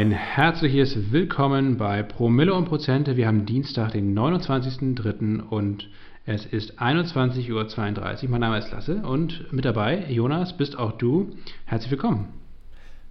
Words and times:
Ein 0.00 0.12
herzliches 0.12 1.12
Willkommen 1.12 1.76
bei 1.76 2.02
Promille 2.02 2.54
und 2.54 2.64
Prozente. 2.64 3.18
Wir 3.18 3.26
haben 3.26 3.44
Dienstag, 3.44 3.92
den 3.92 4.18
29.03. 4.18 5.42
und 5.42 5.90
es 6.24 6.46
ist 6.46 6.80
21.32 6.80 8.24
Uhr. 8.24 8.30
Mein 8.30 8.40
Name 8.40 8.56
ist 8.56 8.70
Lasse 8.72 9.02
und 9.02 9.52
mit 9.52 9.66
dabei, 9.66 10.06
Jonas, 10.08 10.56
bist 10.56 10.78
auch 10.78 10.92
du. 10.92 11.36
Herzlich 11.66 11.90
willkommen. 11.90 12.32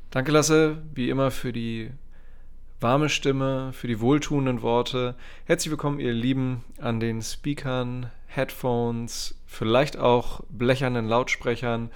Danke, 0.09 0.31
Lasse, 0.31 0.79
wie 0.95 1.11
immer 1.11 1.29
für 1.29 1.53
die 1.53 1.91
warme 2.79 3.09
Stimme, 3.09 3.71
für 3.71 3.87
die 3.87 3.99
wohltuenden 3.99 4.63
Worte. 4.63 5.13
Herzlich 5.45 5.69
willkommen, 5.69 5.99
ihr 5.99 6.11
Lieben, 6.13 6.63
an 6.81 6.99
den 6.99 7.21
Speakern, 7.21 8.07
Headphones, 8.25 9.39
vielleicht 9.45 9.95
auch 9.99 10.41
blechernen 10.49 11.07
Lautsprechern. 11.07 11.91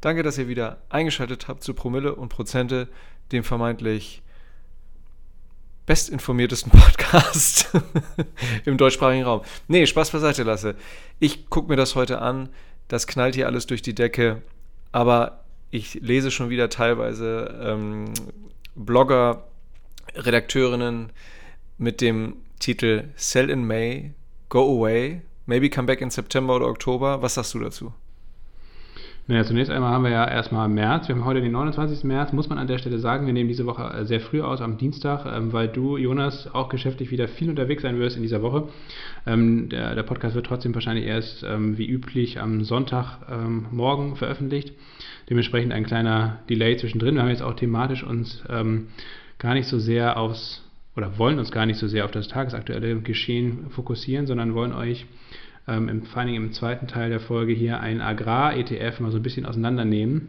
Danke, 0.00 0.22
dass 0.22 0.38
ihr 0.38 0.48
wieder 0.48 0.78
eingeschaltet 0.88 1.48
habt 1.48 1.62
zu 1.62 1.74
Promille 1.74 2.14
und 2.14 2.30
Prozente, 2.30 2.88
dem 3.30 3.44
vermeintlich 3.44 4.22
bestinformiertesten 5.88 6.70
Podcast 6.78 7.70
im 8.66 8.76
deutschsprachigen 8.76 9.24
Raum. 9.24 9.40
Nee, 9.66 9.86
Spaß 9.86 10.10
beiseite 10.10 10.42
lasse. 10.44 10.76
Ich 11.18 11.48
gucke 11.48 11.70
mir 11.70 11.76
das 11.76 11.96
heute 11.96 12.20
an. 12.20 12.50
Das 12.88 13.06
knallt 13.06 13.34
hier 13.34 13.46
alles 13.46 13.66
durch 13.66 13.82
die 13.82 13.94
Decke. 13.94 14.42
Aber 14.92 15.44
ich 15.70 15.94
lese 15.94 16.30
schon 16.30 16.50
wieder 16.50 16.68
teilweise 16.68 17.58
ähm, 17.62 18.12
Blogger, 18.76 19.48
Redakteurinnen 20.14 21.10
mit 21.78 22.00
dem 22.02 22.36
Titel 22.60 23.08
Sell 23.16 23.48
in 23.48 23.64
May, 23.66 24.12
Go 24.50 24.78
Away, 24.78 25.22
Maybe 25.46 25.70
Come 25.70 25.86
Back 25.86 26.02
in 26.02 26.10
September 26.10 26.56
oder 26.56 26.66
Oktober. 26.66 27.22
Was 27.22 27.34
sagst 27.34 27.54
du 27.54 27.60
dazu? 27.60 27.94
Naja, 29.30 29.44
zunächst 29.44 29.70
einmal 29.70 29.92
haben 29.92 30.04
wir 30.04 30.10
ja 30.10 30.26
erstmal 30.26 30.70
März. 30.70 31.06
Wir 31.06 31.14
haben 31.14 31.26
heute 31.26 31.42
den 31.42 31.52
29. 31.52 32.02
März, 32.04 32.32
muss 32.32 32.48
man 32.48 32.56
an 32.56 32.66
der 32.66 32.78
Stelle 32.78 32.98
sagen. 32.98 33.26
Wir 33.26 33.34
nehmen 33.34 33.50
diese 33.50 33.66
Woche 33.66 33.82
äh, 33.82 34.06
sehr 34.06 34.20
früh 34.20 34.40
aus, 34.40 34.62
am 34.62 34.78
Dienstag, 34.78 35.26
ähm, 35.26 35.52
weil 35.52 35.68
du, 35.68 35.98
Jonas, 35.98 36.48
auch 36.54 36.70
geschäftlich 36.70 37.10
wieder 37.10 37.28
viel 37.28 37.50
unterwegs 37.50 37.82
sein 37.82 37.98
wirst 37.98 38.16
in 38.16 38.22
dieser 38.22 38.40
Woche. 38.40 38.70
Ähm, 39.26 39.68
der, 39.68 39.94
der, 39.94 40.02
Podcast 40.02 40.34
wird 40.34 40.46
trotzdem 40.46 40.72
wahrscheinlich 40.72 41.04
erst 41.04 41.44
ähm, 41.46 41.76
wie 41.76 41.86
üblich 41.86 42.40
am 42.40 42.64
Sonntagmorgen 42.64 44.16
veröffentlicht. 44.16 44.72
Dementsprechend 45.28 45.74
ein 45.74 45.84
kleiner 45.84 46.38
Delay 46.48 46.78
zwischendrin. 46.78 47.16
Wir 47.16 47.20
haben 47.20 47.28
jetzt 47.28 47.42
auch 47.42 47.52
thematisch 47.52 48.02
uns 48.02 48.42
gar 48.46 49.54
nicht 49.54 49.68
so 49.68 49.78
sehr 49.78 50.16
aufs 50.16 50.64
oder 50.96 51.18
wollen 51.18 51.38
uns 51.38 51.52
gar 51.52 51.66
nicht 51.66 51.78
so 51.78 51.86
sehr 51.86 52.06
auf 52.06 52.10
das 52.10 52.28
tagesaktuelle 52.28 53.00
Geschehen 53.00 53.66
fokussieren, 53.68 54.26
sondern 54.26 54.54
wollen 54.54 54.72
euch 54.72 55.04
ähm, 55.68 55.88
im, 55.88 56.02
vor 56.02 56.22
allem 56.22 56.34
im 56.34 56.52
zweiten 56.52 56.86
Teil 56.86 57.10
der 57.10 57.20
Folge 57.20 57.52
hier 57.52 57.80
einen 57.80 58.00
Agrar-ETF 58.00 59.00
mal 59.00 59.10
so 59.10 59.18
ein 59.18 59.22
bisschen 59.22 59.46
auseinandernehmen. 59.46 60.28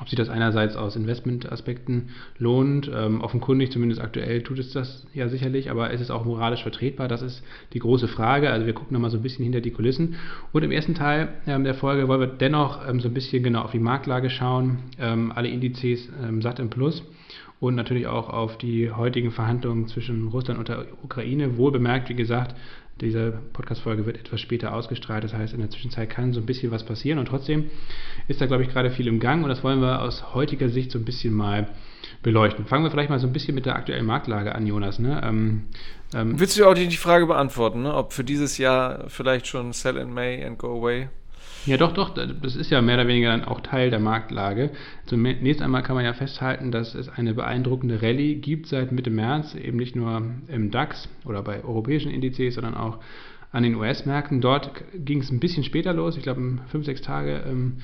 Ob 0.00 0.08
sich 0.08 0.18
das 0.18 0.28
einerseits 0.28 0.76
aus 0.76 0.96
Investmentaspekten 0.96 2.10
lohnt, 2.38 2.90
ähm, 2.94 3.20
offenkundig 3.20 3.72
zumindest 3.72 4.00
aktuell 4.00 4.42
tut 4.42 4.58
es 4.58 4.72
das 4.72 5.06
ja 5.14 5.28
sicherlich, 5.28 5.70
aber 5.70 5.90
ist 5.90 6.02
es 6.02 6.10
auch 6.10 6.24
moralisch 6.24 6.62
vertretbar? 6.62 7.08
Das 7.08 7.22
ist 7.22 7.42
die 7.72 7.78
große 7.78 8.06
Frage. 8.06 8.50
Also 8.50 8.66
wir 8.66 8.74
gucken 8.74 8.92
nochmal 8.92 9.10
so 9.10 9.16
ein 9.16 9.22
bisschen 9.22 9.44
hinter 9.44 9.60
die 9.60 9.70
Kulissen. 9.70 10.16
Und 10.52 10.62
im 10.62 10.70
ersten 10.70 10.94
Teil 10.94 11.28
ähm, 11.46 11.64
der 11.64 11.74
Folge 11.74 12.06
wollen 12.06 12.20
wir 12.20 12.26
dennoch 12.28 12.86
ähm, 12.86 13.00
so 13.00 13.08
ein 13.08 13.14
bisschen 13.14 13.42
genau 13.42 13.62
auf 13.62 13.72
die 13.72 13.80
Marktlage 13.80 14.30
schauen, 14.30 14.78
ähm, 15.00 15.32
alle 15.34 15.48
Indizes 15.48 16.08
ähm, 16.22 16.42
satt 16.42 16.60
im 16.60 16.70
Plus 16.70 17.02
und 17.60 17.74
natürlich 17.74 18.06
auch 18.06 18.28
auf 18.28 18.56
die 18.58 18.90
heutigen 18.92 19.32
Verhandlungen 19.32 19.88
zwischen 19.88 20.28
Russland 20.28 20.60
und 20.60 20.68
der 20.68 20.86
Ukraine. 21.02 21.56
Wohl 21.56 21.72
bemerkt, 21.72 22.08
wie 22.08 22.14
gesagt, 22.14 22.54
diese 23.00 23.40
Podcast-Folge 23.52 24.06
wird 24.06 24.18
etwas 24.18 24.40
später 24.40 24.74
ausgestrahlt, 24.74 25.24
das 25.24 25.32
heißt, 25.32 25.54
in 25.54 25.60
der 25.60 25.70
Zwischenzeit 25.70 26.10
kann 26.10 26.32
so 26.32 26.40
ein 26.40 26.46
bisschen 26.46 26.70
was 26.70 26.84
passieren 26.84 27.18
und 27.18 27.26
trotzdem 27.26 27.70
ist 28.26 28.40
da, 28.40 28.46
glaube 28.46 28.62
ich, 28.62 28.68
gerade 28.70 28.90
viel 28.90 29.06
im 29.06 29.20
Gang 29.20 29.42
und 29.42 29.48
das 29.48 29.62
wollen 29.62 29.80
wir 29.80 30.02
aus 30.02 30.34
heutiger 30.34 30.68
Sicht 30.68 30.90
so 30.90 30.98
ein 30.98 31.04
bisschen 31.04 31.34
mal 31.34 31.68
beleuchten. 32.22 32.66
Fangen 32.66 32.84
wir 32.84 32.90
vielleicht 32.90 33.10
mal 33.10 33.18
so 33.18 33.26
ein 33.26 33.32
bisschen 33.32 33.54
mit 33.54 33.66
der 33.66 33.76
aktuellen 33.76 34.06
Marktlage 34.06 34.54
an, 34.54 34.66
Jonas. 34.66 34.98
Ne? 34.98 35.20
Ähm, 35.24 35.64
ähm, 36.14 36.38
Willst 36.38 36.58
du 36.58 36.66
auch 36.66 36.74
die 36.74 36.90
Frage 36.96 37.26
beantworten, 37.26 37.82
ne? 37.82 37.94
ob 37.94 38.12
für 38.12 38.24
dieses 38.24 38.58
Jahr 38.58 39.04
vielleicht 39.08 39.46
schon 39.46 39.72
Sell 39.72 39.96
in 39.96 40.12
May 40.12 40.44
and 40.44 40.58
Go 40.58 40.78
Away 40.78 41.08
ja, 41.68 41.76
doch, 41.76 41.92
doch, 41.92 42.14
das 42.14 42.56
ist 42.56 42.70
ja 42.70 42.80
mehr 42.80 42.94
oder 42.94 43.06
weniger 43.08 43.28
dann 43.28 43.44
auch 43.44 43.60
Teil 43.60 43.90
der 43.90 44.00
Marktlage. 44.00 44.70
Zunächst 45.04 45.60
einmal 45.60 45.82
kann 45.82 45.96
man 45.96 46.04
ja 46.04 46.14
festhalten, 46.14 46.70
dass 46.70 46.94
es 46.94 47.10
eine 47.10 47.34
beeindruckende 47.34 48.00
Rallye 48.00 48.36
gibt 48.36 48.68
seit 48.68 48.90
Mitte 48.90 49.10
März, 49.10 49.54
eben 49.54 49.76
nicht 49.76 49.94
nur 49.94 50.22
im 50.48 50.70
DAX 50.70 51.08
oder 51.26 51.42
bei 51.42 51.62
europäischen 51.62 52.10
Indizes, 52.10 52.54
sondern 52.54 52.74
auch 52.74 53.00
an 53.52 53.64
den 53.64 53.74
US-Märkten. 53.74 54.40
Dort 54.40 54.82
ging 54.94 55.20
es 55.20 55.30
ein 55.30 55.40
bisschen 55.40 55.62
später 55.62 55.92
los, 55.92 56.16
ich 56.16 56.22
glaube 56.22 56.58
fünf, 56.68 56.86
sechs 56.86 57.02
Tage 57.02 57.42
ähm, 57.46 57.78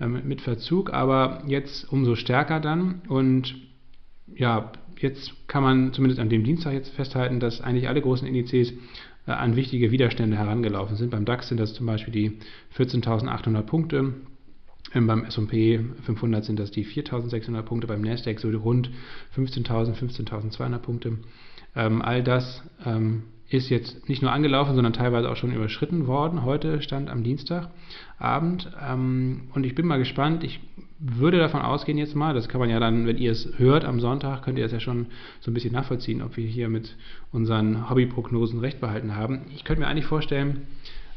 ähm, 0.00 0.22
mit 0.24 0.40
Verzug, 0.40 0.92
aber 0.92 1.42
jetzt 1.46 1.92
umso 1.92 2.16
stärker 2.16 2.58
dann. 2.58 3.02
Und 3.08 3.54
ja, 4.34 4.72
jetzt 4.98 5.32
kann 5.46 5.62
man 5.62 5.92
zumindest 5.92 6.20
an 6.20 6.28
dem 6.28 6.42
Dienstag 6.42 6.72
jetzt 6.72 6.92
festhalten, 6.94 7.38
dass 7.38 7.60
eigentlich 7.60 7.88
alle 7.88 8.02
großen 8.02 8.26
Indizes 8.26 8.72
an 9.36 9.56
wichtige 9.56 9.90
Widerstände 9.90 10.36
herangelaufen 10.36 10.96
sind. 10.96 11.10
Beim 11.10 11.24
DAX 11.24 11.48
sind 11.48 11.58
das 11.58 11.74
zum 11.74 11.86
Beispiel 11.86 12.12
die 12.12 12.38
14.800 12.76 13.62
Punkte. 13.62 14.14
Ähm, 14.94 15.06
beim 15.06 15.24
S&P 15.24 15.80
500 16.04 16.44
sind 16.44 16.58
das 16.58 16.70
die 16.70 16.86
4.600 16.86 17.62
Punkte, 17.62 17.86
beim 17.86 18.00
Nasdaq 18.00 18.40
so 18.40 18.48
rund 18.48 18.90
15.000, 19.36 19.94
15.200 19.94 20.78
Punkte. 20.78 21.18
Ähm, 21.76 22.00
all 22.00 22.22
das 22.22 22.62
ähm, 22.86 23.24
ist 23.50 23.70
jetzt 23.70 24.08
nicht 24.08 24.20
nur 24.20 24.32
angelaufen, 24.32 24.74
sondern 24.74 24.92
teilweise 24.92 25.30
auch 25.30 25.36
schon 25.36 25.54
überschritten 25.54 26.06
worden. 26.06 26.44
Heute 26.44 26.82
stand 26.82 27.08
am 27.08 27.22
Dienstagabend. 27.22 28.70
Ähm, 28.86 29.48
und 29.54 29.64
ich 29.64 29.74
bin 29.74 29.86
mal 29.86 29.98
gespannt. 29.98 30.44
Ich 30.44 30.60
würde 30.98 31.38
davon 31.38 31.62
ausgehen 31.62 31.96
jetzt 31.96 32.14
mal, 32.14 32.34
das 32.34 32.48
kann 32.48 32.60
man 32.60 32.68
ja 32.68 32.78
dann, 32.78 33.06
wenn 33.06 33.16
ihr 33.16 33.32
es 33.32 33.48
hört 33.56 33.84
am 33.84 34.00
Sonntag, 34.00 34.42
könnt 34.42 34.58
ihr 34.58 34.66
es 34.66 34.72
ja 34.72 34.80
schon 34.80 35.06
so 35.40 35.50
ein 35.50 35.54
bisschen 35.54 35.72
nachvollziehen, 35.72 36.22
ob 36.22 36.36
wir 36.36 36.46
hier 36.46 36.68
mit 36.68 36.96
unseren 37.32 37.88
Hobbyprognosen 37.88 38.58
recht 38.60 38.80
behalten 38.80 39.16
haben. 39.16 39.42
Ich 39.54 39.64
könnte 39.64 39.80
mir 39.80 39.88
eigentlich 39.88 40.06
vorstellen, 40.06 40.66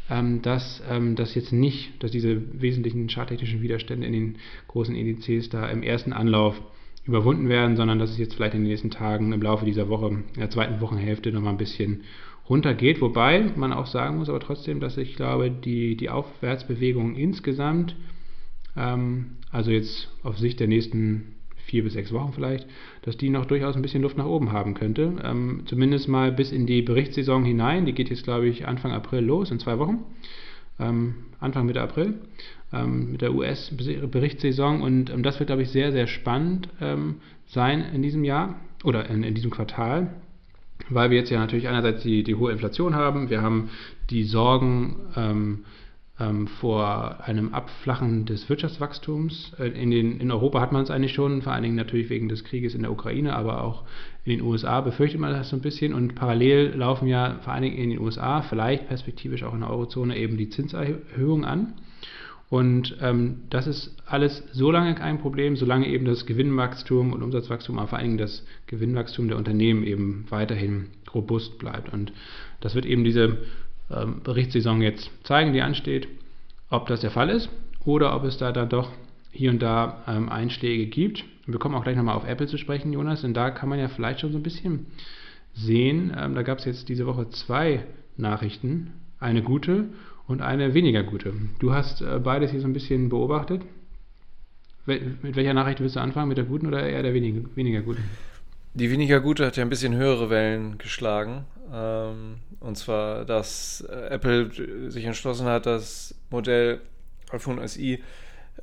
ähm, 0.09 0.41
dass 0.41 0.81
ähm, 0.89 1.15
das 1.15 1.35
jetzt 1.35 1.51
nicht, 1.51 2.01
dass 2.01 2.11
diese 2.11 2.61
wesentlichen 2.61 3.09
charttechnischen 3.09 3.61
Widerstände 3.61 4.07
in 4.07 4.13
den 4.13 4.35
großen 4.67 4.95
Indizes 4.95 5.49
da 5.49 5.67
im 5.67 5.83
ersten 5.83 6.13
Anlauf 6.13 6.61
überwunden 7.05 7.49
werden, 7.49 7.75
sondern 7.75 7.99
dass 7.99 8.11
es 8.11 8.17
jetzt 8.17 8.35
vielleicht 8.35 8.53
in 8.53 8.61
den 8.61 8.69
nächsten 8.69 8.91
Tagen 8.91 9.33
im 9.33 9.41
Laufe 9.41 9.65
dieser 9.65 9.89
Woche, 9.89 10.23
der 10.37 10.49
zweiten 10.49 10.81
Wochenhälfte, 10.81 11.31
nochmal 11.31 11.53
ein 11.53 11.57
bisschen 11.57 12.03
runtergeht. 12.47 13.01
Wobei 13.01 13.51
man 13.55 13.73
auch 13.73 13.87
sagen 13.87 14.17
muss, 14.17 14.29
aber 14.29 14.39
trotzdem, 14.39 14.79
dass 14.79 14.97
ich 14.97 15.15
glaube, 15.15 15.49
die, 15.49 15.95
die 15.97 16.09
Aufwärtsbewegung 16.09 17.15
insgesamt, 17.15 17.95
ähm, 18.77 19.37
also 19.51 19.71
jetzt 19.71 20.09
auf 20.23 20.37
Sicht 20.37 20.59
der 20.59 20.67
nächsten 20.67 21.35
vier 21.65 21.83
bis 21.83 21.93
sechs 21.93 22.11
Wochen 22.11 22.33
vielleicht, 22.33 22.67
dass 23.03 23.17
die 23.17 23.29
noch 23.29 23.45
durchaus 23.45 23.75
ein 23.75 23.81
bisschen 23.81 24.01
Luft 24.01 24.17
nach 24.17 24.25
oben 24.25 24.51
haben 24.51 24.73
könnte. 24.73 25.13
Ähm, 25.23 25.63
zumindest 25.65 26.07
mal 26.07 26.31
bis 26.31 26.51
in 26.51 26.65
die 26.65 26.81
Berichtssaison 26.81 27.43
hinein. 27.45 27.85
Die 27.85 27.93
geht 27.93 28.09
jetzt, 28.09 28.23
glaube 28.23 28.47
ich, 28.47 28.67
Anfang 28.67 28.91
April 28.91 29.23
los, 29.23 29.51
in 29.51 29.59
zwei 29.59 29.79
Wochen. 29.79 29.99
Ähm, 30.79 31.15
Anfang 31.39 31.65
Mitte 31.65 31.81
April 31.81 32.19
ähm, 32.73 33.11
mit 33.11 33.21
der 33.21 33.33
US-Berichtssaison 33.33 34.81
und 34.81 35.09
ähm, 35.09 35.23
das 35.23 35.39
wird, 35.39 35.47
glaube 35.47 35.63
ich, 35.63 35.69
sehr, 35.69 35.91
sehr 35.91 36.07
spannend 36.07 36.69
ähm, 36.79 37.15
sein 37.47 37.81
in 37.93 38.01
diesem 38.01 38.23
Jahr 38.23 38.55
oder 38.83 39.09
in, 39.09 39.23
in, 39.23 39.35
diesem 39.35 39.51
Quartal, 39.51 40.13
weil 40.89 41.09
wir 41.09 41.17
jetzt 41.17 41.29
ja 41.29 41.39
natürlich 41.39 41.67
einerseits 41.67 42.03
die, 42.03 42.23
die 42.23 42.35
hohe 42.35 42.51
Inflation 42.51 42.95
haben, 42.95 43.29
wir 43.29 43.41
haben 43.41 43.69
die 44.09 44.23
Sorgen 44.23 44.95
ähm, 45.15 45.65
ähm, 46.21 46.47
vor 46.47 47.21
einem 47.25 47.53
Abflachen 47.53 48.25
des 48.25 48.47
Wirtschaftswachstums. 48.49 49.53
Äh, 49.59 49.69
in, 49.69 49.91
den, 49.91 50.19
in 50.19 50.31
Europa 50.31 50.61
hat 50.61 50.71
man 50.71 50.83
es 50.83 50.91
eigentlich 50.91 51.13
schon, 51.13 51.41
vor 51.41 51.53
allen 51.53 51.63
Dingen 51.63 51.75
natürlich 51.75 52.09
wegen 52.09 52.29
des 52.29 52.43
Krieges 52.43 52.75
in 52.75 52.81
der 52.81 52.91
Ukraine, 52.91 53.35
aber 53.35 53.63
auch 53.63 53.83
in 54.23 54.37
den 54.37 54.41
USA 54.41 54.81
befürchtet 54.81 55.19
man 55.19 55.33
das 55.33 55.49
so 55.49 55.55
ein 55.55 55.61
bisschen 55.61 55.93
und 55.93 56.15
parallel 56.15 56.75
laufen 56.75 57.07
ja 57.07 57.39
vor 57.41 57.53
allen 57.53 57.63
Dingen 57.63 57.77
in 57.77 57.89
den 57.89 57.99
USA, 57.99 58.41
vielleicht 58.41 58.87
perspektivisch 58.87 59.43
auch 59.43 59.53
in 59.53 59.61
der 59.61 59.69
Eurozone 59.69 60.15
eben 60.17 60.37
die 60.37 60.49
Zinserhöhungen 60.49 61.45
an. 61.45 61.73
Und 62.51 62.97
ähm, 62.99 63.43
das 63.49 63.65
ist 63.65 63.95
alles 64.05 64.43
so 64.51 64.71
lange 64.71 64.93
kein 64.93 65.19
Problem, 65.19 65.55
solange 65.55 65.87
eben 65.87 66.03
das 66.03 66.25
Gewinnwachstum 66.25 67.13
und 67.13 67.23
Umsatzwachstum, 67.23 67.79
aber 67.79 67.87
vor 67.87 67.97
allen 67.97 68.09
Dingen 68.09 68.17
das 68.17 68.45
Gewinnwachstum 68.67 69.29
der 69.29 69.37
Unternehmen 69.37 69.85
eben 69.85 70.25
weiterhin 70.27 70.87
robust 71.13 71.57
bleibt. 71.59 71.93
Und 71.93 72.11
das 72.59 72.75
wird 72.75 72.85
eben 72.85 73.05
diese 73.05 73.37
ähm, 73.89 74.19
Berichtssaison 74.21 74.81
jetzt 74.81 75.09
zeigen, 75.23 75.53
die 75.53 75.61
ansteht, 75.61 76.09
ob 76.69 76.87
das 76.87 76.99
der 76.99 77.11
Fall 77.11 77.29
ist 77.29 77.49
oder 77.85 78.13
ob 78.13 78.25
es 78.25 78.37
da 78.37 78.51
dann 78.51 78.67
doch 78.67 78.91
hier 79.31 79.49
und 79.51 79.61
da 79.61 80.03
ähm, 80.05 80.27
Einschläge 80.27 80.87
gibt. 80.87 81.23
Wir 81.45 81.57
kommen 81.57 81.75
auch 81.75 81.83
gleich 81.83 81.95
nochmal 81.95 82.17
auf 82.17 82.27
Apple 82.27 82.47
zu 82.47 82.57
sprechen, 82.57 82.91
Jonas, 82.91 83.21
denn 83.21 83.33
da 83.33 83.51
kann 83.51 83.69
man 83.69 83.79
ja 83.79 83.87
vielleicht 83.87 84.19
schon 84.19 84.33
so 84.33 84.37
ein 84.37 84.43
bisschen 84.43 84.87
sehen. 85.53 86.13
Ähm, 86.17 86.35
da 86.35 86.41
gab 86.43 86.57
es 86.57 86.65
jetzt 86.65 86.89
diese 86.89 87.05
Woche 87.07 87.29
zwei 87.29 87.85
Nachrichten, 88.17 88.91
eine 89.21 89.41
gute 89.41 89.85
und 90.31 90.41
eine 90.41 90.73
weniger 90.73 91.03
gute. 91.03 91.33
Du 91.59 91.73
hast 91.73 92.01
äh, 92.01 92.19
beides 92.19 92.51
hier 92.51 92.61
so 92.61 92.67
ein 92.67 92.73
bisschen 92.73 93.09
beobachtet. 93.09 93.61
Mit 94.85 95.35
welcher 95.35 95.53
Nachricht 95.53 95.79
willst 95.79 95.95
du 95.95 95.99
anfangen? 95.99 96.29
Mit 96.29 96.37
der 96.37 96.45
guten 96.45 96.65
oder 96.65 96.87
eher 96.87 97.03
der 97.03 97.13
weniger, 97.13 97.47
weniger 97.55 97.81
guten? 97.81 98.03
Die 98.73 98.89
weniger 98.89 99.19
gute 99.19 99.45
hat 99.45 99.57
ja 99.57 99.63
ein 99.63 99.69
bisschen 99.69 99.95
höhere 99.95 100.29
Wellen 100.29 100.77
geschlagen. 100.77 101.45
Ähm, 101.71 102.37
und 102.59 102.77
zwar, 102.77 103.25
dass 103.25 103.85
äh, 103.89 104.07
Apple 104.09 104.49
sich 104.89 105.05
entschlossen 105.05 105.45
hat, 105.45 105.65
das 105.65 106.15
Modell 106.29 106.81
iPhone 107.31 107.65
SE 107.67 107.99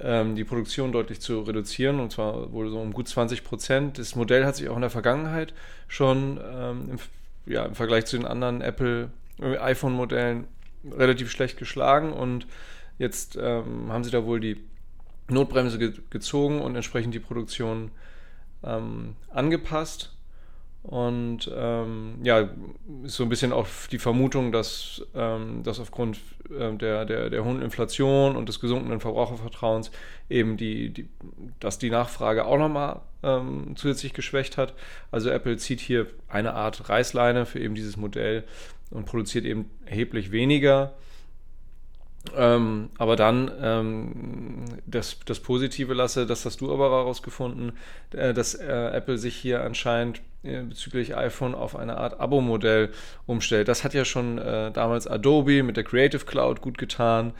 ähm, 0.00 0.34
die 0.34 0.44
Produktion 0.44 0.92
deutlich 0.92 1.20
zu 1.20 1.40
reduzieren 1.40 2.00
und 2.00 2.12
zwar 2.12 2.52
wohl 2.52 2.68
so 2.70 2.80
um 2.80 2.92
gut 2.92 3.08
20 3.08 3.44
Prozent. 3.44 3.98
Das 3.98 4.16
Modell 4.16 4.44
hat 4.44 4.56
sich 4.56 4.68
auch 4.68 4.76
in 4.76 4.82
der 4.82 4.90
Vergangenheit 4.90 5.54
schon 5.86 6.40
ähm, 6.52 6.90
im, 6.92 7.52
ja, 7.52 7.64
im 7.64 7.74
Vergleich 7.74 8.06
zu 8.06 8.16
den 8.16 8.26
anderen 8.26 8.60
Apple 8.60 9.10
äh, 9.40 9.56
iPhone-Modellen 9.56 10.46
relativ 10.90 11.30
schlecht 11.30 11.58
geschlagen 11.58 12.12
und 12.12 12.46
jetzt 12.98 13.36
ähm, 13.40 13.90
haben 13.92 14.04
sie 14.04 14.10
da 14.10 14.24
wohl 14.24 14.40
die 14.40 14.56
Notbremse 15.28 15.78
ge 15.78 15.92
gezogen 16.10 16.60
und 16.60 16.74
entsprechend 16.74 17.14
die 17.14 17.20
Produktion 17.20 17.90
ähm, 18.64 19.16
angepasst. 19.30 20.14
Und 20.84 21.50
ähm, 21.54 22.14
ja, 22.22 22.48
ist 23.02 23.16
so 23.16 23.24
ein 23.24 23.28
bisschen 23.28 23.52
auch 23.52 23.66
die 23.90 23.98
Vermutung, 23.98 24.52
dass, 24.52 25.04
ähm, 25.14 25.62
dass 25.62 25.80
aufgrund 25.80 26.18
äh, 26.48 26.72
der, 26.72 27.04
der, 27.04 27.28
der 27.28 27.44
hohen 27.44 27.60
Inflation 27.60 28.36
und 28.36 28.48
des 28.48 28.60
gesunkenen 28.60 29.00
Verbrauchervertrauens 29.00 29.90
eben 30.30 30.56
die, 30.56 30.90
die, 30.90 31.08
dass 31.60 31.78
die 31.78 31.90
Nachfrage 31.90 32.46
auch 32.46 32.56
nochmal 32.56 33.02
ähm, 33.22 33.74
zusätzlich 33.76 34.14
geschwächt 34.14 34.56
hat. 34.56 34.72
Also 35.10 35.30
Apple 35.30 35.56
zieht 35.58 35.80
hier 35.80 36.06
eine 36.28 36.54
Art 36.54 36.88
Reißleine 36.88 37.44
für 37.44 37.58
eben 37.58 37.74
dieses 37.74 37.96
Modell 37.96 38.44
und 38.90 39.06
produziert 39.06 39.44
eben 39.44 39.70
erheblich 39.84 40.30
weniger. 40.32 40.94
Ähm, 42.36 42.90
aber 42.98 43.16
dann 43.16 43.50
ähm, 43.60 44.64
das, 44.86 45.18
das 45.24 45.40
Positive 45.40 45.94
lasse, 45.94 46.26
das 46.26 46.44
hast 46.44 46.60
du 46.60 46.72
aber 46.72 46.90
herausgefunden, 46.90 47.72
äh, 48.12 48.34
dass 48.34 48.54
äh, 48.54 48.66
Apple 48.66 49.18
sich 49.18 49.36
hier 49.36 49.62
anscheinend 49.62 50.20
äh, 50.42 50.62
bezüglich 50.62 51.16
iPhone 51.16 51.54
auf 51.54 51.76
eine 51.76 51.96
Art 51.96 52.20
Abo-Modell 52.20 52.90
umstellt. 53.26 53.68
Das 53.68 53.84
hat 53.84 53.94
ja 53.94 54.04
schon 54.04 54.38
äh, 54.38 54.70
damals 54.72 55.06
Adobe 55.06 55.62
mit 55.62 55.76
der 55.76 55.84
Creative 55.84 56.24
Cloud 56.24 56.60
gut 56.60 56.76
getan. 56.76 57.32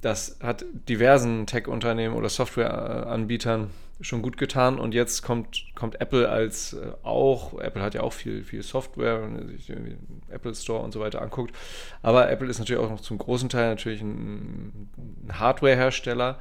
Das 0.00 0.38
hat 0.42 0.64
diversen 0.88 1.46
Tech-Unternehmen 1.46 2.14
oder 2.14 2.28
Software-Anbietern 2.28 3.70
schon 4.00 4.22
gut 4.22 4.36
getan 4.36 4.78
und 4.78 4.94
jetzt 4.94 5.22
kommt, 5.22 5.64
kommt 5.74 6.00
Apple 6.00 6.28
als 6.28 6.72
äh, 6.72 6.92
auch, 7.02 7.58
Apple 7.60 7.82
hat 7.82 7.94
ja 7.94 8.02
auch 8.02 8.12
viel, 8.12 8.44
viel 8.44 8.62
Software, 8.62 9.22
wenn 9.22 9.32
man 9.34 9.48
sich 9.48 9.66
den 9.66 9.98
Apple 10.28 10.54
Store 10.54 10.82
und 10.82 10.92
so 10.92 11.00
weiter 11.00 11.20
anguckt, 11.20 11.54
aber 12.02 12.30
Apple 12.30 12.48
ist 12.48 12.58
natürlich 12.58 12.82
auch 12.82 12.90
noch 12.90 13.00
zum 13.00 13.18
großen 13.18 13.48
Teil 13.48 13.68
natürlich 13.68 14.00
ein, 14.00 14.88
ein 15.26 15.38
Hardware-Hersteller 15.38 16.38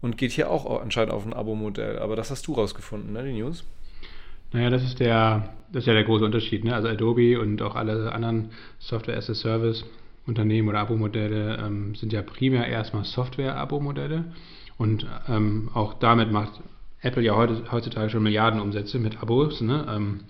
und 0.00 0.18
geht 0.18 0.32
hier 0.32 0.50
auch 0.50 0.80
anscheinend 0.80 1.12
auf 1.12 1.24
ein 1.24 1.32
Abo-Modell, 1.32 1.98
aber 1.98 2.16
das 2.16 2.30
hast 2.30 2.46
du 2.46 2.54
rausgefunden, 2.54 3.12
ne, 3.12 3.24
die 3.24 3.32
News? 3.32 3.64
Naja, 4.52 4.70
das 4.70 4.82
ist 4.82 5.00
der, 5.00 5.50
das 5.72 5.82
ist 5.82 5.86
ja 5.86 5.92
der 5.92 6.04
große 6.04 6.24
Unterschied, 6.24 6.64
ne? 6.64 6.74
also 6.74 6.88
Adobe 6.88 7.38
und 7.38 7.60
auch 7.60 7.74
alle 7.74 8.12
anderen 8.12 8.50
Software 8.78 9.16
as 9.16 9.28
a 9.28 9.34
Service 9.34 9.84
Unternehmen 10.26 10.68
oder 10.68 10.80
Abo-Modelle 10.80 11.58
ähm, 11.58 11.94
sind 11.94 12.12
ja 12.12 12.22
primär 12.22 12.66
erstmal 12.66 13.04
Software-Abo-Modelle 13.04 14.24
und 14.76 15.06
ähm, 15.26 15.70
auch 15.74 15.94
damit 15.94 16.30
macht 16.30 16.60
Apple 17.00 17.22
ja 17.22 17.36
heutzutage 17.36 18.10
schon 18.10 18.22
Milliardenumsätze 18.22 18.98
mit 18.98 19.22
Abos, 19.22 19.60
ne? 19.60 19.86
ähm, 19.88 20.20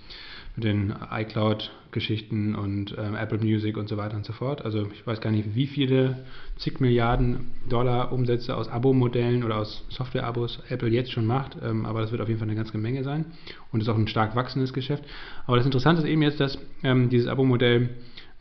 mit 0.55 0.65
den 0.65 0.95
iCloud-Geschichten 1.11 2.55
und 2.55 2.95
ähm, 2.99 3.15
Apple 3.15 3.39
Music 3.39 3.77
und 3.77 3.89
so 3.89 3.97
weiter 3.97 4.17
und 4.17 4.27
so 4.27 4.33
fort. 4.33 4.65
Also 4.65 4.89
ich 4.93 5.07
weiß 5.07 5.21
gar 5.21 5.31
nicht, 5.31 5.55
wie 5.55 5.67
viele 5.67 6.25
zig 6.57 6.81
Milliarden 6.81 7.53
Dollar 7.69 8.13
Umsätze 8.13 8.57
aus 8.57 8.69
Abo-Modellen 8.69 9.45
oder 9.45 9.59
aus 9.59 9.85
Software-Abos 9.89 10.61
Apple 10.69 10.89
jetzt 10.89 11.13
schon 11.13 11.27
macht, 11.27 11.57
ähm, 11.63 11.87
aber 11.87 12.01
das 12.01 12.11
wird 12.11 12.21
auf 12.21 12.29
jeden 12.29 12.41
Fall 12.41 12.49
eine 12.49 12.57
ganze 12.57 12.77
Menge 12.77 13.05
sein 13.05 13.27
und 13.73 13.81
ist 13.81 13.89
auch 13.89 13.97
ein 13.97 14.09
stark 14.09 14.35
wachsendes 14.37 14.73
Geschäft. 14.73 15.05
Aber 15.47 15.57
das 15.57 15.67
Interessante 15.67 16.03
ist 16.03 16.09
eben 16.09 16.23
jetzt, 16.23 16.41
dass 16.41 16.59
ähm, 16.83 17.09
dieses 17.09 17.29
Abo-Modell 17.29 17.91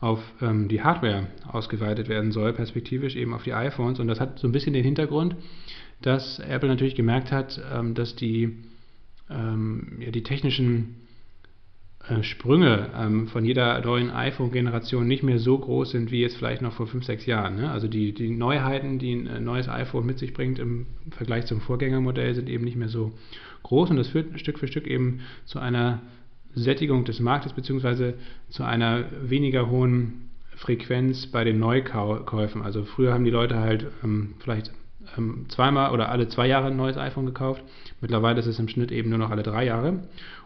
auf 0.00 0.20
ähm, 0.40 0.68
die 0.68 0.82
Hardware 0.82 1.26
ausgeweitet 1.50 2.08
werden 2.08 2.30
soll, 2.32 2.52
perspektivisch 2.52 3.16
eben 3.16 3.34
auf 3.34 3.42
die 3.42 3.52
iPhones. 3.52 3.98
Und 3.98 4.08
das 4.08 4.20
hat 4.20 4.38
so 4.38 4.46
ein 4.46 4.52
bisschen 4.52 4.72
den 4.72 4.84
Hintergrund, 4.84 5.34
dass 6.02 6.38
Apple 6.38 6.68
natürlich 6.68 6.94
gemerkt 6.94 7.32
hat, 7.32 7.60
ähm, 7.72 7.94
dass 7.94 8.16
die, 8.16 8.56
ähm, 9.30 9.98
ja, 10.00 10.10
die 10.10 10.22
technischen 10.22 10.96
äh, 12.08 12.22
Sprünge 12.22 12.90
ähm, 12.96 13.28
von 13.28 13.44
jeder 13.44 13.80
neuen 13.80 14.10
iPhone-Generation 14.10 15.06
nicht 15.06 15.22
mehr 15.22 15.38
so 15.38 15.58
groß 15.58 15.90
sind 15.90 16.10
wie 16.10 16.20
jetzt 16.20 16.36
vielleicht 16.36 16.62
noch 16.62 16.72
vor 16.72 16.86
5, 16.86 17.04
6 17.04 17.26
Jahren. 17.26 17.56
Ne? 17.56 17.70
Also 17.70 17.88
die, 17.88 18.12
die 18.12 18.30
Neuheiten, 18.30 18.98
die 18.98 19.12
ein 19.12 19.26
äh, 19.26 19.40
neues 19.40 19.68
iPhone 19.68 20.06
mit 20.06 20.18
sich 20.18 20.32
bringt 20.32 20.58
im 20.58 20.86
Vergleich 21.10 21.46
zum 21.46 21.60
Vorgängermodell, 21.60 22.34
sind 22.34 22.48
eben 22.48 22.64
nicht 22.64 22.76
mehr 22.76 22.88
so 22.88 23.12
groß 23.64 23.90
und 23.90 23.96
das 23.96 24.08
führt 24.08 24.38
Stück 24.38 24.58
für 24.58 24.68
Stück 24.68 24.86
eben 24.86 25.20
zu 25.44 25.58
einer 25.58 26.00
Sättigung 26.54 27.04
des 27.04 27.20
Marktes 27.20 27.52
beziehungsweise 27.52 28.14
zu 28.48 28.62
einer 28.64 29.04
weniger 29.22 29.68
hohen 29.68 30.30
Frequenz 30.56 31.26
bei 31.26 31.44
den 31.44 31.58
Neukäufen. 31.58 32.62
Also 32.62 32.84
früher 32.84 33.12
haben 33.12 33.24
die 33.24 33.30
Leute 33.30 33.58
halt 33.58 33.86
ähm, 34.02 34.34
vielleicht 34.40 34.72
ähm, 35.16 35.46
zweimal 35.48 35.92
oder 35.92 36.10
alle 36.10 36.28
zwei 36.28 36.46
Jahre 36.46 36.68
ein 36.68 36.76
neues 36.76 36.96
iPhone 36.96 37.26
gekauft. 37.26 37.62
Mittlerweile 38.00 38.40
ist 38.40 38.46
es 38.46 38.58
im 38.58 38.68
Schnitt 38.68 38.92
eben 38.92 39.10
nur 39.10 39.18
noch 39.18 39.30
alle 39.30 39.42
drei 39.42 39.64
Jahre. 39.64 40.00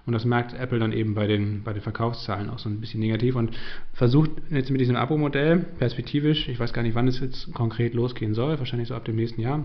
Und 0.04 0.12
das 0.12 0.24
merkt 0.24 0.54
Apple 0.54 0.78
dann 0.78 0.92
eben 0.92 1.14
bei 1.14 1.26
den, 1.26 1.62
bei 1.62 1.72
den 1.72 1.82
Verkaufszahlen 1.82 2.50
auch 2.50 2.58
so 2.58 2.68
ein 2.68 2.80
bisschen 2.80 3.00
negativ 3.00 3.36
und 3.36 3.52
versucht 3.92 4.30
jetzt 4.50 4.70
mit 4.70 4.80
diesem 4.80 4.96
Abo-Modell 4.96 5.58
perspektivisch, 5.78 6.48
ich 6.48 6.58
weiß 6.58 6.72
gar 6.72 6.82
nicht, 6.82 6.94
wann 6.94 7.06
es 7.06 7.20
jetzt 7.20 7.54
konkret 7.54 7.94
losgehen 7.94 8.34
soll, 8.34 8.58
wahrscheinlich 8.58 8.88
so 8.88 8.94
ab 8.94 9.04
dem 9.04 9.16
nächsten 9.16 9.40
Jahr, 9.40 9.60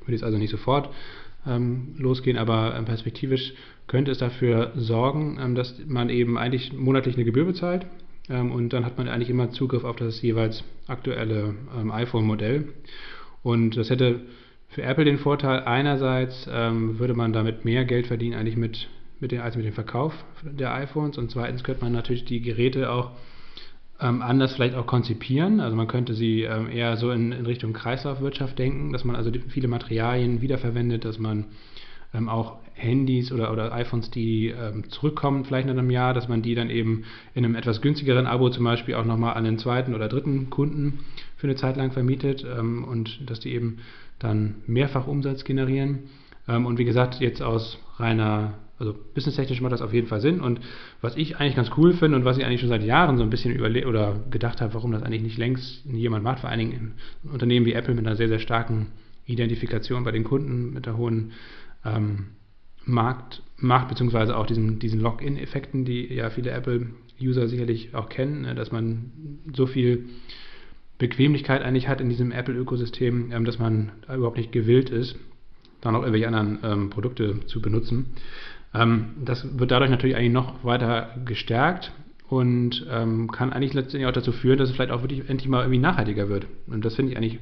würde 0.00 0.12
jetzt 0.12 0.24
also 0.24 0.36
nicht 0.36 0.50
sofort 0.50 0.90
ähm, 1.46 1.94
losgehen, 1.96 2.36
aber 2.36 2.76
ähm, 2.76 2.84
perspektivisch 2.84 3.54
könnte 3.86 4.10
es 4.10 4.18
dafür 4.18 4.72
sorgen, 4.76 5.38
ähm, 5.40 5.54
dass 5.54 5.80
man 5.86 6.10
eben 6.10 6.36
eigentlich 6.36 6.72
monatlich 6.74 7.16
eine 7.16 7.24
Gebühr 7.24 7.46
bezahlt 7.46 7.86
ähm, 8.28 8.52
und 8.52 8.74
dann 8.74 8.84
hat 8.84 8.98
man 8.98 9.08
eigentlich 9.08 9.30
immer 9.30 9.50
Zugriff 9.50 9.84
auf 9.84 9.96
das 9.96 10.20
jeweils 10.22 10.64
aktuelle 10.86 11.54
ähm, 11.78 11.90
iPhone-Modell. 11.90 12.68
Und 13.42 13.76
das 13.76 13.90
hätte 13.90 14.20
für 14.68 14.82
Apple 14.82 15.04
den 15.04 15.18
Vorteil, 15.18 15.64
einerseits 15.64 16.48
ähm, 16.50 16.98
würde 16.98 17.14
man 17.14 17.32
damit 17.32 17.64
mehr 17.64 17.84
Geld 17.84 18.06
verdienen 18.06 18.34
eigentlich 18.34 18.56
mit, 18.56 18.88
mit 19.20 19.32
den, 19.32 19.40
als 19.40 19.56
mit 19.56 19.66
dem 19.66 19.74
Verkauf 19.74 20.14
der 20.42 20.74
iPhones 20.74 21.18
und 21.18 21.30
zweitens 21.30 21.62
könnte 21.62 21.84
man 21.84 21.92
natürlich 21.92 22.24
die 22.24 22.40
Geräte 22.40 22.90
auch 22.90 23.10
ähm, 24.00 24.22
anders 24.22 24.54
vielleicht 24.54 24.74
auch 24.74 24.86
konzipieren. 24.86 25.60
Also 25.60 25.76
man 25.76 25.88
könnte 25.88 26.14
sie 26.14 26.42
ähm, 26.42 26.70
eher 26.70 26.96
so 26.96 27.10
in, 27.10 27.32
in, 27.32 27.46
Richtung 27.46 27.72
Kreislaufwirtschaft 27.72 28.58
denken, 28.58 28.92
dass 28.92 29.04
man 29.04 29.14
also 29.14 29.30
viele 29.48 29.68
Materialien 29.68 30.40
wiederverwendet, 30.40 31.04
dass 31.04 31.18
man 31.18 31.46
ähm, 32.14 32.28
auch 32.28 32.56
Handys 32.74 33.30
oder, 33.30 33.52
oder 33.52 33.72
iPhones, 33.72 34.10
die 34.10 34.48
ähm, 34.48 34.88
zurückkommen, 34.88 35.44
vielleicht 35.44 35.68
in 35.68 35.78
einem 35.78 35.90
Jahr, 35.90 36.14
dass 36.14 36.28
man 36.28 36.42
die 36.42 36.54
dann 36.54 36.70
eben 36.70 37.04
in 37.34 37.44
einem 37.44 37.54
etwas 37.54 37.80
günstigeren 37.80 38.26
Abo 38.26 38.50
zum 38.50 38.64
Beispiel 38.64 38.94
auch 38.94 39.04
nochmal 39.04 39.34
an 39.34 39.44
den 39.44 39.58
zweiten 39.58 39.94
oder 39.94 40.08
dritten 40.08 40.50
Kunden 40.50 41.00
für 41.42 41.48
eine 41.48 41.56
Zeit 41.56 41.76
lang 41.76 41.90
vermietet 41.90 42.46
ähm, 42.48 42.84
und 42.84 43.28
dass 43.28 43.40
die 43.40 43.52
eben 43.52 43.78
dann 44.20 44.62
mehrfach 44.68 45.08
Umsatz 45.08 45.42
generieren. 45.42 46.04
Ähm, 46.46 46.66
und 46.66 46.78
wie 46.78 46.84
gesagt, 46.84 47.18
jetzt 47.18 47.42
aus 47.42 47.80
reiner 47.96 48.54
also 48.78 48.94
businesstechnisch 49.14 49.60
macht 49.60 49.72
das 49.72 49.82
auf 49.82 49.92
jeden 49.92 50.06
Fall 50.06 50.20
Sinn. 50.20 50.40
Und 50.40 50.60
was 51.00 51.16
ich 51.16 51.36
eigentlich 51.36 51.56
ganz 51.56 51.72
cool 51.76 51.94
finde 51.94 52.16
und 52.16 52.24
was 52.24 52.38
ich 52.38 52.44
eigentlich 52.44 52.60
schon 52.60 52.68
seit 52.68 52.84
Jahren 52.84 53.16
so 53.16 53.24
ein 53.24 53.30
bisschen 53.30 53.52
überlegt 53.52 53.86
oder 53.86 54.20
gedacht 54.30 54.60
habe, 54.60 54.74
warum 54.74 54.92
das 54.92 55.02
eigentlich 55.02 55.22
nicht 55.22 55.36
längst 55.36 55.84
jemand 55.84 56.22
macht, 56.22 56.40
vor 56.40 56.50
allen 56.50 56.60
Dingen 56.60 56.94
in 57.24 57.30
Unternehmen 57.30 57.66
wie 57.66 57.72
Apple 57.72 57.94
mit 57.94 58.06
einer 58.06 58.16
sehr, 58.16 58.28
sehr 58.28 58.38
starken 58.38 58.88
Identifikation 59.26 60.04
bei 60.04 60.12
den 60.12 60.22
Kunden, 60.22 60.72
mit 60.72 60.86
der 60.86 60.96
hohen 60.96 61.32
ähm, 61.84 62.26
Markt, 62.84 63.42
Markt 63.56 63.88
beziehungsweise 63.88 64.36
auch 64.36 64.46
diesen, 64.46 64.78
diesen 64.78 65.00
Login-Effekten, 65.00 65.84
die 65.84 66.14
ja 66.14 66.30
viele 66.30 66.52
Apple-User 66.52 67.48
sicherlich 67.48 67.96
auch 67.96 68.08
kennen, 68.08 68.42
ne, 68.42 68.54
dass 68.54 68.70
man 68.70 69.12
so 69.52 69.66
viel 69.66 70.08
Bequemlichkeit 71.02 71.62
eigentlich 71.62 71.88
hat 71.88 72.00
in 72.00 72.08
diesem 72.08 72.30
Apple-Ökosystem, 72.30 73.32
ähm, 73.32 73.44
dass 73.44 73.58
man 73.58 73.90
überhaupt 74.04 74.36
nicht 74.36 74.52
gewillt 74.52 74.88
ist, 74.88 75.16
dann 75.80 75.96
auch 75.96 76.00
irgendwelche 76.00 76.28
anderen 76.28 76.58
ähm, 76.62 76.90
Produkte 76.90 77.44
zu 77.46 77.60
benutzen. 77.60 78.06
Ähm, 78.72 79.06
das 79.24 79.58
wird 79.58 79.72
dadurch 79.72 79.90
natürlich 79.90 80.16
eigentlich 80.16 80.32
noch 80.32 80.64
weiter 80.64 81.10
gestärkt 81.24 81.92
und 82.28 82.86
ähm, 82.88 83.30
kann 83.32 83.52
eigentlich 83.52 83.74
letztendlich 83.74 84.06
auch 84.06 84.12
dazu 84.12 84.30
führen, 84.30 84.58
dass 84.58 84.70
es 84.70 84.76
vielleicht 84.76 84.92
auch 84.92 85.02
wirklich 85.02 85.28
endlich 85.28 85.48
mal 85.48 85.62
irgendwie 85.62 85.80
nachhaltiger 85.80 86.28
wird. 86.28 86.46
Und 86.68 86.84
das 86.84 86.94
finde 86.94 87.12
ich 87.12 87.18
eigentlich 87.18 87.40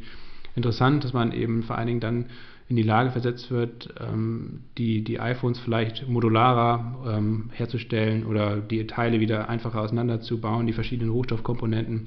interessant, 0.56 1.04
dass 1.04 1.12
man 1.12 1.30
eben 1.30 1.62
vor 1.62 1.76
allen 1.76 1.86
Dingen 1.86 2.00
dann 2.00 2.26
in 2.70 2.76
die 2.76 2.82
Lage 2.84 3.10
versetzt 3.10 3.50
wird, 3.50 3.92
ähm, 4.00 4.60
die, 4.78 5.02
die 5.02 5.18
iPhones 5.18 5.58
vielleicht 5.58 6.08
modularer 6.08 7.16
ähm, 7.18 7.50
herzustellen 7.52 8.24
oder 8.24 8.58
die 8.58 8.86
Teile 8.86 9.18
wieder 9.18 9.48
einfacher 9.48 9.80
auseinanderzubauen, 9.80 10.68
die 10.68 10.72
verschiedenen 10.72 11.10
Rohstoffkomponenten, 11.10 12.06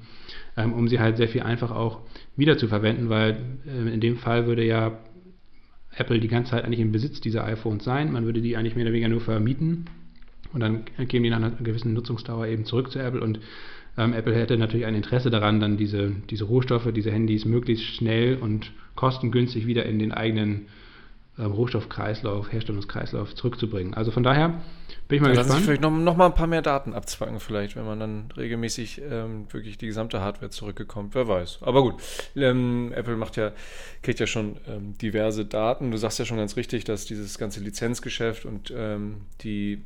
ähm, 0.56 0.72
um 0.72 0.88
sie 0.88 1.02
halt 1.02 1.18
sehr 1.18 1.28
viel 1.28 1.42
einfacher 1.42 1.76
auch 1.76 2.00
wieder 2.38 2.58
zu 2.58 2.70
verwenden, 2.70 3.10
weil 3.10 3.38
äh, 3.68 3.94
in 3.94 4.00
dem 4.00 4.16
Fall 4.16 4.48
würde 4.48 4.64
ja 4.64 5.00
Apple 5.98 6.22
die 6.22 6.30
ganze 6.30 6.52
Zeit 6.52 6.64
eigentlich 6.64 6.80
im 6.80 6.94
Besitz 6.94 7.20
dieser 7.20 7.44
iPhones 7.44 7.84
sein. 7.84 8.14
Man 8.14 8.24
würde 8.24 8.42
die 8.42 8.56
eigentlich 8.56 8.78
mehr 8.78 8.86
oder 8.86 8.94
weniger 8.94 9.10
nur 9.10 9.20
vermieten 9.22 9.88
und 10.54 10.62
dann 10.62 10.86
kämen 11.10 11.26
die 11.26 11.30
nach 11.30 11.38
einer 11.38 11.52
gewissen 11.52 11.94
Nutzungsdauer 11.94 12.48
eben 12.48 12.64
zurück 12.64 12.90
zu 12.90 13.00
Apple 13.00 13.20
und 13.20 13.42
ähm, 13.98 14.14
Apple 14.14 14.36
hätte 14.36 14.58
natürlich 14.58 14.86
ein 14.86 14.96
Interesse 14.96 15.30
daran, 15.30 15.60
dann 15.60 15.78
diese, 15.78 16.12
diese 16.30 16.46
Rohstoffe, 16.46 16.92
diese 16.94 17.12
Handys 17.12 17.46
möglichst 17.46 17.86
schnell 17.86 18.38
und 18.38 18.72
kostengünstig 18.96 19.68
wieder 19.68 19.86
in 19.86 20.00
den 20.00 20.12
eigenen 20.12 20.68
ähm, 21.38 21.52
Rohstoffkreislauf, 21.52 22.52
Herstellungskreislauf 22.52 23.34
zurückzubringen. 23.36 23.94
Also 23.94 24.12
von 24.12 24.24
daher 24.24 24.62
bin 25.08 25.18
ich 25.18 25.22
mal 25.22 25.30
ja, 25.30 25.36
gespannt. 25.36 25.58
Sich 25.58 25.66
vielleicht 25.66 25.82
noch, 25.82 25.92
noch 25.92 26.16
mal 26.16 26.28
ein 26.28 26.36
paar 26.36 26.48
mehr 26.48 26.62
Daten 26.62 26.94
abzwacken, 26.94 27.40
vielleicht, 27.40 27.76
wenn 27.76 27.86
man 27.86 28.00
dann 28.00 28.30
regelmäßig 28.38 29.02
ähm, 29.10 29.46
wirklich 29.52 29.78
die 29.78 29.88
gesamte 29.88 30.22
Hardware 30.22 30.52
zurückgekommt. 30.52 31.16
Wer 31.16 31.28
weiß. 31.28 31.60
Aber 31.62 31.82
gut, 31.82 31.96
ähm, 32.36 32.92
Apple 32.96 33.16
macht 33.16 33.36
ja, 33.36 33.52
kriegt 34.02 34.20
ja 34.20 34.28
schon 34.28 34.58
ähm, 34.68 34.98
diverse 35.00 35.46
Daten. 35.46 35.92
Du 35.92 35.98
sagst 35.98 36.20
ja 36.20 36.26
schon 36.26 36.38
ganz 36.38 36.56
richtig, 36.56 36.84
dass 36.84 37.06
dieses 37.06 37.38
ganze 37.38 37.62
Lizenzgeschäft 37.62 38.46
und 38.46 38.72
ähm, 38.76 39.22
die 39.42 39.82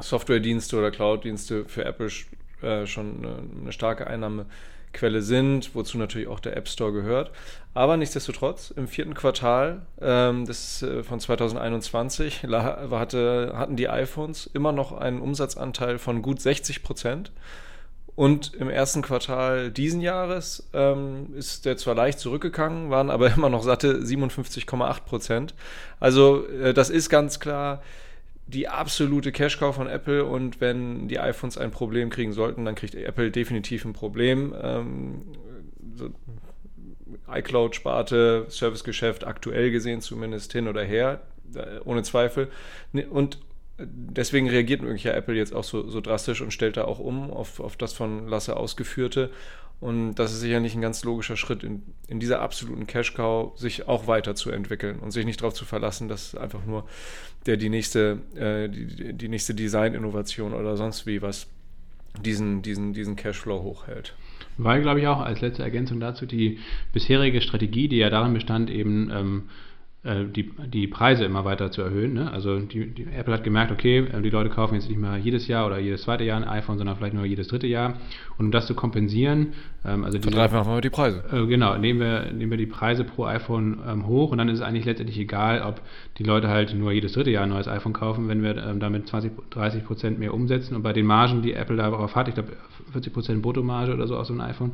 Softwaredienste 0.00 0.76
oder 0.76 0.90
Cloud-Dienste 0.90 1.66
für 1.66 1.84
Apple 1.84 2.10
äh, 2.64 2.86
schon 2.86 3.18
eine, 3.18 3.36
eine 3.62 3.72
starke 3.72 4.06
Einnahme 4.06 4.46
Quelle 4.94 5.22
sind, 5.22 5.74
wozu 5.74 5.98
natürlich 5.98 6.28
auch 6.28 6.40
der 6.40 6.56
App 6.56 6.68
Store 6.68 6.92
gehört. 6.92 7.32
Aber 7.74 7.96
nichtsdestotrotz, 7.96 8.70
im 8.70 8.88
vierten 8.88 9.14
Quartal 9.14 9.82
ähm, 10.00 10.46
des, 10.46 10.82
äh, 10.82 11.02
von 11.02 11.20
2021 11.20 12.44
hatte, 12.44 13.52
hatten 13.56 13.76
die 13.76 13.88
iPhones 13.88 14.48
immer 14.54 14.72
noch 14.72 14.92
einen 14.92 15.20
Umsatzanteil 15.20 15.98
von 15.98 16.22
gut 16.22 16.40
60 16.40 16.82
Prozent. 16.82 17.32
Und 18.16 18.54
im 18.54 18.70
ersten 18.70 19.02
Quartal 19.02 19.72
diesen 19.72 20.00
Jahres 20.00 20.68
ähm, 20.72 21.34
ist 21.36 21.64
der 21.64 21.76
zwar 21.76 21.96
leicht 21.96 22.20
zurückgegangen, 22.20 22.90
waren 22.90 23.10
aber 23.10 23.32
immer 23.36 23.50
noch 23.50 23.64
satte 23.64 23.98
57,8 23.98 25.00
Prozent. 25.00 25.54
Also 25.98 26.46
äh, 26.46 26.72
das 26.72 26.90
ist 26.90 27.10
ganz 27.10 27.40
klar 27.40 27.82
die 28.46 28.68
absolute 28.68 29.32
Cash-Cow 29.32 29.74
von 29.74 29.88
Apple 29.88 30.24
und 30.24 30.60
wenn 30.60 31.08
die 31.08 31.18
iPhones 31.18 31.56
ein 31.56 31.70
Problem 31.70 32.10
kriegen 32.10 32.32
sollten, 32.32 32.64
dann 32.64 32.74
kriegt 32.74 32.94
Apple 32.94 33.30
definitiv 33.30 33.84
ein 33.84 33.92
Problem. 33.92 34.54
Ähm, 34.60 35.22
so 35.94 36.10
iCloud-Sparte, 37.28 38.46
Servicegeschäft 38.48 39.26
aktuell 39.26 39.70
gesehen 39.70 40.00
zumindest 40.00 40.52
hin 40.52 40.68
oder 40.68 40.82
her, 40.82 41.22
äh, 41.54 41.80
ohne 41.84 42.02
Zweifel. 42.02 42.48
Und 43.10 43.38
deswegen 43.78 44.48
reagiert 44.48 44.82
möglicherweise 44.82 45.18
Apple 45.18 45.34
jetzt 45.34 45.54
auch 45.54 45.64
so, 45.64 45.88
so 45.88 46.00
drastisch 46.00 46.40
und 46.40 46.52
stellt 46.52 46.76
da 46.76 46.84
auch 46.84 46.98
um 46.98 47.30
auf, 47.30 47.60
auf 47.60 47.76
das 47.76 47.92
von 47.92 48.28
Lasse 48.28 48.56
ausgeführte. 48.56 49.30
Und 49.84 50.14
das 50.14 50.32
ist 50.32 50.40
sicherlich 50.40 50.74
ein 50.74 50.80
ganz 50.80 51.04
logischer 51.04 51.36
Schritt, 51.36 51.62
in, 51.62 51.82
in 52.08 52.18
dieser 52.18 52.40
absoluten 52.40 52.86
Cash-Cow 52.86 53.52
sich 53.58 53.86
auch 53.86 54.06
weiterzuentwickeln 54.06 54.98
und 55.00 55.10
sich 55.10 55.26
nicht 55.26 55.42
darauf 55.42 55.52
zu 55.52 55.66
verlassen, 55.66 56.08
dass 56.08 56.34
einfach 56.34 56.64
nur 56.64 56.86
der 57.44 57.58
die 57.58 57.68
nächste, 57.68 58.16
äh, 58.34 58.70
die, 58.70 59.12
die 59.12 59.28
nächste 59.28 59.54
Design-Innovation 59.54 60.54
oder 60.54 60.78
sonst 60.78 61.06
wie 61.06 61.20
was 61.20 61.48
diesen, 62.18 62.62
diesen, 62.62 62.94
diesen 62.94 63.14
Cashflow 63.14 63.62
hochhält. 63.62 64.14
Weil, 64.56 64.80
glaube 64.80 65.00
ich, 65.00 65.06
auch 65.06 65.20
als 65.20 65.42
letzte 65.42 65.64
Ergänzung 65.64 66.00
dazu 66.00 66.24
die 66.24 66.60
bisherige 66.94 67.42
Strategie, 67.42 67.88
die 67.88 67.98
ja 67.98 68.08
darin 68.08 68.32
bestand, 68.32 68.70
eben 68.70 69.10
ähm, 69.10 69.42
äh, 69.50 69.50
die, 70.04 70.50
die 70.66 70.86
Preise 70.86 71.24
immer 71.24 71.46
weiter 71.46 71.70
zu 71.70 71.80
erhöhen. 71.80 72.12
Ne? 72.12 72.30
Also 72.30 72.58
die, 72.58 72.90
die, 72.90 73.04
Apple 73.04 73.32
hat 73.32 73.42
gemerkt, 73.42 73.72
okay, 73.72 74.00
äh, 74.00 74.20
die 74.20 74.28
Leute 74.28 74.50
kaufen 74.50 74.74
jetzt 74.74 74.88
nicht 74.88 75.00
mehr 75.00 75.16
jedes 75.16 75.48
Jahr 75.48 75.66
oder 75.66 75.78
jedes 75.78 76.02
zweite 76.02 76.24
Jahr 76.24 76.36
ein 76.36 76.46
iPhone, 76.46 76.76
sondern 76.76 76.96
vielleicht 76.96 77.14
nur 77.14 77.24
jedes 77.24 77.48
dritte 77.48 77.66
Jahr. 77.66 77.94
Und 78.36 78.46
um 78.46 78.50
das 78.50 78.66
zu 78.66 78.74
kompensieren, 78.74 79.54
ähm, 79.82 80.04
also 80.04 80.18
verdreifachen 80.20 80.74
wir 80.74 80.82
die 80.82 80.90
Preise. 80.90 81.24
Äh, 81.32 81.46
genau, 81.46 81.78
nehmen 81.78 82.00
wir, 82.00 82.32
nehmen 82.32 82.50
wir 82.50 82.58
die 82.58 82.66
Preise 82.66 83.04
pro 83.04 83.24
iPhone 83.24 83.78
ähm, 83.88 84.06
hoch 84.06 84.30
und 84.30 84.36
dann 84.36 84.50
ist 84.50 84.58
es 84.58 84.62
eigentlich 84.62 84.84
letztendlich 84.84 85.18
egal, 85.18 85.62
ob 85.62 85.80
die 86.18 86.24
Leute 86.24 86.48
halt 86.48 86.74
nur 86.74 86.92
jedes 86.92 87.12
dritte 87.12 87.30
Jahr 87.30 87.44
ein 87.44 87.48
neues 87.48 87.66
iPhone 87.66 87.94
kaufen, 87.94 88.28
wenn 88.28 88.42
wir 88.42 88.58
ähm, 88.58 88.80
damit 88.80 89.08
20, 89.08 89.32
30 89.50 89.84
Prozent 89.86 90.18
mehr 90.18 90.34
umsetzen. 90.34 90.76
Und 90.76 90.82
bei 90.82 90.92
den 90.92 91.06
Margen, 91.06 91.40
die 91.40 91.54
Apple 91.54 91.76
darauf 91.76 92.14
hat, 92.14 92.28
ich 92.28 92.34
glaube 92.34 92.52
40 92.92 93.12
Prozent 93.12 93.42
Bruttomarge 93.42 93.94
oder 93.94 94.06
so 94.06 94.18
aus 94.18 94.28
so 94.28 94.34
einem 94.34 94.42
iPhone, 94.42 94.72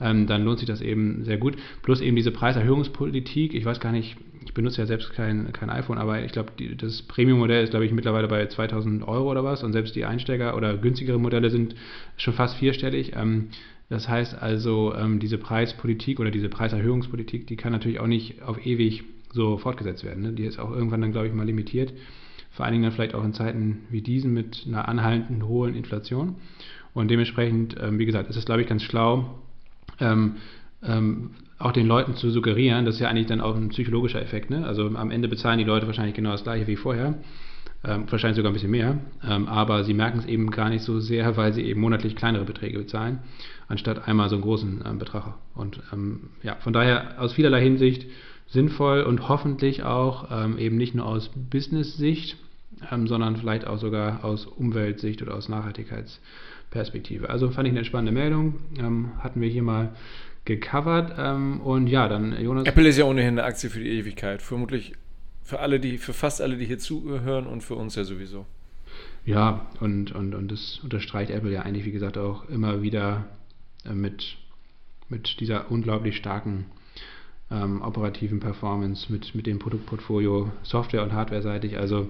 ähm, 0.00 0.26
dann 0.26 0.42
lohnt 0.42 0.58
sich 0.58 0.68
das 0.68 0.80
eben 0.80 1.24
sehr 1.24 1.36
gut. 1.36 1.56
Plus 1.82 2.00
eben 2.00 2.16
diese 2.16 2.30
Preiserhöhungspolitik, 2.30 3.54
ich 3.54 3.64
weiß 3.64 3.80
gar 3.80 3.92
nicht, 3.92 4.16
ich 4.44 4.54
benutze 4.54 4.80
ja 4.80 4.86
selbst 4.86 5.12
kein, 5.14 5.52
kein 5.52 5.70
iPhone, 5.70 5.98
aber 5.98 6.22
ich 6.22 6.32
glaube, 6.32 6.52
das 6.76 7.02
Premium-Modell 7.02 7.64
ist, 7.64 7.70
glaube 7.70 7.86
ich, 7.86 7.92
mittlerweile 7.92 8.28
bei 8.28 8.46
2000 8.46 9.06
Euro 9.06 9.30
oder 9.30 9.44
was 9.44 9.62
und 9.62 9.72
selbst 9.72 9.96
die 9.96 10.04
Einsteiger 10.04 10.56
oder 10.56 10.76
günstigere 10.76 11.18
Modelle 11.18 11.50
sind 11.50 11.74
schon 12.16 12.34
fast 12.34 12.56
vierstellig. 12.56 13.12
Ähm, 13.16 13.48
das 13.88 14.08
heißt 14.08 14.40
also, 14.40 14.94
ähm, 14.94 15.18
diese 15.18 15.38
Preispolitik 15.38 16.20
oder 16.20 16.30
diese 16.30 16.48
Preiserhöhungspolitik, 16.48 17.46
die 17.46 17.56
kann 17.56 17.72
natürlich 17.72 18.00
auch 18.00 18.06
nicht 18.06 18.42
auf 18.42 18.64
ewig 18.64 19.04
so 19.32 19.58
fortgesetzt 19.58 20.04
werden. 20.04 20.22
Ne? 20.22 20.32
Die 20.32 20.44
ist 20.44 20.58
auch 20.58 20.70
irgendwann 20.70 21.00
dann, 21.00 21.12
glaube 21.12 21.26
ich, 21.26 21.32
mal 21.32 21.46
limitiert. 21.46 21.92
Vor 22.50 22.64
allen 22.64 22.72
Dingen 22.72 22.84
dann 22.84 22.92
vielleicht 22.92 23.14
auch 23.14 23.24
in 23.24 23.32
Zeiten 23.32 23.80
wie 23.90 24.00
diesen 24.00 24.32
mit 24.32 24.64
einer 24.66 24.88
anhaltenden 24.88 25.46
hohen 25.48 25.74
Inflation. 25.74 26.36
Und 26.94 27.10
dementsprechend, 27.10 27.76
ähm, 27.80 27.98
wie 27.98 28.06
gesagt, 28.06 28.30
ist 28.30 28.36
es, 28.36 28.46
glaube 28.46 28.62
ich, 28.62 28.68
ganz 28.68 28.82
schlau, 28.82 29.38
ähm, 30.00 30.36
ähm, 30.82 31.30
auch 31.58 31.72
den 31.72 31.86
Leuten 31.86 32.14
zu 32.14 32.30
suggerieren, 32.30 32.84
das 32.84 32.96
ist 32.96 33.00
ja 33.00 33.08
eigentlich 33.08 33.26
dann 33.26 33.40
auch 33.40 33.56
ein 33.56 33.68
psychologischer 33.68 34.20
Effekt. 34.20 34.50
Ne? 34.50 34.66
Also 34.66 34.86
am 34.86 35.10
Ende 35.10 35.28
bezahlen 35.28 35.58
die 35.58 35.64
Leute 35.64 35.86
wahrscheinlich 35.86 36.14
genau 36.14 36.32
das 36.32 36.42
gleiche 36.42 36.66
wie 36.66 36.76
vorher, 36.76 37.14
ähm, 37.84 38.04
wahrscheinlich 38.10 38.36
sogar 38.36 38.50
ein 38.50 38.54
bisschen 38.54 38.70
mehr, 38.70 38.98
ähm, 39.26 39.46
aber 39.46 39.84
sie 39.84 39.94
merken 39.94 40.18
es 40.18 40.26
eben 40.26 40.50
gar 40.50 40.68
nicht 40.68 40.82
so 40.82 40.98
sehr, 40.98 41.36
weil 41.36 41.52
sie 41.52 41.62
eben 41.62 41.80
monatlich 41.80 42.16
kleinere 42.16 42.44
Beträge 42.44 42.78
bezahlen, 42.78 43.20
anstatt 43.68 44.08
einmal 44.08 44.28
so 44.28 44.36
einen 44.36 44.42
großen 44.42 44.82
ähm, 44.84 44.98
Betrag. 44.98 45.34
Und 45.54 45.80
ähm, 45.92 46.30
ja, 46.42 46.56
von 46.56 46.72
daher 46.72 47.20
aus 47.20 47.34
vielerlei 47.34 47.62
Hinsicht 47.62 48.06
sinnvoll 48.46 49.02
und 49.02 49.28
hoffentlich 49.28 49.84
auch 49.84 50.28
ähm, 50.30 50.58
eben 50.58 50.76
nicht 50.76 50.94
nur 50.94 51.06
aus 51.06 51.30
Business-Sicht, 51.50 52.36
sondern 52.90 53.36
vielleicht 53.36 53.66
auch 53.66 53.78
sogar 53.78 54.24
aus 54.24 54.44
Umweltsicht 54.44 55.22
oder 55.22 55.34
aus 55.36 55.48
Nachhaltigkeitsperspektive. 55.48 57.30
Also 57.30 57.48
fand 57.50 57.66
ich 57.66 57.72
eine 57.72 57.84
spannende 57.84 58.12
Meldung. 58.12 58.56
hatten 59.20 59.40
wir 59.40 59.48
hier 59.48 59.62
mal 59.62 59.92
gecovert. 60.44 61.14
Ähm, 61.18 61.60
und 61.60 61.86
ja, 61.86 62.08
dann 62.08 62.38
Jonas. 62.40 62.66
Apple 62.66 62.88
ist 62.88 62.98
ja 62.98 63.04
ohnehin 63.04 63.38
eine 63.38 63.44
Aktie 63.44 63.70
für 63.70 63.80
die 63.80 63.90
Ewigkeit. 63.90 64.42
Vermutlich 64.42 64.94
für 65.42 65.60
alle, 65.60 65.80
die, 65.80 65.98
für 65.98 66.12
fast 66.12 66.40
alle, 66.40 66.56
die 66.56 66.66
hier 66.66 66.78
zuhören 66.78 67.46
und 67.46 67.62
für 67.62 67.74
uns 67.74 67.94
ja 67.96 68.04
sowieso. 68.04 68.46
Ja, 69.24 69.66
und, 69.80 70.12
und, 70.12 70.34
und 70.34 70.52
das 70.52 70.80
unterstreicht 70.82 71.30
Apple 71.30 71.50
ja 71.50 71.62
eigentlich, 71.62 71.84
wie 71.84 71.92
gesagt, 71.92 72.18
auch 72.18 72.48
immer 72.48 72.82
wieder 72.82 73.24
äh, 73.84 73.92
mit, 73.92 74.36
mit 75.08 75.40
dieser 75.40 75.70
unglaublich 75.70 76.16
starken 76.16 76.66
ähm, 77.50 77.82
operativen 77.82 78.40
Performance, 78.40 79.10
mit, 79.10 79.34
mit 79.34 79.46
dem 79.46 79.58
Produktportfolio 79.58 80.50
Software- 80.62 81.02
und 81.02 81.12
Hardware-seitig. 81.12 81.78
Also, 81.78 82.08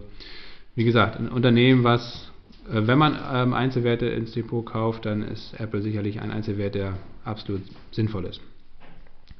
wie 0.74 0.84
gesagt, 0.84 1.18
ein 1.18 1.28
Unternehmen, 1.28 1.84
was 1.84 2.30
äh, 2.68 2.86
wenn 2.86 2.98
man 2.98 3.18
ähm, 3.32 3.54
Einzelwerte 3.54 4.06
ins 4.06 4.32
Depot 4.32 4.64
kauft, 4.64 5.06
dann 5.06 5.22
ist 5.22 5.54
Apple 5.58 5.82
sicherlich 5.82 6.20
ein 6.20 6.30
Einzelwert, 6.30 6.74
der 6.74 6.94
absolut 7.24 7.62
sinnvoll 7.90 8.26
ist, 8.26 8.40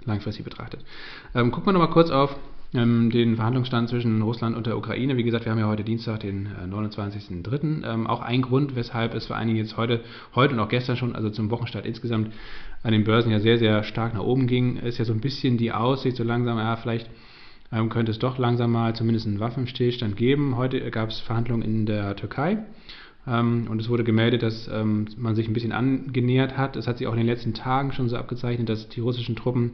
langfristig 0.04 0.44
betrachtet. 0.44 0.84
Ähm, 1.34 1.50
gucken 1.50 1.68
wir 1.68 1.72
nochmal 1.72 1.90
kurz 1.90 2.10
auf 2.10 2.36
ähm, 2.74 3.10
den 3.10 3.36
Verhandlungsstand 3.36 3.88
zwischen 3.88 4.20
Russland 4.22 4.56
und 4.56 4.66
der 4.66 4.76
Ukraine. 4.76 5.16
Wie 5.16 5.22
gesagt, 5.22 5.44
wir 5.44 5.52
haben 5.52 5.58
ja 5.58 5.68
heute 5.68 5.84
Dienstag, 5.84 6.20
den 6.20 6.46
äh, 6.46 6.66
29.03. 6.66 7.84
Ähm, 7.84 8.06
auch 8.06 8.20
ein 8.20 8.42
Grund, 8.42 8.74
weshalb 8.74 9.14
es 9.14 9.26
vor 9.26 9.36
allen 9.36 9.46
Dingen 9.46 9.58
jetzt 9.58 9.76
heute, 9.76 10.00
heute 10.34 10.54
und 10.54 10.60
auch 10.60 10.68
gestern 10.68 10.96
schon, 10.96 11.14
also 11.14 11.30
zum 11.30 11.50
Wochenstart 11.50 11.86
insgesamt 11.86 12.32
an 12.82 12.92
den 12.92 13.04
Börsen 13.04 13.30
ja 13.30 13.38
sehr, 13.38 13.58
sehr 13.58 13.84
stark 13.84 14.14
nach 14.14 14.22
oben 14.22 14.46
ging, 14.46 14.76
ist 14.76 14.98
ja 14.98 15.04
so 15.04 15.12
ein 15.12 15.20
bisschen 15.20 15.56
die 15.56 15.72
Aussicht, 15.72 16.16
so 16.16 16.24
langsam, 16.24 16.58
ja, 16.58 16.76
vielleicht 16.76 17.08
ähm, 17.72 17.88
könnte 17.90 18.10
es 18.10 18.18
doch 18.18 18.38
langsam 18.38 18.72
mal 18.72 18.94
zumindest 18.94 19.26
einen 19.26 19.40
Waffenstillstand 19.40 20.16
geben. 20.16 20.56
Heute 20.56 20.90
gab 20.90 21.10
es 21.10 21.20
Verhandlungen 21.20 21.62
in 21.62 21.86
der 21.86 22.16
Türkei 22.16 22.58
und 23.26 23.81
es 23.81 23.88
wurde 23.88 24.04
gemeldet, 24.04 24.43
dass 24.43 24.69
ähm, 24.69 25.07
man 25.16 25.35
sich 25.35 25.49
ein 25.49 25.54
bisschen 25.54 25.73
angenähert 25.73 26.59
hat. 26.59 26.76
Es 26.76 26.87
hat 26.87 26.99
sich 26.99 27.07
auch 27.07 27.12
in 27.12 27.19
den 27.19 27.26
letzten 27.26 27.54
Tagen 27.54 27.93
schon 27.93 28.09
so 28.09 28.16
abgezeichnet, 28.16 28.69
dass 28.69 28.88
die 28.90 29.00
russischen 29.00 29.35
Truppen, 29.35 29.73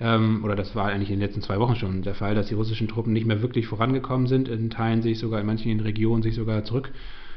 ähm, 0.00 0.42
oder 0.44 0.56
das 0.56 0.74
war 0.74 0.86
eigentlich 0.86 1.10
in 1.10 1.16
den 1.16 1.26
letzten 1.26 1.42
zwei 1.42 1.58
Wochen 1.58 1.76
schon 1.76 2.02
der 2.02 2.14
Fall, 2.14 2.34
dass 2.34 2.48
die 2.48 2.54
russischen 2.54 2.88
Truppen 2.88 3.12
nicht 3.12 3.26
mehr 3.26 3.42
wirklich 3.42 3.66
vorangekommen 3.66 4.26
sind, 4.26 4.48
in 4.48 4.70
Teilen 4.70 5.02
sich 5.02 5.18
sogar, 5.18 5.40
in 5.40 5.46
manchen 5.46 5.80
Regionen 5.80 6.22
sich 6.22 6.34
sogar 6.34 6.64
zurück 6.64 6.90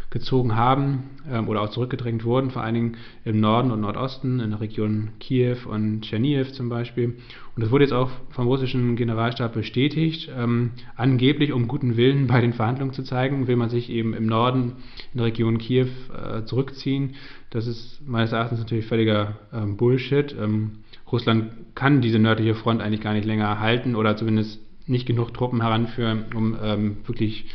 gezogen 0.10 0.56
haben 0.56 1.04
ähm, 1.30 1.48
oder 1.48 1.62
auch 1.62 1.70
zurückgedrängt 1.70 2.24
wurden, 2.24 2.50
vor 2.50 2.64
allen 2.64 2.74
Dingen 2.74 2.98
im 3.26 3.40
Norden 3.40 3.72
und 3.72 3.82
Nordosten, 3.82 4.40
in 4.40 4.50
der 4.50 4.60
Region 4.60 5.10
Kiew 5.20 5.58
und 5.70 6.02
Tschernihiv 6.02 6.52
zum 6.54 6.68
Beispiel. 6.68 7.16
Und 7.56 7.64
das 7.64 7.70
wurde 7.70 7.84
jetzt 7.84 7.94
auch 7.94 8.10
vom 8.32 8.48
russischen 8.48 8.96
Generalstab 8.96 9.54
bestätigt. 9.54 10.30
Ähm, 10.36 10.72
angeblich, 10.96 11.54
um 11.54 11.68
guten 11.68 11.96
Willen 11.96 12.28
bei 12.28 12.42
den 12.42 12.54
Verhandlungen 12.54 12.94
zu 12.94 13.04
zeigen, 13.04 13.48
will 13.48 13.56
man 13.56 13.70
sich 13.70 13.90
eben 13.90 14.14
im 14.14 14.26
Norden 14.26 14.78
in 15.14 15.18
der 15.18 15.28
Region 15.28 15.60
Kiew 15.60 15.88
äh, 16.12 16.44
zurückziehen. 16.46 17.16
Das 17.52 17.68
ist 17.68 18.02
meines 18.08 18.32
Erachtens 18.32 18.60
natürlich 18.60 18.88
völliger 18.88 19.38
ähm, 19.54 19.78
Bullshit. 19.78 20.36
Ähm, 20.40 20.80
Russland 21.12 21.52
kann 21.76 22.02
diese 22.02 22.20
nördliche 22.20 22.56
Front 22.56 22.82
eigentlich 22.82 23.02
gar 23.02 23.14
nicht 23.14 23.26
länger 23.26 23.60
halten 23.60 23.96
oder 23.96 24.16
zumindest 24.16 24.60
nicht 24.88 25.06
genug 25.06 25.34
Truppen 25.36 25.62
heranführen, 25.62 26.26
um 26.34 26.58
ähm, 26.62 26.98
wirklich 27.06 27.46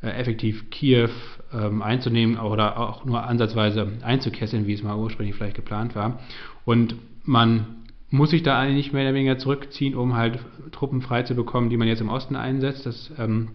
effektiv 0.00 0.70
Kiew 0.70 1.10
ähm, 1.52 1.82
einzunehmen 1.82 2.38
oder 2.38 2.78
auch 2.78 3.04
nur 3.04 3.24
ansatzweise 3.24 3.92
einzukesseln, 4.02 4.66
wie 4.66 4.74
es 4.74 4.82
mal 4.82 4.96
ursprünglich 4.96 5.34
vielleicht 5.34 5.56
geplant 5.56 5.94
war. 5.94 6.20
Und 6.64 6.94
man 7.24 7.66
muss 8.10 8.30
sich 8.30 8.42
da 8.42 8.58
eigentlich 8.58 8.92
mehr 8.92 9.04
oder 9.04 9.14
weniger 9.14 9.38
zurückziehen, 9.38 9.94
um 9.94 10.16
halt 10.16 10.38
Truppen 10.72 11.02
frei 11.02 11.24
zu 11.24 11.34
bekommen, 11.34 11.68
die 11.68 11.76
man 11.76 11.88
jetzt 11.88 12.00
im 12.00 12.08
Osten 12.08 12.36
einsetzt. 12.36 12.86
Das 12.86 13.10
ähm, 13.18 13.48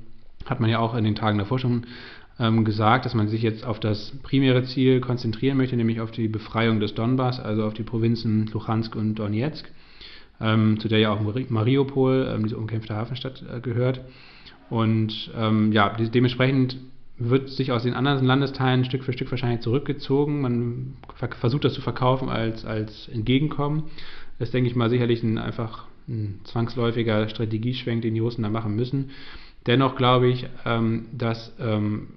hat 0.45 0.59
man 0.59 0.69
ja 0.69 0.79
auch 0.79 0.95
in 0.95 1.03
den 1.03 1.15
Tagen 1.15 1.37
davor 1.37 1.59
schon 1.59 1.85
ähm, 2.39 2.65
gesagt, 2.65 3.05
dass 3.05 3.13
man 3.13 3.27
sich 3.27 3.41
jetzt 3.41 3.65
auf 3.65 3.79
das 3.79 4.11
primäre 4.23 4.63
Ziel 4.63 4.99
konzentrieren 4.99 5.57
möchte, 5.57 5.75
nämlich 5.75 6.01
auf 6.01 6.11
die 6.11 6.27
Befreiung 6.27 6.79
des 6.79 6.93
Donbass, 6.93 7.39
also 7.39 7.63
auf 7.65 7.73
die 7.73 7.83
Provinzen 7.83 8.47
Luhansk 8.51 8.95
und 8.95 9.15
Donetsk. 9.15 9.69
ähm, 10.41 10.79
zu 10.79 10.87
der 10.87 10.99
ja 10.99 11.11
auch 11.13 11.21
Mariupol, 11.21 12.31
ähm, 12.33 12.43
diese 12.43 12.57
umkämpfte 12.57 12.95
Hafenstadt, 12.95 13.43
äh, 13.43 13.59
gehört. 13.59 14.01
Und 14.73 15.29
ähm, 15.37 15.71
ja, 15.71 15.89
dementsprechend 15.89 16.77
wird 17.19 17.47
sich 17.49 17.71
aus 17.71 17.83
den 17.83 17.93
anderen 17.93 18.25
Landesteilen 18.25 18.85
Stück 18.85 19.03
für 19.03 19.13
Stück 19.13 19.29
wahrscheinlich 19.29 19.61
zurückgezogen. 19.61 20.41
Man 20.41 20.95
versucht 21.39 21.63
das 21.63 21.75
zu 21.75 21.81
verkaufen 21.81 22.27
als, 22.29 22.65
als 22.65 23.07
Entgegenkommen. 23.07 23.83
Das 24.39 24.47
ist, 24.47 24.53
denke 24.55 24.71
ich 24.71 24.75
mal, 24.75 24.89
sicherlich 24.89 25.21
ein 25.21 25.37
einfach 25.37 25.85
ein 26.07 26.39
zwangsläufiger 26.45 27.29
Strategieschwenk, 27.29 28.01
den 28.01 28.15
die 28.15 28.19
Russen 28.19 28.41
da 28.41 28.49
machen 28.49 28.75
müssen. 28.75 29.11
Dennoch 29.67 29.95
glaube 29.95 30.27
ich, 30.27 30.47
ähm, 30.65 31.05
dass 31.11 31.53
ähm, 31.59 32.07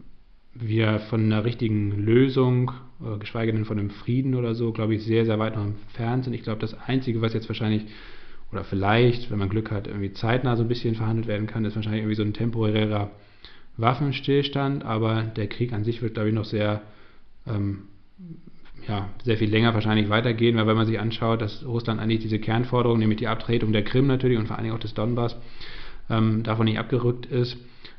wir 0.54 1.00
von 1.10 1.24
einer 1.24 1.44
richtigen 1.44 1.90
Lösung, 2.06 2.72
äh, 3.04 3.18
geschweige 3.18 3.52
denn 3.52 3.66
von 3.66 3.78
einem 3.78 3.90
Frieden 3.90 4.34
oder 4.34 4.54
so, 4.54 4.72
glaube 4.72 4.94
ich, 4.94 5.04
sehr, 5.04 5.26
sehr 5.26 5.38
weit 5.38 5.56
noch 5.56 5.66
entfernt 5.66 6.24
sind. 6.24 6.32
Ich 6.32 6.42
glaube, 6.42 6.62
das 6.62 6.72
Einzige, 6.86 7.20
was 7.20 7.34
jetzt 7.34 7.50
wahrscheinlich 7.50 7.84
oder 8.52 8.64
vielleicht, 8.64 9.30
wenn 9.30 9.38
man 9.38 9.48
Glück 9.48 9.70
hat, 9.70 9.86
irgendwie 9.86 10.12
zeitnah 10.12 10.56
so 10.56 10.62
ein 10.62 10.68
bisschen 10.68 10.94
verhandelt 10.94 11.26
werden 11.26 11.46
kann, 11.46 11.64
ist 11.64 11.76
wahrscheinlich 11.76 12.02
irgendwie 12.02 12.16
so 12.16 12.22
ein 12.22 12.32
temporärer 12.32 13.10
Waffenstillstand, 13.76 14.84
aber 14.84 15.22
der 15.22 15.48
Krieg 15.48 15.72
an 15.72 15.84
sich 15.84 16.00
wird, 16.02 16.14
glaube 16.14 16.28
ich, 16.28 16.34
noch 16.34 16.44
sehr, 16.44 16.82
ähm, 17.46 17.82
ja, 18.88 19.08
sehr 19.24 19.36
viel 19.36 19.50
länger 19.50 19.74
wahrscheinlich 19.74 20.08
weitergehen, 20.08 20.56
weil 20.56 20.66
wenn 20.66 20.76
man 20.76 20.86
sich 20.86 20.98
anschaut, 20.98 21.42
dass 21.42 21.66
Russland 21.66 22.00
eigentlich 22.00 22.20
diese 22.20 22.38
Kernforderung, 22.38 22.98
nämlich 22.98 23.18
die 23.18 23.28
Abtretung 23.28 23.72
der 23.72 23.84
Krim 23.84 24.06
natürlich 24.06 24.38
und 24.38 24.46
vor 24.46 24.56
allen 24.56 24.64
Dingen 24.64 24.76
auch 24.76 24.80
des 24.80 24.94
Donbass, 24.94 25.36
ähm, 26.08 26.42
davon 26.42 26.66
nicht 26.66 26.78
abgerückt 26.78 27.26
ist 27.26 27.56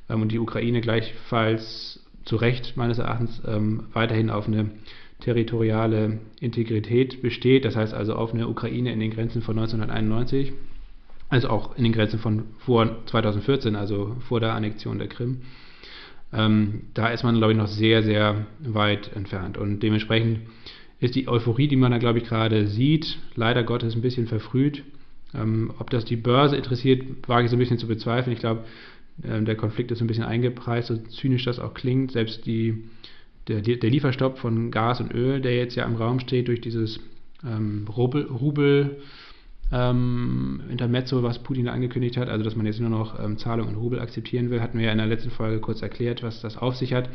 ähm, 0.09 0.21
und 0.21 0.31
die 0.31 0.39
Ukraine 0.39 0.81
gleichfalls 0.81 2.03
zu 2.25 2.37
Recht 2.37 2.75
meines 2.75 2.99
Erachtens 2.99 3.41
ähm, 3.45 3.85
weiterhin 3.93 4.29
auf 4.29 4.47
eine 4.47 4.71
territoriale 5.19 6.19
Integrität 6.39 7.21
besteht, 7.21 7.65
das 7.65 7.75
heißt 7.75 7.93
also 7.93 8.15
auf 8.15 8.33
eine 8.33 8.47
Ukraine 8.47 8.91
in 8.91 8.99
den 8.99 9.11
Grenzen 9.11 9.41
von 9.41 9.57
1991, 9.57 10.53
also 11.29 11.49
auch 11.49 11.75
in 11.75 11.83
den 11.83 11.93
Grenzen 11.93 12.19
von 12.19 12.43
vor 12.59 13.05
2014, 13.07 13.75
also 13.75 14.15
vor 14.27 14.39
der 14.39 14.53
Annexion 14.53 14.99
der 14.99 15.07
Krim. 15.07 15.41
Ähm, 16.33 16.83
da 16.93 17.07
ist 17.09 17.23
man, 17.23 17.37
glaube 17.37 17.53
ich, 17.53 17.57
noch 17.57 17.67
sehr, 17.67 18.03
sehr 18.03 18.47
weit 18.59 19.15
entfernt. 19.15 19.57
Und 19.57 19.81
dementsprechend 19.81 20.41
ist 20.99 21.15
die 21.15 21.27
Euphorie, 21.27 21.67
die 21.67 21.75
man 21.75 21.91
da, 21.91 21.97
glaube 21.97 22.19
ich, 22.19 22.25
gerade 22.25 22.67
sieht, 22.67 23.19
leider 23.35 23.63
Gottes 23.63 23.95
ein 23.95 24.01
bisschen 24.01 24.27
verfrüht. 24.27 24.83
Ähm, 25.33 25.73
ob 25.79 25.89
das 25.89 26.05
die 26.05 26.15
Börse 26.15 26.55
interessiert, 26.55 27.03
wage 27.27 27.45
ich 27.45 27.51
so 27.51 27.55
ein 27.55 27.59
bisschen 27.59 27.77
zu 27.77 27.87
bezweifeln. 27.87 28.33
Ich 28.33 28.39
glaube, 28.39 28.63
äh, 29.23 29.41
der 29.41 29.55
Konflikt 29.55 29.91
ist 29.91 30.01
ein 30.01 30.07
bisschen 30.07 30.23
eingepreist, 30.23 30.87
so 30.87 30.97
zynisch 30.97 31.45
das 31.45 31.59
auch 31.59 31.73
klingt. 31.73 32.11
Selbst 32.11 32.45
die, 32.45 32.83
der, 33.47 33.61
der 33.61 33.89
Lieferstopp 33.89 34.37
von 34.37 34.71
Gas 34.71 34.99
und 35.01 35.13
Öl, 35.13 35.41
der 35.41 35.55
jetzt 35.55 35.75
ja 35.75 35.85
im 35.85 35.95
Raum 35.95 36.19
steht 36.19 36.47
durch 36.47 36.61
dieses 36.61 36.99
ähm, 37.45 37.85
Rubel, 37.95 38.23
Rubel 38.23 38.97
ähm, 39.71 40.61
Intermezzo, 40.69 41.23
was 41.23 41.39
Putin 41.39 41.67
angekündigt 41.67 42.17
hat, 42.17 42.29
also 42.29 42.43
dass 42.43 42.55
man 42.55 42.65
jetzt 42.65 42.79
nur 42.79 42.89
noch 42.89 43.19
ähm, 43.19 43.37
Zahlungen 43.37 43.73
in 43.73 43.79
Rubel 43.79 43.99
akzeptieren 43.99 44.49
will, 44.49 44.61
hatten 44.61 44.77
wir 44.77 44.85
ja 44.85 44.91
in 44.91 44.97
der 44.97 45.07
letzten 45.07 45.31
Folge 45.31 45.59
kurz 45.59 45.81
erklärt, 45.81 46.23
was 46.23 46.41
das 46.41 46.57
auf 46.57 46.75
sich 46.75 46.93
hat. 46.93 47.09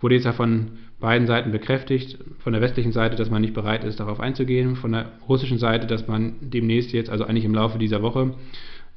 Wurde 0.00 0.16
jetzt 0.16 0.24
ja 0.24 0.32
von 0.32 0.72
beiden 1.00 1.26
Seiten 1.26 1.52
bekräftigt, 1.52 2.18
von 2.40 2.52
der 2.52 2.60
westlichen 2.60 2.92
Seite, 2.92 3.16
dass 3.16 3.30
man 3.30 3.40
nicht 3.40 3.54
bereit 3.54 3.82
ist, 3.84 3.98
darauf 3.98 4.20
einzugehen, 4.20 4.76
von 4.76 4.92
der 4.92 5.12
russischen 5.26 5.58
Seite, 5.58 5.86
dass 5.86 6.06
man 6.06 6.34
demnächst 6.40 6.92
jetzt, 6.92 7.08
also 7.08 7.24
eigentlich 7.24 7.46
im 7.46 7.54
Laufe 7.54 7.78
dieser 7.78 8.02
Woche, 8.02 8.34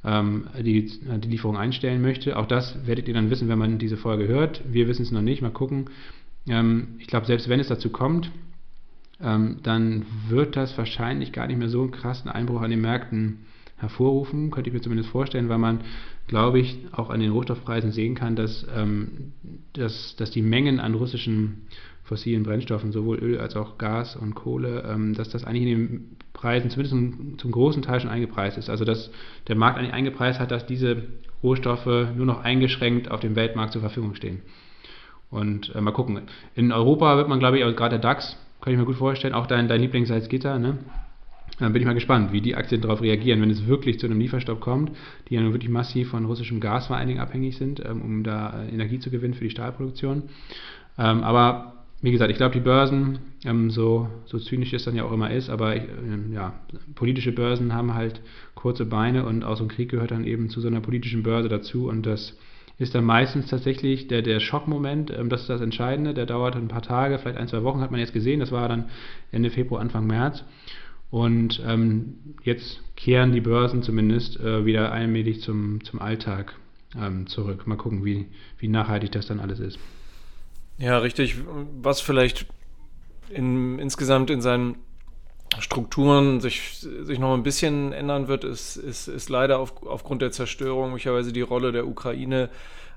ähm, 0.04 0.46
die, 0.58 0.86
die 0.86 1.28
Lieferung 1.28 1.56
einstellen 1.56 2.02
möchte. 2.02 2.36
Auch 2.36 2.46
das 2.46 2.86
werdet 2.86 3.08
ihr 3.08 3.14
dann 3.14 3.30
wissen, 3.30 3.48
wenn 3.48 3.58
man 3.58 3.78
diese 3.78 3.96
Folge 3.96 4.28
hört. 4.28 4.62
Wir 4.70 4.88
wissen 4.88 5.02
es 5.02 5.10
noch 5.10 5.22
nicht, 5.22 5.40
mal 5.40 5.50
gucken. 5.50 5.86
Ähm, 6.46 6.96
ich 6.98 7.06
glaube, 7.06 7.26
selbst 7.26 7.48
wenn 7.48 7.60
es 7.60 7.68
dazu 7.68 7.90
kommt, 7.90 8.30
ähm, 9.22 9.58
dann 9.62 10.06
wird 10.28 10.56
das 10.56 10.76
wahrscheinlich 10.78 11.32
gar 11.32 11.46
nicht 11.46 11.58
mehr 11.58 11.68
so 11.68 11.82
einen 11.82 11.90
krassen 11.90 12.30
Einbruch 12.30 12.62
an 12.62 12.70
den 12.70 12.80
Märkten 12.80 13.40
hervorrufen, 13.76 14.50
könnte 14.50 14.68
ich 14.68 14.74
mir 14.74 14.82
zumindest 14.82 15.10
vorstellen, 15.10 15.48
weil 15.48 15.58
man, 15.58 15.80
glaube 16.26 16.60
ich, 16.60 16.78
auch 16.92 17.10
an 17.10 17.20
den 17.20 17.32
Rohstoffpreisen 17.32 17.92
sehen 17.92 18.14
kann, 18.14 18.36
dass, 18.36 18.66
ähm, 18.74 19.32
dass, 19.72 20.16
dass 20.16 20.30
die 20.30 20.42
Mengen 20.42 20.80
an 20.80 20.94
russischen 20.94 21.66
fossilen 22.04 22.42
Brennstoffen, 22.42 22.92
sowohl 22.92 23.18
Öl 23.18 23.38
als 23.38 23.54
auch 23.56 23.78
Gas 23.78 24.16
und 24.16 24.34
Kohle, 24.34 24.84
ähm, 24.88 25.14
dass 25.14 25.28
das 25.28 25.44
eigentlich 25.44 25.62
in 25.62 25.68
den 25.68 26.16
Preisen 26.32 26.68
zumindest 26.68 26.90
zum, 26.90 27.38
zum, 27.38 27.52
großen 27.52 27.82
Teil 27.82 28.00
schon 28.00 28.10
eingepreist 28.10 28.58
ist. 28.58 28.68
Also 28.68 28.84
dass 28.84 29.10
der 29.46 29.56
Markt 29.56 29.78
eigentlich 29.78 29.92
eingepreist 29.92 30.40
hat, 30.40 30.50
dass 30.50 30.66
diese 30.66 31.04
Rohstoffe 31.42 31.86
nur 31.86 32.26
noch 32.26 32.42
eingeschränkt 32.42 33.10
auf 33.10 33.20
dem 33.20 33.36
Weltmarkt 33.36 33.72
zur 33.72 33.82
Verfügung 33.82 34.14
stehen. 34.14 34.40
Und 35.30 35.74
äh, 35.74 35.80
mal 35.80 35.92
gucken. 35.92 36.22
In 36.54 36.72
Europa 36.72 37.16
wird 37.16 37.28
man, 37.28 37.38
glaube 37.38 37.58
ich, 37.58 37.76
gerade 37.76 37.98
der 37.98 37.98
DAX 38.00 38.36
kann 38.60 38.72
ich 38.72 38.78
mir 38.78 38.84
gut 38.84 38.96
vorstellen. 38.96 39.34
Auch 39.34 39.46
dein, 39.46 39.68
dein 39.68 39.80
Lieblingssalzgitter, 39.80 40.58
ne? 40.58 40.78
Dann 41.58 41.72
bin 41.72 41.82
ich 41.82 41.86
mal 41.86 41.94
gespannt, 41.94 42.32
wie 42.32 42.40
die 42.40 42.56
Aktien 42.56 42.80
darauf 42.80 43.02
reagieren, 43.02 43.42
wenn 43.42 43.50
es 43.50 43.66
wirklich 43.66 43.98
zu 43.98 44.06
einem 44.06 44.18
Lieferstopp 44.18 44.60
kommt, 44.60 44.92
die 45.28 45.34
ja 45.34 45.42
nun 45.42 45.52
wirklich 45.52 45.70
massiv 45.70 46.10
von 46.10 46.24
russischem 46.24 46.58
Gas 46.58 46.86
vor 46.86 46.96
allen 46.96 47.08
Dingen 47.08 47.20
abhängig 47.20 47.58
sind, 47.58 47.84
ähm, 47.84 48.00
um 48.00 48.24
da 48.24 48.62
äh, 48.62 48.68
Energie 48.70 48.98
zu 48.98 49.10
gewinnen 49.10 49.34
für 49.34 49.44
die 49.44 49.50
Stahlproduktion. 49.50 50.24
Ähm, 50.96 51.22
aber 51.22 51.74
wie 52.00 52.12
gesagt, 52.12 52.30
ich 52.30 52.38
glaube, 52.38 52.54
die 52.54 52.60
Börsen, 52.60 53.18
ähm, 53.44 53.70
so, 53.70 54.08
so 54.24 54.38
zynisch 54.38 54.72
es 54.72 54.84
dann 54.84 54.96
ja 54.96 55.04
auch 55.04 55.12
immer 55.12 55.30
ist, 55.30 55.50
aber 55.50 55.76
ich, 55.76 55.82
äh, 55.82 56.34
ja, 56.34 56.54
politische 56.94 57.32
Börsen 57.32 57.74
haben 57.74 57.92
halt 57.92 58.22
kurze 58.54 58.86
Beine 58.86 59.26
und 59.26 59.44
auch 59.44 59.58
so 59.58 59.64
ein 59.64 59.68
Krieg 59.68 59.90
gehört 59.90 60.12
dann 60.12 60.24
eben 60.24 60.48
zu 60.48 60.60
so 60.62 60.68
einer 60.68 60.80
politischen 60.80 61.22
Börse 61.22 61.50
dazu 61.50 61.88
und 61.88 62.06
das 62.06 62.38
ist 62.80 62.94
dann 62.94 63.04
meistens 63.04 63.46
tatsächlich 63.46 64.08
der, 64.08 64.22
der 64.22 64.40
Schockmoment, 64.40 65.10
ähm, 65.10 65.28
das 65.28 65.42
ist 65.42 65.50
das 65.50 65.60
Entscheidende, 65.60 66.14
der 66.14 66.24
dauert 66.24 66.56
ein 66.56 66.68
paar 66.68 66.82
Tage, 66.82 67.18
vielleicht 67.18 67.38
ein, 67.38 67.46
zwei 67.46 67.62
Wochen 67.62 67.80
hat 67.82 67.90
man 67.90 68.00
jetzt 68.00 68.14
gesehen, 68.14 68.40
das 68.40 68.50
war 68.50 68.68
dann 68.68 68.88
Ende 69.30 69.50
Februar, 69.50 69.82
Anfang 69.82 70.06
März. 70.06 70.42
Und 71.10 71.62
ähm, 71.66 72.36
jetzt 72.42 72.80
kehren 72.96 73.32
die 73.32 73.42
Börsen 73.42 73.82
zumindest 73.82 74.40
äh, 74.40 74.64
wieder 74.64 74.92
allmählich 74.92 75.42
zum, 75.42 75.84
zum 75.84 76.00
Alltag 76.00 76.54
ähm, 76.98 77.26
zurück. 77.26 77.66
Mal 77.66 77.76
gucken, 77.76 78.04
wie, 78.04 78.26
wie 78.58 78.68
nachhaltig 78.68 79.12
das 79.12 79.26
dann 79.26 79.40
alles 79.40 79.60
ist. 79.60 79.78
Ja, 80.78 80.98
richtig. 80.98 81.36
Was 81.82 82.00
vielleicht 82.00 82.46
in, 83.28 83.78
insgesamt 83.78 84.30
in 84.30 84.40
seinen 84.40 84.76
Strukturen 85.58 86.40
sich, 86.40 86.78
sich 86.78 87.18
noch 87.18 87.34
ein 87.34 87.42
bisschen 87.42 87.92
ändern 87.92 88.28
wird, 88.28 88.44
ist, 88.44 88.76
ist, 88.76 89.08
ist 89.08 89.28
leider 89.28 89.58
auf, 89.58 89.84
aufgrund 89.84 90.22
der 90.22 90.30
Zerstörung 90.30 90.90
möglicherweise 90.90 91.32
die 91.32 91.40
Rolle 91.40 91.72
der 91.72 91.86
Ukraine 91.86 92.50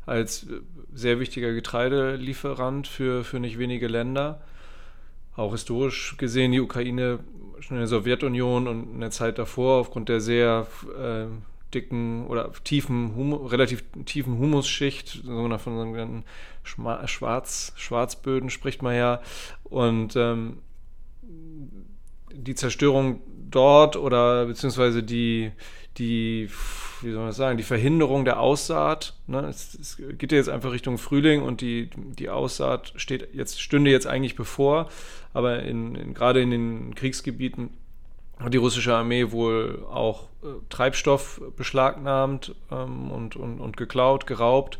als 0.06 0.46
sehr 0.94 1.20
wichtiger 1.20 1.54
Getreidelieferant 1.54 2.88
für, 2.88 3.24
für 3.24 3.40
nicht 3.40 3.58
wenige 3.58 3.88
Länder. 3.88 4.42
Auch 5.36 5.52
historisch 5.52 6.16
gesehen 6.18 6.52
die 6.52 6.60
Ukraine 6.60 7.20
schon 7.60 7.78
in 7.78 7.82
der 7.82 7.88
Sowjetunion 7.88 8.68
und 8.68 8.94
in 8.94 9.00
der 9.00 9.12
Zeit 9.12 9.40
davor 9.40 9.80
aufgrund 9.80 10.10
der 10.10 10.20
sehr 10.20 10.68
äh, 11.00 11.26
dicken 11.74 12.28
oder 12.28 12.52
tiefen, 12.64 13.16
Hum 13.16 13.34
relativ 13.34 13.84
tiefen 14.06 14.38
Humusschicht, 14.38 15.24
von 15.24 15.58
sogenannten 15.58 16.24
Schwarz, 16.64 17.74
Schwarzböden 17.76 18.50
spricht 18.50 18.84
man 18.84 18.96
ja. 18.96 19.22
Und 19.64 20.16
ähm, 20.16 20.60
die 22.34 22.56
Zerstörung 22.56 23.22
dort 23.50 23.96
oder 23.96 24.46
beziehungsweise 24.46 25.04
die, 25.04 25.52
die, 25.98 26.50
wie 27.02 27.12
soll 27.12 27.20
man 27.20 27.28
das 27.28 27.38
sagen, 27.38 27.58
die 27.58 27.64
Verhinderung 27.64 28.26
der 28.26 28.40
Aussaat. 28.40 29.14
Ne? 29.28 29.48
Es, 29.48 29.76
es, 29.76 29.98
geht 30.18 30.32
ja 30.32 30.38
jetzt 30.38 30.50
einfach 30.50 30.72
Richtung 30.72 30.98
Frühling 30.98 31.42
und 31.44 31.62
die, 31.62 31.90
die 31.96 32.30
Aussaat 32.30 32.94
steht 32.96 33.34
jetzt, 33.34 33.62
stünde 33.62 33.92
jetzt 33.92 34.08
eigentlich 34.08 34.36
bevor, 34.36 34.90
aber 35.34 35.64
in, 35.64 35.96
in, 35.96 36.14
gerade 36.14 36.42
in 36.42 36.52
den 36.52 36.96
Kriegsgebieten 36.96 37.70
hat 38.40 38.54
die 38.54 38.58
russische 38.58 38.96
Armee 38.96 39.32
wohl 39.32 39.86
auch 39.90 40.24
äh, 40.44 40.48
Treibstoff 40.70 41.42
beschlagnahmt 41.56 42.56
ähm, 42.72 43.12
und, 43.12 43.36
und, 43.36 43.60
und 43.60 43.78
geklaut, 43.78 44.26
geraubt 44.26 44.80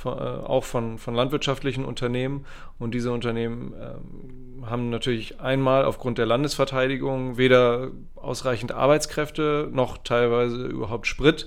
von, 0.00 0.18
äh, 0.18 0.22
auch 0.22 0.64
von, 0.64 0.98
von 0.98 1.14
landwirtschaftlichen 1.14 1.84
Unternehmen. 1.84 2.46
Und 2.78 2.94
diese 2.94 3.12
Unternehmen 3.12 3.74
ähm, 3.80 4.66
haben 4.66 4.90
natürlich 4.90 5.40
einmal 5.40 5.84
aufgrund 5.84 6.18
der 6.18 6.26
Landesverteidigung 6.26 7.36
weder 7.36 7.90
ausreichend 8.16 8.72
Arbeitskräfte 8.72 9.68
noch 9.72 9.98
teilweise 9.98 10.66
überhaupt 10.66 11.06
Sprit, 11.06 11.46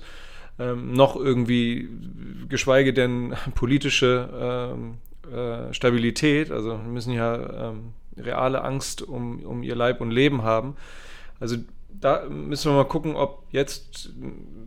ähm, 0.58 0.92
noch 0.92 1.16
irgendwie, 1.16 1.88
geschweige 2.48 2.92
denn 2.92 3.34
politische 3.54 4.72
ähm, 4.72 4.98
äh, 5.32 5.72
Stabilität. 5.74 6.50
Also 6.52 6.76
müssen 6.78 7.12
ja 7.12 7.70
ähm, 7.70 7.92
reale 8.16 8.62
Angst 8.62 9.02
um, 9.02 9.40
um 9.40 9.62
ihr 9.62 9.74
Leib 9.74 10.00
und 10.00 10.12
Leben 10.12 10.42
haben. 10.42 10.76
Also 11.40 11.56
da 11.88 12.24
müssen 12.28 12.70
wir 12.70 12.76
mal 12.76 12.88
gucken, 12.88 13.16
ob 13.16 13.44
jetzt 13.50 14.10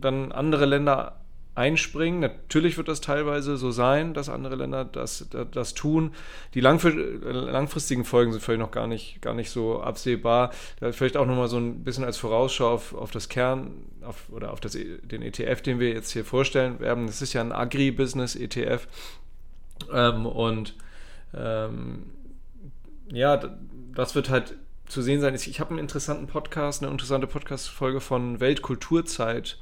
dann 0.00 0.32
andere 0.32 0.66
Länder 0.66 1.20
einspringen. 1.58 2.20
Natürlich 2.20 2.76
wird 2.76 2.88
das 2.88 3.00
teilweise 3.00 3.56
so 3.56 3.72
sein, 3.72 4.14
dass 4.14 4.28
andere 4.28 4.54
Länder 4.54 4.84
das, 4.84 5.26
das, 5.30 5.46
das 5.50 5.74
tun. 5.74 6.14
Die 6.54 6.60
langfristigen 6.60 8.04
Folgen 8.04 8.32
sind 8.32 8.40
vielleicht 8.40 8.60
noch 8.60 8.70
gar 8.70 8.86
nicht, 8.86 9.20
gar 9.20 9.34
nicht 9.34 9.50
so 9.50 9.82
absehbar. 9.82 10.52
Vielleicht 10.92 11.16
auch 11.16 11.26
nochmal 11.26 11.48
so 11.48 11.58
ein 11.58 11.82
bisschen 11.82 12.04
als 12.04 12.16
Vorausschau 12.16 12.72
auf, 12.72 12.94
auf 12.94 13.10
das 13.10 13.28
Kern 13.28 13.72
auf, 14.02 14.28
oder 14.30 14.52
auf 14.52 14.60
das, 14.60 14.72
den 14.72 15.22
ETF, 15.22 15.60
den 15.60 15.80
wir 15.80 15.90
jetzt 15.90 16.12
hier 16.12 16.24
vorstellen 16.24 16.78
werden. 16.78 17.06
Das 17.08 17.20
ist 17.20 17.32
ja 17.32 17.40
ein 17.40 17.52
Agri-Business-ETF. 17.52 18.86
Ähm, 19.92 20.26
und 20.26 20.76
ähm, 21.34 22.04
ja, 23.10 23.40
das 23.94 24.14
wird 24.14 24.30
halt 24.30 24.54
zu 24.86 25.02
sehen 25.02 25.20
sein. 25.20 25.34
Ich 25.34 25.60
habe 25.60 25.70
einen 25.70 25.80
interessanten 25.80 26.28
Podcast, 26.28 26.82
eine 26.82 26.92
interessante 26.92 27.26
Podcast-Folge 27.26 28.00
von 28.00 28.38
Weltkulturzeit 28.38 29.58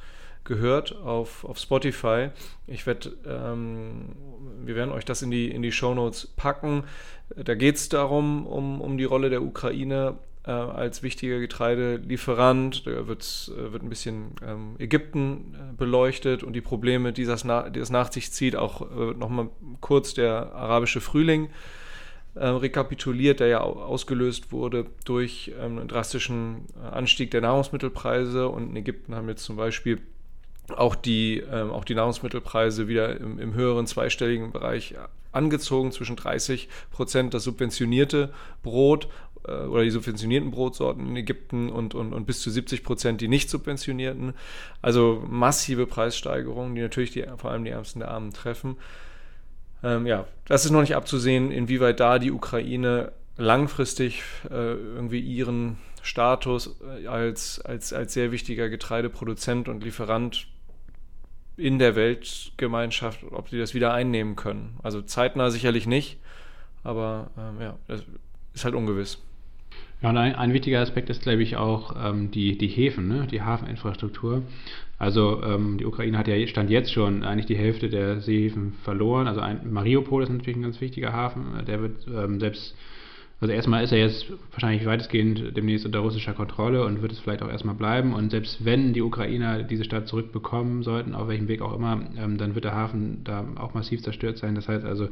gehört 0.46 0.96
auf, 0.96 1.44
auf 1.44 1.58
Spotify. 1.58 2.30
Ich 2.66 2.86
werde, 2.86 3.12
ähm, 3.26 4.16
wir 4.64 4.74
werden 4.74 4.92
euch 4.92 5.04
das 5.04 5.22
in 5.22 5.30
die, 5.30 5.50
in 5.50 5.62
die 5.62 5.72
Shownotes 5.72 6.28
packen. 6.36 6.84
Da 7.36 7.54
geht 7.54 7.76
es 7.76 7.88
darum, 7.88 8.46
um, 8.46 8.80
um 8.80 8.96
die 8.96 9.04
Rolle 9.04 9.28
der 9.30 9.42
Ukraine 9.42 10.14
äh, 10.46 10.50
als 10.50 11.02
wichtiger 11.02 11.40
Getreidelieferant. 11.40 12.86
Da 12.86 13.06
wird, 13.06 13.50
äh, 13.56 13.72
wird 13.72 13.82
ein 13.82 13.88
bisschen 13.88 14.32
ähm, 14.46 14.76
Ägypten 14.78 15.54
äh, 15.54 15.76
beleuchtet 15.76 16.42
und 16.42 16.52
die 16.52 16.60
Probleme, 16.60 17.12
die 17.12 17.24
das, 17.24 17.44
na, 17.44 17.68
die 17.68 17.80
das 17.80 17.90
nach 17.90 18.12
sich 18.12 18.32
zieht. 18.32 18.56
Auch 18.56 18.82
äh, 18.82 19.14
nochmal 19.14 19.48
kurz 19.80 20.14
der 20.14 20.54
arabische 20.54 21.00
Frühling 21.00 21.50
äh, 22.36 22.46
rekapituliert, 22.46 23.40
der 23.40 23.48
ja 23.48 23.60
ausgelöst 23.60 24.52
wurde 24.52 24.86
durch 25.04 25.52
ähm, 25.58 25.78
einen 25.78 25.88
drastischen 25.88 26.66
äh, 26.76 26.94
Anstieg 26.94 27.30
der 27.32 27.40
Nahrungsmittelpreise. 27.40 28.48
Und 28.48 28.70
in 28.70 28.76
Ägypten 28.76 29.14
haben 29.14 29.28
jetzt 29.28 29.44
zum 29.44 29.56
Beispiel 29.56 30.00
auch 30.74 30.94
die, 30.94 31.38
ähm, 31.38 31.70
auch 31.70 31.84
die 31.84 31.94
Nahrungsmittelpreise 31.94 32.88
wieder 32.88 33.18
im, 33.18 33.38
im, 33.38 33.54
höheren 33.54 33.86
zweistelligen 33.86 34.52
Bereich 34.52 34.94
angezogen, 35.32 35.92
zwischen 35.92 36.16
30 36.16 36.68
Prozent 36.90 37.34
das 37.34 37.44
subventionierte 37.44 38.32
Brot 38.62 39.08
äh, 39.46 39.52
oder 39.52 39.82
die 39.82 39.90
subventionierten 39.90 40.50
Brotsorten 40.50 41.06
in 41.06 41.16
Ägypten 41.16 41.70
und, 41.70 41.94
und, 41.94 42.12
und 42.12 42.26
bis 42.26 42.40
zu 42.40 42.50
70 42.50 42.82
Prozent 42.82 43.20
die 43.20 43.28
nicht 43.28 43.50
subventionierten. 43.50 44.34
Also 44.82 45.22
massive 45.28 45.86
Preissteigerungen, 45.86 46.74
die 46.74 46.82
natürlich 46.82 47.12
die, 47.12 47.24
vor 47.36 47.50
allem 47.50 47.64
die 47.64 47.70
Ärmsten 47.70 48.00
der 48.00 48.10
Armen 48.10 48.32
treffen. 48.32 48.76
Ähm, 49.82 50.06
ja, 50.06 50.26
das 50.46 50.64
ist 50.64 50.70
noch 50.70 50.80
nicht 50.80 50.96
abzusehen, 50.96 51.50
inwieweit 51.50 52.00
da 52.00 52.18
die 52.18 52.32
Ukraine 52.32 53.12
langfristig 53.36 54.22
äh, 54.50 54.72
irgendwie 54.72 55.20
ihren 55.20 55.76
Status 56.02 56.76
äh, 57.02 57.06
als, 57.06 57.60
als, 57.60 57.92
als 57.92 58.14
sehr 58.14 58.32
wichtiger 58.32 58.68
Getreideproduzent 58.68 59.68
und 59.68 59.84
Lieferant 59.84 60.46
in 61.56 61.78
der 61.78 61.96
Weltgemeinschaft, 61.96 63.20
ob 63.30 63.48
sie 63.48 63.58
das 63.58 63.74
wieder 63.74 63.92
einnehmen 63.92 64.36
können. 64.36 64.78
Also 64.82 65.02
zeitnah 65.02 65.50
sicherlich 65.50 65.86
nicht, 65.86 66.18
aber 66.84 67.30
ähm, 67.38 67.60
ja, 67.60 67.76
das 67.88 68.04
ist 68.54 68.64
halt 68.64 68.74
ungewiss. 68.74 69.18
Ja, 70.02 70.10
und 70.10 70.18
ein, 70.18 70.34
ein 70.34 70.52
wichtiger 70.52 70.80
Aspekt 70.80 71.08
ist, 71.08 71.22
glaube 71.22 71.42
ich, 71.42 71.56
auch 71.56 71.96
ähm, 71.98 72.30
die, 72.30 72.58
die 72.58 72.68
Häfen, 72.68 73.08
ne? 73.08 73.26
die 73.30 73.42
Hafeninfrastruktur. 73.42 74.42
Also 74.98 75.42
ähm, 75.42 75.78
die 75.78 75.86
Ukraine 75.86 76.18
hat 76.18 76.28
ja 76.28 76.46
Stand 76.46 76.70
jetzt 76.70 76.92
schon 76.92 77.22
eigentlich 77.22 77.46
die 77.46 77.56
Hälfte 77.56 77.88
der 77.88 78.20
Seehäfen 78.20 78.74
verloren. 78.84 79.26
Also 79.26 79.40
ein, 79.40 79.72
Mariupol 79.72 80.22
ist 80.22 80.28
natürlich 80.30 80.56
ein 80.56 80.62
ganz 80.62 80.80
wichtiger 80.80 81.12
Hafen. 81.12 81.64
Der 81.66 81.80
wird 81.80 82.06
ähm, 82.08 82.40
selbst 82.40 82.74
also 83.38 83.52
erstmal 83.52 83.84
ist 83.84 83.92
er 83.92 83.98
jetzt 83.98 84.32
wahrscheinlich 84.52 84.86
weitestgehend 84.86 85.54
demnächst 85.54 85.84
unter 85.84 85.98
russischer 85.98 86.32
Kontrolle 86.32 86.86
und 86.86 87.02
wird 87.02 87.12
es 87.12 87.18
vielleicht 87.18 87.42
auch 87.42 87.50
erstmal 87.50 87.74
bleiben. 87.74 88.14
Und 88.14 88.30
selbst 88.30 88.64
wenn 88.64 88.94
die 88.94 89.02
Ukrainer 89.02 89.62
diese 89.62 89.84
Stadt 89.84 90.08
zurückbekommen 90.08 90.82
sollten, 90.82 91.14
auf 91.14 91.28
welchem 91.28 91.46
Weg 91.46 91.60
auch 91.60 91.74
immer, 91.74 92.00
ähm, 92.16 92.38
dann 92.38 92.54
wird 92.54 92.64
der 92.64 92.74
Hafen 92.74 93.24
da 93.24 93.44
auch 93.56 93.74
massiv 93.74 94.02
zerstört 94.02 94.38
sein. 94.38 94.54
Das 94.54 94.68
heißt 94.68 94.86
also, 94.86 95.08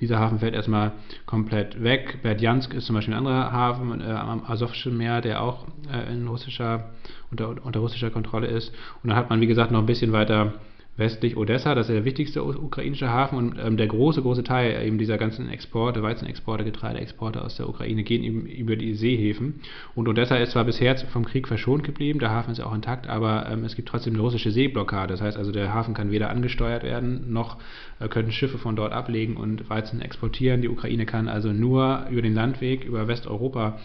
dieser 0.00 0.18
Hafen 0.18 0.40
fällt 0.40 0.54
erstmal 0.54 0.90
komplett 1.24 1.80
weg. 1.80 2.18
Berdjansk 2.24 2.74
ist 2.74 2.86
zum 2.86 2.96
Beispiel 2.96 3.14
ein 3.14 3.18
anderer 3.18 3.52
Hafen 3.52 4.00
äh, 4.00 4.04
am 4.06 4.42
Asowschen 4.44 4.96
Meer, 4.96 5.20
der 5.20 5.40
auch 5.40 5.66
äh, 5.92 6.12
in 6.12 6.26
russischer, 6.26 6.90
unter, 7.30 7.64
unter 7.64 7.78
russischer 7.78 8.10
Kontrolle 8.10 8.48
ist. 8.48 8.74
Und 9.04 9.10
dann 9.10 9.16
hat 9.16 9.30
man, 9.30 9.40
wie 9.40 9.46
gesagt, 9.46 9.70
noch 9.70 9.78
ein 9.80 9.86
bisschen 9.86 10.10
weiter 10.10 10.54
westlich 10.98 11.36
Odessa, 11.36 11.74
das 11.74 11.88
ist 11.88 11.94
der 11.94 12.04
wichtigste 12.04 12.42
ukrainische 12.42 13.08
Hafen 13.08 13.38
und 13.38 13.56
ähm, 13.58 13.76
der 13.76 13.86
große, 13.86 14.20
große 14.20 14.42
Teil 14.42 14.84
eben 14.84 14.98
dieser 14.98 15.16
ganzen 15.16 15.48
Exporte, 15.48 16.02
Weizenexporte, 16.02 16.64
Getreideexporte 16.64 17.42
aus 17.42 17.56
der 17.56 17.68
Ukraine 17.68 18.02
gehen 18.02 18.24
eben 18.24 18.46
über 18.46 18.74
die 18.74 18.94
Seehäfen. 18.94 19.60
Und 19.94 20.08
Odessa 20.08 20.36
ist 20.36 20.52
zwar 20.52 20.64
bisher 20.64 20.96
vom 20.96 21.24
Krieg 21.24 21.46
verschont 21.46 21.84
geblieben, 21.84 22.18
der 22.18 22.30
Hafen 22.30 22.50
ist 22.50 22.60
auch 22.60 22.74
intakt, 22.74 23.06
aber 23.06 23.48
ähm, 23.48 23.64
es 23.64 23.76
gibt 23.76 23.88
trotzdem 23.88 24.14
eine 24.14 24.22
russische 24.22 24.50
Seeblockade. 24.50 25.12
Das 25.12 25.22
heißt 25.22 25.36
also, 25.36 25.52
der 25.52 25.72
Hafen 25.72 25.94
kann 25.94 26.10
weder 26.10 26.30
angesteuert 26.30 26.82
werden, 26.82 27.32
noch 27.32 27.58
äh, 28.00 28.08
können 28.08 28.32
Schiffe 28.32 28.58
von 28.58 28.74
dort 28.74 28.92
ablegen 28.92 29.36
und 29.36 29.70
Weizen 29.70 30.02
exportieren. 30.02 30.62
Die 30.62 30.68
Ukraine 30.68 31.06
kann 31.06 31.28
also 31.28 31.52
nur 31.52 32.06
über 32.10 32.22
den 32.22 32.34
Landweg, 32.34 32.84
über 32.84 33.06
Westeuropa 33.06 33.78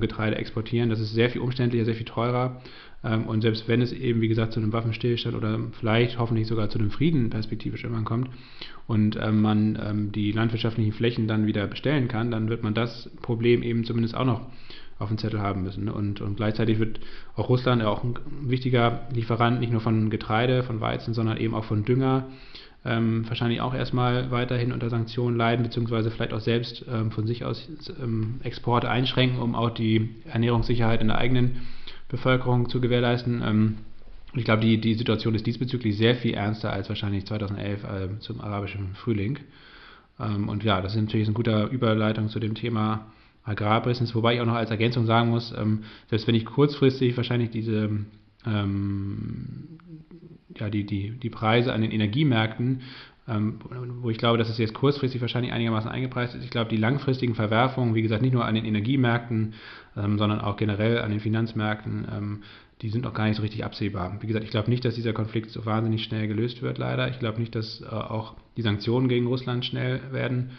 Getreide 0.00 0.36
exportieren. 0.36 0.90
Das 0.90 1.00
ist 1.00 1.14
sehr 1.14 1.30
viel 1.30 1.40
umständlicher, 1.40 1.84
sehr 1.84 1.94
viel 1.94 2.06
teurer. 2.06 2.60
Ähm, 3.04 3.26
und 3.26 3.42
selbst 3.42 3.68
wenn 3.68 3.80
es 3.80 3.92
eben, 3.92 4.20
wie 4.20 4.28
gesagt, 4.28 4.52
zu 4.52 4.60
einem 4.60 4.72
Waffenstillstand 4.72 5.36
oder 5.36 5.58
vielleicht 5.78 6.18
hoffentlich 6.18 6.46
sogar 6.46 6.68
zu 6.68 6.78
einem 6.78 6.90
Frieden 6.90 7.30
perspektivisch 7.30 7.84
irgendwann 7.84 8.04
kommt 8.04 8.30
und 8.86 9.18
ähm, 9.20 9.42
man 9.42 9.78
ähm, 9.82 10.12
die 10.12 10.32
landwirtschaftlichen 10.32 10.92
Flächen 10.92 11.28
dann 11.28 11.46
wieder 11.46 11.66
bestellen 11.66 12.08
kann, 12.08 12.30
dann 12.30 12.48
wird 12.48 12.62
man 12.62 12.74
das 12.74 13.10
Problem 13.22 13.62
eben 13.62 13.84
zumindest 13.84 14.14
auch 14.14 14.24
noch 14.24 14.42
auf 14.98 15.08
dem 15.08 15.18
Zettel 15.18 15.40
haben 15.40 15.62
müssen. 15.62 15.88
Und, 15.88 16.20
und 16.20 16.36
gleichzeitig 16.36 16.78
wird 16.78 17.00
auch 17.34 17.48
Russland 17.48 17.82
auch 17.82 18.02
ein 18.02 18.14
wichtiger 18.42 19.06
Lieferant 19.12 19.60
nicht 19.60 19.70
nur 19.70 19.80
von 19.80 20.10
Getreide, 20.10 20.62
von 20.62 20.80
Weizen, 20.80 21.12
sondern 21.12 21.36
eben 21.36 21.54
auch 21.54 21.64
von 21.64 21.84
Dünger. 21.84 22.28
Ähm, 22.86 23.28
wahrscheinlich 23.28 23.60
auch 23.60 23.74
erstmal 23.74 24.30
weiterhin 24.30 24.72
unter 24.72 24.90
Sanktionen 24.90 25.36
leiden, 25.36 25.64
beziehungsweise 25.64 26.10
vielleicht 26.10 26.32
auch 26.32 26.40
selbst 26.40 26.84
ähm, 26.88 27.10
von 27.10 27.26
sich 27.26 27.44
aus 27.44 27.68
ähm, 28.00 28.40
Exporte 28.44 28.88
einschränken, 28.88 29.40
um 29.40 29.56
auch 29.56 29.70
die 29.70 30.10
Ernährungssicherheit 30.30 31.00
in 31.00 31.08
der 31.08 31.18
eigenen 31.18 31.62
Bevölkerung 32.08 32.68
zu 32.68 32.80
gewährleisten. 32.80 33.42
Ähm, 33.44 33.76
ich 34.34 34.44
glaube, 34.44 34.62
die, 34.62 34.80
die 34.80 34.94
Situation 34.94 35.34
ist 35.34 35.46
diesbezüglich 35.46 35.96
sehr 35.96 36.14
viel 36.14 36.34
ernster 36.34 36.72
als 36.72 36.88
wahrscheinlich 36.88 37.26
2011 37.26 37.84
äh, 37.84 38.18
zum 38.20 38.40
arabischen 38.40 38.94
Frühling. 38.94 39.40
Ähm, 40.20 40.48
und 40.48 40.62
ja, 40.62 40.80
das 40.80 40.94
ist 40.94 41.00
natürlich 41.00 41.26
eine 41.26 41.34
gute 41.34 41.64
Überleitung 41.64 42.28
zu 42.28 42.38
dem 42.38 42.54
Thema 42.54 43.06
Agrarbusiness, 43.44 44.14
wobei 44.14 44.34
ich 44.34 44.40
auch 44.40 44.46
noch 44.46 44.54
als 44.54 44.70
Ergänzung 44.70 45.06
sagen 45.06 45.30
muss, 45.30 45.52
ähm, 45.56 45.84
selbst 46.08 46.26
wenn 46.28 46.34
ich 46.34 46.44
kurzfristig 46.44 47.16
wahrscheinlich 47.16 47.50
diese 47.50 47.90
ähm, 48.46 49.78
ja, 50.60 50.70
die, 50.70 50.84
die, 50.84 51.10
die 51.10 51.30
Preise 51.30 51.72
an 51.72 51.82
den 51.82 51.90
Energiemärkten 51.90 52.82
ähm, 53.28 53.58
wo 54.02 54.10
ich 54.10 54.18
glaube, 54.18 54.38
dass 54.38 54.48
es 54.48 54.58
jetzt 54.58 54.74
kurzfristig 54.74 55.20
wahrscheinlich 55.20 55.52
einigermaßen 55.52 55.90
eingepreist 55.90 56.34
ist. 56.34 56.44
Ich 56.44 56.50
glaube, 56.50 56.70
die 56.70 56.76
langfristigen 56.76 57.34
Verwerfungen, 57.34 57.94
wie 57.94 58.02
gesagt, 58.02 58.22
nicht 58.22 58.32
nur 58.32 58.44
an 58.44 58.54
den 58.54 58.64
Energiemärkten, 58.64 59.54
ähm, 59.96 60.18
sondern 60.18 60.40
auch 60.40 60.56
generell 60.56 61.00
an 61.00 61.10
den 61.10 61.20
Finanzmärkten, 61.20 62.06
ähm, 62.14 62.42
die 62.82 62.90
sind 62.90 63.04
noch 63.04 63.14
gar 63.14 63.26
nicht 63.26 63.36
so 63.36 63.42
richtig 63.42 63.64
absehbar. 63.64 64.18
Wie 64.20 64.26
gesagt, 64.26 64.44
ich 64.44 64.50
glaube 64.50 64.70
nicht, 64.70 64.84
dass 64.84 64.94
dieser 64.94 65.12
Konflikt 65.12 65.50
so 65.50 65.64
wahnsinnig 65.64 66.04
schnell 66.04 66.28
gelöst 66.28 66.62
wird, 66.62 66.78
leider. 66.78 67.08
Ich 67.08 67.18
glaube 67.18 67.40
nicht, 67.40 67.54
dass 67.54 67.80
äh, 67.80 67.86
auch 67.86 68.34
die 68.56 68.62
Sanktionen 68.62 69.08
gegen 69.08 69.26
Russland 69.26 69.64
schnell 69.64 70.00
werden 70.12 70.50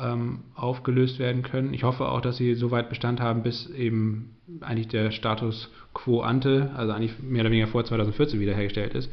ähm, 0.00 0.40
aufgelöst 0.54 1.18
werden 1.18 1.42
können. 1.42 1.72
Ich 1.74 1.84
hoffe 1.84 2.08
auch, 2.08 2.20
dass 2.20 2.36
sie 2.36 2.54
so 2.54 2.70
weit 2.70 2.88
Bestand 2.88 3.20
haben, 3.20 3.42
bis 3.42 3.68
eben 3.70 4.36
eigentlich 4.60 4.88
der 4.88 5.10
Status 5.10 5.70
quo 5.94 6.20
ante, 6.20 6.70
also 6.76 6.92
eigentlich 6.92 7.18
mehr 7.20 7.42
oder 7.42 7.50
weniger 7.50 7.68
vor 7.68 7.84
2014 7.84 8.40
wiederhergestellt 8.40 8.94
ist. 8.94 9.12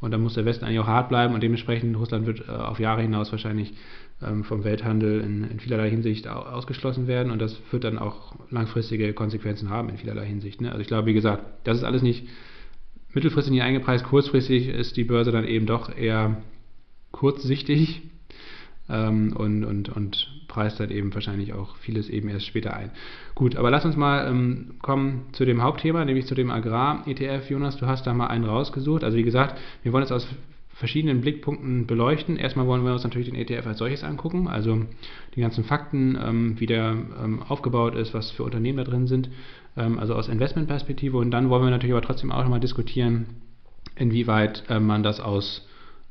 Und 0.00 0.12
da 0.12 0.18
muss 0.18 0.34
der 0.34 0.44
Westen 0.44 0.64
eigentlich 0.64 0.78
auch 0.78 0.86
hart 0.86 1.08
bleiben 1.08 1.34
und 1.34 1.42
dementsprechend 1.42 1.96
Russland 1.96 2.26
wird 2.26 2.48
äh, 2.48 2.52
auf 2.52 2.78
Jahre 2.78 3.02
hinaus 3.02 3.32
wahrscheinlich 3.32 3.74
ähm, 4.22 4.44
vom 4.44 4.62
Welthandel 4.62 5.20
in, 5.20 5.44
in, 5.44 5.58
vielerlei 5.58 5.90
Hinsicht 5.90 6.28
ausgeschlossen 6.28 7.08
werden 7.08 7.32
und 7.32 7.40
das 7.40 7.60
wird 7.72 7.84
dann 7.84 7.98
auch 7.98 8.34
langfristige 8.50 9.12
Konsequenzen 9.12 9.70
haben 9.70 9.88
in 9.88 9.96
vielerlei 9.96 10.26
Hinsicht. 10.26 10.60
Ne? 10.60 10.70
Also 10.70 10.80
ich 10.80 10.86
glaube, 10.86 11.06
wie 11.06 11.14
gesagt, 11.14 11.42
das 11.64 11.78
ist 11.78 11.84
alles 11.84 12.02
nicht 12.02 12.28
mittelfristig 13.12 13.52
nicht 13.52 13.62
eingepreist, 13.62 14.04
kurzfristig 14.04 14.68
ist 14.68 14.96
die 14.96 15.04
Börse 15.04 15.32
dann 15.32 15.44
eben 15.44 15.66
doch 15.66 15.94
eher 15.96 16.42
kurzsichtig 17.10 18.02
ähm, 18.88 19.34
und, 19.36 19.64
und, 19.64 19.88
und 19.88 20.28
preist 20.48 20.80
halt 20.80 20.90
eben 20.90 21.12
wahrscheinlich 21.14 21.52
auch 21.52 21.76
vieles 21.76 22.08
eben 22.08 22.28
erst 22.28 22.46
später 22.46 22.74
ein. 22.74 22.90
Gut, 23.34 23.56
aber 23.56 23.70
lass 23.70 23.84
uns 23.84 23.96
mal 23.96 24.28
ähm, 24.28 24.76
kommen 24.82 25.26
zu 25.32 25.44
dem 25.44 25.62
Hauptthema, 25.62 26.04
nämlich 26.04 26.26
zu 26.26 26.34
dem 26.34 26.50
Agrar-ETF. 26.50 27.50
Jonas, 27.50 27.76
du 27.76 27.86
hast 27.86 28.06
da 28.06 28.14
mal 28.14 28.28
einen 28.28 28.44
rausgesucht. 28.44 29.04
Also 29.04 29.16
wie 29.16 29.22
gesagt, 29.22 29.58
wir 29.82 29.92
wollen 29.92 30.04
es 30.04 30.12
aus 30.12 30.26
verschiedenen 30.78 31.20
Blickpunkten 31.20 31.86
beleuchten. 31.86 32.36
Erstmal 32.36 32.66
wollen 32.68 32.84
wir 32.84 32.92
uns 32.92 33.02
natürlich 33.02 33.28
den 33.28 33.34
ETF 33.34 33.66
als 33.66 33.78
solches 33.78 34.04
angucken, 34.04 34.46
also 34.46 34.86
die 35.34 35.40
ganzen 35.40 35.64
Fakten, 35.64 36.16
ähm, 36.22 36.60
wie 36.60 36.66
der 36.66 36.96
ähm, 37.22 37.42
aufgebaut 37.42 37.96
ist, 37.96 38.14
was 38.14 38.30
für 38.30 38.44
Unternehmen 38.44 38.78
da 38.78 38.84
drin 38.84 39.08
sind, 39.08 39.28
ähm, 39.76 39.98
also 39.98 40.14
aus 40.14 40.28
Investmentperspektive. 40.28 41.16
Und 41.16 41.32
dann 41.32 41.50
wollen 41.50 41.64
wir 41.64 41.70
natürlich 41.70 41.94
aber 41.94 42.06
trotzdem 42.06 42.30
auch 42.30 42.42
nochmal 42.42 42.60
diskutieren, 42.60 43.26
inwieweit 43.96 44.62
äh, 44.68 44.78
man 44.78 45.02
das 45.02 45.18
aus 45.18 45.66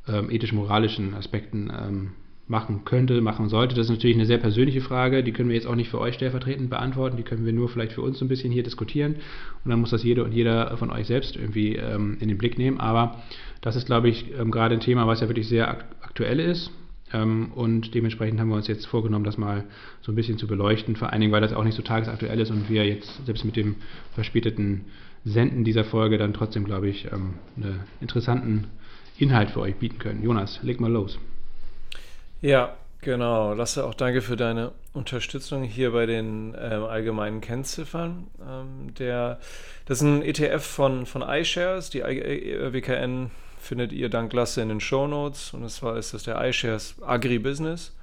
ähm, 0.05 0.29
ethisch-moralischen 0.29 1.13
Aspekten 1.13 1.71
ähm, 1.71 2.11
machen 2.47 2.86
könnte, 2.86 3.19
machen 3.21 3.49
sollte. 3.49 3.75
Das 3.75 3.86
ist 3.86 3.91
natürlich 3.91 4.15
eine 4.15 4.25
sehr 4.25 4.38
persönliche 4.38 4.81
Frage, 4.81 5.23
die 5.23 5.33
können 5.33 5.49
wir 5.49 5.55
jetzt 5.55 5.67
auch 5.67 5.75
nicht 5.75 5.89
für 5.89 5.99
euch 5.99 6.15
stellvertretend 6.15 6.69
beantworten, 6.69 7.17
die 7.17 7.23
können 7.23 7.45
wir 7.45 7.53
nur 7.53 7.67
vielleicht 7.67 7.91
für 7.91 8.01
uns 8.01 8.19
so 8.19 8.25
ein 8.25 8.29
bisschen 8.29 8.51
hier 8.51 8.63
diskutieren 8.63 9.15
und 9.65 9.71
dann 9.71 9.79
muss 9.79 9.89
das 9.89 10.03
jeder 10.03 10.23
und 10.23 10.33
jeder 10.33 10.75
von 10.77 10.91
euch 10.91 11.07
selbst 11.07 11.36
irgendwie 11.36 11.75
ähm, 11.75 12.17
in 12.19 12.29
den 12.29 12.38
Blick 12.38 12.57
nehmen. 12.57 12.79
Aber 12.79 13.21
das 13.62 13.75
ist, 13.75 13.86
glaube 13.86 14.10
ich, 14.10 14.33
ähm, 14.39 14.51
gerade 14.51 14.75
ein 14.75 14.79
Thema, 14.79 15.07
was 15.07 15.19
ja 15.19 15.27
wirklich 15.27 15.47
sehr 15.47 15.69
aktuell 16.01 16.39
ist. 16.39 16.71
Ähm, 17.13 17.51
und 17.53 17.93
dementsprechend 17.93 18.39
haben 18.39 18.49
wir 18.49 18.55
uns 18.55 18.67
jetzt 18.67 18.86
vorgenommen, 18.86 19.25
das 19.25 19.38
mal 19.38 19.65
so 20.01 20.12
ein 20.12 20.15
bisschen 20.15 20.38
zu 20.38 20.47
beleuchten, 20.47 20.95
vor 20.95 21.12
allen 21.12 21.21
Dingen, 21.21 21.33
weil 21.33 21.41
das 21.41 21.53
auch 21.53 21.63
nicht 21.63 21.75
so 21.75 21.81
tagesaktuell 21.81 22.39
ist 22.39 22.51
und 22.51 22.69
wir 22.69 22.86
jetzt 22.86 23.25
selbst 23.25 23.45
mit 23.45 23.55
dem 23.55 23.75
verspäteten 24.13 24.86
Senden 25.25 25.63
dieser 25.63 25.83
Folge 25.83 26.17
dann 26.17 26.33
trotzdem, 26.33 26.63
glaube 26.63 26.88
ich, 26.88 27.05
ähm, 27.12 27.33
einen 27.57 27.79
interessanten 27.99 28.67
Inhalt 29.17 29.51
für 29.51 29.62
euch 29.62 29.75
bieten 29.75 29.99
können. 29.99 30.23
Jonas, 30.23 30.62
leg 30.63 30.79
mal 30.79 30.91
los. 30.91 31.19
Ja, 32.41 32.78
Genau, 33.02 33.54
Lasse, 33.54 33.86
auch 33.86 33.93
danke 33.93 34.21
für 34.21 34.36
deine 34.36 34.71
Unterstützung 34.91 35.63
hier 35.63 35.91
bei 35.91 36.06
den 36.06 36.56
ähm, 36.60 36.84
allgemeinen 36.84 37.41
Kennziffern. 37.41 38.28
Ähm, 38.41 38.93
der, 38.95 39.39
das 39.86 40.00
ist 40.00 40.04
ein 40.04 40.23
ETF 40.23 40.65
von, 40.65 41.06
von 41.06 41.21
iShares. 41.21 41.89
Die 41.91 42.02
WKN 42.02 43.30
findet 43.60 43.93
ihr 43.93 44.10
dank 44.10 44.34
Lasse 44.34 44.62
in 44.62 44.69
den 44.69 44.80
Show 44.80 45.08
Notes. 45.08 45.54
Und 45.54 45.69
zwar 45.69 45.95
ist 45.95 46.13
das 46.13 46.23
der 46.23 46.43
iShares 46.43 46.95
Agribusiness. 47.02 47.95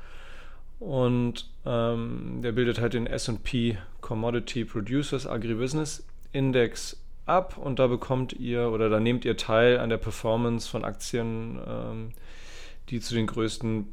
Und 0.78 1.50
ähm, 1.66 2.40
der 2.42 2.52
bildet 2.52 2.80
halt 2.80 2.94
den 2.94 3.06
SP 3.10 3.76
Commodity 4.00 4.64
Producers 4.64 5.26
Agribusiness 5.26 6.06
Index 6.32 6.96
ab. 7.26 7.58
Und 7.58 7.80
da 7.80 7.88
bekommt 7.88 8.32
ihr 8.32 8.70
oder 8.70 8.88
da 8.88 9.00
nehmt 9.00 9.24
ihr 9.24 9.36
teil 9.36 9.80
an 9.80 9.90
der 9.90 9.98
Performance 9.98 10.68
von 10.68 10.84
Aktien, 10.84 11.58
ähm, 11.66 12.12
die 12.90 13.00
zu 13.00 13.14
den 13.14 13.26
größten 13.26 13.88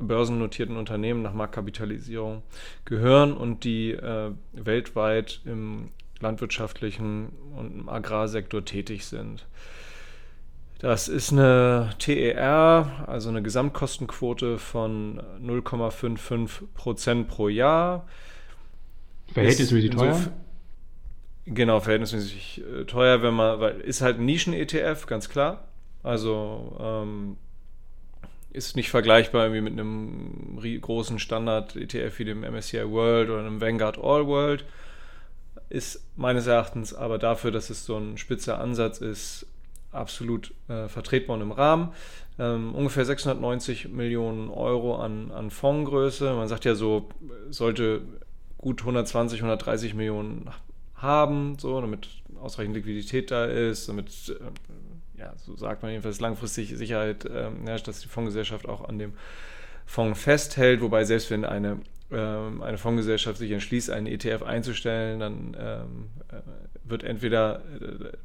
börsennotierten 0.00 0.76
Unternehmen 0.76 1.22
nach 1.22 1.34
Marktkapitalisierung 1.34 2.42
gehören 2.84 3.32
und 3.32 3.64
die 3.64 3.92
äh, 3.92 4.32
weltweit 4.52 5.40
im 5.44 5.90
landwirtschaftlichen 6.20 7.30
und 7.56 7.80
im 7.80 7.88
Agrarsektor 7.88 8.64
tätig 8.64 9.06
sind. 9.06 9.46
Das 10.78 11.08
ist 11.08 11.30
eine 11.30 11.90
TER, 11.98 13.04
also 13.06 13.28
eine 13.28 13.42
Gesamtkostenquote 13.42 14.58
von 14.58 15.20
0,55 15.42 16.62
Prozent 16.74 17.28
pro 17.28 17.48
Jahr. 17.48 18.06
Verhältnismäßig 19.32 19.90
teuer? 19.90 20.18
genau, 21.44 21.80
verhältnismäßig 21.80 22.62
äh, 22.64 22.84
teuer, 22.84 23.22
wenn 23.22 23.34
man, 23.34 23.60
weil 23.60 23.80
ist 23.80 24.00
halt 24.00 24.18
ein 24.18 24.24
Nischen-ETF, 24.24 25.06
ganz 25.06 25.28
klar. 25.28 25.68
Also 26.02 26.76
ähm, 26.80 27.36
ist 28.52 28.76
nicht 28.76 28.90
vergleichbar 28.90 29.44
irgendwie 29.44 29.62
mit 29.62 29.72
einem 29.72 30.58
großen 30.80 31.18
Standard-ETF 31.18 32.18
wie 32.18 32.24
dem 32.24 32.40
MSCI 32.40 32.90
World 32.90 33.30
oder 33.30 33.40
einem 33.40 33.60
Vanguard 33.60 33.98
All 33.98 34.26
World. 34.26 34.64
Ist 35.68 36.04
meines 36.16 36.46
Erachtens 36.46 36.92
aber 36.92 37.18
dafür, 37.18 37.52
dass 37.52 37.70
es 37.70 37.84
so 37.84 37.96
ein 37.96 38.18
spitzer 38.18 38.60
Ansatz 38.60 38.98
ist, 38.98 39.46
absolut 39.92 40.52
äh, 40.68 40.88
vertretbar 40.88 41.36
und 41.36 41.42
im 41.42 41.52
Rahmen. 41.52 41.92
Ähm, 42.38 42.74
ungefähr 42.74 43.04
690 43.04 43.88
Millionen 43.88 44.50
Euro 44.50 44.96
an, 44.96 45.30
an 45.30 45.50
Fondsgröße. 45.50 46.34
Man 46.34 46.48
sagt 46.48 46.64
ja 46.64 46.74
so, 46.74 47.08
sollte 47.50 48.02
gut 48.58 48.80
120, 48.80 49.40
130 49.40 49.94
Millionen 49.94 50.50
haben, 50.94 51.56
so, 51.58 51.80
damit 51.80 52.08
ausreichend 52.40 52.74
Liquidität 52.74 53.30
da 53.30 53.46
ist, 53.46 53.88
damit 53.88 54.08
äh, 54.28 54.34
ja, 55.20 55.34
so 55.36 55.54
sagt 55.54 55.82
man 55.82 55.92
jedenfalls 55.92 56.20
langfristig 56.20 56.76
Sicherheit 56.76 57.26
ähm, 57.30 57.66
herrscht, 57.66 57.86
dass 57.86 58.00
die 58.00 58.08
Fondsgesellschaft 58.08 58.66
auch 58.66 58.88
an 58.88 58.98
dem 58.98 59.12
Fonds 59.84 60.20
festhält, 60.20 60.80
wobei 60.80 61.04
selbst 61.04 61.30
wenn 61.30 61.44
eine, 61.44 61.80
ähm, 62.10 62.62
eine 62.62 62.78
Fondsgesellschaft 62.78 63.38
sich 63.38 63.50
entschließt, 63.50 63.90
einen 63.90 64.06
ETF 64.06 64.42
einzustellen, 64.42 65.20
dann 65.20 65.56
ähm, 65.60 66.06
äh, 66.28 66.40
wird 66.84 67.04
entweder 67.04 67.60
äh, 67.80 68.16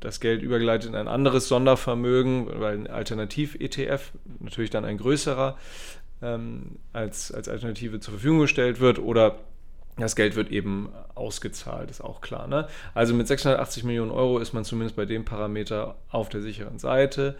das 0.00 0.20
Geld 0.20 0.42
übergeleitet 0.42 0.90
in 0.90 0.96
ein 0.96 1.08
anderes 1.08 1.48
Sondervermögen, 1.48 2.48
weil 2.60 2.74
ein 2.74 2.86
Alternativ-ETF 2.86 4.12
natürlich 4.40 4.70
dann 4.70 4.84
ein 4.84 4.98
größerer 4.98 5.56
ähm, 6.20 6.78
als, 6.92 7.32
als 7.32 7.48
Alternative 7.48 8.00
zur 8.00 8.14
Verfügung 8.14 8.40
gestellt 8.40 8.80
wird 8.80 8.98
oder 8.98 9.36
das 9.96 10.16
Geld 10.16 10.36
wird 10.36 10.50
eben 10.50 10.88
ausgezahlt, 11.14 11.90
ist 11.90 12.00
auch 12.00 12.20
klar. 12.20 12.46
Ne? 12.46 12.66
Also 12.94 13.14
mit 13.14 13.28
680 13.28 13.84
Millionen 13.84 14.10
Euro 14.10 14.38
ist 14.38 14.52
man 14.52 14.64
zumindest 14.64 14.96
bei 14.96 15.04
dem 15.04 15.24
Parameter 15.24 15.96
auf 16.10 16.28
der 16.28 16.40
sicheren 16.40 16.78
Seite. 16.78 17.36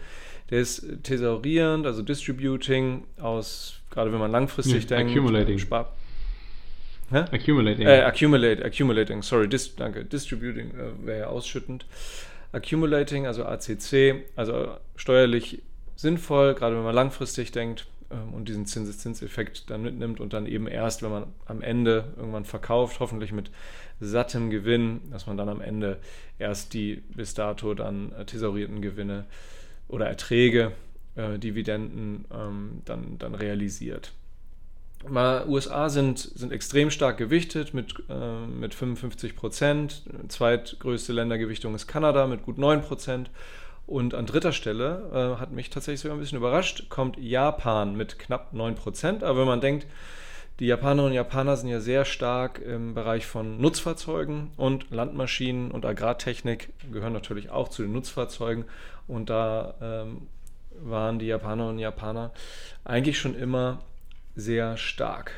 Der 0.49 0.59
ist 0.59 0.85
thesaurierend, 1.03 1.87
also 1.87 2.03
Distributing 2.03 3.05
aus, 3.19 3.79
gerade 3.89 4.11
wenn 4.11 4.19
man 4.19 4.31
langfristig 4.31 4.83
nee, 4.83 4.95
denkt. 4.95 5.11
Accumulating. 5.11 5.57
Spar 5.57 5.93
Hä? 7.11 7.25
Accumulating. 7.31 7.87
Äh, 7.87 8.01
accumulate, 8.01 8.63
accumulating, 8.63 9.21
sorry, 9.21 9.47
dis, 9.47 9.75
danke. 9.75 10.05
Distributing 10.05 10.71
äh, 10.71 11.05
wäre 11.05 11.19
ja 11.19 11.27
ausschüttend. 11.27 11.85
Accumulating, 12.51 13.27
also 13.27 13.45
ACC, 13.45 14.25
also 14.35 14.77
steuerlich 14.95 15.61
sinnvoll, 15.95 16.53
gerade 16.55 16.75
wenn 16.75 16.83
man 16.83 16.95
langfristig 16.95 17.51
denkt 17.51 17.87
und 18.33 18.49
diesen 18.49 18.65
Zinseszinseffekt 18.65 19.69
dann 19.69 19.81
mitnimmt 19.81 20.19
und 20.19 20.33
dann 20.33 20.45
eben 20.45 20.67
erst, 20.67 21.03
wenn 21.03 21.11
man 21.11 21.25
am 21.45 21.61
Ende 21.61 22.13
irgendwann 22.17 22.45
verkauft, 22.45 22.99
hoffentlich 22.99 23.31
mit 23.31 23.51
sattem 23.99 24.49
Gewinn, 24.49 25.01
dass 25.11 25.27
man 25.27 25.37
dann 25.37 25.49
am 25.49 25.61
Ende 25.61 25.99
erst 26.39 26.73
die 26.73 27.03
bis 27.15 27.33
dato 27.33 27.73
dann 27.73 28.13
thesaurierten 28.25 28.81
Gewinne 28.81 29.25
oder 29.87 30.07
Erträge, 30.07 30.71
äh, 31.15 31.37
Dividenden 31.37 32.25
ähm, 32.33 32.81
dann, 32.85 33.17
dann 33.19 33.35
realisiert. 33.35 34.13
Mal, 35.07 35.47
USA 35.47 35.89
sind, 35.89 36.17
sind 36.17 36.53
extrem 36.53 36.89
stark 36.89 37.17
gewichtet 37.17 37.73
mit, 37.73 37.93
äh, 38.09 38.45
mit 38.47 38.73
55 38.73 39.35
Prozent. 39.35 40.03
Zweitgrößte 40.29 41.11
Ländergewichtung 41.11 41.75
ist 41.75 41.87
Kanada 41.87 42.25
mit 42.25 42.43
gut 42.43 42.57
9 42.57 42.81
Prozent. 42.81 43.29
Und 43.85 44.13
an 44.13 44.25
dritter 44.25 44.53
Stelle, 44.53 45.35
äh, 45.35 45.39
hat 45.39 45.51
mich 45.51 45.69
tatsächlich 45.69 46.01
sogar 46.01 46.17
ein 46.17 46.19
bisschen 46.19 46.37
überrascht, 46.37 46.89
kommt 46.89 47.17
Japan 47.17 47.95
mit 47.95 48.17
knapp 48.17 48.53
9%. 48.53 49.23
Aber 49.23 49.39
wenn 49.39 49.47
man 49.47 49.61
denkt, 49.61 49.87
die 50.59 50.67
Japanerinnen 50.67 51.11
und 51.11 51.15
Japaner 51.15 51.57
sind 51.57 51.69
ja 51.69 51.79
sehr 51.79 52.05
stark 52.05 52.61
im 52.61 52.93
Bereich 52.93 53.25
von 53.25 53.59
Nutzfahrzeugen 53.59 54.51
und 54.55 54.91
Landmaschinen 54.91 55.71
und 55.71 55.85
Agrartechnik 55.85 56.71
gehören 56.91 57.13
natürlich 57.13 57.49
auch 57.49 57.69
zu 57.69 57.81
den 57.81 57.91
Nutzfahrzeugen. 57.91 58.65
Und 59.07 59.29
da 59.29 59.73
ähm, 59.81 60.27
waren 60.79 61.19
die 61.19 61.25
Japanerinnen 61.25 61.75
und 61.75 61.79
Japaner 61.79 62.31
eigentlich 62.85 63.19
schon 63.19 63.35
immer 63.35 63.79
sehr 64.35 64.77
stark. 64.77 65.33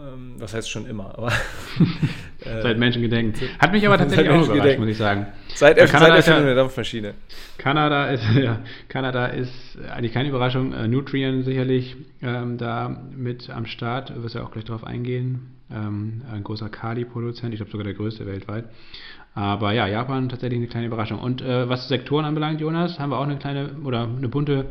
Ähm, 0.00 0.36
das 0.38 0.54
heißt 0.54 0.70
schon 0.70 0.86
immer, 0.86 1.16
aber. 1.16 1.28
äh, 2.44 2.62
seit 2.62 2.78
Menschengedenken. 2.78 3.48
Hat 3.58 3.72
mich 3.72 3.86
aber 3.86 3.98
tatsächlich 3.98 4.30
auch 4.30 4.48
überrascht, 4.48 4.78
muss 4.78 4.88
ich 4.88 4.96
sagen. 4.96 5.26
Seit, 5.54 5.78
F 5.78 5.90
seit 5.90 6.10
Erfindung 6.10 6.44
der 6.44 6.54
Dampfmaschine. 6.54 7.14
Kanada 7.58 8.10
ist, 8.10 8.24
ja, 8.34 8.60
Kanada 8.88 9.26
ist 9.26 9.78
eigentlich 9.90 10.12
keine 10.12 10.28
Überraschung. 10.28 10.72
Äh, 10.72 10.88
Nutrien 10.88 11.42
sicherlich 11.42 11.96
ähm, 12.22 12.58
da 12.58 13.02
mit 13.16 13.50
am 13.50 13.66
Start, 13.66 14.10
du 14.10 14.22
wirst 14.22 14.34
ja 14.34 14.42
auch 14.42 14.50
gleich 14.50 14.64
darauf 14.64 14.84
eingehen. 14.84 15.56
Ähm, 15.70 16.22
ein 16.32 16.42
großer 16.42 16.68
Kali-Produzent, 16.68 17.52
ich 17.52 17.58
glaube 17.58 17.70
sogar 17.70 17.84
der 17.84 17.94
größte 17.94 18.26
weltweit. 18.26 18.64
Aber 19.34 19.72
ja, 19.72 19.86
Japan 19.86 20.28
tatsächlich 20.28 20.58
eine 20.58 20.66
kleine 20.66 20.86
Überraschung. 20.88 21.20
Und 21.20 21.40
äh, 21.40 21.68
was 21.68 21.88
Sektoren 21.88 22.24
anbelangt, 22.24 22.60
Jonas, 22.60 22.98
haben 22.98 23.10
wir 23.10 23.18
auch 23.18 23.24
eine 23.24 23.36
kleine 23.36 23.70
oder 23.84 24.08
eine 24.08 24.28
bunte, 24.28 24.66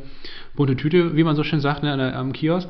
bunte 0.55 0.75
Tüte, 0.75 1.15
wie 1.15 1.23
man 1.23 1.37
so 1.37 1.43
schön 1.43 1.61
sagt, 1.61 1.81
ne, 1.83 2.13
am 2.13 2.33
Kiosk. 2.33 2.69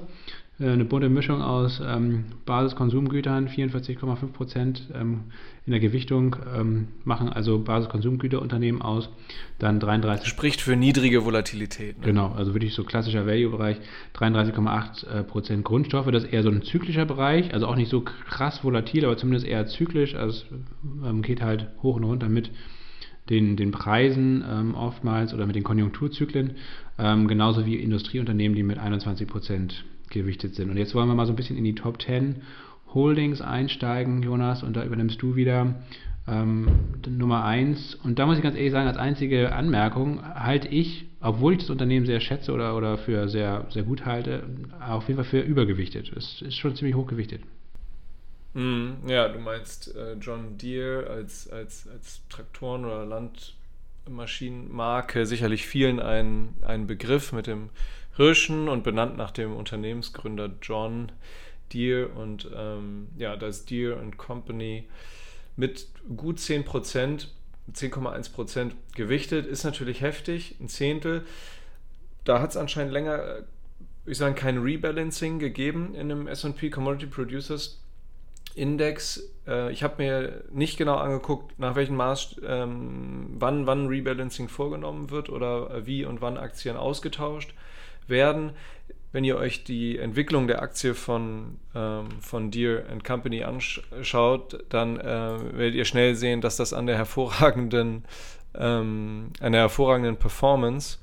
Äh, 0.59 0.69
eine 0.69 0.85
bunte 0.85 1.09
Mischung 1.09 1.41
aus 1.41 1.81
ähm, 1.85 2.25
Basiskonsumgütern, 2.45 3.47
44,5 3.47 4.27
Prozent 4.33 4.89
ähm, 4.93 5.25
in 5.65 5.71
der 5.71 5.79
Gewichtung 5.79 6.35
ähm, 6.55 6.87
machen 7.03 7.29
also 7.29 7.59
Basiskonsumgüterunternehmen 7.59 8.81
aus. 8.81 9.09
Dann 9.57 9.79
33. 9.79 10.27
Spricht 10.27 10.61
für 10.61 10.75
niedrige 10.75 11.25
Volatilität. 11.25 11.99
Ne? 11.99 12.05
Genau, 12.05 12.33
also 12.33 12.53
wirklich 12.53 12.73
so 12.73 12.83
klassischer 12.83 13.25
Value-Bereich. 13.25 13.77
33,8 14.15 15.07
äh, 15.07 15.23
Prozent 15.23 15.63
Grundstoffe, 15.63 16.11
das 16.11 16.23
ist 16.25 16.33
eher 16.33 16.43
so 16.43 16.49
ein 16.49 16.63
zyklischer 16.63 17.05
Bereich, 17.05 17.53
also 17.53 17.67
auch 17.67 17.75
nicht 17.75 17.89
so 17.89 18.01
krass 18.01 18.63
volatil, 18.63 19.05
aber 19.05 19.17
zumindest 19.17 19.47
eher 19.47 19.65
zyklisch. 19.67 20.15
Also 20.15 20.43
es 20.43 20.45
ähm, 21.05 21.21
geht 21.21 21.41
halt 21.41 21.67
hoch 21.81 21.95
und 21.95 22.03
runter 22.03 22.29
mit 22.29 22.51
den, 23.29 23.57
den 23.57 23.71
Preisen 23.71 24.43
ähm, 24.49 24.73
oftmals 24.73 25.33
oder 25.33 25.45
mit 25.45 25.55
den 25.55 25.63
Konjunkturzyklen, 25.63 26.55
ähm, 26.97 27.27
genauso 27.27 27.65
wie 27.65 27.75
Industrieunternehmen, 27.75 28.55
die 28.55 28.63
mit 28.63 28.79
21 28.79 29.27
Prozent 29.27 29.85
gewichtet 30.09 30.55
sind. 30.55 30.69
Und 30.69 30.77
jetzt 30.77 30.95
wollen 30.95 31.07
wir 31.07 31.15
mal 31.15 31.25
so 31.25 31.33
ein 31.33 31.35
bisschen 31.35 31.57
in 31.57 31.63
die 31.63 31.75
Top 31.75 32.01
10 32.01 32.41
Holdings 32.93 33.41
einsteigen, 33.41 34.23
Jonas, 34.23 34.63
und 34.63 34.75
da 34.75 34.83
übernimmst 34.83 35.21
du 35.21 35.35
wieder 35.35 35.75
ähm, 36.27 36.67
Nummer 37.07 37.45
1. 37.45 37.95
Und 37.95 38.19
da 38.19 38.25
muss 38.25 38.37
ich 38.37 38.43
ganz 38.43 38.55
ehrlich 38.55 38.71
sagen, 38.71 38.87
als 38.87 38.97
einzige 38.97 39.53
Anmerkung 39.53 40.23
halte 40.23 40.67
ich, 40.67 41.05
obwohl 41.21 41.53
ich 41.53 41.59
das 41.59 41.69
Unternehmen 41.69 42.05
sehr 42.05 42.19
schätze 42.19 42.51
oder, 42.51 42.75
oder 42.75 42.97
für 42.97 43.29
sehr, 43.29 43.67
sehr 43.69 43.83
gut 43.83 44.05
halte, 44.05 44.43
auf 44.79 45.07
jeden 45.07 45.21
Fall 45.21 45.29
für 45.29 45.41
übergewichtet. 45.41 46.11
Es 46.15 46.41
ist 46.41 46.57
schon 46.57 46.75
ziemlich 46.75 46.95
hochgewichtet. 46.95 47.41
Mm, 48.53 49.07
ja, 49.07 49.27
du 49.27 49.39
meinst 49.39 49.95
äh, 49.95 50.13
John 50.19 50.57
Deere 50.57 51.07
als, 51.07 51.49
als, 51.49 51.87
als 51.87 52.21
Traktoren- 52.29 52.85
oder 52.85 53.05
Landmaschinenmarke 53.05 55.25
sicherlich 55.25 55.67
vielen 55.67 55.99
ein, 55.99 56.55
ein 56.61 56.87
Begriff 56.87 57.31
mit 57.31 57.45
dem 57.45 57.69
Hirschen 58.19 58.67
und 58.67 58.83
benannt 58.83 59.15
nach 59.15 59.31
dem 59.31 59.55
Unternehmensgründer 59.55 60.51
John 60.61 61.09
Deere 61.71 62.09
und 62.09 62.49
ähm, 62.53 63.07
ja, 63.17 63.37
das 63.37 63.63
Deere 63.63 63.97
Company 64.17 64.83
mit 65.55 65.87
gut 66.17 66.37
10% 66.37 67.27
10,1% 67.73 68.71
gewichtet, 68.93 69.45
ist 69.45 69.63
natürlich 69.63 70.01
heftig, 70.01 70.57
ein 70.59 70.67
Zehntel. 70.67 71.23
Da 72.25 72.41
hat 72.41 72.49
es 72.49 72.57
anscheinend 72.57 72.91
länger, 72.91 73.43
ich 74.05 74.17
sage, 74.17 74.35
kein 74.35 74.57
Rebalancing 74.57 75.39
gegeben 75.39 75.95
in 75.95 76.09
dem 76.09 76.27
SP 76.27 76.67
Commodity 76.69 77.05
Producers 77.05 77.81
Index. 78.53 79.31
Äh, 79.47 79.71
ich 79.71 79.81
habe 79.81 80.03
mir 80.03 80.43
nicht 80.51 80.77
genau 80.77 80.97
angeguckt, 80.97 81.57
nach 81.57 81.75
welchem 81.75 81.95
Maß, 81.95 82.41
ähm, 82.45 83.27
wann, 83.35 83.65
wann 83.65 83.87
Rebalancing 83.87 84.49
vorgenommen 84.49 85.09
wird 85.09 85.29
oder 85.29 85.85
wie 85.85 86.03
und 86.03 86.19
wann 86.19 86.37
Aktien 86.37 86.75
ausgetauscht 86.75 87.53
werden. 88.09 88.51
wenn 89.11 89.23
ihr 89.23 89.37
euch 89.37 89.63
die 89.63 89.97
Entwicklung 89.97 90.47
der 90.47 90.61
Aktie 90.61 90.93
von, 90.93 91.57
ähm, 91.73 92.09
von 92.21 92.51
Deere 92.51 92.85
Company 93.03 93.43
anschaut, 93.43 94.63
dann 94.69 94.99
äh, 94.99 95.57
werdet 95.57 95.73
ihr 95.73 95.85
schnell 95.85 96.13
sehen, 96.13 96.41
dass 96.41 96.57
das 96.57 96.73
an 96.73 96.85
der 96.85 96.95
hervorragenden, 96.95 98.05
ähm, 98.53 99.31
an 99.39 99.51
der 99.53 99.61
hervorragenden 99.61 100.17
Performance 100.17 100.99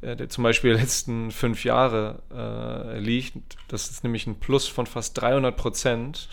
äh, 0.00 0.16
der 0.16 0.28
zum 0.28 0.44
Beispiel 0.44 0.72
letzten 0.74 1.30
fünf 1.30 1.64
Jahre 1.64 2.22
äh, 2.32 2.98
liegt. 2.98 3.36
Das 3.68 3.90
ist 3.90 4.04
nämlich 4.04 4.26
ein 4.26 4.38
Plus 4.38 4.68
von 4.68 4.86
fast 4.86 5.20
300 5.20 5.56
Prozent 5.56 6.28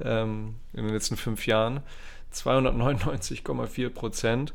ähm, 0.00 0.56
in 0.72 0.84
den 0.84 0.94
letzten 0.94 1.16
fünf 1.16 1.46
Jahren. 1.46 1.80
299,4 2.32 3.90
Prozent. 3.90 4.54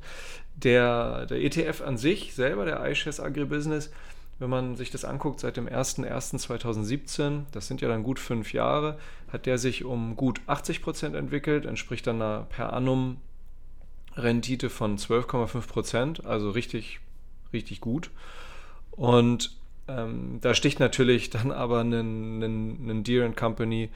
Der, 0.55 1.27
der 1.27 1.43
ETF 1.43 1.81
an 1.81 1.97
sich 1.97 2.33
selber, 2.33 2.65
der 2.65 2.83
iShares 2.89 3.19
Agribusiness, 3.19 3.91
wenn 4.39 4.49
man 4.49 4.75
sich 4.75 4.91
das 4.91 5.03
anguckt, 5.03 5.39
seit 5.39 5.57
dem 5.57 5.67
01.01.2017, 5.67 7.43
das 7.51 7.67
sind 7.67 7.81
ja 7.81 7.87
dann 7.87 8.03
gut 8.03 8.19
fünf 8.19 8.53
Jahre, 8.53 8.99
hat 9.31 9.45
der 9.45 9.57
sich 9.57 9.83
um 9.83 10.15
gut 10.15 10.41
80 10.47 10.81
Prozent 10.81 11.15
entwickelt, 11.15 11.65
entspricht 11.65 12.05
dann 12.05 12.21
einer 12.21 12.45
per 12.49 12.73
annum 12.73 13.17
Rendite 14.15 14.69
von 14.69 14.97
12,5 14.97 15.67
Prozent, 15.67 16.25
also 16.25 16.49
richtig, 16.49 16.99
richtig 17.53 17.81
gut. 17.81 18.11
Und 18.91 19.55
ähm, 19.87 20.39
da 20.41 20.53
sticht 20.53 20.79
natürlich 20.79 21.29
dann 21.29 21.51
aber 21.51 21.81
ein, 21.81 23.03
Deere 23.03 23.31
Company 23.31 23.89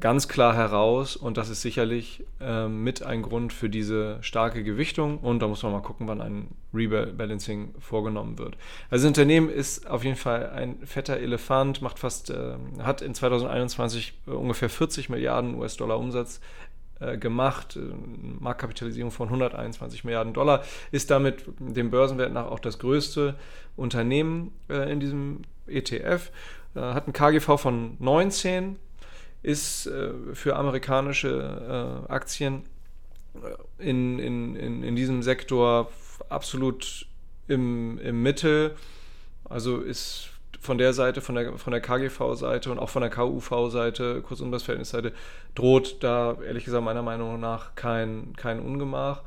ganz 0.00 0.28
klar 0.28 0.54
heraus 0.54 1.16
und 1.16 1.36
das 1.36 1.48
ist 1.48 1.62
sicherlich 1.62 2.24
ähm, 2.40 2.82
mit 2.82 3.02
ein 3.02 3.22
Grund 3.22 3.52
für 3.52 3.68
diese 3.68 4.18
starke 4.22 4.64
Gewichtung 4.64 5.18
und 5.18 5.40
da 5.40 5.48
muss 5.48 5.62
man 5.62 5.72
mal 5.72 5.82
gucken, 5.82 6.08
wann 6.08 6.20
ein 6.20 6.48
Rebalancing 6.74 7.74
vorgenommen 7.78 8.38
wird. 8.38 8.56
Also 8.90 9.04
das 9.04 9.08
Unternehmen 9.08 9.48
ist 9.48 9.88
auf 9.88 10.04
jeden 10.04 10.16
Fall 10.16 10.50
ein 10.50 10.78
fetter 10.84 11.18
Elefant, 11.18 11.82
macht 11.82 11.98
fast, 11.98 12.30
äh, 12.30 12.54
hat 12.80 13.02
in 13.02 13.14
2021 13.14 14.14
äh, 14.26 14.30
ungefähr 14.30 14.68
40 14.68 15.08
Milliarden 15.08 15.54
US-Dollar 15.56 15.98
Umsatz 15.98 16.40
äh, 17.00 17.18
gemacht, 17.18 17.76
äh, 17.76 17.80
Marktkapitalisierung 18.40 19.10
von 19.10 19.28
121 19.28 20.04
Milliarden 20.04 20.32
Dollar, 20.32 20.62
ist 20.90 21.10
damit 21.10 21.44
dem 21.58 21.90
Börsenwert 21.90 22.32
nach 22.32 22.46
auch 22.46 22.60
das 22.60 22.78
größte 22.78 23.34
Unternehmen 23.76 24.52
äh, 24.70 24.90
in 24.90 25.00
diesem 25.00 25.42
ETF, 25.66 26.30
äh, 26.74 26.80
hat 26.80 27.08
ein 27.08 27.12
KGV 27.12 27.58
von 27.58 27.96
19 27.98 28.76
ist 29.42 29.86
äh, 29.86 30.12
für 30.34 30.56
amerikanische 30.56 32.04
äh, 32.08 32.12
Aktien 32.12 32.62
äh, 33.34 33.88
in, 33.90 34.18
in, 34.18 34.56
in, 34.56 34.82
in 34.82 34.96
diesem 34.96 35.22
Sektor 35.22 35.90
absolut 36.28 37.06
im, 37.48 37.98
im 37.98 38.22
Mittel. 38.22 38.76
Also 39.44 39.78
ist 39.78 40.28
von 40.60 40.78
der 40.78 40.92
Seite, 40.92 41.20
von 41.20 41.34
der, 41.34 41.58
von 41.58 41.72
der 41.72 41.80
KGV-Seite 41.80 42.70
und 42.70 42.78
auch 42.78 42.88
von 42.88 43.02
der 43.02 43.10
KUV-Seite, 43.10 44.22
Kursumsatzverhältnisseite, 44.22 45.12
droht 45.56 46.02
da 46.04 46.36
ehrlich 46.46 46.64
gesagt 46.64 46.84
meiner 46.84 47.02
Meinung 47.02 47.40
nach 47.40 47.74
kein, 47.74 48.34
kein 48.36 48.60
Ungemach. 48.60 49.22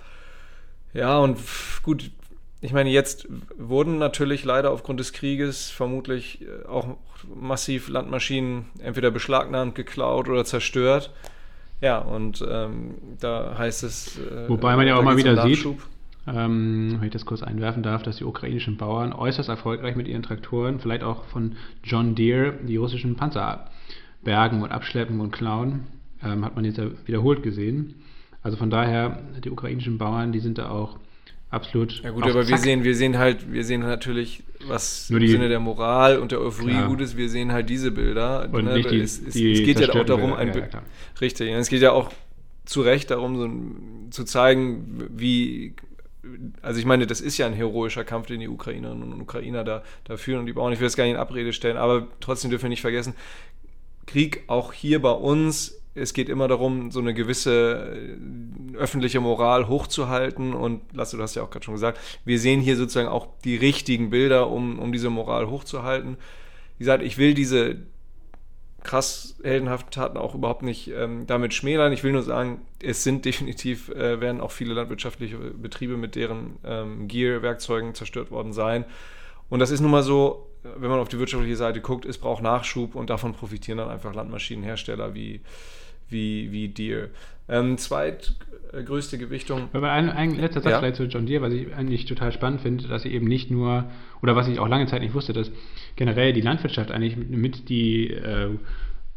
Ja, 0.93 1.17
und 1.17 1.37
gut, 1.83 2.09
ich 2.65 2.73
meine, 2.73 2.89
jetzt 2.89 3.27
wurden 3.57 3.97
natürlich 3.97 4.43
leider 4.43 4.71
aufgrund 4.71 4.99
des 4.99 5.13
Krieges 5.13 5.69
vermutlich 5.69 6.41
äh, 6.41 6.67
auch 6.67 6.97
massiv 7.33 7.87
Landmaschinen 7.87 8.65
entweder 8.79 9.11
beschlagnahmt, 9.11 9.75
geklaut 9.75 10.27
oder 10.27 10.43
zerstört. 10.45 11.11
Ja, 11.81 11.99
und 11.99 12.43
ähm, 12.47 12.95
da 13.19 13.55
heißt 13.57 13.83
es. 13.83 14.17
Äh, 14.17 14.49
Wobei 14.49 14.75
man 14.75 14.87
ja 14.87 14.97
auch 14.97 15.03
mal 15.03 15.17
wieder 15.17 15.43
sieht, 15.43 15.65
ähm, 16.27 16.97
wenn 16.97 17.07
ich 17.07 17.13
das 17.13 17.25
kurz 17.25 17.43
einwerfen 17.43 17.83
darf, 17.83 18.01
dass 18.01 18.17
die 18.17 18.23
ukrainischen 18.23 18.77
Bauern 18.77 19.13
äußerst 19.13 19.49
erfolgreich 19.49 19.95
mit 19.95 20.07
ihren 20.07 20.23
Traktoren, 20.23 20.79
vielleicht 20.79 21.03
auch 21.03 21.25
von 21.25 21.55
John 21.83 22.15
Deere, 22.15 22.53
die 22.63 22.77
russischen 22.77 23.15
Panzer 23.15 23.69
bergen 24.23 24.63
und 24.63 24.71
abschleppen 24.71 25.19
und 25.21 25.31
klauen. 25.31 25.87
Ähm, 26.23 26.43
hat 26.43 26.55
man 26.55 26.65
jetzt 26.65 26.77
ja 26.77 26.85
wiederholt 27.05 27.43
gesehen. 27.43 28.01
Also 28.41 28.57
von 28.57 28.69
daher, 28.71 29.21
die 29.43 29.51
ukrainischen 29.51 29.97
Bauern, 29.97 30.31
die 30.31 30.39
sind 30.39 30.57
da 30.57 30.69
auch 30.69 30.97
absolut. 31.49 32.01
Ja 32.03 32.11
gut, 32.11 32.23
aber 32.23 32.41
Zack. 32.41 32.49
wir 32.49 32.57
sehen, 32.57 32.83
wir 32.83 32.95
sehen 32.95 33.17
halt, 33.17 33.51
wir 33.51 33.63
sehen 33.63 33.81
natürlich, 33.81 34.43
was 34.67 35.09
Nur 35.09 35.19
die, 35.19 35.27
im 35.27 35.31
Sinne 35.33 35.49
der 35.49 35.59
Moral 35.59 36.19
und 36.19 36.31
der 36.31 36.41
Euphorie 36.41 36.71
klar. 36.71 36.87
gut 36.87 37.01
ist, 37.01 37.17
wir 37.17 37.29
sehen 37.29 37.51
halt 37.51 37.69
diese 37.69 37.91
Bilder. 37.91 38.49
Und 38.51 38.65
ne? 38.65 38.75
nicht 38.75 38.91
die, 38.91 38.99
es, 38.99 39.19
es, 39.19 39.33
die 39.33 39.53
es 39.53 39.63
geht 39.63 39.79
ja 39.79 39.89
auch 39.89 40.05
darum, 40.05 40.33
ein 40.33 40.49
ja, 40.49 40.55
ja, 40.55 40.83
richtig, 41.21 41.51
es 41.51 41.69
geht 41.69 41.81
ja 41.81 41.91
auch 41.91 42.11
zu 42.65 42.81
Recht 42.81 43.11
darum, 43.11 43.37
so 43.37 44.11
zu 44.11 44.23
zeigen, 44.23 45.07
wie 45.15 45.75
also 46.61 46.79
ich 46.79 46.85
meine, 46.85 47.07
das 47.07 47.21
ist 47.21 47.37
ja 47.37 47.45
ein 47.45 47.53
heroischer 47.53 48.03
Kampf, 48.03 48.27
den 48.27 48.39
die 48.39 48.47
Ukrainerinnen 48.47 49.13
und 49.13 49.21
Ukrainer 49.21 49.63
da, 49.63 49.83
da 50.05 50.17
führen 50.17 50.39
und 50.39 50.45
die 50.47 50.53
Bauern, 50.53 50.73
ich 50.73 50.79
will 50.79 50.87
das 50.87 50.95
gar 50.95 51.03
nicht 51.03 51.13
in 51.13 51.19
Abrede 51.19 51.53
stellen, 51.53 51.77
aber 51.77 52.07
trotzdem 52.19 52.49
dürfen 52.49 52.63
wir 52.63 52.69
nicht 52.69 52.81
vergessen, 52.81 53.13
Krieg 54.05 54.43
auch 54.47 54.73
hier 54.73 55.01
bei 55.01 55.11
uns 55.11 55.79
es 55.95 56.13
geht 56.13 56.27
immer 56.27 56.47
darum, 56.47 56.91
so 56.91 56.99
eine 56.99 57.13
gewisse 57.13 57.97
äh, 57.97 58.77
öffentliche 58.77 59.21
Moral 59.21 59.67
hochzuhalten. 59.67 60.53
Und 60.53 60.81
Lasse, 60.93 61.17
du 61.17 61.23
hast 61.23 61.35
ja 61.35 61.43
auch 61.43 61.49
gerade 61.49 61.65
schon 61.65 61.73
gesagt, 61.73 61.99
wir 62.25 62.37
sehen 62.37 62.59
hier 62.59 62.75
sozusagen 62.75 63.07
auch 63.07 63.27
die 63.43 63.55
richtigen 63.55 64.09
Bilder, 64.09 64.49
um, 64.49 64.77
um 64.77 64.91
diese 64.91 65.09
Moral 65.09 65.49
hochzuhalten. 65.49 66.17
Wie 66.77 66.83
gesagt, 66.83 67.01
ich 67.01 67.17
will 67.17 67.33
diese 67.33 67.77
krass 68.83 69.37
heldenhaften 69.41 69.89
Taten 69.89 70.17
auch 70.17 70.35
überhaupt 70.35 70.61
nicht 70.61 70.91
ähm, 70.91 71.25
damit 71.25 71.53
schmälern. 71.53 71.91
Ich 71.91 72.03
will 72.03 72.11
nur 72.11 72.21
sagen, 72.21 72.61
es 72.83 73.03
sind 73.03 73.25
definitiv, 73.25 73.89
äh, 73.89 74.21
werden 74.21 74.41
auch 74.41 74.51
viele 74.51 74.73
landwirtschaftliche 74.73 75.37
Betriebe 75.37 75.97
mit 75.97 76.15
deren 76.15 76.57
ähm, 76.63 77.07
Gear-Werkzeugen 77.07 77.95
zerstört 77.95 78.29
worden 78.29 78.53
sein. 78.53 78.85
Und 79.49 79.59
das 79.59 79.71
ist 79.71 79.79
nun 79.79 79.91
mal 79.91 80.03
so, 80.03 80.49
wenn 80.63 80.89
man 80.89 80.99
auf 80.99 81.09
die 81.09 81.19
wirtschaftliche 81.19 81.55
Seite 81.55 81.81
guckt, 81.81 82.05
es 82.05 82.17
braucht 82.17 82.43
Nachschub 82.43 82.95
und 82.95 83.09
davon 83.09 83.33
profitieren 83.33 83.77
dann 83.77 83.89
einfach 83.89 84.13
Landmaschinenhersteller 84.13 85.13
wie 85.13 85.41
wie, 86.09 86.51
wie 86.51 86.67
Deere. 86.69 87.09
Ähm, 87.47 87.77
zweitgrößte 87.77 89.17
Gewichtung. 89.17 89.69
Aber 89.73 89.91
ein, 89.91 90.09
ein 90.09 90.35
letzter 90.35 90.61
Satz 90.61 90.71
ja. 90.71 90.79
vielleicht 90.79 90.95
zu 90.95 91.03
John 91.03 91.25
Deere, 91.25 91.43
was 91.43 91.53
ich 91.53 91.73
eigentlich 91.75 92.05
total 92.05 92.31
spannend 92.31 92.61
finde, 92.61 92.87
dass 92.87 93.03
sie 93.03 93.13
eben 93.13 93.27
nicht 93.27 93.51
nur, 93.51 93.85
oder 94.21 94.35
was 94.35 94.47
ich 94.47 94.59
auch 94.59 94.67
lange 94.67 94.87
Zeit 94.87 95.01
nicht 95.01 95.13
wusste, 95.13 95.33
dass 95.33 95.51
generell 95.95 96.33
die 96.33 96.41
Landwirtschaft 96.41 96.91
eigentlich 96.91 97.17
mit 97.17 97.69
die 97.69 98.09
äh, 98.11 98.49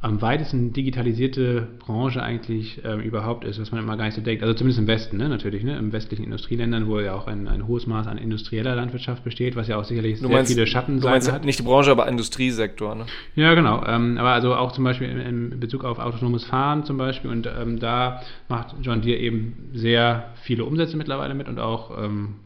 am 0.00 0.22
weitesten 0.22 0.72
digitalisierte 0.72 1.66
Branche 1.80 2.22
eigentlich 2.22 2.80
ähm, 2.84 3.00
überhaupt 3.00 3.44
ist, 3.44 3.60
was 3.60 3.72
man 3.72 3.82
immer 3.82 3.96
gar 3.96 4.04
nicht 4.04 4.14
so 4.14 4.20
denkt. 4.20 4.44
Also 4.44 4.54
zumindest 4.54 4.78
im 4.78 4.86
Westen, 4.86 5.16
ne, 5.16 5.28
natürlich, 5.28 5.64
ne, 5.64 5.76
im 5.76 5.92
westlichen 5.92 6.22
Industrieländern, 6.22 6.86
wo 6.86 7.00
ja 7.00 7.14
auch 7.14 7.26
ein, 7.26 7.48
ein 7.48 7.66
hohes 7.66 7.88
Maß 7.88 8.06
an 8.06 8.16
industrieller 8.16 8.76
Landwirtschaft 8.76 9.24
besteht, 9.24 9.56
was 9.56 9.66
ja 9.66 9.76
auch 9.76 9.82
sicherlich 9.82 10.20
du 10.20 10.28
sehr 10.28 10.36
meinst, 10.36 10.52
viele 10.52 10.68
Schattenseiten 10.68 11.32
hat. 11.32 11.44
Nicht 11.44 11.58
die 11.58 11.64
Branche, 11.64 11.90
aber 11.90 12.06
Industriesektor, 12.06 12.94
ne? 12.94 13.06
Ja, 13.34 13.54
genau. 13.54 13.84
Ähm, 13.86 14.18
aber 14.18 14.30
also 14.30 14.54
auch 14.54 14.70
zum 14.70 14.84
Beispiel 14.84 15.08
in, 15.08 15.18
in, 15.18 15.60
Bezug 15.60 15.82
auf 15.84 15.98
autonomes 15.98 16.44
Fahren 16.44 16.84
zum 16.84 16.96
Beispiel 16.96 17.30
und 17.30 17.48
ähm, 17.48 17.80
da 17.80 18.22
macht 18.48 18.76
John 18.82 19.02
Deere 19.02 19.18
eben 19.18 19.70
sehr 19.72 20.30
viele 20.42 20.64
Umsätze 20.64 20.96
mittlerweile 20.96 21.34
mit 21.34 21.48
und 21.48 21.58
auch 21.58 22.04
ähm, 22.04 22.36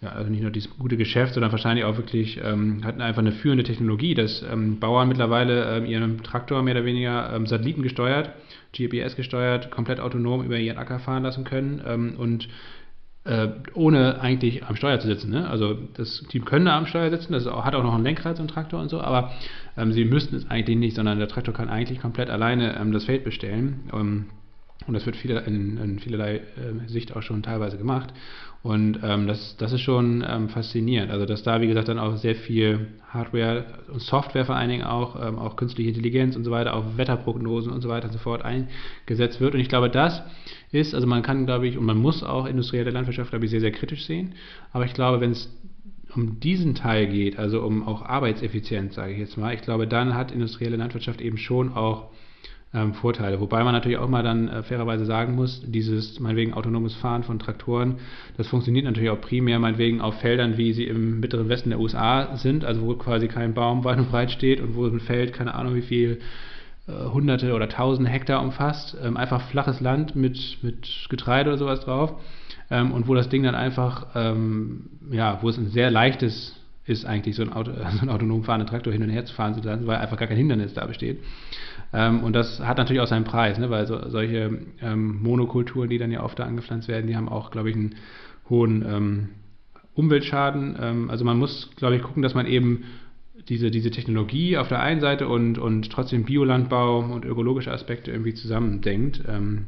ja, 0.00 0.10
also 0.10 0.30
nicht 0.30 0.42
nur 0.42 0.52
dieses 0.52 0.70
gute 0.78 0.96
Geschäft, 0.96 1.34
sondern 1.34 1.50
wahrscheinlich 1.50 1.84
auch 1.84 1.96
wirklich 1.96 2.40
ähm, 2.42 2.84
hatten 2.84 3.00
einfach 3.00 3.20
eine 3.20 3.32
führende 3.32 3.64
Technologie, 3.64 4.14
dass 4.14 4.42
ähm, 4.42 4.78
Bauern 4.78 5.08
mittlerweile 5.08 5.76
ähm, 5.76 5.86
ihren 5.86 6.22
Traktor 6.22 6.62
mehr 6.62 6.74
oder 6.74 6.84
weniger 6.84 7.34
ähm, 7.34 7.46
Satelliten 7.46 7.82
gesteuert, 7.82 8.30
GPS 8.72 9.16
gesteuert, 9.16 9.72
komplett 9.72 9.98
autonom 9.98 10.44
über 10.44 10.56
ihren 10.56 10.78
Acker 10.78 11.00
fahren 11.00 11.24
lassen 11.24 11.42
können 11.42 11.82
ähm, 11.84 12.14
und 12.16 12.48
äh, 13.24 13.48
ohne 13.74 14.20
eigentlich 14.20 14.64
am 14.64 14.76
Steuer 14.76 15.00
zu 15.00 15.08
sitzen. 15.08 15.30
Ne? 15.30 15.50
Also 15.50 15.76
das 15.94 16.24
Team 16.28 16.44
könnte 16.44 16.72
am 16.72 16.86
Steuer 16.86 17.10
sitzen, 17.10 17.32
das 17.32 17.48
auch, 17.48 17.64
hat 17.64 17.74
auch 17.74 17.82
noch 17.82 17.94
ein 17.94 18.04
Lenkrad, 18.04 18.36
so 18.36 18.44
ein 18.44 18.48
Traktor 18.48 18.80
und 18.80 18.90
so, 18.90 19.00
aber 19.00 19.32
ähm, 19.76 19.92
sie 19.92 20.04
müssten 20.04 20.36
es 20.36 20.48
eigentlich 20.48 20.78
nicht, 20.78 20.94
sondern 20.94 21.18
der 21.18 21.28
Traktor 21.28 21.52
kann 21.52 21.68
eigentlich 21.68 22.00
komplett 22.00 22.30
alleine 22.30 22.80
das 22.92 23.04
Feld 23.04 23.24
bestellen. 23.24 23.80
und 23.92 24.94
das 24.94 25.04
wird 25.06 25.16
viele, 25.16 25.40
in, 25.40 25.76
in 25.76 25.98
vielerlei 25.98 26.36
äh, 26.36 26.86
Sicht 26.88 27.16
auch 27.16 27.22
schon 27.22 27.42
teilweise 27.42 27.76
gemacht. 27.76 28.14
Und 28.62 29.00
ähm, 29.04 29.28
das, 29.28 29.56
das 29.56 29.72
ist 29.72 29.82
schon 29.82 30.24
ähm, 30.28 30.48
faszinierend. 30.48 31.12
Also, 31.12 31.26
dass 31.26 31.44
da, 31.44 31.60
wie 31.60 31.68
gesagt, 31.68 31.88
dann 31.88 31.98
auch 31.98 32.16
sehr 32.16 32.34
viel 32.34 32.88
Hardware 33.08 33.64
und 33.92 34.02
Software 34.02 34.44
vor 34.44 34.56
allen 34.56 34.68
Dingen 34.68 34.84
auch, 34.84 35.16
ähm, 35.24 35.38
auch 35.38 35.56
künstliche 35.56 35.90
Intelligenz 35.90 36.34
und 36.34 36.44
so 36.44 36.50
weiter, 36.50 36.74
auch 36.74 36.96
Wetterprognosen 36.96 37.72
und 37.72 37.82
so 37.82 37.88
weiter 37.88 38.06
und 38.06 38.12
so 38.12 38.18
fort 38.18 38.42
eingesetzt 38.44 39.40
wird. 39.40 39.54
Und 39.54 39.60
ich 39.60 39.68
glaube, 39.68 39.90
das 39.90 40.22
ist, 40.72 40.94
also 40.94 41.06
man 41.06 41.22
kann, 41.22 41.46
glaube 41.46 41.68
ich, 41.68 41.78
und 41.78 41.84
man 41.84 41.98
muss 41.98 42.24
auch 42.24 42.46
industrielle 42.46 42.90
Landwirtschaft, 42.90 43.30
glaube 43.30 43.44
ich, 43.44 43.50
sehr, 43.50 43.60
sehr 43.60 43.72
kritisch 43.72 44.04
sehen. 44.04 44.34
Aber 44.72 44.84
ich 44.84 44.92
glaube, 44.92 45.20
wenn 45.20 45.30
es 45.30 45.48
um 46.14 46.40
diesen 46.40 46.74
Teil 46.74 47.06
geht, 47.06 47.38
also 47.38 47.62
um 47.62 47.86
auch 47.86 48.02
Arbeitseffizienz, 48.02 48.94
sage 48.94 49.12
ich 49.12 49.18
jetzt 49.18 49.36
mal, 49.36 49.54
ich 49.54 49.62
glaube, 49.62 49.86
dann 49.86 50.14
hat 50.14 50.32
industrielle 50.32 50.76
Landwirtschaft 50.76 51.20
eben 51.20 51.38
schon 51.38 51.72
auch 51.72 52.10
ähm, 52.74 52.94
Vorteile. 52.94 53.40
Wobei 53.40 53.64
man 53.64 53.72
natürlich 53.72 53.98
auch 53.98 54.08
mal 54.08 54.22
dann 54.22 54.48
äh, 54.48 54.62
fairerweise 54.62 55.06
sagen 55.06 55.34
muss, 55.34 55.62
dieses 55.66 56.20
meinetwegen 56.20 56.54
autonomes 56.54 56.94
Fahren 56.96 57.22
von 57.22 57.38
Traktoren, 57.38 57.96
das 58.36 58.48
funktioniert 58.48 58.84
natürlich 58.84 59.10
auch 59.10 59.20
primär 59.20 59.58
meinetwegen 59.58 60.00
auf 60.00 60.20
Feldern, 60.20 60.58
wie 60.58 60.72
sie 60.72 60.84
im 60.84 61.20
mittleren 61.20 61.48
Westen 61.48 61.70
der 61.70 61.80
USA 61.80 62.36
sind, 62.36 62.64
also 62.64 62.82
wo 62.82 62.94
quasi 62.94 63.28
kein 63.28 63.54
Baum 63.54 63.84
weit 63.84 63.98
und 63.98 64.10
breit 64.10 64.30
steht 64.30 64.60
und 64.60 64.76
wo 64.76 64.86
ein 64.86 65.00
Feld, 65.00 65.32
keine 65.32 65.54
Ahnung 65.54 65.74
wie 65.74 65.82
viel, 65.82 66.20
äh, 66.86 66.92
hunderte 67.10 67.54
oder 67.54 67.68
tausende 67.68 68.10
Hektar 68.10 68.42
umfasst, 68.42 68.96
ähm, 69.02 69.16
einfach 69.16 69.42
flaches 69.48 69.80
Land 69.80 70.14
mit, 70.14 70.58
mit 70.62 71.06
Getreide 71.08 71.50
oder 71.50 71.58
sowas 71.58 71.80
drauf 71.80 72.14
ähm, 72.70 72.92
und 72.92 73.08
wo 73.08 73.14
das 73.14 73.28
Ding 73.28 73.42
dann 73.42 73.54
einfach, 73.54 74.08
ähm, 74.14 74.90
ja, 75.10 75.38
wo 75.40 75.48
es 75.48 75.56
ein 75.56 75.68
sehr 75.68 75.90
leichtes 75.90 76.54
ist 76.88 77.04
eigentlich 77.04 77.36
so 77.36 77.42
ein, 77.42 77.52
Auto, 77.52 77.72
so 77.92 78.02
ein 78.02 78.08
autonom 78.08 78.44
fahrender 78.44 78.66
Traktor 78.66 78.92
hin 78.92 79.02
und 79.02 79.10
her 79.10 79.24
zu 79.24 79.34
fahren, 79.34 79.56
weil 79.86 79.96
einfach 79.96 80.16
gar 80.16 80.28
kein 80.28 80.36
Hindernis 80.36 80.74
da 80.74 80.86
besteht. 80.86 81.18
Ähm, 81.92 82.22
und 82.22 82.34
das 82.34 82.60
hat 82.60 82.78
natürlich 82.78 83.00
auch 83.00 83.06
seinen 83.06 83.24
Preis, 83.24 83.58
ne? 83.58 83.70
weil 83.70 83.86
so, 83.86 84.08
solche 84.08 84.58
ähm, 84.80 85.22
Monokulturen, 85.22 85.88
die 85.88 85.98
dann 85.98 86.10
ja 86.10 86.22
oft 86.22 86.38
da 86.38 86.44
angepflanzt 86.44 86.88
werden, 86.88 87.06
die 87.06 87.16
haben 87.16 87.28
auch, 87.28 87.50
glaube 87.50 87.70
ich, 87.70 87.76
einen 87.76 87.94
hohen 88.50 88.84
ähm, 88.86 89.28
Umweltschaden. 89.94 90.76
Ähm, 90.80 91.10
also 91.10 91.24
man 91.24 91.38
muss, 91.38 91.70
glaube 91.76 91.96
ich, 91.96 92.02
gucken, 92.02 92.22
dass 92.22 92.34
man 92.34 92.46
eben 92.46 92.84
diese, 93.48 93.70
diese 93.70 93.90
Technologie 93.90 94.58
auf 94.58 94.68
der 94.68 94.80
einen 94.80 95.00
Seite 95.00 95.28
und, 95.28 95.58
und 95.58 95.90
trotzdem 95.90 96.24
Biolandbau 96.24 97.00
und 97.00 97.24
ökologische 97.24 97.72
Aspekte 97.72 98.10
irgendwie 98.10 98.34
zusammendenkt. 98.34 99.22
Ähm, 99.26 99.66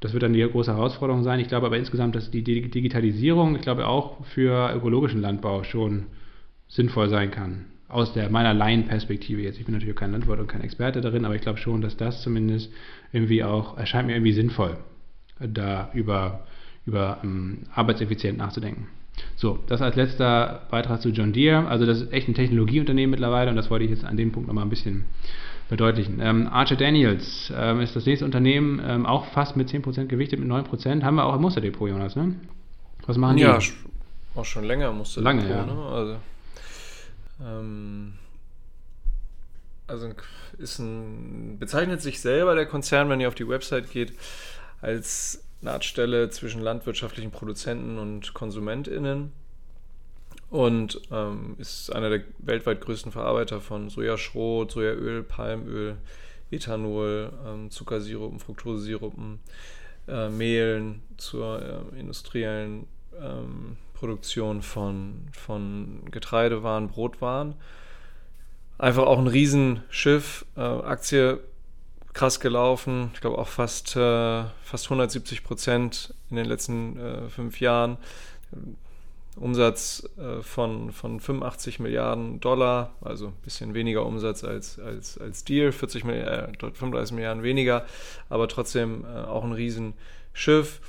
das 0.00 0.12
wird 0.12 0.24
dann 0.24 0.32
die 0.32 0.42
große 0.42 0.72
Herausforderung 0.74 1.22
sein. 1.22 1.38
Ich 1.38 1.46
glaube 1.46 1.66
aber 1.66 1.76
insgesamt, 1.76 2.16
dass 2.16 2.30
die 2.32 2.42
Digitalisierung, 2.42 3.54
ich 3.54 3.62
glaube 3.62 3.86
auch 3.86 4.24
für 4.26 4.74
ökologischen 4.74 5.20
Landbau 5.20 5.62
schon 5.62 6.06
sinnvoll 6.66 7.08
sein 7.08 7.30
kann. 7.30 7.66
Aus 7.92 8.14
der, 8.14 8.30
meiner 8.30 8.54
Laienperspektive 8.54 9.42
jetzt. 9.42 9.58
Ich 9.58 9.66
bin 9.66 9.74
natürlich 9.74 9.96
kein 9.96 10.12
Landwirt 10.12 10.40
und 10.40 10.46
kein 10.46 10.62
Experte 10.62 11.02
darin, 11.02 11.26
aber 11.26 11.34
ich 11.34 11.42
glaube 11.42 11.58
schon, 11.58 11.82
dass 11.82 11.96
das 11.96 12.22
zumindest 12.22 12.72
irgendwie 13.12 13.44
auch, 13.44 13.76
erscheint 13.76 14.06
mir 14.06 14.14
irgendwie 14.14 14.32
sinnvoll, 14.32 14.78
da 15.38 15.90
über, 15.92 16.46
über 16.86 17.18
um, 17.22 17.28
ähm, 17.28 17.58
arbeitseffizient 17.74 18.38
nachzudenken. 18.38 18.88
So, 19.36 19.58
das 19.66 19.82
als 19.82 19.94
letzter 19.96 20.62
Beitrag 20.70 21.02
zu 21.02 21.10
John 21.10 21.34
Deere. 21.34 21.68
Also 21.68 21.84
das 21.84 22.00
ist 22.00 22.12
echt 22.12 22.28
ein 22.28 22.34
Technologieunternehmen 22.34 23.10
mittlerweile 23.10 23.50
und 23.50 23.56
das 23.56 23.70
wollte 23.70 23.84
ich 23.84 23.90
jetzt 23.90 24.04
an 24.04 24.16
dem 24.16 24.32
Punkt 24.32 24.48
nochmal 24.48 24.64
ein 24.64 24.70
bisschen 24.70 25.04
verdeutlichen. 25.68 26.18
Ähm, 26.20 26.48
Archer 26.50 26.76
Daniels 26.76 27.52
ähm, 27.54 27.80
ist 27.80 27.94
das 27.94 28.06
nächste 28.06 28.24
Unternehmen, 28.24 28.80
ähm, 28.84 29.06
auch 29.06 29.26
fast 29.26 29.56
mit 29.56 29.68
10% 29.68 30.06
gewichtet, 30.06 30.40
mit 30.40 30.48
9%. 30.48 31.02
Haben 31.02 31.16
wir 31.16 31.26
auch 31.26 31.34
im 31.34 31.42
Musterdepot, 31.42 31.90
Jonas, 31.90 32.16
ne? 32.16 32.36
Was 33.06 33.16
machen 33.16 33.36
die? 33.36 33.42
Ja, 33.42 33.58
auch 34.34 34.44
schon 34.44 34.64
länger 34.64 34.92
Musterdepot, 34.92 35.42
Lange, 35.42 35.50
ja. 35.50 35.66
Ne? 35.66 35.72
Also 35.72 36.16
ähm, 37.44 38.14
also 39.86 40.10
ist 40.58 40.78
ein, 40.78 41.58
bezeichnet 41.58 42.00
sich 42.00 42.20
selber 42.20 42.54
der 42.54 42.66
Konzern, 42.66 43.08
wenn 43.08 43.20
ihr 43.20 43.28
auf 43.28 43.34
die 43.34 43.48
Website 43.48 43.90
geht, 43.90 44.12
als 44.80 45.44
Nahtstelle 45.60 46.30
zwischen 46.30 46.60
landwirtschaftlichen 46.60 47.30
Produzenten 47.30 47.98
und 47.98 48.34
KonsumentInnen 48.34 49.32
und 50.50 51.00
ähm, 51.10 51.56
ist 51.58 51.90
einer 51.94 52.10
der 52.10 52.22
weltweit 52.38 52.80
größten 52.80 53.10
Verarbeiter 53.10 53.60
von 53.60 53.88
Sojaschrot, 53.88 54.72
Sojaöl, 54.72 55.22
Palmöl, 55.22 55.96
Ethanol, 56.50 57.32
ähm, 57.46 57.70
Zuckersirupen, 57.70 58.38
Fructosesirupen, 58.38 59.40
äh, 60.08 60.28
Mehlen 60.28 61.02
zur 61.16 61.62
äh, 61.94 61.98
industriellen 61.98 62.86
ähm, 63.18 63.76
Produktion 64.02 64.62
von, 64.62 65.28
von 65.30 66.00
Getreidewaren, 66.10 66.88
Brotwaren. 66.88 67.54
Einfach 68.76 69.04
auch 69.04 69.18
ein 69.18 69.28
Riesenschiff, 69.28 70.44
äh, 70.56 70.60
Aktie 70.60 71.38
krass 72.12 72.40
gelaufen, 72.40 73.12
ich 73.14 73.20
glaube 73.20 73.38
auch 73.38 73.46
fast, 73.46 73.94
äh, 73.94 74.42
fast 74.64 74.86
170 74.86 75.44
Prozent 75.44 76.14
in 76.30 76.36
den 76.36 76.46
letzten 76.46 76.98
äh, 76.98 77.28
fünf 77.28 77.60
Jahren. 77.60 77.96
Umsatz 79.36 80.04
äh, 80.18 80.42
von, 80.42 80.90
von 80.90 81.20
85 81.20 81.78
Milliarden 81.78 82.40
Dollar, 82.40 82.96
also 83.02 83.28
ein 83.28 83.42
bisschen 83.44 83.72
weniger 83.72 84.04
Umsatz 84.04 84.42
als, 84.42 84.80
als, 84.80 85.16
als 85.16 85.44
Deal, 85.44 85.70
40 85.70 86.02
Milliarden, 86.02 86.56
35 86.56 87.14
Milliarden 87.14 87.44
weniger, 87.44 87.86
aber 88.28 88.48
trotzdem 88.48 89.04
äh, 89.04 89.20
auch 89.20 89.44
ein 89.44 89.52
Riesenschiff. 89.52 90.80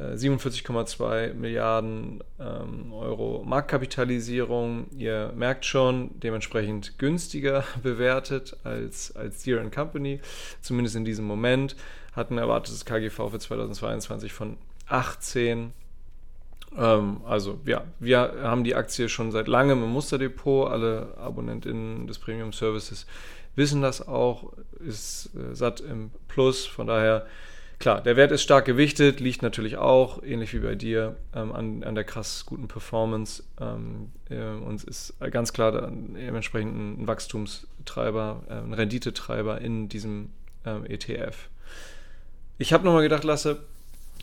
47,2 0.00 1.34
Milliarden 1.34 2.22
ähm, 2.38 2.92
Euro 2.92 3.42
Marktkapitalisierung. 3.44 4.86
Ihr 4.96 5.32
merkt 5.36 5.66
schon, 5.66 6.18
dementsprechend 6.20 6.98
günstiger 6.98 7.64
bewertet 7.82 8.56
als, 8.64 9.14
als 9.14 9.42
Deere 9.42 9.68
Company, 9.70 10.20
zumindest 10.62 10.96
in 10.96 11.04
diesem 11.04 11.26
Moment. 11.26 11.76
Hat 12.12 12.30
ein 12.30 12.38
erwartetes 12.38 12.84
KGV 12.84 13.30
für 13.30 13.38
2022 13.38 14.32
von 14.32 14.56
18. 14.88 15.72
Ähm, 16.76 17.20
also 17.24 17.60
ja, 17.66 17.84
wir 17.98 18.18
haben 18.42 18.64
die 18.64 18.74
Aktie 18.74 19.08
schon 19.08 19.32
seit 19.32 19.48
langem 19.48 19.82
im 19.82 19.90
Musterdepot. 19.90 20.70
Alle 20.70 21.14
AbonnentInnen 21.18 22.06
des 22.06 22.18
Premium 22.18 22.52
Services 22.52 23.06
wissen 23.56 23.82
das 23.82 24.06
auch, 24.06 24.52
ist 24.78 25.30
äh, 25.34 25.54
satt 25.54 25.80
im 25.80 26.10
Plus. 26.28 26.66
Von 26.66 26.86
daher 26.86 27.26
Klar, 27.80 28.02
der 28.02 28.14
Wert 28.14 28.30
ist 28.30 28.42
stark 28.42 28.66
gewichtet, 28.66 29.20
liegt 29.20 29.40
natürlich 29.40 29.78
auch, 29.78 30.22
ähnlich 30.22 30.52
wie 30.52 30.58
bei 30.58 30.74
dir, 30.74 31.16
ähm, 31.34 31.50
an, 31.50 31.82
an 31.82 31.94
der 31.94 32.04
krass 32.04 32.44
guten 32.44 32.68
Performance 32.68 33.42
ähm, 33.58 34.12
äh, 34.28 34.50
und 34.50 34.84
ist 34.84 35.14
ganz 35.30 35.54
klar 35.54 35.90
dementsprechend 35.90 36.76
ein 36.76 37.06
Wachstumstreiber, 37.06 38.42
äh, 38.50 38.52
ein 38.52 38.74
Renditetreiber 38.74 39.62
in 39.62 39.88
diesem 39.88 40.28
ähm, 40.66 40.84
ETF. 40.84 41.48
Ich 42.58 42.74
habe 42.74 42.84
nochmal 42.84 43.00
gedacht, 43.00 43.24
Lasse, 43.24 43.60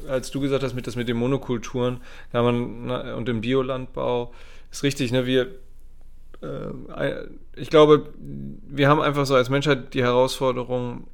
als 0.08 0.30
du 0.30 0.40
gesagt 0.40 0.62
hast, 0.62 0.76
mit 0.76 0.86
das 0.86 0.96
mit 0.96 1.10
den 1.10 1.18
Monokulturen 1.18 2.02
kann 2.32 2.46
man, 2.46 2.86
na, 2.86 3.16
und 3.16 3.28
dem 3.28 3.42
Biolandbau, 3.42 4.36
ist 4.70 4.84
richtig, 4.84 5.12
ne, 5.12 5.26
wir 5.26 5.48
äh, 6.42 7.24
ich 7.56 7.72
glaube, 7.72 8.14
wir 8.20 8.88
haben 8.88 9.02
einfach 9.02 9.26
so 9.26 9.34
als 9.34 9.50
Menschheit 9.50 9.96
die 9.96 10.04
Herausforderung, 10.04 11.08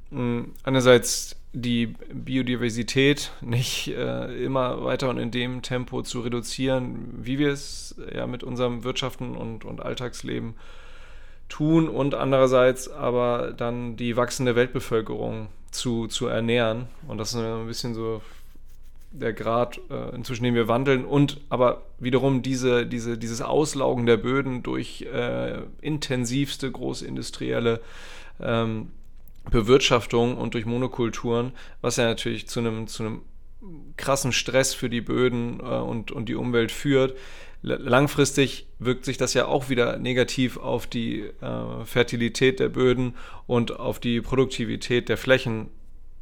einerseits 0.62 1.36
die 1.54 1.94
Biodiversität 2.12 3.30
nicht 3.40 3.88
äh, 3.88 4.44
immer 4.44 4.84
weiter 4.84 5.08
und 5.08 5.18
in 5.18 5.30
dem 5.30 5.62
Tempo 5.62 6.02
zu 6.02 6.20
reduzieren, 6.20 7.08
wie 7.22 7.38
wir 7.38 7.50
es 7.50 7.94
ja 8.12 8.26
mit 8.26 8.42
unserem 8.42 8.82
Wirtschaften 8.82 9.36
und, 9.36 9.64
und 9.64 9.80
Alltagsleben 9.80 10.54
tun 11.48 11.88
und 11.88 12.14
andererseits 12.14 12.90
aber 12.90 13.52
dann 13.56 13.96
die 13.96 14.16
wachsende 14.16 14.56
Weltbevölkerung 14.56 15.46
zu, 15.70 16.08
zu 16.08 16.26
ernähren. 16.26 16.88
Und 17.06 17.18
das 17.18 17.34
ist 17.34 17.36
ein 17.36 17.66
bisschen 17.66 17.94
so 17.94 18.20
der 19.12 19.32
Grad, 19.32 19.80
äh, 19.90 20.12
inzwischen 20.16 20.42
den 20.42 20.56
wir 20.56 20.66
wandeln 20.66 21.04
und 21.04 21.40
aber 21.50 21.82
wiederum 22.00 22.42
diese, 22.42 22.84
diese, 22.84 23.16
dieses 23.16 23.40
Auslaugen 23.42 24.06
der 24.06 24.16
Böden 24.16 24.64
durch 24.64 25.02
äh, 25.02 25.58
intensivste 25.80 26.68
großindustrielle 26.68 27.80
ähm, 28.40 28.88
Bewirtschaftung 29.50 30.36
und 30.36 30.54
durch 30.54 30.66
Monokulturen, 30.66 31.52
was 31.80 31.96
ja 31.96 32.04
natürlich 32.04 32.48
zu 32.48 32.60
einem, 32.60 32.86
zu 32.86 33.02
einem 33.02 33.22
krassen 33.96 34.32
Stress 34.32 34.74
für 34.74 34.90
die 34.90 35.00
Böden 35.00 35.60
äh, 35.60 35.64
und, 35.64 36.10
und 36.10 36.28
die 36.28 36.34
Umwelt 36.34 36.72
führt. 36.72 37.16
Langfristig 37.62 38.66
wirkt 38.78 39.06
sich 39.06 39.16
das 39.16 39.32
ja 39.32 39.46
auch 39.46 39.70
wieder 39.70 39.96
negativ 39.96 40.58
auf 40.58 40.86
die 40.86 41.20
äh, 41.20 41.84
Fertilität 41.86 42.60
der 42.60 42.68
Böden 42.68 43.14
und 43.46 43.80
auf 43.80 43.98
die 43.98 44.20
Produktivität 44.20 45.08
der 45.08 45.16
Flächen 45.16 45.70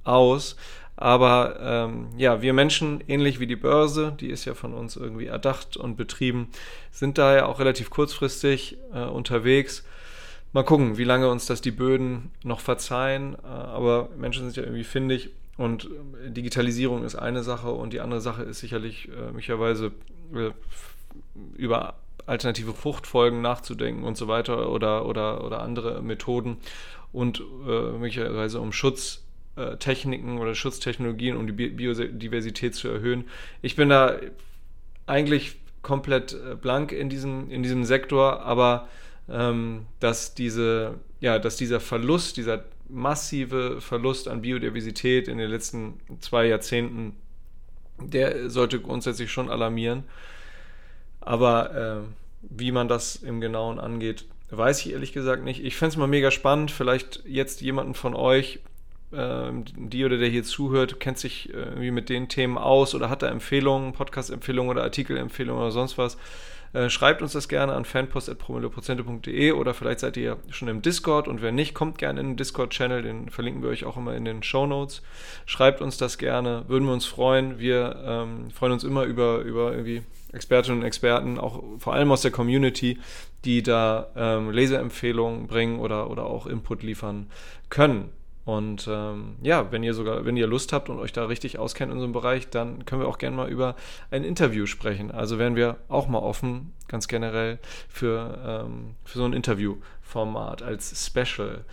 aus. 0.04 0.56
Aber 0.94 1.58
ähm, 1.60 2.10
ja, 2.16 2.42
wir 2.42 2.52
Menschen, 2.52 3.02
ähnlich 3.08 3.40
wie 3.40 3.48
die 3.48 3.56
Börse, 3.56 4.16
die 4.20 4.28
ist 4.28 4.44
ja 4.44 4.54
von 4.54 4.72
uns 4.72 4.94
irgendwie 4.94 5.26
erdacht 5.26 5.76
und 5.76 5.96
betrieben, 5.96 6.48
sind 6.92 7.18
daher 7.18 7.48
auch 7.48 7.58
relativ 7.58 7.90
kurzfristig 7.90 8.78
äh, 8.94 9.02
unterwegs 9.02 9.84
Mal 10.54 10.64
gucken, 10.64 10.98
wie 10.98 11.04
lange 11.04 11.30
uns 11.30 11.46
das 11.46 11.62
die 11.62 11.70
Böden 11.70 12.30
noch 12.44 12.60
verzeihen. 12.60 13.36
Äh, 13.42 13.46
aber 13.46 14.10
Menschen 14.16 14.44
sind 14.44 14.56
ja 14.56 14.64
irgendwie 14.64 14.84
findig 14.84 15.30
und 15.56 15.88
äh, 16.26 16.30
Digitalisierung 16.30 17.04
ist 17.04 17.14
eine 17.14 17.42
Sache 17.42 17.70
und 17.70 17.94
die 17.94 18.00
andere 18.00 18.20
Sache 18.20 18.42
ist 18.42 18.60
sicherlich 18.60 19.08
äh, 19.08 19.26
möglicherweise 19.32 19.92
über 21.56 21.94
alternative 22.26 22.74
Fruchtfolgen 22.74 23.40
nachzudenken 23.40 24.04
und 24.04 24.16
so 24.16 24.28
weiter 24.28 24.70
oder, 24.70 25.06
oder, 25.06 25.44
oder 25.44 25.60
andere 25.60 26.02
Methoden 26.02 26.56
und 27.12 27.42
möglicherweise 27.66 28.60
um 28.60 28.72
Schutztechniken 28.72 30.38
oder 30.38 30.54
Schutztechnologien, 30.54 31.36
um 31.36 31.46
die 31.46 31.52
Biodiversität 31.52 32.74
zu 32.74 32.88
erhöhen. 32.88 33.24
Ich 33.60 33.76
bin 33.76 33.90
da 33.90 34.16
eigentlich 35.04 35.56
komplett 35.82 36.34
blank 36.62 36.92
in 36.92 37.10
diesem, 37.10 37.50
in 37.50 37.62
diesem 37.62 37.84
Sektor, 37.84 38.40
aber 38.40 38.88
ähm, 39.32 39.86
dass, 39.98 40.34
diese, 40.34 40.94
ja, 41.20 41.38
dass 41.38 41.56
dieser 41.56 41.80
Verlust, 41.80 42.36
dieser 42.36 42.64
massive 42.88 43.80
Verlust 43.80 44.28
an 44.28 44.42
Biodiversität 44.42 45.26
in 45.26 45.38
den 45.38 45.50
letzten 45.50 46.00
zwei 46.20 46.46
Jahrzehnten, 46.46 47.16
der 47.98 48.50
sollte 48.50 48.80
grundsätzlich 48.80 49.32
schon 49.32 49.50
alarmieren. 49.50 50.04
Aber 51.20 51.74
äh, 51.74 52.00
wie 52.42 52.72
man 52.72 52.88
das 52.88 53.16
im 53.16 53.40
Genauen 53.40 53.78
angeht, 53.78 54.26
weiß 54.50 54.84
ich 54.84 54.92
ehrlich 54.92 55.12
gesagt 55.12 55.44
nicht. 55.44 55.64
Ich 55.64 55.76
fände 55.76 55.92
es 55.92 55.96
mal 55.96 56.06
mega 56.08 56.30
spannend, 56.30 56.70
vielleicht 56.70 57.22
jetzt 57.24 57.62
jemanden 57.62 57.94
von 57.94 58.14
euch, 58.14 58.58
äh, 59.12 59.50
die 59.76 60.04
oder 60.04 60.18
der 60.18 60.28
hier 60.28 60.44
zuhört, 60.44 61.00
kennt 61.00 61.18
sich 61.18 61.48
äh, 61.48 61.56
irgendwie 61.56 61.92
mit 61.92 62.10
den 62.10 62.28
Themen 62.28 62.58
aus 62.58 62.94
oder 62.94 63.08
hat 63.08 63.22
da 63.22 63.28
Empfehlungen, 63.28 63.94
Podcast-Empfehlungen 63.94 64.70
oder 64.70 64.82
Artikelempfehlungen 64.82 65.62
oder 65.62 65.72
sonst 65.72 65.96
was 65.96 66.18
Äh, 66.72 66.88
schreibt 66.88 67.20
uns 67.20 67.32
das 67.32 67.48
gerne 67.48 67.74
an 67.74 67.84
fanpost.promilleprozente.de 67.84 69.52
oder 69.52 69.74
vielleicht 69.74 70.00
seid 70.00 70.16
ihr 70.16 70.38
schon 70.50 70.68
im 70.68 70.80
Discord 70.80 71.28
und 71.28 71.42
wenn 71.42 71.54
nicht, 71.54 71.74
kommt 71.74 71.98
gerne 71.98 72.20
in 72.20 72.28
den 72.28 72.36
Discord-Channel, 72.36 73.02
den 73.02 73.28
verlinken 73.28 73.62
wir 73.62 73.68
euch 73.68 73.84
auch 73.84 73.98
immer 73.98 74.14
in 74.14 74.24
den 74.24 74.42
Show 74.42 74.66
Notes. 74.66 75.02
Schreibt 75.44 75.82
uns 75.82 75.98
das 75.98 76.16
gerne, 76.16 76.64
würden 76.68 76.86
wir 76.86 76.94
uns 76.94 77.04
freuen. 77.04 77.58
Wir 77.58 78.02
ähm, 78.04 78.50
freuen 78.50 78.72
uns 78.72 78.84
immer 78.84 79.04
über, 79.04 79.40
über 79.40 79.72
irgendwie 79.72 80.02
Expertinnen 80.32 80.80
und 80.80 80.86
Experten, 80.86 81.38
auch 81.38 81.62
vor 81.78 81.92
allem 81.92 82.10
aus 82.10 82.22
der 82.22 82.30
Community, 82.30 82.98
die 83.44 83.62
da 83.62 84.08
ähm, 84.16 84.50
Leseempfehlungen 84.50 85.46
bringen 85.48 85.78
oder, 85.78 86.08
oder 86.10 86.24
auch 86.24 86.46
Input 86.46 86.82
liefern 86.82 87.28
können. 87.68 88.10
Und 88.44 88.88
ähm, 88.90 89.36
ja, 89.42 89.70
wenn 89.70 89.84
ihr 89.84 89.94
sogar, 89.94 90.24
wenn 90.24 90.36
ihr 90.36 90.48
Lust 90.48 90.72
habt 90.72 90.88
und 90.88 90.98
euch 90.98 91.12
da 91.12 91.26
richtig 91.26 91.58
auskennt 91.58 91.90
in 91.90 91.98
unserem 91.98 92.12
Bereich, 92.12 92.50
dann 92.50 92.84
können 92.84 93.00
wir 93.00 93.08
auch 93.08 93.18
gerne 93.18 93.36
mal 93.36 93.48
über 93.48 93.76
ein 94.10 94.24
Interview 94.24 94.66
sprechen. 94.66 95.12
Also 95.12 95.38
wären 95.38 95.54
wir 95.54 95.76
auch 95.88 96.08
mal 96.08 96.18
offen, 96.18 96.72
ganz 96.88 97.06
generell, 97.06 97.58
für, 97.88 98.64
ähm, 98.66 98.96
für 99.04 99.18
so 99.18 99.24
ein 99.24 99.32
Interviewformat 99.32 100.62
als 100.62 101.06
Special. 101.06 101.64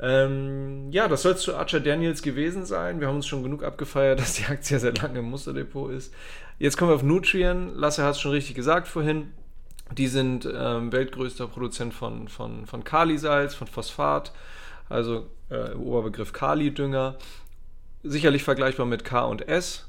Ähm, 0.00 0.90
ja, 0.92 1.08
das 1.08 1.22
soll 1.22 1.32
es 1.32 1.40
zu 1.40 1.56
Archer 1.56 1.80
Daniels 1.80 2.22
gewesen 2.22 2.64
sein. 2.64 3.00
Wir 3.00 3.08
haben 3.08 3.16
uns 3.16 3.26
schon 3.26 3.42
genug 3.42 3.64
abgefeiert, 3.64 4.18
dass 4.20 4.34
die 4.34 4.44
Aktie 4.46 4.78
sehr 4.78 4.94
lange 4.94 5.18
im 5.18 5.30
Musterdepot 5.30 5.90
ist. 5.92 6.14
Jetzt 6.60 6.76
kommen 6.76 6.92
wir 6.92 6.96
auf 6.96 7.02
Nutrien. 7.02 7.74
Lasse 7.74 8.04
hat 8.04 8.12
es 8.12 8.20
schon 8.20 8.30
richtig 8.30 8.54
gesagt 8.54 8.86
vorhin. 8.86 9.32
Die 9.92 10.06
sind 10.06 10.48
ähm, 10.52 10.92
weltgrößter 10.92 11.48
Produzent 11.48 11.92
von, 11.92 12.28
von, 12.28 12.66
von 12.66 12.84
Kalisalz, 12.84 13.54
von 13.54 13.66
Phosphat 13.66 14.32
also 14.88 15.26
äh, 15.50 15.72
Oberbegriff 15.74 16.32
Kali-Dünger. 16.32 17.16
Sicherlich 18.02 18.42
vergleichbar 18.42 18.86
mit 18.86 19.04
K 19.04 19.24
und 19.24 19.48
S, 19.48 19.88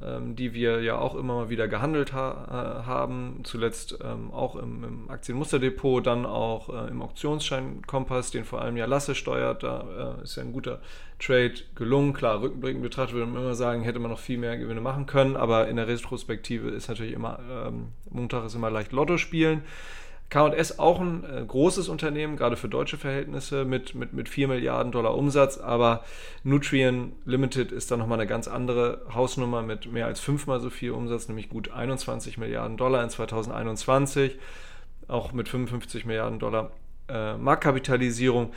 ähm, 0.00 0.36
die 0.36 0.54
wir 0.54 0.82
ja 0.82 0.98
auch 0.98 1.16
immer 1.16 1.34
mal 1.34 1.48
wieder 1.48 1.66
gehandelt 1.66 2.12
ha 2.12 2.82
äh, 2.82 2.86
haben. 2.86 3.40
Zuletzt 3.42 3.98
ähm, 4.04 4.30
auch 4.30 4.54
im, 4.54 4.84
im, 4.84 5.10
Aktienmusterdepot, 5.10 6.06
dann 6.06 6.26
auch 6.26 6.68
äh, 6.68 6.90
im 6.90 7.02
Auktionsschein-Kompass, 7.02 8.30
den 8.30 8.44
vor 8.44 8.62
allem 8.62 8.76
ja 8.76 8.86
Lasse 8.86 9.14
steuert. 9.16 9.64
Da 9.64 10.16
äh, 10.20 10.22
ist 10.22 10.36
ja 10.36 10.42
ein 10.42 10.52
guter 10.52 10.80
Trade 11.18 11.54
gelungen. 11.74 12.12
Klar, 12.12 12.40
rückblickend 12.40 12.82
betrachtet 12.82 13.16
würde 13.16 13.30
man 13.30 13.42
immer 13.42 13.54
sagen, 13.54 13.82
hätte 13.82 13.98
man 13.98 14.10
noch 14.10 14.20
viel 14.20 14.38
mehr 14.38 14.56
Gewinne 14.58 14.80
machen 14.80 15.06
können, 15.06 15.36
aber 15.36 15.66
in 15.66 15.76
der 15.76 15.88
Retrospektive 15.88 16.68
ist 16.70 16.88
natürlich 16.88 17.14
immer, 17.14 17.40
ähm, 17.50 17.88
Montag 18.10 18.44
ist 18.44 18.54
immer 18.54 18.70
leicht 18.70 18.92
Lotto 18.92 19.18
spielen. 19.18 19.62
KS 20.28 20.78
auch 20.80 21.00
ein 21.00 21.24
äh, 21.24 21.44
großes 21.46 21.88
Unternehmen, 21.88 22.36
gerade 22.36 22.56
für 22.56 22.68
deutsche 22.68 22.96
Verhältnisse, 22.96 23.64
mit, 23.64 23.94
mit, 23.94 24.12
mit 24.12 24.28
4 24.28 24.48
Milliarden 24.48 24.90
Dollar 24.90 25.14
Umsatz, 25.14 25.58
aber 25.58 26.04
Nutrien 26.42 27.12
Limited 27.24 27.70
ist 27.70 27.90
dann 27.90 28.00
nochmal 28.00 28.18
eine 28.18 28.28
ganz 28.28 28.48
andere 28.48 29.02
Hausnummer 29.14 29.62
mit 29.62 29.90
mehr 29.92 30.06
als 30.06 30.18
fünfmal 30.18 30.58
so 30.60 30.70
viel 30.70 30.90
Umsatz, 30.90 31.28
nämlich 31.28 31.48
gut 31.48 31.70
21 31.70 32.38
Milliarden 32.38 32.76
Dollar 32.76 33.04
in 33.04 33.10
2021, 33.10 34.36
auch 35.06 35.32
mit 35.32 35.48
55 35.48 36.06
Milliarden 36.06 36.40
Dollar 36.40 36.72
äh, 37.08 37.36
Marktkapitalisierung. 37.36 38.52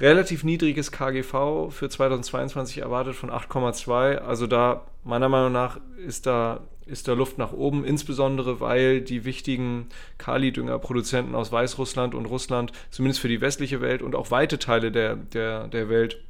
Relativ 0.00 0.42
niedriges 0.42 0.90
KGV 0.90 1.70
für 1.70 1.88
2022 1.88 2.78
erwartet 2.78 3.14
von 3.14 3.30
8,2. 3.30 4.16
Also 4.16 4.48
da, 4.48 4.82
meiner 5.04 5.28
Meinung 5.28 5.52
nach, 5.52 5.78
ist 5.96 6.26
da 6.26 6.62
ist 6.86 7.08
da 7.08 7.12
Luft 7.12 7.38
nach 7.38 7.52
oben, 7.52 7.84
insbesondere 7.84 8.60
weil 8.60 9.00
die 9.00 9.24
wichtigen 9.24 9.88
Kali-Dünger-Produzenten 10.18 11.34
aus 11.34 11.50
Weißrussland 11.50 12.14
und 12.14 12.26
Russland, 12.26 12.72
zumindest 12.90 13.20
für 13.20 13.28
die 13.28 13.40
westliche 13.40 13.80
Welt 13.80 14.02
und 14.02 14.14
auch 14.14 14.30
weite 14.30 14.58
Teile 14.58 14.92
der, 14.92 15.16
der, 15.16 15.68
der 15.68 15.88
Welt, 15.88 16.20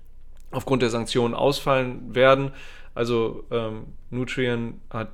aufgrund 0.50 0.82
der 0.82 0.90
Sanktionen 0.90 1.34
ausfallen 1.34 2.14
werden. 2.14 2.52
Also 2.94 3.44
ähm, 3.50 3.86
Nutrien 4.10 4.80
hat 4.90 5.10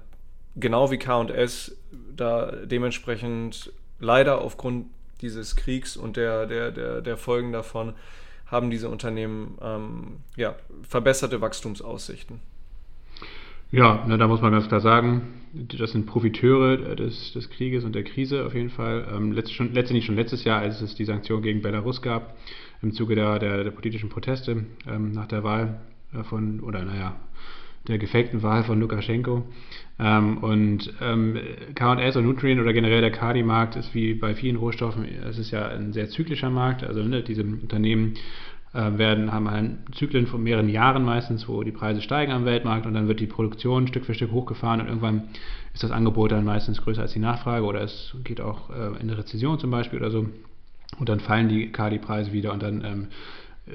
genau 0.57 0.91
wie 0.91 0.99
KS 0.99 1.77
da 2.15 2.53
dementsprechend 2.65 3.73
leider 3.99 4.41
aufgrund 4.41 4.87
dieses 5.23 5.57
Kriegs 5.57 5.97
und 5.97 6.17
der, 6.17 6.47
der, 6.47 6.71
der, 6.71 7.01
der 7.01 7.17
Folgen 7.17 7.53
davon 7.53 7.95
haben 8.47 8.71
diese 8.71 8.89
Unternehmen 8.89 9.57
ähm, 9.63 10.19
ja, 10.37 10.57
verbesserte 10.89 11.41
Wachstumsaussichten. 11.41 12.41
Ja, 13.73 14.05
na, 14.09 14.17
da 14.17 14.27
muss 14.27 14.41
man 14.41 14.51
ganz 14.51 14.67
klar 14.67 14.81
sagen, 14.81 15.23
das 15.53 15.93
sind 15.93 16.07
Profiteure 16.07 16.97
des, 16.97 17.33
des 17.35 17.49
Krieges 17.51 17.85
und 17.85 17.95
der 17.95 18.03
Krise 18.03 18.45
auf 18.45 18.55
jeden 18.55 18.71
Fall. 18.71 19.07
Ähm, 19.15 19.31
letzt, 19.31 19.55
schon, 19.55 19.73
letztendlich 19.73 20.07
schon 20.07 20.17
letztes 20.17 20.43
Jahr, 20.43 20.61
als 20.61 20.81
es 20.81 20.97
die 20.97 21.05
Sanktionen 21.05 21.43
gegen 21.43 21.63
Belarus 21.63 22.03
gab, 22.03 22.37
im 22.83 22.93
Zuge 22.93 23.15
der, 23.15 23.39
der, 23.39 23.63
der 23.63 23.71
politischen 23.71 24.09
Proteste 24.09 24.65
ähm, 24.89 25.13
nach 25.13 25.29
der 25.29 25.45
Wahl 25.45 25.81
äh, 26.13 26.25
von, 26.25 26.59
oder 26.61 26.85
naja, 26.85 27.15
der 27.87 27.99
gefakten 27.99 28.43
Wahl 28.43 28.65
von 28.65 28.81
Lukaschenko. 28.81 29.45
Ähm, 30.01 30.39
und 30.39 30.93
ähm, 31.01 31.39
K&S 31.77 32.17
und 32.17 32.25
Nutrien 32.25 32.59
oder 32.59 32.73
generell 32.73 33.03
der 33.03 33.13
Kadi-Markt 33.13 33.77
ist 33.77 33.95
wie 33.95 34.15
bei 34.15 34.35
vielen 34.35 34.57
Rohstoffen, 34.57 35.05
es 35.05 35.39
ist 35.39 35.53
ja 35.53 35.69
ein 35.69 35.93
sehr 35.93 36.09
zyklischer 36.09 36.51
Markt. 36.51 36.83
Also 36.83 37.05
ne, 37.05 37.23
diese 37.23 37.43
Unternehmen 37.45 38.15
werden, 38.73 39.33
haben 39.33 39.51
halt 39.51 39.73
Zyklen 39.95 40.29
von 40.29 40.43
mehreren 40.43 40.69
Jahren 40.69 41.05
meistens, 41.05 41.49
wo 41.49 41.63
die 41.65 41.73
Preise 41.73 42.01
steigen 42.03 42.31
am 42.31 42.45
Weltmarkt 42.45 42.87
und 42.87 42.95
dann 42.95 43.09
wird 43.09 43.19
die 43.19 43.27
Produktion 43.27 43.89
Stück 43.89 44.05
für 44.05 44.15
Stück 44.15 44.31
hochgefahren 44.31 44.81
und 44.81 44.87
irgendwann 44.87 45.29
ist 45.75 45.83
das 45.83 45.91
Angebot 45.91 46.31
dann 46.31 46.45
meistens 46.45 46.81
größer 46.83 47.03
als 47.03 47.13
die 47.13 47.19
Nachfrage 47.19 47.65
oder 47.65 47.81
es 47.81 48.15
geht 48.23 48.41
auch 48.41 48.71
äh, 48.71 48.89
in 49.01 49.11
eine 49.11 49.19
Rezession 49.19 49.59
zum 49.59 49.71
Beispiel 49.71 49.99
oder 49.99 50.11
so. 50.11 50.27
Und 50.99 51.09
dann 51.09 51.21
fallen 51.21 51.49
die 51.49 51.71
KD-Preise 51.71 52.33
wieder 52.33 52.53
und 52.53 52.63
dann 52.63 52.85
ähm, 52.85 53.09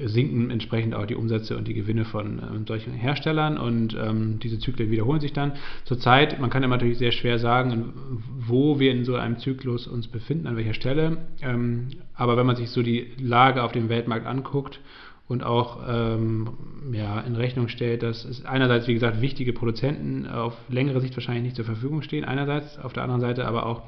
sinken 0.04 0.50
entsprechend 0.50 0.94
auch 0.94 1.06
die 1.06 1.14
Umsätze 1.14 1.56
und 1.56 1.66
die 1.68 1.74
Gewinne 1.74 2.04
von 2.04 2.38
ähm, 2.38 2.66
solchen 2.66 2.92
Herstellern 2.92 3.58
und 3.58 3.96
ähm, 4.00 4.38
diese 4.40 4.58
Zyklen 4.58 4.90
wiederholen 4.90 5.20
sich 5.20 5.32
dann. 5.32 5.52
Zurzeit, 5.84 6.40
man 6.40 6.50
kann 6.50 6.62
ja 6.62 6.68
natürlich 6.68 6.98
sehr 6.98 7.12
schwer 7.12 7.38
sagen, 7.38 7.92
wo 8.38 8.78
wir 8.78 8.92
in 8.92 9.04
so 9.04 9.16
einem 9.16 9.38
Zyklus 9.38 9.86
uns 9.86 10.08
befinden, 10.08 10.46
an 10.46 10.56
welcher 10.56 10.74
Stelle, 10.74 11.18
ähm, 11.42 11.88
aber 12.14 12.36
wenn 12.36 12.46
man 12.46 12.56
sich 12.56 12.70
so 12.70 12.82
die 12.82 13.08
Lage 13.18 13.62
auf 13.62 13.72
dem 13.72 13.88
Weltmarkt 13.88 14.26
anguckt 14.26 14.80
und 15.28 15.42
auch 15.42 15.80
ähm, 15.88 16.48
ja, 16.92 17.20
in 17.20 17.34
Rechnung 17.34 17.68
stellt, 17.68 18.02
dass 18.02 18.24
es 18.24 18.44
einerseits, 18.44 18.86
wie 18.86 18.94
gesagt, 18.94 19.20
wichtige 19.20 19.52
Produzenten 19.52 20.26
auf 20.26 20.54
längere 20.68 21.00
Sicht 21.00 21.16
wahrscheinlich 21.16 21.42
nicht 21.42 21.56
zur 21.56 21.64
Verfügung 21.64 22.02
stehen, 22.02 22.24
einerseits, 22.24 22.78
auf 22.78 22.92
der 22.92 23.02
anderen 23.02 23.20
Seite 23.20 23.46
aber 23.46 23.66
auch 23.66 23.82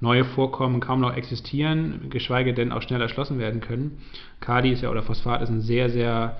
neue 0.00 0.24
Vorkommen 0.24 0.78
kaum 0.78 1.00
noch 1.00 1.16
existieren, 1.16 2.06
geschweige 2.10 2.54
denn 2.54 2.70
auch 2.70 2.82
schnell 2.82 3.00
erschlossen 3.00 3.38
werden 3.38 3.60
können. 3.60 3.98
Kali 4.40 4.70
ist 4.70 4.82
ja 4.82 4.90
oder 4.90 5.02
Phosphat 5.02 5.42
ist 5.42 5.50
ein 5.50 5.62
sehr, 5.62 5.90
sehr 5.90 6.36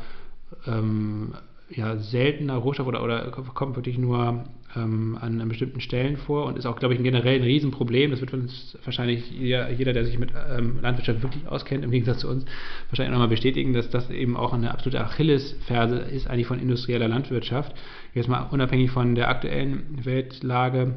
ähm, 0.66 1.34
ja, 1.68 1.96
seltener 1.96 2.56
Rohstoff 2.56 2.86
oder, 2.86 3.02
oder 3.02 3.30
kommt 3.30 3.74
wirklich 3.74 3.98
nur 3.98 4.44
ähm, 4.76 5.18
an, 5.20 5.40
an, 5.40 5.48
bestimmten 5.48 5.80
Stellen 5.80 6.16
vor 6.16 6.46
und 6.46 6.58
ist 6.58 6.66
auch, 6.66 6.76
glaube 6.76 6.94
ich, 6.94 7.02
generell 7.02 7.36
ein 7.36 7.44
Riesenproblem. 7.44 8.10
Das 8.10 8.20
wird 8.20 8.32
uns 8.32 8.76
wahrscheinlich 8.84 9.30
jeder, 9.30 9.70
jeder 9.70 9.92
der 9.92 10.04
sich 10.04 10.18
mit 10.18 10.32
ähm, 10.32 10.80
Landwirtschaft 10.80 11.22
wirklich 11.22 11.46
auskennt, 11.46 11.84
im 11.84 11.90
Gegensatz 11.90 12.20
zu 12.20 12.28
uns, 12.28 12.44
wahrscheinlich 12.90 13.12
nochmal 13.12 13.28
bestätigen, 13.28 13.72
dass 13.72 13.90
das 13.90 14.10
eben 14.10 14.36
auch 14.36 14.52
eine 14.52 14.70
absolute 14.70 15.00
Achillesferse 15.00 15.96
ist, 15.96 16.28
eigentlich 16.28 16.46
von 16.46 16.60
industrieller 16.60 17.08
Landwirtschaft. 17.08 17.74
Jetzt 18.14 18.28
mal 18.28 18.48
unabhängig 18.50 18.90
von 18.90 19.14
der 19.14 19.28
aktuellen 19.28 20.04
Weltlage 20.04 20.94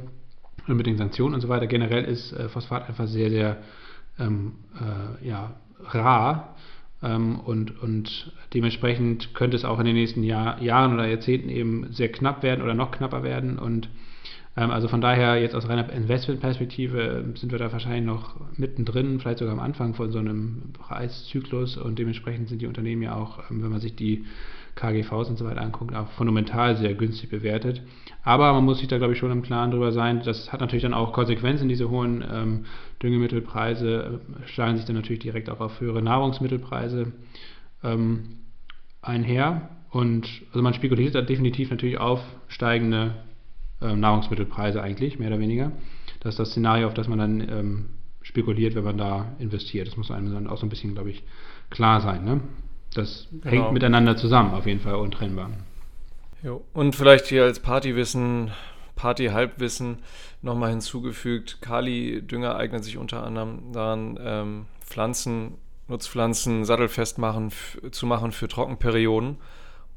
und 0.68 0.76
mit 0.76 0.86
den 0.86 0.98
Sanktionen 0.98 1.36
und 1.36 1.42
so 1.42 1.50
weiter, 1.50 1.68
generell 1.68 2.04
ist 2.04 2.34
äh, 2.34 2.50
Phosphat 2.50 2.88
einfach 2.88 3.08
sehr, 3.08 3.30
sehr 3.30 3.58
ähm, 4.20 4.54
äh, 4.76 5.28
ja, 5.28 5.56
rar 5.84 6.57
ähm, 7.04 7.40
und, 7.40 7.82
und 7.82 8.32
dementsprechend 8.54 9.34
könnte 9.34 9.56
es 9.56 9.66
auch 9.66 9.80
in 9.80 9.86
den 9.86 9.96
nächsten 9.96 10.24
Jahr, 10.24 10.62
Jahren 10.62 10.94
oder 10.94 11.08
Jahrzehnten 11.08 11.50
eben 11.50 11.92
sehr 11.92 12.12
knapp 12.12 12.44
werden 12.44 12.64
oder 12.64 12.74
noch 12.74 12.92
knapper 12.92 13.24
werden. 13.24 13.60
Und 13.60 13.90
ähm, 14.56 14.72
also 14.72 14.88
von 14.88 15.02
daher 15.02 15.40
jetzt 15.40 15.56
aus 15.56 15.70
reiner 15.70 15.92
Investmentperspektive 15.92 17.24
ähm, 17.26 17.36
sind 17.36 17.52
wir 17.52 17.60
da 17.60 17.72
wahrscheinlich 17.72 18.06
noch 18.06 18.36
mittendrin, 18.58 19.20
vielleicht 19.20 19.40
sogar 19.40 19.54
am 19.54 19.60
Anfang 19.60 19.94
von 19.94 20.12
so 20.12 20.18
einem 20.18 20.74
Preiszyklus 20.74 21.78
und 21.78 22.00
dementsprechend 22.00 22.50
sind 22.50 22.62
die 22.62 22.68
Unternehmen 22.68 23.04
ja 23.04 23.16
auch, 23.16 23.52
ähm, 23.52 23.62
wenn 23.64 23.70
man 23.70 23.80
sich 23.80 23.96
die 23.96 24.26
KGVs 24.78 25.30
und 25.30 25.38
so 25.38 25.46
weiter 25.46 25.62
anguckt, 25.62 25.96
auch 25.96 26.10
fundamental 26.12 26.78
sehr 26.78 26.94
günstig 26.94 27.30
bewertet. 27.30 27.82
Aber 28.24 28.54
man 28.54 28.64
muss 28.64 28.80
sich 28.80 28.88
da, 28.88 28.98
glaube 28.98 29.14
ich, 29.14 29.20
schon 29.20 29.32
im 29.32 29.42
Klaren 29.42 29.72
darüber 29.72 29.92
sein. 29.92 30.22
Das 30.24 30.52
hat 30.52 30.62
natürlich 30.62 30.84
dann 30.84 30.94
auch 30.94 31.14
Konsequenzen. 31.14 31.68
Diese 31.68 31.90
hohen 31.90 32.24
ähm, 32.32 32.66
Düngemittelpreise 33.02 34.22
äh, 34.44 34.48
schlagen 34.48 34.78
sich 34.78 34.86
dann 34.86 34.96
natürlich 34.96 35.22
direkt 35.22 35.50
auch 35.50 35.60
auf 35.60 35.80
höhere 35.80 36.02
Nahrungsmittelpreise 36.02 37.14
ähm, 37.84 38.40
einher. 39.02 39.70
Und 39.90 40.28
also 40.50 40.62
man 40.62 40.74
spekuliert 40.74 41.16
da 41.16 41.22
definitiv 41.22 41.70
natürlich 41.72 41.98
auf 41.98 42.22
steigende 42.48 43.16
äh, 43.82 43.96
Nahrungsmittelpreise 43.96 44.82
eigentlich, 44.82 45.20
mehr 45.20 45.30
oder 45.30 45.40
weniger. 45.40 45.72
Das 46.20 46.34
ist 46.34 46.40
das 46.40 46.50
Szenario, 46.52 46.88
auf 46.88 46.94
das 46.94 47.08
man 47.08 47.20
dann 47.20 47.42
ähm, 47.42 47.86
spekuliert, 48.22 48.76
wenn 48.76 48.84
man 48.84 48.98
da 48.98 49.36
investiert. 49.40 49.88
Das 49.88 49.98
muss 49.98 50.12
einem 50.12 50.34
dann 50.34 50.48
auch 50.48 50.58
so 50.58 50.66
ein 50.66 50.70
bisschen, 50.70 50.94
glaube 50.94 51.12
ich, 51.12 51.24
klar 51.70 52.02
sein. 52.02 52.26
Ne? 52.26 52.42
Das 52.94 53.28
genau. 53.32 53.46
hängt 53.46 53.74
miteinander 53.74 54.18
zusammen, 54.18 54.54
auf 54.54 54.66
jeden 54.66 54.80
Fall 54.80 54.96
untrennbar. 54.96 55.52
Jo. 56.44 56.64
Und 56.74 56.96
vielleicht 56.96 57.28
hier 57.28 57.44
als 57.44 57.60
Partywissen, 57.60 58.52
Party-Halbwissen 58.98 60.00
nochmal 60.42 60.72
hinzugefügt, 60.72 61.62
Kali-Dünger 61.62 62.58
eignet 62.58 62.84
sich 62.84 62.98
unter 62.98 63.24
anderem 63.24 63.72
daran, 63.72 64.20
ähm, 64.22 64.66
Pflanzen, 64.82 65.54
Nutzpflanzen 65.88 66.66
sattelfest 66.66 67.18
machen, 67.18 67.52
zu 67.92 68.06
machen 68.06 68.34
für 68.34 68.50
Trockenperioden. 68.50 69.38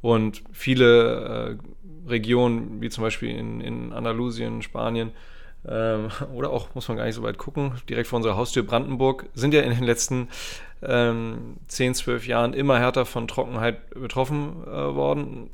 Und 0.01 0.43
viele 0.53 1.59
äh, 2.07 2.09
Regionen, 2.09 2.81
wie 2.81 2.89
zum 2.89 3.03
Beispiel 3.03 3.31
in, 3.31 3.61
in 3.61 3.93
Andalusien, 3.93 4.63
Spanien, 4.63 5.11
ähm, 5.69 6.09
oder 6.35 6.51
auch, 6.51 6.75
muss 6.75 6.89
man 6.89 6.97
gar 6.97 7.07
nicht 7.07 7.15
so 7.15 7.23
weit 7.23 7.39
gucken, 7.39 7.73
direkt 7.89 8.09
vor 8.09 8.19
unserer 8.19 8.37
Haustür 8.37 8.63
Brandenburg, 8.63 9.27
sind 9.35 9.53
ja 9.53 9.61
in 9.61 9.71
den 9.71 9.85
letzten 9.85 10.29
ähm, 10.83 11.57
10, 11.67 11.95
12 11.95 12.27
Jahren 12.27 12.55
immer 12.55 12.79
härter 12.79 13.05
von 13.05 13.29
Trockenheit 13.29 13.91
betroffen 13.91 14.65
äh, 14.67 14.95
worden. 14.95 15.51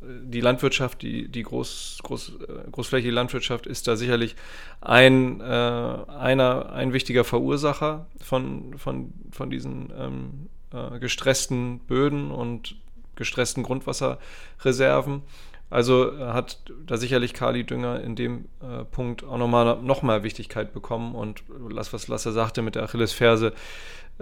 Die 0.00 0.40
Landwirtschaft, 0.40 1.02
die, 1.02 1.28
die 1.28 1.42
groß, 1.42 1.98
groß, 2.02 2.32
äh, 2.48 2.70
großflächige 2.70 3.12
Landwirtschaft 3.12 3.66
ist 3.66 3.88
da 3.88 3.96
sicherlich 3.96 4.36
ein, 4.80 5.40
äh, 5.40 5.44
einer, 5.44 6.72
ein 6.72 6.92
wichtiger 6.92 7.24
Verursacher 7.24 8.06
von, 8.20 8.78
von, 8.78 9.12
von 9.32 9.50
diesen 9.50 9.92
ähm, 9.96 10.48
äh, 10.72 10.98
gestressten 11.00 11.80
Böden 11.80 12.30
und 12.30 12.76
gestressten 13.16 13.64
Grundwasserreserven. 13.64 15.22
Also 15.70 16.12
äh, 16.12 16.26
hat 16.28 16.62
da 16.86 16.96
sicherlich 16.96 17.34
Kali 17.34 17.64
Dünger 17.64 18.00
in 18.00 18.16
dem 18.16 18.46
äh, 18.62 18.84
Punkt 18.84 19.24
auch 19.24 19.36
nochmal 19.36 19.82
noch 19.82 20.02
mal 20.02 20.22
Wichtigkeit 20.22 20.72
bekommen 20.72 21.14
und 21.14 21.42
das, 21.74 21.92
was 21.92 22.08
Lasse 22.08 22.32
sagte 22.32 22.62
mit 22.62 22.74
der 22.74 22.84
Achillesferse, 22.84 23.52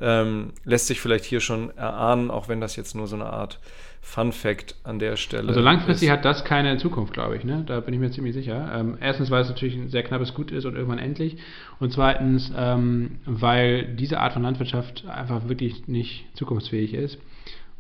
ähm, 0.00 0.52
lässt 0.64 0.86
sich 0.86 1.00
vielleicht 1.00 1.24
hier 1.24 1.40
schon 1.40 1.70
erahnen, 1.76 2.30
auch 2.30 2.48
wenn 2.48 2.60
das 2.60 2.76
jetzt 2.76 2.94
nur 2.94 3.06
so 3.06 3.16
eine 3.16 3.26
Art 3.26 3.58
Fun 4.02 4.30
Fact 4.30 4.76
an 4.84 5.00
der 5.00 5.16
Stelle 5.16 5.48
Also 5.48 5.60
langfristig 5.60 6.08
ist. 6.08 6.12
hat 6.12 6.24
das 6.24 6.44
keine 6.44 6.76
Zukunft, 6.76 7.12
glaube 7.12 7.36
ich. 7.36 7.42
Ne? 7.44 7.64
Da 7.66 7.80
bin 7.80 7.92
ich 7.92 7.98
mir 7.98 8.10
ziemlich 8.12 8.34
sicher. 8.34 8.70
Ähm, 8.72 8.96
erstens, 9.00 9.32
weil 9.32 9.42
es 9.42 9.48
natürlich 9.48 9.74
ein 9.74 9.88
sehr 9.88 10.04
knappes 10.04 10.32
Gut 10.32 10.52
ist 10.52 10.64
und 10.64 10.76
irgendwann 10.76 11.00
endlich. 11.00 11.38
Und 11.80 11.92
zweitens, 11.92 12.52
ähm, 12.56 13.16
weil 13.26 13.96
diese 13.96 14.20
Art 14.20 14.32
von 14.32 14.42
Landwirtschaft 14.42 15.04
einfach 15.08 15.48
wirklich 15.48 15.88
nicht 15.88 16.24
zukunftsfähig 16.34 16.94
ist. 16.94 17.18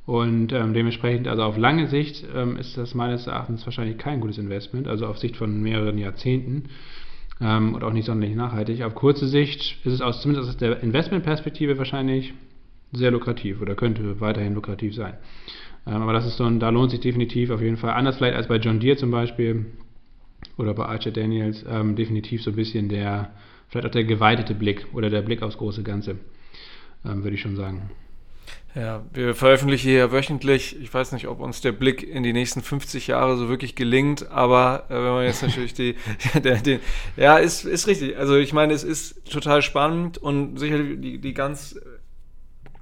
Und 0.04 0.52
ähm, 0.52 0.74
dementsprechend, 0.74 1.28
also 1.28 1.42
auf 1.42 1.56
lange 1.56 1.86
Sicht 1.88 2.24
ähm, 2.34 2.56
ist 2.56 2.76
das 2.76 2.94
meines 2.94 3.26
Erachtens 3.26 3.64
wahrscheinlich 3.64 3.98
kein 3.98 4.20
gutes 4.20 4.38
Investment, 4.38 4.88
also 4.88 5.06
auf 5.06 5.18
Sicht 5.18 5.36
von 5.36 5.62
mehreren 5.62 5.98
Jahrzehnten 5.98 6.64
ähm, 7.40 7.74
und 7.74 7.84
auch 7.84 7.92
nicht 7.92 8.06
sonderlich 8.06 8.36
nachhaltig. 8.36 8.82
Auf 8.82 8.94
kurze 8.94 9.28
Sicht 9.28 9.78
ist 9.84 9.92
es 9.92 10.00
aus, 10.00 10.22
zumindest 10.22 10.48
aus 10.48 10.56
der 10.56 10.82
Investmentperspektive 10.82 11.78
wahrscheinlich 11.78 12.34
sehr 12.92 13.10
lukrativ 13.10 13.60
oder 13.60 13.74
könnte 13.74 14.20
weiterhin 14.20 14.54
lukrativ 14.54 14.94
sein. 14.94 15.14
Ähm, 15.86 16.02
aber 16.02 16.12
das 16.12 16.26
ist 16.26 16.36
so 16.36 16.44
ein, 16.44 16.60
da 16.60 16.70
lohnt 16.70 16.90
sich 16.90 17.00
definitiv 17.00 17.50
auf 17.50 17.60
jeden 17.60 17.76
Fall, 17.76 17.90
anders 17.90 18.16
vielleicht 18.16 18.36
als 18.36 18.48
bei 18.48 18.56
John 18.56 18.80
Deere 18.80 18.96
zum 18.96 19.10
Beispiel 19.10 19.66
oder 20.56 20.74
bei 20.74 20.86
Archer 20.86 21.10
Daniels, 21.10 21.64
ähm, 21.68 21.96
definitiv 21.96 22.42
so 22.42 22.50
ein 22.50 22.56
bisschen 22.56 22.88
der, 22.88 23.32
vielleicht 23.68 23.86
auch 23.86 23.92
der 23.92 24.04
geweitete 24.04 24.54
Blick 24.54 24.86
oder 24.92 25.10
der 25.10 25.22
Blick 25.22 25.42
aufs 25.42 25.58
große 25.58 25.82
Ganze, 25.82 26.18
ähm, 27.04 27.22
würde 27.22 27.34
ich 27.34 27.40
schon 27.40 27.56
sagen. 27.56 27.90
Ja, 28.76 29.02
wir 29.14 29.34
veröffentlichen 29.34 29.88
hier 29.88 30.12
wöchentlich. 30.12 30.78
Ich 30.82 30.92
weiß 30.92 31.12
nicht, 31.12 31.28
ob 31.28 31.40
uns 31.40 31.62
der 31.62 31.72
Blick 31.72 32.02
in 32.02 32.22
die 32.22 32.34
nächsten 32.34 32.60
50 32.60 33.06
Jahre 33.06 33.38
so 33.38 33.48
wirklich 33.48 33.74
gelingt, 33.74 34.30
aber 34.30 34.84
äh, 34.90 34.94
wenn 34.94 35.12
man 35.12 35.24
jetzt 35.24 35.42
natürlich 35.42 35.72
die, 35.72 35.96
der, 36.44 36.56
den, 36.56 36.80
ja, 37.16 37.38
ist, 37.38 37.64
ist 37.64 37.86
richtig. 37.86 38.18
Also 38.18 38.36
ich 38.36 38.52
meine, 38.52 38.74
es 38.74 38.84
ist 38.84 39.32
total 39.32 39.62
spannend 39.62 40.18
und 40.18 40.58
sicherlich 40.58 41.00
die, 41.00 41.18
die 41.18 41.32
ganz 41.32 41.80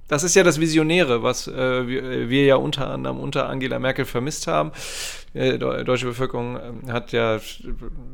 das 0.09 0.23
ist 0.23 0.35
ja 0.35 0.43
das 0.43 0.61
Visionäre, 0.61 1.23
was 1.23 1.49
äh, 1.49 1.89
wir, 1.89 2.29
wir, 2.29 2.45
ja 2.45 2.57
unter 2.57 2.91
anderem 2.91 3.19
unter 3.19 3.49
Angela 3.49 3.79
Merkel 3.79 4.05
vermisst 4.05 4.47
haben. 4.47 4.73
Äh, 5.33 5.53
die 5.53 5.59
deutsche 5.59 6.07
Bevölkerung 6.07 6.57
äh, 6.57 6.93
hat 6.93 7.13
ja 7.13 7.41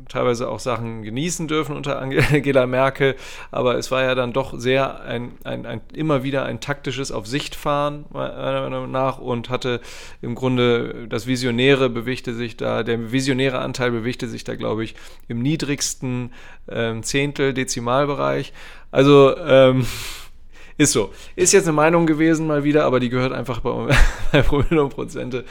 teilweise 0.07 0.47
auch 0.49 0.59
Sachen 0.59 1.03
genießen 1.03 1.47
dürfen 1.47 1.75
unter 1.75 2.01
Angela 2.01 2.65
Merkel, 2.65 3.15
aber 3.51 3.77
es 3.77 3.91
war 3.91 4.03
ja 4.03 4.15
dann 4.15 4.31
doch 4.31 4.57
sehr 4.57 5.01
ein, 5.01 5.33
ein, 5.43 5.65
ein 5.65 5.81
immer 5.93 6.23
wieder 6.23 6.45
ein 6.45 6.61
taktisches 6.61 7.11
Auf 7.11 7.27
Sicht 7.27 7.55
fahren, 7.55 8.05
meiner 8.11 8.61
Meinung 8.61 8.91
nach, 8.91 9.19
und 9.19 9.49
hatte 9.49 9.81
im 10.21 10.33
Grunde 10.33 11.07
das 11.09 11.27
Visionäre 11.27 11.89
bewegte 11.89 12.33
sich 12.33 12.55
da, 12.55 12.83
der 12.83 13.11
visionäre 13.11 13.59
Anteil 13.59 13.91
bewegte 13.91 14.27
sich 14.27 14.45
da, 14.45 14.55
glaube 14.55 14.83
ich, 14.83 14.95
im 15.27 15.41
niedrigsten 15.41 16.31
ähm, 16.69 17.03
Zehntel, 17.03 17.53
Dezimalbereich. 17.53 18.53
Also, 18.91 19.35
ähm, 19.37 19.85
ist 20.77 20.91
so. 20.91 21.11
Ist 21.35 21.53
jetzt 21.53 21.67
eine 21.67 21.75
Meinung 21.75 22.05
gewesen 22.05 22.47
mal 22.47 22.63
wieder, 22.63 22.85
aber 22.85 22.99
die 22.99 23.09
gehört 23.09 23.33
einfach 23.33 23.59
bei, 23.59 23.95
bei 24.31 24.41
Promille 24.41 24.83
und 24.83 24.93
Prozente 24.93 25.45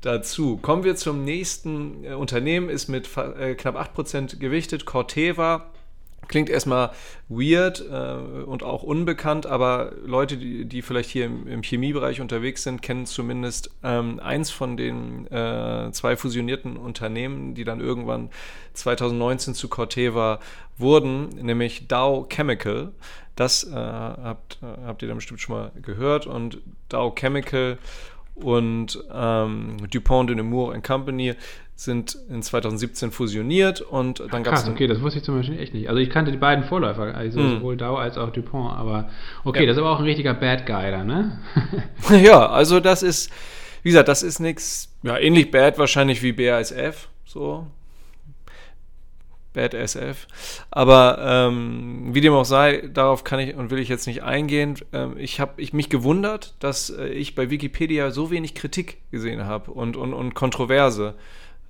dazu. 0.00 0.56
Kommen 0.56 0.84
wir 0.84 0.96
zum 0.96 1.24
nächsten 1.24 2.04
äh, 2.04 2.14
Unternehmen, 2.14 2.68
ist 2.68 2.88
mit 2.88 3.08
äh, 3.16 3.54
knapp 3.54 3.76
8% 3.76 4.38
gewichtet, 4.38 4.84
Corteva. 4.86 5.70
Klingt 6.28 6.48
erstmal 6.48 6.90
weird 7.28 7.84
äh, 7.90 8.42
und 8.44 8.62
auch 8.62 8.84
unbekannt, 8.84 9.46
aber 9.46 9.92
Leute, 10.04 10.36
die, 10.36 10.64
die 10.64 10.80
vielleicht 10.80 11.10
hier 11.10 11.24
im, 11.24 11.48
im, 11.48 11.62
Chemiebereich 11.62 12.20
unterwegs 12.20 12.62
sind, 12.62 12.82
kennen 12.82 13.04
zumindest 13.04 13.72
ähm, 13.82 14.20
eins 14.20 14.48
von 14.48 14.76
den 14.76 15.26
äh, 15.26 15.90
zwei 15.90 16.14
fusionierten 16.14 16.76
Unternehmen, 16.76 17.54
die 17.54 17.64
dann 17.64 17.80
irgendwann 17.80 18.30
2019 18.74 19.54
zu 19.54 19.68
Corteva 19.68 20.38
wurden, 20.78 21.30
nämlich 21.30 21.88
Dow 21.88 22.26
Chemical. 22.28 22.92
Das 23.40 23.64
äh, 23.64 23.74
habt, 23.74 24.58
äh, 24.62 24.66
habt 24.84 25.00
ihr 25.00 25.08
dann 25.08 25.16
bestimmt 25.16 25.40
schon 25.40 25.56
mal 25.56 25.72
gehört. 25.80 26.26
Und 26.26 26.58
Dow 26.90 27.14
Chemical 27.14 27.78
und 28.34 29.02
ähm, 29.10 29.78
DuPont 29.90 30.28
de 30.28 30.36
Nemours 30.36 30.82
Company 30.82 31.34
sind 31.74 32.18
in 32.28 32.42
2017 32.42 33.10
fusioniert 33.10 33.80
und 33.80 34.22
dann 34.30 34.42
gab 34.42 34.56
es. 34.56 34.68
Okay, 34.68 34.86
das 34.86 35.00
wusste 35.00 35.20
ich 35.20 35.24
zum 35.24 35.38
Beispiel 35.38 35.58
echt 35.58 35.72
nicht. 35.72 35.88
Also 35.88 36.02
ich 36.02 36.10
kannte 36.10 36.30
die 36.32 36.36
beiden 36.36 36.64
Vorläufer, 36.64 37.14
also 37.14 37.40
hm. 37.40 37.50
sowohl 37.52 37.78
Dow 37.78 37.96
als 37.96 38.18
auch 38.18 38.28
DuPont, 38.28 38.76
aber 38.76 39.08
okay, 39.44 39.60
ja. 39.60 39.66
das 39.68 39.78
ist 39.78 39.80
aber 39.80 39.92
auch 39.92 40.00
ein 40.00 40.04
richtiger 40.04 40.34
Bad 40.34 40.66
Guy 40.66 40.90
da, 40.90 41.02
ne? 41.02 41.40
ja, 42.22 42.46
also 42.46 42.78
das 42.78 43.02
ist, 43.02 43.32
wie 43.82 43.88
gesagt, 43.88 44.08
das 44.08 44.22
ist 44.22 44.40
nichts, 44.40 44.94
ja, 45.02 45.16
ähnlich 45.16 45.50
bad 45.50 45.78
wahrscheinlich 45.78 46.22
wie 46.22 46.32
BASF, 46.32 47.08
so. 47.24 47.66
Bad 49.52 49.74
SF. 49.74 50.26
Aber 50.70 51.18
ähm, 51.20 52.14
wie 52.14 52.20
dem 52.20 52.32
auch 52.32 52.44
sei, 52.44 52.88
darauf 52.92 53.24
kann 53.24 53.40
ich 53.40 53.54
und 53.54 53.70
will 53.70 53.78
ich 53.78 53.88
jetzt 53.88 54.06
nicht 54.06 54.22
eingehen. 54.22 54.76
Ähm, 54.92 55.16
ich 55.18 55.40
habe 55.40 55.60
ich 55.60 55.72
mich 55.72 55.88
gewundert, 55.88 56.54
dass 56.60 56.90
äh, 56.90 57.08
ich 57.08 57.34
bei 57.34 57.50
Wikipedia 57.50 58.10
so 58.10 58.30
wenig 58.30 58.54
Kritik 58.54 58.98
gesehen 59.10 59.44
habe 59.44 59.70
und, 59.72 59.96
und, 59.96 60.14
und 60.14 60.34
Kontroverse 60.34 61.14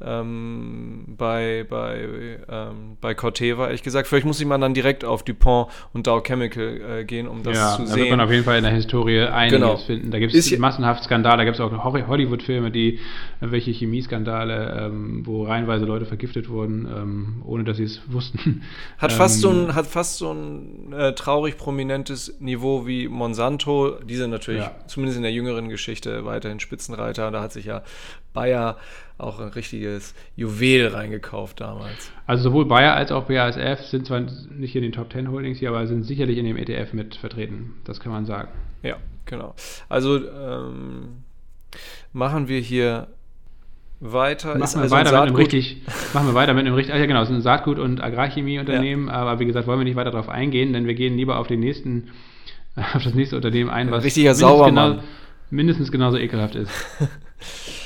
ähm, 0.02 1.04
bei, 1.18 1.66
bei, 1.68 2.38
ähm, 2.48 2.96
bei 3.00 3.14
Corteva, 3.14 3.66
ehrlich 3.66 3.82
gesagt. 3.82 4.08
Vielleicht 4.08 4.26
muss 4.26 4.40
ich 4.40 4.46
mal 4.46 4.58
dann 4.58 4.74
direkt 4.74 5.04
auf 5.04 5.22
DuPont 5.22 5.68
und 5.92 6.06
Dow 6.06 6.20
Chemical 6.22 7.00
äh, 7.00 7.04
gehen, 7.04 7.28
um 7.28 7.42
das 7.42 7.56
ja, 7.56 7.76
zu 7.76 7.86
sehen. 7.86 7.88
Ja, 7.88 7.94
da 7.94 8.00
wird 8.00 8.10
man 8.10 8.20
auf 8.20 8.30
jeden 8.30 8.44
Fall 8.44 8.58
in 8.58 8.64
der 8.64 8.72
Historie 8.72 9.20
einiges 9.20 9.60
genau. 9.60 9.76
finden. 9.76 10.10
Da 10.10 10.18
gibt 10.18 10.34
es 10.34 10.58
massenhaft 10.58 11.04
Skandale, 11.04 11.38
da 11.38 11.44
gibt 11.44 11.56
es 11.56 11.60
auch 11.60 11.72
Hollywood-Filme, 11.84 12.70
die 12.70 12.94
äh, 12.94 12.98
welche 13.40 13.70
Chemieskandale, 13.70 14.86
ähm, 14.86 15.26
wo 15.26 15.44
reihenweise 15.44 15.84
Leute 15.84 16.06
vergiftet 16.06 16.48
wurden, 16.48 16.86
ähm, 16.86 17.42
ohne 17.44 17.64
dass 17.64 17.76
sie 17.76 17.84
es 17.84 18.00
wussten. 18.08 18.62
Hat 18.98 19.12
fast 19.12 19.40
so 19.40 19.50
ein, 19.50 19.64
ähm, 19.64 19.74
hat 19.74 19.86
fast 19.86 20.18
so 20.18 20.32
ein 20.32 20.92
äh, 20.92 21.14
traurig 21.14 21.56
prominentes 21.56 22.40
Niveau 22.40 22.86
wie 22.86 23.08
Monsanto. 23.08 23.98
Diese 24.04 24.28
natürlich, 24.28 24.62
ja. 24.62 24.74
zumindest 24.86 25.16
in 25.16 25.22
der 25.22 25.32
jüngeren 25.32 25.68
Geschichte, 25.68 26.24
weiterhin 26.24 26.60
Spitzenreiter. 26.60 27.30
Da 27.30 27.42
hat 27.42 27.52
sich 27.52 27.66
ja 27.66 27.82
Bayer 28.32 28.76
auch 29.18 29.38
ein 29.38 29.48
richtiges 29.48 30.14
Juwel 30.36 30.88
reingekauft 30.88 31.60
damals. 31.60 32.10
Also 32.26 32.44
sowohl 32.44 32.64
Bayer 32.64 32.94
als 32.94 33.12
auch 33.12 33.24
BASF 33.24 33.86
sind 33.86 34.06
zwar 34.06 34.20
nicht 34.20 34.74
in 34.74 34.82
den 34.82 34.92
Top 34.92 35.12
10 35.12 35.30
Holdings 35.30 35.58
hier, 35.58 35.68
aber 35.68 35.86
sind 35.86 36.04
sicherlich 36.04 36.38
in 36.38 36.46
dem 36.46 36.56
ETF 36.56 36.92
mit 36.92 37.16
vertreten. 37.16 37.74
Das 37.84 38.00
kann 38.00 38.12
man 38.12 38.24
sagen. 38.24 38.48
Ja, 38.82 38.96
genau. 39.26 39.54
Also 39.88 40.16
ähm, 40.16 41.22
machen 42.12 42.48
wir 42.48 42.60
hier 42.60 43.08
weiter. 44.00 44.56
Machen, 44.56 44.76
wir, 44.76 44.82
also 44.82 44.94
weiter 44.94 45.12
mit 45.12 45.20
einem 45.20 45.36
richtig, 45.36 45.82
machen 46.14 46.28
wir 46.28 46.34
weiter 46.34 46.54
mit 46.54 46.66
einem 46.66 46.74
richtig, 46.74 46.94
ja 46.94 47.06
genau, 47.06 47.22
es 47.22 47.28
ist 47.28 47.36
ein 47.36 47.42
Saatgut- 47.42 47.78
und 47.78 48.02
Agrarchemieunternehmen, 48.02 49.08
ja. 49.08 49.12
aber 49.12 49.38
wie 49.40 49.44
gesagt, 49.44 49.66
wollen 49.66 49.78
wir 49.78 49.84
nicht 49.84 49.96
weiter 49.96 50.10
darauf 50.10 50.30
eingehen, 50.30 50.72
denn 50.72 50.86
wir 50.86 50.94
gehen 50.94 51.16
lieber 51.16 51.38
auf 51.38 51.46
den 51.46 51.60
nächsten, 51.60 52.08
auf 52.94 53.04
das 53.04 53.14
nächste 53.14 53.36
Unternehmen 53.36 53.68
ein, 53.68 53.90
was 53.90 54.02
richtiger 54.02 54.30
mindestens, 54.30 54.66
genau, 54.66 54.98
mindestens 55.50 55.92
genauso 55.92 56.16
ekelhaft 56.16 56.54
ist. 56.54 56.70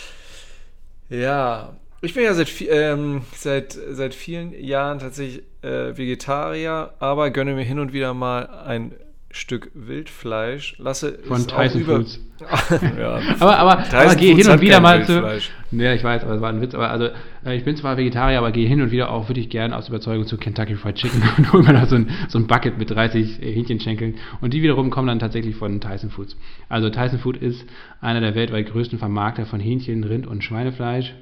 Ja, 1.21 1.77
ich 2.03 2.13
bin 2.13 2.25
ja 2.25 2.35
seit, 2.35 2.51
ähm, 2.69 3.23
seit, 3.37 3.73
seit 3.73 4.15
vielen 4.15 4.53
Jahren 4.53 4.99
tatsächlich 4.99 5.45
äh, 5.63 5.97
Vegetarier, 5.97 6.93
aber 6.99 7.31
gönne 7.31 7.55
mir 7.55 7.63
hin 7.63 7.79
und 7.79 7.93
wieder 7.93 8.15
mal 8.15 8.47
ein 8.47 8.93
Stück 9.35 9.73
Wildfleisch. 9.75 10.77
Lasse 10.79 11.19
von 11.27 11.45
Tyson 11.47 11.81
über 11.81 11.97
Foods. 11.97 12.21
ja, 12.99 13.21
aber 13.41 13.59
aber, 13.59 13.85
aber 13.93 14.15
geh 14.15 14.33
hin 14.33 14.49
und 14.49 14.61
wieder 14.61 14.81
mal 14.81 15.05
zu. 15.05 15.25
Ja, 15.73 15.93
ich 15.93 16.05
weiß, 16.05 16.23
aber 16.23 16.35
es 16.35 16.41
war 16.41 16.51
ein 16.51 16.61
Witz. 16.61 16.73
Aber 16.75 16.89
also 16.89 17.09
äh, 17.45 17.57
ich 17.57 17.65
bin 17.65 17.77
zwar 17.77 17.97
Vegetarier, 17.97 18.39
aber 18.39 18.53
gehe 18.53 18.69
hin 18.69 18.81
und 18.81 18.93
wieder 18.93 19.11
auch 19.11 19.29
wirklich 19.29 19.51
gern 19.51 19.73
aus 19.73 19.89
Überzeugung 19.89 20.27
zu 20.27 20.37
Kentucky 20.37 20.77
Fried 20.77 20.95
Chicken 20.95 21.21
und 21.37 21.53
hole 21.53 21.65
mir 21.65 21.73
da 21.73 21.87
so 21.87 21.97
ein, 21.97 22.11
so 22.29 22.39
ein 22.39 22.47
Bucket 22.47 22.79
mit 22.79 22.91
30 22.91 23.43
äh, 23.43 23.53
Hähnchenschenkeln. 23.53 24.15
Und 24.41 24.55
die 24.55 24.63
wiederum 24.63 24.91
kommen 24.91 25.09
dann 25.09 25.19
tatsächlich 25.19 25.57
von 25.57 25.81
Tyson 25.81 26.11
Foods. 26.11 26.37
Also 26.69 26.91
Tyson 26.91 27.19
Food 27.19 27.37
ist 27.37 27.65
einer 28.01 28.21
der 28.21 28.37
weltweit 28.37 28.71
größten 28.71 29.01
Vermarkter 29.01 29.47
von 29.47 29.59
Hähnchen, 29.59 30.05
Rind 30.05 30.29
und 30.29 30.45
Schweinefleisch 30.45 31.13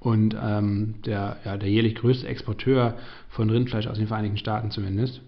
und 0.00 0.36
ähm, 0.40 0.96
der, 1.06 1.36
ja, 1.44 1.56
der 1.56 1.68
jährlich 1.68 1.94
größte 1.94 2.26
Exporteur 2.26 2.96
von 3.28 3.48
Rindfleisch 3.48 3.86
aus 3.86 3.98
den 3.98 4.08
Vereinigten 4.08 4.38
Staaten 4.38 4.70
zumindest. 4.70 5.20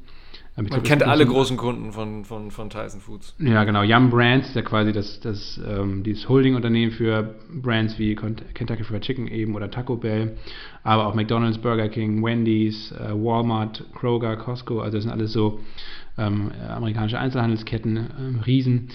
Man 0.57 0.83
kennt 0.85 1.03
alle 1.03 1.27
großen 1.27 1.57
Kunden 1.57 1.93
von, 1.93 2.25
von, 2.25 2.53
von 2.53 2.71
Tyson 2.71 3.01
Foods. 3.01 3.35
Ja, 3.39 3.65
genau. 3.65 3.83
Yum 3.83 4.11
Brands 4.11 4.49
ist 4.49 4.55
ja 4.55 4.63
quasi 4.63 4.93
das, 4.93 5.19
das, 5.19 5.61
ähm, 5.67 6.05
dieses 6.05 6.29
Holding-Unternehmen 6.29 6.93
für 6.93 7.35
Brands 7.53 7.99
wie 7.99 8.15
Kentucky 8.15 8.85
Fried 8.85 9.03
Chicken 9.03 9.27
eben 9.27 9.57
oder 9.57 9.69
Taco 9.69 9.97
Bell, 9.97 10.37
aber 10.85 11.07
auch 11.07 11.15
McDonald's, 11.15 11.59
Burger 11.59 11.89
King, 11.89 12.23
Wendy's, 12.23 12.93
äh, 12.93 13.13
Walmart, 13.13 13.85
Kroger, 13.95 14.37
Costco. 14.37 14.81
Also 14.81 14.99
das 14.99 15.05
sind 15.05 15.13
alles 15.13 15.33
so 15.33 15.59
ähm, 16.17 16.53
amerikanische 16.69 17.19
Einzelhandelsketten, 17.19 17.97
ähm, 17.97 18.41
Riesen. 18.47 18.91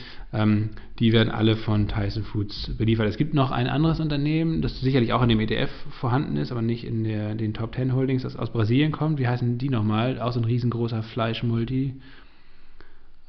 Die 1.00 1.14
werden 1.14 1.32
alle 1.32 1.56
von 1.56 1.88
Tyson 1.88 2.24
Foods 2.24 2.76
beliefert. 2.78 3.08
Es 3.08 3.16
gibt 3.16 3.34
noch 3.34 3.52
ein 3.52 3.68
anderes 3.68 4.02
Unternehmen, 4.02 4.62
das 4.62 4.82
sicherlich 4.82 5.14
auch 5.14 5.22
in 5.22 5.30
dem 5.30 5.40
ETF 5.40 5.70
vorhanden 5.92 6.36
ist, 6.36 6.52
aber 6.52 6.62
nicht 6.62 6.84
in 6.84 7.06
der, 7.06 7.36
den 7.36 7.54
Top 7.54 7.76
10 7.76 7.94
Holdings, 7.96 8.24
das 8.24 8.36
aus 8.36 8.52
Brasilien 8.52 8.92
kommt. 8.92 9.18
Wie 9.18 9.28
heißen 9.28 9.58
die 9.58 9.70
nochmal? 9.70 10.20
Auch 10.20 10.34
so 10.34 10.42
ein 10.42 10.46
riesengroßer 10.46 11.04
Fleischmulti. 11.04 11.96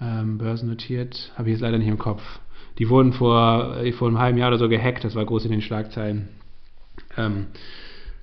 Ähm, 0.00 0.38
börsennotiert. 0.38 1.32
Habe 1.36 1.48
ich 1.48 1.54
jetzt 1.54 1.60
leider 1.60 1.78
nicht 1.78 1.88
im 1.88 1.98
Kopf. 1.98 2.40
Die 2.78 2.88
wurden 2.88 3.12
vor, 3.12 3.76
äh, 3.76 3.92
vor 3.92 4.08
einem 4.08 4.18
halben 4.18 4.38
Jahr 4.38 4.48
oder 4.48 4.58
so 4.58 4.68
gehackt, 4.68 5.04
das 5.04 5.14
war 5.14 5.24
groß 5.24 5.44
in 5.44 5.52
den 5.52 5.62
Schlagzeilen. 5.62 6.28
Ähm, 7.16 7.46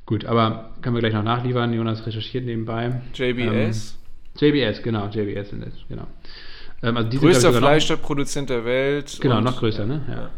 gut, 0.05 0.25
aber 0.25 0.71
können 0.81 0.95
wir 0.95 1.01
gleich 1.01 1.13
noch 1.13 1.23
nachliefern. 1.23 1.73
Jonas 1.73 2.05
recherchiert 2.05 2.45
nebenbei. 2.45 3.01
JBS? 3.13 3.97
Ähm, 4.41 4.49
JBS, 4.49 4.83
genau, 4.83 5.07
JBS 5.07 5.49
sind 5.49 5.63
es, 5.63 5.73
genau. 5.87 6.07
Ähm, 6.83 6.97
also 6.97 7.19
Größter 7.19 7.53
Fleischproduzent 7.53 8.49
der 8.49 8.65
Welt. 8.65 9.17
Genau, 9.21 9.41
noch 9.41 9.59
größer, 9.59 9.85
ne? 9.85 10.01
Ja. 10.07 10.13
ja. 10.13 10.29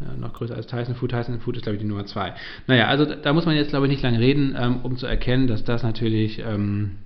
Ja, 0.00 0.12
noch 0.18 0.32
größer 0.32 0.56
als 0.56 0.66
Tyson 0.66 0.94
Food. 0.96 1.10
Tyson 1.10 1.40
Food 1.40 1.56
ist, 1.56 1.62
glaube 1.62 1.76
ich, 1.76 1.82
die 1.82 1.86
Nummer 1.88 2.04
zwei. 2.04 2.34
Naja, 2.66 2.88
also 2.88 3.04
da 3.04 3.32
muss 3.32 3.46
man 3.46 3.54
jetzt, 3.54 3.70
glaube 3.70 3.86
ich, 3.86 3.90
nicht 3.90 4.02
lange 4.02 4.18
reden, 4.18 4.56
ähm, 4.58 4.80
um 4.82 4.96
zu 4.96 5.06
erkennen, 5.06 5.46
dass 5.46 5.64
das 5.64 5.82
natürlich 5.82 6.40
ähm, 6.40 6.96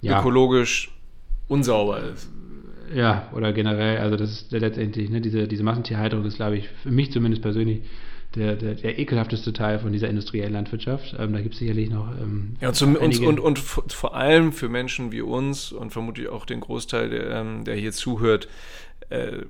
ja, 0.00 0.18
ökologisch 0.18 0.90
unsauber 1.48 2.00
ist. 2.00 2.28
Ja, 2.94 3.28
oder 3.32 3.52
generell, 3.52 3.98
also 3.98 4.16
das 4.16 4.30
ist 4.30 4.52
letztendlich, 4.52 5.08
ne, 5.08 5.20
diese, 5.20 5.48
diese 5.48 5.62
Massentierhaltung 5.62 6.24
ist, 6.24 6.36
glaube 6.36 6.56
ich, 6.58 6.68
für 6.68 6.90
mich 6.90 7.12
zumindest 7.12 7.42
persönlich 7.42 7.82
der, 8.34 8.56
der, 8.56 8.74
der 8.74 8.98
ekelhafteste 8.98 9.52
Teil 9.52 9.78
von 9.78 9.92
dieser 9.92 10.08
industriellen 10.08 10.52
Landwirtschaft. 10.52 11.14
Ähm, 11.18 11.32
da 11.32 11.40
gibt 11.40 11.54
es 11.54 11.60
sicherlich 11.60 11.90
noch. 11.90 12.10
Ähm, 12.20 12.56
ja, 12.60 12.68
und, 12.68 12.74
zum, 12.74 12.96
und, 12.96 13.18
und, 13.20 13.40
und, 13.40 13.58
vor 13.58 14.14
allem 14.14 14.52
für 14.52 14.68
Menschen 14.68 15.12
wie 15.12 15.20
uns 15.20 15.72
und 15.72 15.90
vermutlich 15.92 16.28
auch 16.28 16.46
den 16.46 16.60
Großteil, 16.60 17.10
der, 17.10 17.30
ähm, 17.30 17.64
der 17.64 17.76
hier 17.76 17.92
zuhört, 17.92 18.48
äh, 19.10 19.42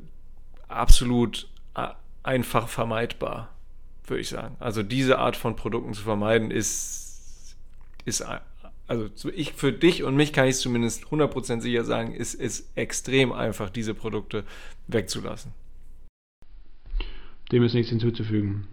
absolut 0.69 1.49
äh, 1.77 1.89
einfach 2.23 2.69
vermeidbar, 2.69 3.51
würde 4.07 4.21
ich 4.21 4.29
sagen. 4.29 4.57
Also 4.61 4.83
diese 4.83 5.19
Art 5.19 5.37
von 5.37 5.57
Produkten 5.57 5.95
zu 5.95 6.03
vermeiden 6.03 6.51
ist, 6.51 7.57
ist 8.05 8.25
also 8.87 9.31
ich 9.31 9.55
für 9.55 9.73
dich 9.73 10.03
und 10.03 10.15
mich 10.15 10.33
kann 10.33 10.47
ich 10.47 10.57
zumindest 10.57 11.05
100% 11.05 11.61
sicher 11.61 11.85
sagen, 11.85 12.15
ist, 12.15 12.35
ist 12.35 12.71
extrem 12.75 13.33
einfach, 13.33 13.71
diese 13.71 13.95
Produkte 13.95 14.45
wegzulassen. 14.89 15.53
Dem 17.51 17.63
ist 17.63 17.75
nichts 17.75 17.91
hinzuzufügen. 17.91 18.67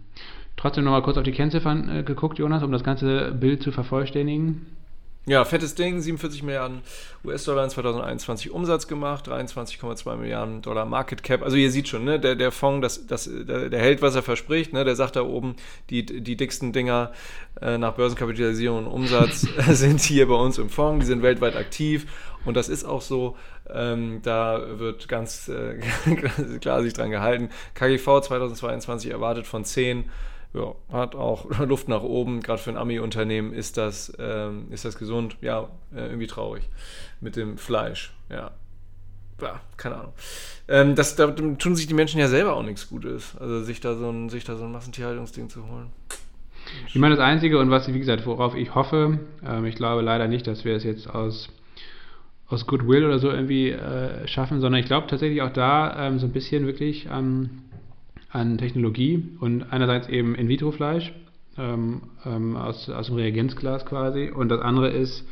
Trotzdem 0.56 0.84
nochmal 0.84 1.02
kurz 1.02 1.16
auf 1.16 1.24
die 1.24 1.32
Kennziffern 1.32 1.88
äh, 1.88 2.02
geguckt, 2.02 2.38
Jonas, 2.38 2.62
um 2.62 2.72
das 2.72 2.84
ganze 2.84 3.32
Bild 3.32 3.62
zu 3.62 3.72
vervollständigen. 3.72 4.66
Ja, 5.24 5.44
fettes 5.44 5.76
Ding, 5.76 6.00
47 6.00 6.42
Milliarden 6.42 6.80
US-Dollar 7.24 7.62
in 7.62 7.70
2021 7.70 8.50
Umsatz 8.50 8.88
gemacht, 8.88 9.28
23,2 9.28 10.16
Milliarden 10.16 10.62
Dollar 10.62 10.84
Market 10.84 11.22
Cap. 11.22 11.42
Also 11.44 11.56
ihr 11.56 11.70
seht 11.70 11.86
schon, 11.86 12.04
ne, 12.04 12.18
der, 12.18 12.34
der 12.34 12.50
Fonds, 12.50 12.82
das, 12.82 13.06
das, 13.06 13.30
der, 13.46 13.68
der 13.68 13.80
hält, 13.80 14.02
was 14.02 14.16
er 14.16 14.22
verspricht. 14.22 14.72
Ne, 14.72 14.84
der 14.84 14.96
sagt 14.96 15.14
da 15.14 15.22
oben, 15.22 15.54
die, 15.90 16.04
die 16.04 16.36
dicksten 16.36 16.72
Dinger 16.72 17.12
äh, 17.60 17.78
nach 17.78 17.92
Börsenkapitalisierung 17.92 18.86
und 18.86 18.92
Umsatz 18.92 19.42
sind 19.68 20.00
hier 20.00 20.26
bei 20.26 20.34
uns 20.34 20.58
im 20.58 20.68
Fonds. 20.68 21.04
Die 21.04 21.06
sind 21.06 21.22
weltweit 21.22 21.54
aktiv 21.54 22.06
und 22.44 22.56
das 22.56 22.68
ist 22.68 22.84
auch 22.84 23.02
so. 23.02 23.36
Ähm, 23.72 24.22
da 24.24 24.60
wird 24.80 25.06
ganz 25.06 25.48
äh, 25.48 25.78
klar 26.60 26.82
sich 26.82 26.94
dran 26.94 27.12
gehalten. 27.12 27.50
KGV 27.74 28.22
2022 28.22 29.12
erwartet 29.12 29.46
von 29.46 29.64
10 29.64 30.04
ja, 30.54 30.74
hat 30.90 31.14
auch 31.14 31.58
Luft 31.66 31.88
nach 31.88 32.02
oben. 32.02 32.40
Gerade 32.40 32.60
für 32.60 32.70
ein 32.70 32.76
Ami-Unternehmen 32.76 33.52
ist 33.52 33.76
das, 33.76 34.12
ähm, 34.18 34.66
ist 34.70 34.84
das 34.84 34.98
gesund. 34.98 35.36
Ja, 35.40 35.68
äh, 35.94 36.06
irgendwie 36.06 36.26
traurig 36.26 36.68
mit 37.20 37.36
dem 37.36 37.56
Fleisch. 37.56 38.12
Ja, 38.28 38.50
ja 39.40 39.60
keine 39.76 39.96
Ahnung. 39.96 40.12
Ähm, 40.68 40.94
das, 40.94 41.16
da 41.16 41.28
tun 41.28 41.76
sich 41.76 41.86
die 41.86 41.94
Menschen 41.94 42.20
ja 42.20 42.28
selber 42.28 42.54
auch 42.54 42.62
nichts 42.62 42.88
Gutes. 42.88 43.36
Also 43.38 43.62
sich 43.62 43.80
da 43.80 43.94
so 43.94 44.10
ein, 44.10 44.28
so 44.28 44.36
ein 44.36 44.72
Massentierhaltungsding 44.72 45.48
zu 45.48 45.66
holen. 45.66 45.90
Ich 46.88 46.94
meine, 46.96 47.16
das 47.16 47.24
Einzige 47.24 47.58
und 47.58 47.70
was, 47.70 47.92
wie 47.92 47.98
gesagt, 47.98 48.26
worauf 48.26 48.54
ich 48.54 48.74
hoffe, 48.74 49.18
ähm, 49.46 49.64
ich 49.64 49.74
glaube 49.74 50.02
leider 50.02 50.28
nicht, 50.28 50.46
dass 50.46 50.64
wir 50.64 50.76
es 50.76 50.84
jetzt 50.84 51.08
aus, 51.08 51.48
aus 52.46 52.66
Goodwill 52.66 53.04
oder 53.04 53.18
so 53.18 53.30
irgendwie 53.30 53.70
äh, 53.70 54.26
schaffen, 54.28 54.60
sondern 54.60 54.80
ich 54.80 54.86
glaube 54.86 55.06
tatsächlich 55.06 55.42
auch 55.42 55.52
da 55.52 56.08
ähm, 56.08 56.18
so 56.18 56.26
ein 56.26 56.32
bisschen 56.32 56.66
wirklich 56.66 57.10
an 57.10 57.62
an 58.32 58.58
Technologie 58.58 59.36
und 59.40 59.72
einerseits 59.72 60.08
eben 60.08 60.34
In-vitro-Fleisch 60.34 61.12
ähm, 61.58 62.02
ähm, 62.24 62.56
aus, 62.56 62.88
aus 62.88 63.06
dem 63.06 63.16
Reagenzglas 63.16 63.84
quasi 63.84 64.30
und 64.30 64.48
das 64.48 64.60
andere 64.60 64.88
ist 64.88 65.26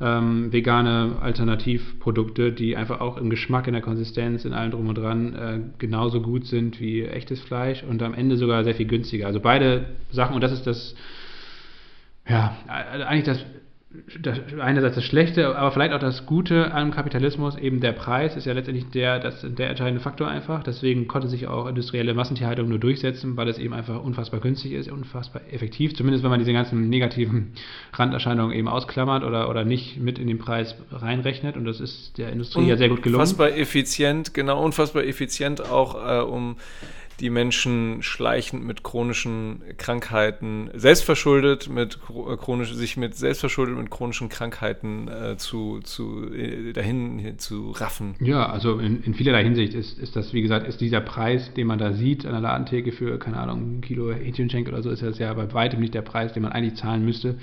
ähm, 0.00 0.52
vegane 0.52 1.16
Alternativprodukte, 1.20 2.52
die 2.52 2.76
einfach 2.76 3.00
auch 3.00 3.16
im 3.16 3.30
Geschmack, 3.30 3.68
in 3.68 3.74
der 3.74 3.82
Konsistenz, 3.82 4.44
in 4.44 4.52
allem 4.52 4.72
drum 4.72 4.88
und 4.88 4.98
dran 4.98 5.34
äh, 5.34 5.60
genauso 5.78 6.20
gut 6.20 6.46
sind 6.46 6.80
wie 6.80 7.04
echtes 7.04 7.40
Fleisch 7.40 7.84
und 7.84 8.02
am 8.02 8.14
Ende 8.14 8.36
sogar 8.36 8.64
sehr 8.64 8.74
viel 8.74 8.86
günstiger. 8.86 9.28
Also 9.28 9.38
beide 9.38 9.86
Sachen 10.10 10.34
und 10.34 10.40
das 10.42 10.50
ist 10.50 10.66
das, 10.66 10.96
ja, 12.28 12.56
eigentlich 12.66 13.24
das 13.24 13.44
das, 14.20 14.38
einerseits 14.60 14.96
das 14.96 15.04
Schlechte, 15.04 15.56
aber 15.56 15.70
vielleicht 15.70 15.92
auch 15.92 16.00
das 16.00 16.26
Gute 16.26 16.72
am 16.72 16.90
Kapitalismus, 16.90 17.56
eben 17.56 17.80
der 17.80 17.92
Preis 17.92 18.36
ist 18.36 18.44
ja 18.44 18.52
letztendlich 18.52 18.88
der, 18.90 19.18
das, 19.18 19.44
der 19.48 19.70
entscheidende 19.70 20.00
Faktor 20.00 20.28
einfach. 20.28 20.62
Deswegen 20.62 21.06
konnte 21.06 21.28
sich 21.28 21.46
auch 21.46 21.66
industrielle 21.66 22.14
Massentierhaltung 22.14 22.68
nur 22.68 22.78
durchsetzen, 22.78 23.36
weil 23.36 23.48
es 23.48 23.58
eben 23.58 23.72
einfach 23.72 24.02
unfassbar 24.02 24.40
günstig 24.40 24.72
ist, 24.72 24.90
unfassbar 24.90 25.42
effektiv, 25.50 25.94
zumindest 25.94 26.24
wenn 26.24 26.30
man 26.30 26.40
diese 26.40 26.52
ganzen 26.52 26.88
negativen 26.88 27.52
Randerscheinungen 27.92 28.54
eben 28.54 28.68
ausklammert 28.68 29.24
oder, 29.24 29.48
oder 29.48 29.64
nicht 29.64 30.00
mit 30.00 30.18
in 30.18 30.26
den 30.26 30.38
Preis 30.38 30.74
reinrechnet. 30.90 31.56
Und 31.56 31.64
das 31.64 31.80
ist 31.80 32.18
der 32.18 32.30
Industrie 32.30 32.66
ja 32.66 32.76
sehr 32.76 32.88
gut 32.88 33.02
gelungen. 33.02 33.20
Unfassbar 33.20 33.56
effizient, 33.56 34.34
genau, 34.34 34.62
unfassbar 34.62 35.04
effizient 35.04 35.60
auch, 35.70 35.94
äh, 35.94 36.22
um 36.22 36.56
die 37.20 37.30
Menschen 37.30 38.02
schleichend 38.02 38.64
mit 38.64 38.82
chronischen 38.82 39.62
Krankheiten, 39.76 40.70
selbstverschuldet 40.74 41.68
mit 41.68 41.98
äh, 42.08 42.36
chronisch, 42.36 42.72
sich 42.72 42.96
mit 42.96 43.14
selbstverschuldet 43.14 43.76
mit 43.76 43.90
chronischen 43.90 44.28
Krankheiten 44.28 45.08
äh, 45.08 45.36
zu, 45.36 45.80
zu 45.80 46.32
äh, 46.32 46.72
dahin 46.72 47.38
zu 47.38 47.70
raffen. 47.70 48.14
Ja, 48.20 48.46
also 48.46 48.78
in, 48.78 49.02
in, 49.02 49.14
vielerlei 49.14 49.44
Hinsicht 49.44 49.74
ist, 49.74 49.98
ist 49.98 50.16
das, 50.16 50.32
wie 50.32 50.42
gesagt, 50.42 50.66
ist 50.66 50.80
dieser 50.80 51.00
Preis, 51.00 51.52
den 51.54 51.66
man 51.66 51.78
da 51.78 51.92
sieht 51.92 52.26
an 52.26 52.32
der 52.32 52.40
Ladentheke 52.40 52.92
für, 52.92 53.18
keine 53.18 53.38
Ahnung, 53.38 53.78
ein 53.78 53.80
Kilo 53.80 54.12
Hähnchenschenkel 54.12 54.74
oder 54.74 54.82
so, 54.82 54.90
ist 54.90 55.02
das 55.02 55.18
ja 55.18 55.32
bei 55.34 55.52
weitem 55.52 55.80
nicht 55.80 55.94
der 55.94 56.02
Preis, 56.02 56.32
den 56.32 56.42
man 56.42 56.52
eigentlich 56.52 56.76
zahlen 56.76 57.04
müsste, 57.04 57.38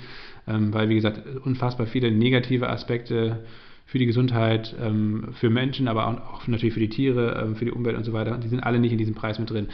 ähm, 0.46 0.72
weil, 0.74 0.88
wie 0.88 0.96
gesagt, 0.96 1.22
unfassbar 1.44 1.86
viele 1.86 2.10
negative 2.10 2.68
Aspekte 2.68 3.44
für 3.92 3.98
die 3.98 4.06
Gesundheit, 4.06 4.74
ähm, 4.80 5.28
für 5.32 5.50
Menschen, 5.50 5.86
aber 5.86 6.06
auch, 6.08 6.46
natürlich 6.46 6.72
für 6.72 6.80
die 6.80 6.88
Tiere, 6.88 7.42
ähm, 7.42 7.56
für 7.56 7.66
die 7.66 7.72
Umwelt 7.72 7.96
und 7.96 8.04
so 8.04 8.14
weiter. 8.14 8.38
Die 8.38 8.48
sind 8.48 8.60
alle 8.60 8.78
nicht 8.78 8.92
in 8.92 8.98
diesem 8.98 9.14
Preis 9.14 9.38
mit 9.38 9.50
drin. 9.50 9.68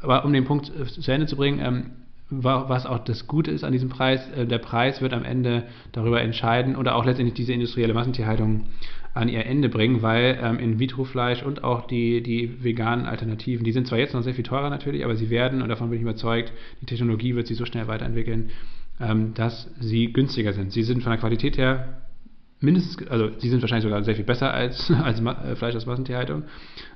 Aber 0.00 0.24
um 0.24 0.32
den 0.32 0.44
Punkt 0.44 0.72
äh, 0.74 0.86
zu 0.86 1.12
Ende 1.12 1.26
zu 1.26 1.36
bringen, 1.36 1.60
ähm, 1.62 1.90
was 2.30 2.84
auch 2.84 2.98
das 2.98 3.26
Gute 3.26 3.50
ist 3.50 3.64
an 3.64 3.72
diesem 3.72 3.88
Preis, 3.88 4.26
äh, 4.30 4.46
der 4.46 4.58
Preis 4.58 5.02
wird 5.02 5.12
am 5.12 5.24
Ende 5.24 5.64
darüber 5.92 6.20
entscheiden 6.22 6.76
oder 6.76 6.96
auch 6.96 7.04
letztendlich 7.04 7.34
diese 7.34 7.52
industrielle 7.52 7.94
Massentierhaltung 7.94 8.64
an 9.14 9.28
ihr 9.28 9.44
Ende 9.44 9.68
bringen, 9.68 10.00
weil 10.02 10.58
In-vitro-Fleisch 10.60 11.42
und 11.42 11.64
auch 11.64 11.86
die, 11.86 12.22
die 12.22 12.62
veganen 12.62 13.06
Alternativen, 13.06 13.64
die 13.64 13.72
sind 13.72 13.86
zwar 13.86 13.98
jetzt 13.98 14.14
noch 14.14 14.22
sehr 14.22 14.34
viel 14.34 14.44
teurer 14.44 14.70
natürlich, 14.70 15.04
aber 15.04 15.16
sie 15.16 15.28
werden, 15.28 15.60
und 15.60 15.70
davon 15.70 15.88
bin 15.88 15.96
ich 15.96 16.02
überzeugt, 16.02 16.52
die 16.82 16.86
Technologie 16.86 17.34
wird 17.34 17.46
sich 17.48 17.56
so 17.56 17.64
schnell 17.64 17.88
weiterentwickeln, 17.88 18.50
dass 19.34 19.70
sie 19.80 20.12
günstiger 20.12 20.52
sind. 20.52 20.70
Sie 20.72 20.84
sind 20.84 21.02
von 21.02 21.10
der 21.10 21.18
Qualität 21.18 21.58
her 21.58 21.98
mindestens, 22.60 23.06
also 23.08 23.30
sie 23.38 23.48
sind 23.48 23.62
wahrscheinlich 23.62 23.84
sogar 23.84 24.02
sehr 24.02 24.16
viel 24.16 24.24
besser 24.24 24.52
als, 24.52 24.90
als 25.02 25.20
äh, 25.20 25.56
Fleisch 25.56 25.76
aus 25.76 25.86
Massentierhaltung, 25.86 26.44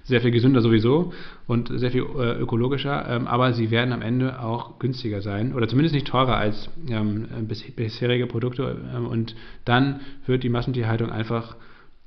sehr 0.04 0.20
viel 0.20 0.30
gesünder 0.30 0.60
sowieso 0.60 1.12
und 1.46 1.70
sehr 1.72 1.90
viel 1.90 2.02
äh, 2.02 2.40
ökologischer, 2.40 3.08
ähm, 3.08 3.26
aber 3.26 3.52
sie 3.52 3.70
werden 3.70 3.92
am 3.92 4.02
Ende 4.02 4.40
auch 4.40 4.78
günstiger 4.78 5.22
sein 5.22 5.54
oder 5.54 5.68
zumindest 5.68 5.94
nicht 5.94 6.06
teurer 6.06 6.36
als 6.36 6.68
ähm, 6.88 7.28
bis, 7.42 7.62
bisherige 7.72 8.26
Produkte 8.26 8.76
ähm, 8.94 9.06
und 9.06 9.36
dann 9.64 10.00
wird 10.26 10.42
die 10.42 10.48
Massentierhaltung 10.48 11.10
einfach 11.10 11.56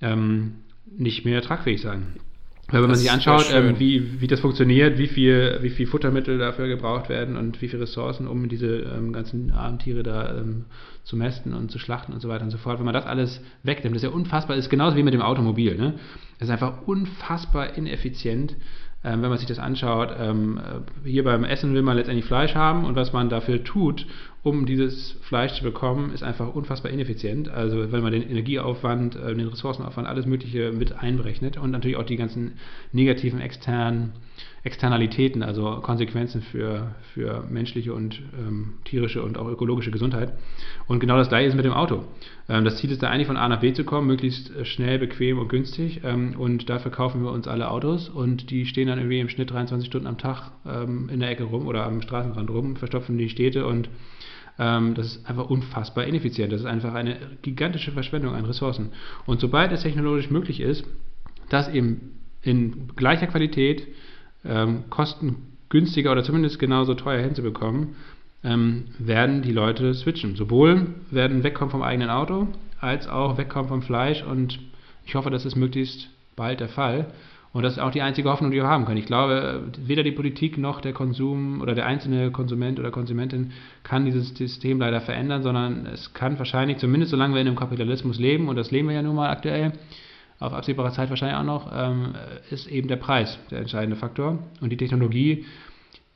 ähm, 0.01 0.56
nicht 0.97 1.26
mehr 1.26 1.41
tragfähig 1.41 1.82
sein. 1.82 2.16
Weil 2.68 2.82
wenn 2.82 2.89
man 2.89 2.97
sich 2.97 3.12
anschaut, 3.12 3.51
ähm, 3.53 3.76
wie, 3.78 4.22
wie 4.22 4.28
das 4.28 4.39
funktioniert, 4.39 4.97
wie 4.97 5.08
viel, 5.08 5.60
wie 5.62 5.70
viel 5.70 5.86
Futtermittel 5.86 6.39
dafür 6.39 6.68
gebraucht 6.68 7.10
werden 7.10 7.38
und 7.38 7.62
wie 7.62 7.68
viele 7.68 7.84
Ressourcen, 7.84 8.28
um 8.28 8.49
diese 8.49 8.68
ähm, 8.68 9.14
ganzen 9.14 9.51
armen 9.51 9.78
Tiere 9.78 10.01
da 10.01 10.36
ähm, 10.36 10.66
zu 11.06 11.16
mästen 11.16 11.53
und 11.53 11.72
zu 11.72 11.80
schlachten 11.80 12.14
und 12.14 12.20
so 12.20 12.28
weiter 12.28 12.43
und 12.43 12.49
so 12.49 12.58
fort, 12.58 12.80
wenn 12.80 12.86
man 12.86 12.93
das 12.93 13.06
alles 13.06 13.39
wegnimmt, 13.64 13.95
das 13.95 14.03
ist 14.03 14.10
ja 14.10 14.16
unfassbar, 14.16 14.58
ist 14.58 14.70
genauso 14.70 14.97
wie 14.97 15.03
mit 15.03 15.14
dem 15.14 15.22
Automobil. 15.22 15.78
Ne? 15.78 15.93
Das 16.39 16.49
ist 16.49 16.51
einfach 16.51 16.88
unfassbar 16.88 17.78
ineffizient, 17.78 18.56
ähm, 19.03 19.22
wenn 19.22 19.30
man 19.30 19.38
sich 19.38 19.47
das 19.47 19.60
anschaut. 19.60 20.10
Ähm, 20.20 20.60
hier 21.03 21.24
beim 21.24 21.43
Essen 21.43 21.76
will 21.76 21.84
man 21.84 21.95
letztendlich 21.95 22.26
Fleisch 22.26 22.56
haben 22.56 22.86
und 22.86 22.95
was 22.95 23.14
man 23.14 23.30
dafür 23.30 23.64
tut, 23.64 24.08
um 24.41 24.66
dieses 24.66 25.12
Fleisch 25.22 25.53
zu 25.53 25.64
bekommen, 25.64 26.12
ist 26.12 26.24
einfach 26.24 26.53
unfassbar 26.56 26.91
ineffizient. 26.91 27.49
Also 27.49 27.91
wenn 27.91 28.01
man 28.01 28.12
den 28.12 28.28
Energieaufwand, 28.28 29.16
äh, 29.16 29.36
den 29.36 29.47
Ressourcenaufwand, 29.47 30.08
alles 30.08 30.26
Mögliche 30.26 30.72
mit 30.72 30.91
einberechnet 30.91 31.58
und 31.58 31.70
natürlich 31.70 31.97
auch 31.97 32.03
die 32.03 32.18
ganzen 32.18 32.53
negativen 32.91 33.41
externen 33.41 34.14
Externalitäten, 34.66 35.43
also 35.43 35.80
Konsequenzen 35.84 36.41
für, 36.41 36.95
für 37.13 37.43
menschliche 37.47 37.93
und 37.93 38.20
ähm, 38.36 38.74
tierische 38.84 39.22
und 39.22 39.38
auch 39.38 39.47
ökologische 39.47 39.91
Gesundheit. 39.91 40.34
Und 40.88 40.99
genau 40.99 41.18
das 41.18 41.30
gleiche 41.30 41.49
ist 41.49 41.55
mit 41.55 41.66
dem 41.66 41.74
Auto. 41.74 42.03
Ähm, 42.49 42.66
das 42.66 42.78
Ziel 42.78 42.89
ist 42.89 43.03
da 43.03 43.11
eigentlich 43.11 43.28
von 43.28 43.38
A 43.38 43.47
nach 43.47 43.59
B 43.59 43.74
zu 43.74 43.84
kommen, 43.84 44.07
möglichst 44.07 44.49
äh, 44.55 44.66
schnell, 44.66 44.97
bequem 44.97 45.38
und 45.38 45.49
günstig. 45.49 46.01
Ähm, 46.03 46.34
und 46.36 46.68
dafür 46.68 46.89
kaufen 46.89 47.24
wir 47.24 47.32
uns 47.32 47.47
alle 47.47 47.70
Autos 47.70 48.09
und 48.09 48.49
die 48.49 48.66
stehen 48.66 48.88
dann 48.88 48.97
irgendwie 48.97 49.20
im 49.20 49.30
Schnitt 49.30 49.51
23 49.51 49.86
Stunden 49.86 50.07
am 50.07 50.18
Tag 50.18 50.51
ähm, 50.66 51.09
in 51.13 51.20
der 51.20 51.30
Ecke 51.30 51.43
rum 51.43 51.68
oder 51.68 51.86
am 51.86 52.01
Straßenrand 52.01 52.49
rum, 52.49 52.76
verstopfen 52.76 53.20
die 53.20 53.30
Städte 53.30 53.68
und 53.68 53.88
ähm, 54.57 54.95
das 54.95 55.18
ist 55.18 55.30
einfach 55.30 55.47
unfassbar 55.47 56.05
ineffizient. 56.05 56.51
Das 56.51 56.61
ist 56.61 56.68
einfach 56.68 56.95
eine 56.95 57.18
gigantische 57.43 57.91
Verschwendung 57.91 58.34
an 58.34 58.45
Ressourcen. 58.45 58.93
Und 59.28 59.41
sobald 59.41 59.72
es 59.72 59.84
technologisch 59.84 60.32
möglich 60.32 60.59
ist, 60.59 60.86
das 61.49 61.70
eben 61.70 62.20
in 62.41 62.88
gleicher 62.95 63.28
Qualität 63.28 63.88
ähm, 64.48 64.84
kostengünstiger 64.89 66.12
oder 66.12 66.24
zumindest 66.24 66.60
genauso 66.60 66.93
teuer 66.93 67.22
hinzubekommen, 67.22 67.96
ähm, 68.43 68.86
werden 69.00 69.41
die 69.41 69.52
Leute 69.52 69.93
switchen. 69.93 70.36
Sowohl 70.36 70.88
werden 71.12 71.43
wegkommen 71.43 71.72
vom 71.72 71.82
eigenen 71.82 72.10
Auto, 72.10 72.48
als 72.80 73.08
auch 73.08 73.38
wegkommen 73.38 73.70
vom 73.70 73.82
Fleisch 73.82 74.24
und 74.24 74.60
ich 75.06 75.16
hoffe, 75.16 75.30
das 75.30 75.46
ist 75.46 75.56
möglichst 75.56 76.10
bald 76.36 76.60
der 76.60 76.70
Fall. 76.70 77.08
Und 77.54 77.64
das 77.64 77.74
ist 77.74 77.80
auch 77.80 77.91
die 77.91 78.02
einzige 78.02 78.30
Hoffnung, 78.30 78.52
die 78.52 78.58
wir 78.58 78.68
haben 78.68 78.84
können. 78.84 78.98
Ich 78.98 79.06
glaube, 79.06 79.64
weder 79.78 80.04
die 80.04 80.12
Politik 80.12 80.58
noch 80.58 80.82
der 80.82 80.91
Konsum 80.91 81.62
oder 81.62 81.74
der 81.74 81.86
einzelne 81.86 82.30
Konsument 82.30 82.82
oder 82.82 82.91
Konsumentin 82.91 83.54
kann 83.84 84.04
dieses 84.04 84.36
System 84.36 84.80
leider 84.80 85.00
verändern, 85.00 85.41
sondern 85.41 85.86
es 85.86 86.14
kann 86.14 86.38
wahrscheinlich, 86.38 86.80
zumindest 86.80 87.12
solange 87.12 87.34
wir 87.34 87.39
in 87.39 87.48
einem 87.48 87.56
Kapitalismus 87.56 88.20
leben, 88.20 88.50
und 88.50 88.58
das 88.58 88.72
leben 88.72 88.89
wir 88.89 88.96
ja 88.96 89.02
nun 89.02 89.16
mal 89.16 89.30
aktuell, 89.30 89.72
auf 90.40 90.54
absehbare 90.54 90.92
Zeit 90.92 91.10
wahrscheinlich 91.10 91.38
auch 91.38 91.44
noch, 91.44 91.72
ähm, 91.74 92.16
ist 92.50 92.68
eben 92.68 92.88
der 92.88 92.98
Preis 92.98 93.40
der 93.52 93.60
entscheidende 93.60 93.96
Faktor 93.96 94.40
und 94.62 94.70
die 94.70 94.78
Technologie, 94.78 95.46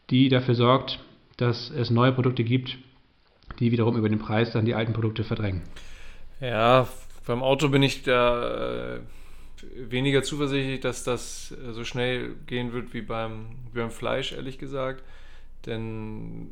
die 0.10 0.30
dafür 0.30 0.56
sorgt, 0.56 1.00
dass 1.38 1.70
es 1.70 1.90
neue 1.90 2.12
Produkte 2.12 2.44
gibt, 2.44 2.78
die 3.60 3.72
wiederum 3.72 3.98
über 3.98 4.10
den 4.10 4.20
Preis 4.20 4.52
dann 4.52 4.66
die 4.66 4.76
alten 4.76 4.94
Produkte 4.94 5.24
verdrängen. 5.24 5.62
Ja, 6.42 6.88
beim 7.26 7.44
Auto 7.44 7.70
bin 7.70 7.84
ich 7.84 8.04
da 8.04 8.96
äh, 8.96 9.00
weniger 9.76 10.24
zuversichtlich, 10.24 10.80
dass 10.80 11.04
das 11.04 11.52
äh, 11.52 11.74
so 11.74 11.84
schnell 11.84 12.36
gehen 12.48 12.74
wird 12.74 12.94
wie 12.94 13.02
beim, 13.02 13.48
wie 13.72 13.80
beim 13.80 13.92
Fleisch, 13.92 14.32
ehrlich 14.32 14.58
gesagt. 14.58 15.04
Denn 15.66 16.50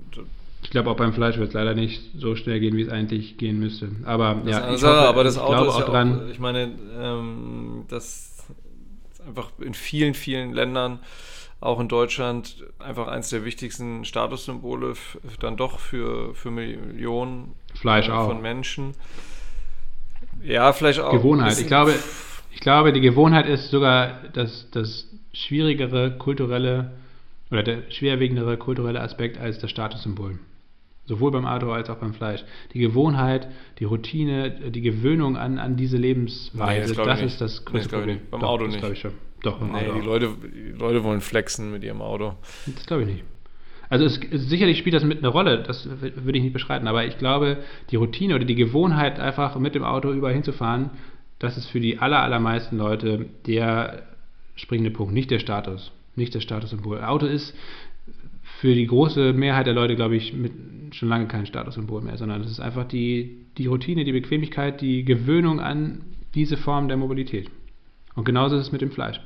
ich 0.64 0.70
glaube, 0.70 0.90
auch 0.90 0.96
beim 0.96 1.14
Fleisch 1.14 1.38
wird 1.38 1.50
es 1.50 1.54
leider 1.54 1.74
nicht 1.74 2.02
so 2.18 2.36
schnell 2.36 2.60
gehen, 2.60 2.76
wie 2.76 2.82
es 2.82 2.90
eigentlich 2.90 3.38
gehen 3.38 3.60
müsste. 3.60 3.90
Aber 4.06 4.42
das 4.44 4.52
ja, 4.52 4.74
ich 4.74 4.84
hoffe, 4.84 5.08
aber 5.08 5.24
das 5.24 5.38
Auto 5.38 5.66
ist 5.66 5.76
auch 5.76 5.80
ja 5.80 5.86
dran. 5.86 6.22
Auch, 6.22 6.30
ich 6.30 6.40
meine, 6.40 6.72
ähm, 7.00 7.86
das 7.88 8.06
ist 8.06 8.44
einfach 9.26 9.52
in 9.60 9.74
vielen, 9.74 10.14
vielen 10.14 10.54
Ländern, 10.54 11.00
auch 11.60 11.80
in 11.80 11.88
Deutschland, 11.88 12.66
einfach 12.80 13.08
eines 13.08 13.30
der 13.30 13.46
wichtigsten 13.46 14.04
Statussymbole 14.06 14.94
dann 15.40 15.58
doch 15.58 15.80
für, 15.80 16.34
für 16.36 16.52
Millionen 16.52 17.54
Fleisch 17.76 18.10
äh, 18.10 18.12
von 18.12 18.42
Menschen. 18.42 18.94
Ja, 20.44 20.74
vielleicht 20.74 21.00
auch. 21.00 21.12
Gewohnheit. 21.12 21.60
Ich 21.60 21.68
glaube, 21.68 21.94
ich 22.52 22.60
glaube, 22.60 22.94
die 22.94 23.02
Gewohnheit 23.02 23.48
ist 23.48 23.70
sogar 23.70 24.22
das, 24.34 24.70
das 24.72 25.08
schwierigere 25.34 26.18
kulturelle 26.18 26.92
oder 27.52 27.64
der 27.64 27.84
schwerwiegendere 27.90 28.58
kulturelle 28.58 29.02
Aspekt 29.02 29.38
als 29.38 29.60
das 29.60 29.72
Statussymbol. 29.72 30.40
Sowohl 31.06 31.32
beim 31.32 31.46
Auto 31.46 31.72
als 31.72 31.90
auch 31.90 31.98
beim 31.98 32.14
Fleisch. 32.14 32.44
Die 32.74 32.80
Gewohnheit, 32.80 33.48
die 33.80 33.86
Routine, 33.86 34.72
die 34.72 34.82
Gewöhnung 34.82 35.38
an, 35.38 35.58
an 35.58 35.78
diese 35.78 35.96
Lebensweise, 35.96 36.92
nee, 36.92 36.98
das, 36.98 37.06
das 37.06 37.22
ist 37.22 37.42
das 37.42 37.66
größte 37.66 37.96
nee, 37.96 38.00
Problem. 38.00 38.20
Beim 38.30 38.42
Doch, 38.42 38.50
Auto 38.50 38.68
nicht. 38.68 38.84
Ich 38.84 39.00
schon. 39.00 39.14
Doch, 39.42 39.60
beim 39.60 39.72
nee, 39.72 39.88
Auto. 39.88 40.00
Die 40.00 40.06
Leute, 40.06 40.30
die 40.44 40.78
Leute 40.78 41.04
wollen 41.06 41.22
flexen 41.22 41.72
mit 41.72 41.84
ihrem 41.84 42.02
Auto. 42.02 42.34
Das 42.66 42.86
glaube 42.86 43.04
ich 43.04 43.08
nicht. 43.08 43.24
Also 43.90 44.04
es, 44.04 44.20
es, 44.32 44.50
sicherlich 44.50 44.78
spielt 44.80 44.96
das 44.96 45.06
mit 45.06 45.20
eine 45.20 45.30
Rolle, 45.30 45.64
das 45.64 45.88
würde 45.88 46.38
ich 46.38 46.44
nicht 46.44 46.52
beschreiten, 46.52 46.90
aber 46.90 47.06
ich 47.06 47.18
glaube, 47.18 47.60
die 47.90 47.96
Routine 47.96 48.36
oder 48.36 48.44
die 48.44 48.56
Gewohnheit, 48.56 49.18
einfach 49.18 49.58
mit 49.60 49.76
dem 49.76 49.86
Auto 49.86 50.12
überall 50.12 50.34
hinzufahren, 50.34 50.90
das 51.40 51.56
ist 51.56 51.68
für 51.68 51.80
die 51.80 52.00
aller, 52.00 52.22
allermeisten 52.22 52.78
Leute 52.78 53.28
der 53.46 54.04
springende 54.56 54.92
Punkt, 54.92 55.14
nicht 55.14 55.32
der 55.32 55.40
Status 55.40 55.94
nicht 56.18 56.36
das 56.36 56.44
Statussymbol. 56.44 57.04
Auto 57.04 57.26
ist 57.26 57.56
für 58.60 58.74
die 58.74 58.88
große 58.88 59.34
Mehrheit 59.34 59.68
der 59.68 59.74
Leute, 59.74 59.96
glaube 59.96 60.16
ich, 60.16 60.34
mit, 60.34 60.52
schon 60.96 61.10
lange 61.10 61.28
kein 61.28 61.46
Statussymbol 61.46 62.02
mehr, 62.02 62.18
sondern 62.18 62.42
es 62.42 62.52
ist 62.52 62.60
einfach 62.60 62.88
die, 62.88 63.46
die 63.58 63.68
Routine, 63.68 64.04
die 64.04 64.12
Bequemlichkeit, 64.12 64.82
die 64.82 65.04
Gewöhnung 65.06 65.60
an 65.60 66.02
diese 66.34 66.58
Form 66.58 66.88
der 66.88 66.98
Mobilität. 66.98 67.50
Und 68.16 68.26
genauso 68.26 68.56
ist 68.56 68.64
es 68.64 68.72
mit 68.72 68.82
dem 68.82 68.92
Fleisch. 68.92 69.22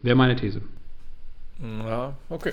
Wäre 0.00 0.16
meine 0.16 0.36
These. 0.36 0.62
Ja, 1.60 2.16
okay. 2.28 2.52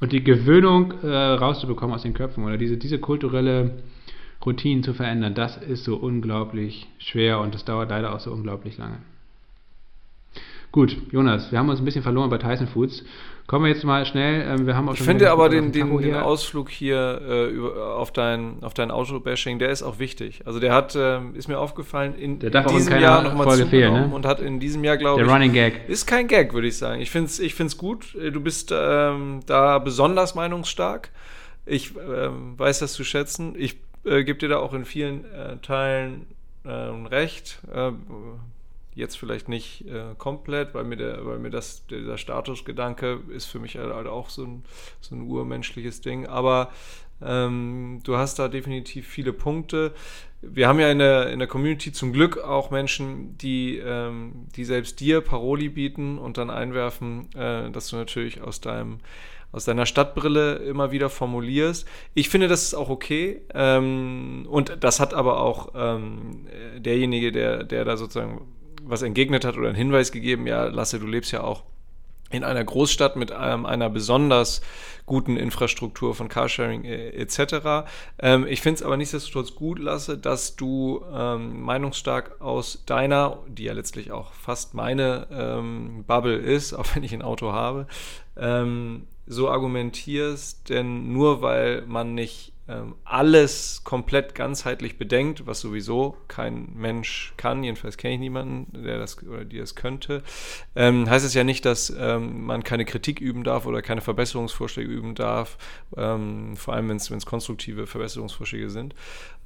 Und 0.00 0.12
die 0.12 0.22
Gewöhnung 0.22 0.92
äh, 1.02 1.06
rauszubekommen 1.06 1.94
aus 1.94 2.02
den 2.02 2.12
Köpfen 2.12 2.44
oder 2.44 2.58
diese, 2.58 2.76
diese 2.76 2.98
kulturelle 2.98 3.82
Routine 4.44 4.82
zu 4.82 4.92
verändern, 4.92 5.34
das 5.34 5.56
ist 5.56 5.84
so 5.84 5.96
unglaublich 5.96 6.86
schwer 6.98 7.40
und 7.40 7.54
das 7.54 7.64
dauert 7.64 7.88
leider 7.88 8.14
auch 8.14 8.20
so 8.20 8.30
unglaublich 8.30 8.76
lange. 8.76 8.98
Gut, 10.74 10.96
Jonas, 11.12 11.52
wir 11.52 11.60
haben 11.60 11.68
uns 11.68 11.78
ein 11.78 11.84
bisschen 11.84 12.02
verloren 12.02 12.30
bei 12.30 12.38
Tyson 12.38 12.66
Foods. 12.66 13.04
Kommen 13.46 13.64
wir 13.64 13.70
jetzt 13.70 13.84
mal 13.84 14.04
schnell. 14.06 14.44
Ähm, 14.44 14.66
wir 14.66 14.74
haben 14.74 14.88
auch 14.88 14.94
ich 14.94 15.02
finde 15.02 15.30
aber 15.30 15.48
den, 15.48 15.70
den, 15.70 15.96
den, 15.98 16.16
Ausflug 16.16 16.68
hier 16.68 17.20
äh, 17.24 17.46
über, 17.48 17.94
auf 17.94 18.10
dein, 18.10 18.56
auf 18.60 18.74
dein 18.74 18.90
Auto-Bashing, 18.90 19.60
der 19.60 19.68
ist 19.68 19.84
auch 19.84 20.00
wichtig. 20.00 20.40
Also 20.46 20.58
der 20.58 20.74
hat, 20.74 20.96
äh, 20.96 21.20
ist 21.34 21.46
mir 21.46 21.60
aufgefallen, 21.60 22.16
in, 22.16 22.40
in 22.40 22.66
diesem 22.66 23.00
Jahr 23.00 23.22
nochmal 23.22 23.50
zugenommen 23.50 23.70
fehlen, 23.70 24.10
ne? 24.10 24.10
und 24.16 24.26
hat 24.26 24.40
in 24.40 24.58
diesem 24.58 24.82
Jahr, 24.82 24.96
glaube 24.96 25.20
ich... 25.20 25.26
Der 25.28 25.32
Running 25.32 25.52
Gag. 25.52 25.88
Ist 25.88 26.06
kein 26.06 26.26
Gag, 26.26 26.52
würde 26.54 26.66
ich 26.66 26.76
sagen. 26.76 27.00
Ich 27.00 27.12
finde 27.12 27.26
es 27.28 27.38
ich 27.38 27.54
find's 27.54 27.78
gut. 27.78 28.12
Du 28.12 28.40
bist 28.40 28.74
ähm, 28.76 29.42
da 29.46 29.78
besonders 29.78 30.34
meinungsstark. 30.34 31.10
Ich 31.66 31.94
ähm, 31.94 32.58
weiß 32.58 32.80
das 32.80 32.94
zu 32.94 33.04
schätzen. 33.04 33.54
Ich 33.56 33.76
äh, 34.04 34.24
gebe 34.24 34.40
dir 34.40 34.48
da 34.48 34.58
auch 34.58 34.74
in 34.74 34.84
vielen 34.86 35.24
äh, 35.26 35.56
Teilen 35.58 36.26
ähm, 36.66 37.06
recht 37.06 37.60
äh, 37.72 37.92
Jetzt 38.94 39.18
vielleicht 39.18 39.48
nicht 39.48 39.86
äh, 39.88 40.14
komplett, 40.16 40.74
weil 40.74 40.84
mir, 40.84 40.96
der, 40.96 41.26
weil 41.26 41.38
mir 41.38 41.50
das, 41.50 41.86
dieser 41.86 42.16
Statusgedanke 42.16 43.20
ist 43.28 43.46
für 43.46 43.58
mich 43.58 43.76
halt 43.76 44.06
auch 44.06 44.30
so 44.30 44.44
ein, 44.44 44.64
so 45.00 45.14
ein 45.14 45.22
urmenschliches 45.22 46.00
Ding. 46.00 46.26
Aber 46.26 46.70
ähm, 47.22 48.00
du 48.04 48.16
hast 48.16 48.38
da 48.38 48.48
definitiv 48.48 49.06
viele 49.06 49.32
Punkte. 49.32 49.92
Wir 50.42 50.68
haben 50.68 50.78
ja 50.78 50.90
in 50.90 50.98
der, 50.98 51.30
in 51.30 51.38
der 51.38 51.48
Community 51.48 51.92
zum 51.92 52.12
Glück 52.12 52.38
auch 52.38 52.70
Menschen, 52.70 53.36
die, 53.38 53.78
ähm, 53.78 54.46
die 54.56 54.64
selbst 54.64 55.00
dir 55.00 55.20
Paroli 55.20 55.68
bieten 55.68 56.18
und 56.18 56.38
dann 56.38 56.50
einwerfen, 56.50 57.28
äh, 57.34 57.70
dass 57.70 57.88
du 57.88 57.96
natürlich 57.96 58.42
aus 58.42 58.60
deinem 58.60 58.98
aus 59.52 59.64
deiner 59.66 59.86
Stadtbrille 59.86 60.56
immer 60.56 60.90
wieder 60.90 61.08
formulierst. 61.08 61.86
Ich 62.12 62.28
finde, 62.28 62.48
das 62.48 62.64
ist 62.64 62.74
auch 62.74 62.88
okay. 62.88 63.40
Ähm, 63.54 64.46
und 64.50 64.78
das 64.80 64.98
hat 64.98 65.14
aber 65.14 65.38
auch 65.38 65.68
ähm, 65.76 66.48
derjenige, 66.76 67.30
der, 67.30 67.62
der 67.62 67.84
da 67.84 67.96
sozusagen 67.96 68.40
was 68.84 69.02
entgegnet 69.02 69.44
hat 69.44 69.56
oder 69.56 69.68
einen 69.68 69.76
Hinweis 69.76 70.12
gegeben, 70.12 70.46
ja, 70.46 70.64
Lasse, 70.64 70.98
du 70.98 71.06
lebst 71.06 71.32
ja 71.32 71.42
auch 71.42 71.62
in 72.30 72.42
einer 72.42 72.64
Großstadt 72.64 73.16
mit 73.16 73.32
ähm, 73.38 73.64
einer 73.64 73.88
besonders 73.88 74.60
guten 75.06 75.36
Infrastruktur 75.36 76.14
von 76.14 76.28
Carsharing 76.28 76.84
äh, 76.84 77.10
etc. 77.10 77.86
Ähm, 78.18 78.46
ich 78.46 78.60
finde 78.60 78.78
es 78.78 78.82
aber 78.82 78.96
nichtsdestotrotz 78.96 79.54
gut, 79.54 79.78
Lasse, 79.78 80.18
dass 80.18 80.56
du 80.56 81.04
ähm, 81.12 81.62
meinungsstark 81.62 82.40
aus 82.40 82.82
deiner, 82.86 83.38
die 83.46 83.64
ja 83.64 83.72
letztlich 83.72 84.10
auch 84.10 84.32
fast 84.32 84.74
meine 84.74 85.26
ähm, 85.30 86.04
Bubble 86.06 86.36
ist, 86.36 86.72
auch 86.72 86.86
wenn 86.94 87.04
ich 87.04 87.12
ein 87.12 87.22
Auto 87.22 87.52
habe, 87.52 87.86
ähm, 88.36 89.06
so 89.26 89.48
argumentierst, 89.48 90.68
denn 90.68 91.12
nur 91.12 91.40
weil 91.40 91.82
man 91.86 92.14
nicht 92.14 92.53
alles 93.04 93.82
komplett 93.84 94.34
ganzheitlich 94.34 94.96
bedenkt, 94.96 95.46
was 95.46 95.60
sowieso 95.60 96.16
kein 96.28 96.72
Mensch 96.74 97.34
kann, 97.36 97.62
jedenfalls 97.62 97.96
kenne 97.98 98.14
ich 98.14 98.20
niemanden, 98.20 98.82
der 98.82 98.98
das 98.98 99.22
oder 99.22 99.44
die 99.44 99.58
das 99.58 99.74
könnte, 99.74 100.22
ähm, 100.74 101.08
heißt 101.08 101.26
es 101.26 101.34
ja 101.34 101.44
nicht, 101.44 101.64
dass 101.64 101.94
ähm, 101.98 102.44
man 102.44 102.64
keine 102.64 102.84
Kritik 102.84 103.20
üben 103.20 103.44
darf 103.44 103.66
oder 103.66 103.82
keine 103.82 104.00
Verbesserungsvorschläge 104.00 104.90
üben 104.90 105.14
darf, 105.14 105.58
ähm, 105.96 106.56
vor 106.56 106.74
allem 106.74 106.88
wenn 106.88 106.96
es 106.96 107.26
konstruktive 107.26 107.86
Verbesserungsvorschläge 107.86 108.70
sind. 108.70 108.94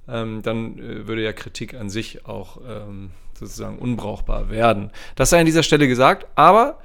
Ähm, 0.08 0.42
dann 0.42 0.78
äh, 0.78 1.06
würde 1.06 1.22
ja 1.22 1.32
Kritik 1.32 1.74
an 1.74 1.90
sich 1.90 2.24
auch 2.24 2.58
ähm, 2.66 3.10
sozusagen 3.34 3.78
unbrauchbar 3.78 4.48
werden. 4.48 4.90
Das 5.16 5.30
sei 5.30 5.40
an 5.40 5.46
dieser 5.46 5.62
Stelle 5.62 5.86
gesagt, 5.86 6.26
aber 6.34 6.78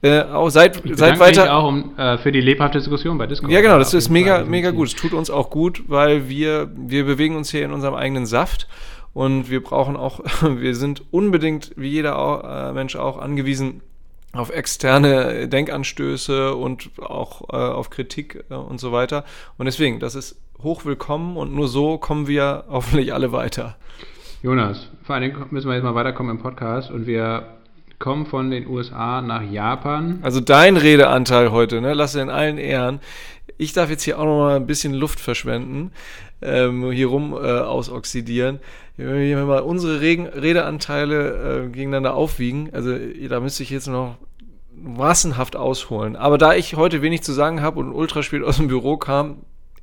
äh, 0.00 0.22
auch 0.22 0.48
seit, 0.50 0.84
ich 0.84 0.96
seit 0.96 1.18
weiter. 1.18 1.42
Mich 1.42 1.50
auch 1.50 1.68
um, 1.68 1.98
äh, 1.98 2.18
für 2.18 2.30
die 2.30 2.40
lebhafte 2.40 2.78
Diskussion 2.78 3.18
bei 3.18 3.26
Discord. 3.26 3.50
Ja, 3.50 3.60
genau, 3.60 3.78
das 3.78 3.94
ist 3.94 4.08
mega, 4.08 4.44
mega 4.44 4.70
gut. 4.70 4.88
Es 4.88 4.94
tut 4.94 5.12
uns 5.12 5.28
auch 5.28 5.50
gut, 5.50 5.84
weil 5.88 6.28
wir, 6.28 6.70
wir 6.76 7.04
bewegen 7.04 7.36
uns 7.36 7.50
hier 7.50 7.64
in 7.64 7.72
unserem 7.72 7.94
eigenen 7.94 8.24
Saft 8.24 8.68
und 9.12 9.50
wir 9.50 9.62
brauchen 9.62 9.96
auch, 9.96 10.20
wir 10.42 10.76
sind 10.76 11.02
unbedingt, 11.10 11.72
wie 11.76 11.88
jeder 11.88 12.18
auch, 12.18 12.44
äh, 12.44 12.72
Mensch 12.72 12.94
auch, 12.94 13.18
angewiesen 13.18 13.82
auf 14.32 14.50
externe 14.50 15.48
Denkanstöße 15.48 16.54
und 16.54 16.90
auch 17.00 17.48
äh, 17.50 17.56
auf 17.56 17.90
Kritik 17.90 18.44
äh, 18.50 18.54
und 18.54 18.78
so 18.78 18.92
weiter. 18.92 19.24
Und 19.56 19.66
deswegen, 19.66 19.98
das 19.98 20.14
ist 20.14 20.40
hochwillkommen 20.62 21.36
und 21.36 21.54
nur 21.54 21.66
so 21.66 21.98
kommen 21.98 22.28
wir 22.28 22.64
hoffentlich 22.68 23.12
alle 23.12 23.32
weiter. 23.32 23.76
Jonas, 24.42 24.90
vor 25.02 25.16
allen 25.16 25.32
Dingen 25.32 25.46
müssen 25.50 25.68
wir 25.68 25.74
jetzt 25.74 25.82
mal 25.82 25.96
weiterkommen 25.96 26.36
im 26.36 26.42
Podcast 26.42 26.92
und 26.92 27.06
wir 27.08 27.57
kommen 27.98 28.26
von 28.26 28.50
den 28.50 28.66
USA 28.66 29.20
nach 29.22 29.42
Japan. 29.42 30.18
Also 30.22 30.40
dein 30.40 30.76
Redeanteil 30.76 31.50
heute, 31.50 31.80
ne? 31.80 31.94
Lass 31.94 32.12
dir 32.12 32.22
in 32.22 32.30
allen 32.30 32.58
Ehren. 32.58 33.00
Ich 33.56 33.72
darf 33.72 33.90
jetzt 33.90 34.04
hier 34.04 34.18
auch 34.18 34.24
noch 34.24 34.38
mal 34.38 34.56
ein 34.56 34.66
bisschen 34.66 34.94
Luft 34.94 35.18
verschwenden, 35.18 35.90
ähm, 36.40 36.90
hier 36.92 37.08
rum 37.08 37.32
äh, 37.32 37.36
ausoxidieren. 37.36 38.60
Wenn 38.96 39.20
wir 39.20 39.44
mal 39.44 39.60
unsere 39.60 40.00
Regen 40.00 40.26
Redeanteile 40.26 41.64
äh, 41.64 41.68
gegeneinander 41.68 42.14
aufwiegen, 42.14 42.70
also 42.72 42.96
da 43.28 43.40
müsste 43.40 43.62
ich 43.62 43.70
jetzt 43.70 43.88
noch 43.88 44.16
massenhaft 44.74 45.56
ausholen. 45.56 46.16
Aber 46.16 46.38
da 46.38 46.54
ich 46.54 46.76
heute 46.76 47.02
wenig 47.02 47.22
zu 47.22 47.32
sagen 47.32 47.62
habe 47.62 47.80
und 47.80 47.92
ultra 47.92 48.22
spät 48.22 48.42
aus 48.42 48.58
dem 48.58 48.68
Büro 48.68 48.96
kam, 48.96 49.38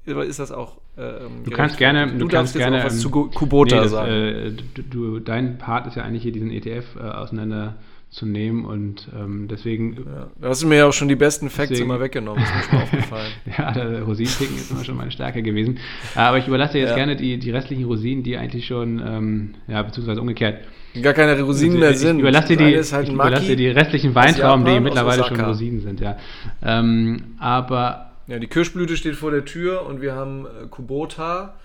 ist 0.06 0.40
das 0.40 0.52
auch. 0.52 0.78
Ähm, 0.98 1.44
du 1.44 1.52
kannst 1.52 1.78
gerne, 1.78 2.08
du, 2.08 2.20
du 2.20 2.28
kannst 2.28 2.56
gerne 2.56 2.84
was 2.84 2.94
ähm, 2.94 3.00
zu 3.00 3.10
Kubota 3.10 3.76
nee, 3.76 3.82
das, 3.82 3.92
sagen. 3.92 4.12
Äh, 4.12 4.52
du, 4.90 5.20
dein 5.20 5.58
Part 5.58 5.88
ist 5.88 5.96
ja 5.96 6.04
eigentlich 6.04 6.24
hier 6.24 6.32
diesen 6.32 6.52
ETF 6.52 6.96
äh, 6.96 7.04
auseinander 7.04 7.76
zu 8.16 8.26
nehmen 8.26 8.64
und 8.64 9.10
ähm, 9.14 9.50
deswegen. 9.50 9.98
Ja, 9.98 10.28
da 10.40 10.48
hast 10.48 10.64
du 10.64 10.68
mir 10.68 10.78
ja 10.78 10.86
auch 10.86 10.94
schon 10.94 11.10
die 11.10 11.18
besten 11.18 11.50
Facts 11.50 11.70
deswegen, 11.70 11.90
immer 11.90 12.00
weggenommen, 12.00 12.42
ist 12.42 12.56
mir 12.56 12.64
schon 12.64 12.78
aufgefallen. 12.84 13.32
ja, 13.58 13.72
der 13.74 14.04
Rosinenpicken 14.04 14.56
ist 14.56 14.72
immer 14.72 14.86
schon 14.86 14.96
meine 14.96 15.12
Stärke 15.12 15.44
gewesen. 15.44 15.80
Aber 16.16 16.38
ich 16.38 16.48
überlasse 16.48 16.78
jetzt 16.78 16.92
ja. 16.92 16.96
gerne 16.96 17.18
die, 17.18 17.38
die 17.38 17.52
restlichen 17.52 17.84
Rosinen, 17.84 18.24
die 18.24 18.38
eigentlich 18.38 18.68
schon, 18.68 19.04
ähm, 19.06 19.56
ja, 19.68 19.82
beziehungsweise 19.82 20.22
umgekehrt. 20.22 20.64
Gar 21.02 21.14
keine 21.14 21.40
Rosinen 21.42 21.78
mehr 21.78 21.94
sind. 21.94 22.16
Ich 22.16 22.22
überlasse 22.22 22.56
dir 22.56 22.58
die, 22.58 22.78
halt 22.78 23.10
überlasse 23.10 23.56
die 23.58 23.68
restlichen 23.68 24.16
Weintrauben, 24.16 24.64
die 24.64 24.80
mittlerweile 24.80 25.26
schon 25.26 25.40
Rosinen 25.42 25.82
sind, 25.82 26.00
ja. 26.00 26.18
Ähm, 26.64 27.36
aber. 27.38 28.12
Ja, 28.28 28.40
die 28.40 28.48
Kirschblüte 28.48 28.96
steht 28.96 29.16
vor 29.16 29.30
der 29.30 29.44
Tür 29.44 29.86
und 29.86 30.02
wir 30.02 30.16
haben 30.16 30.46
äh, 30.46 30.68
Kubota 30.68 31.56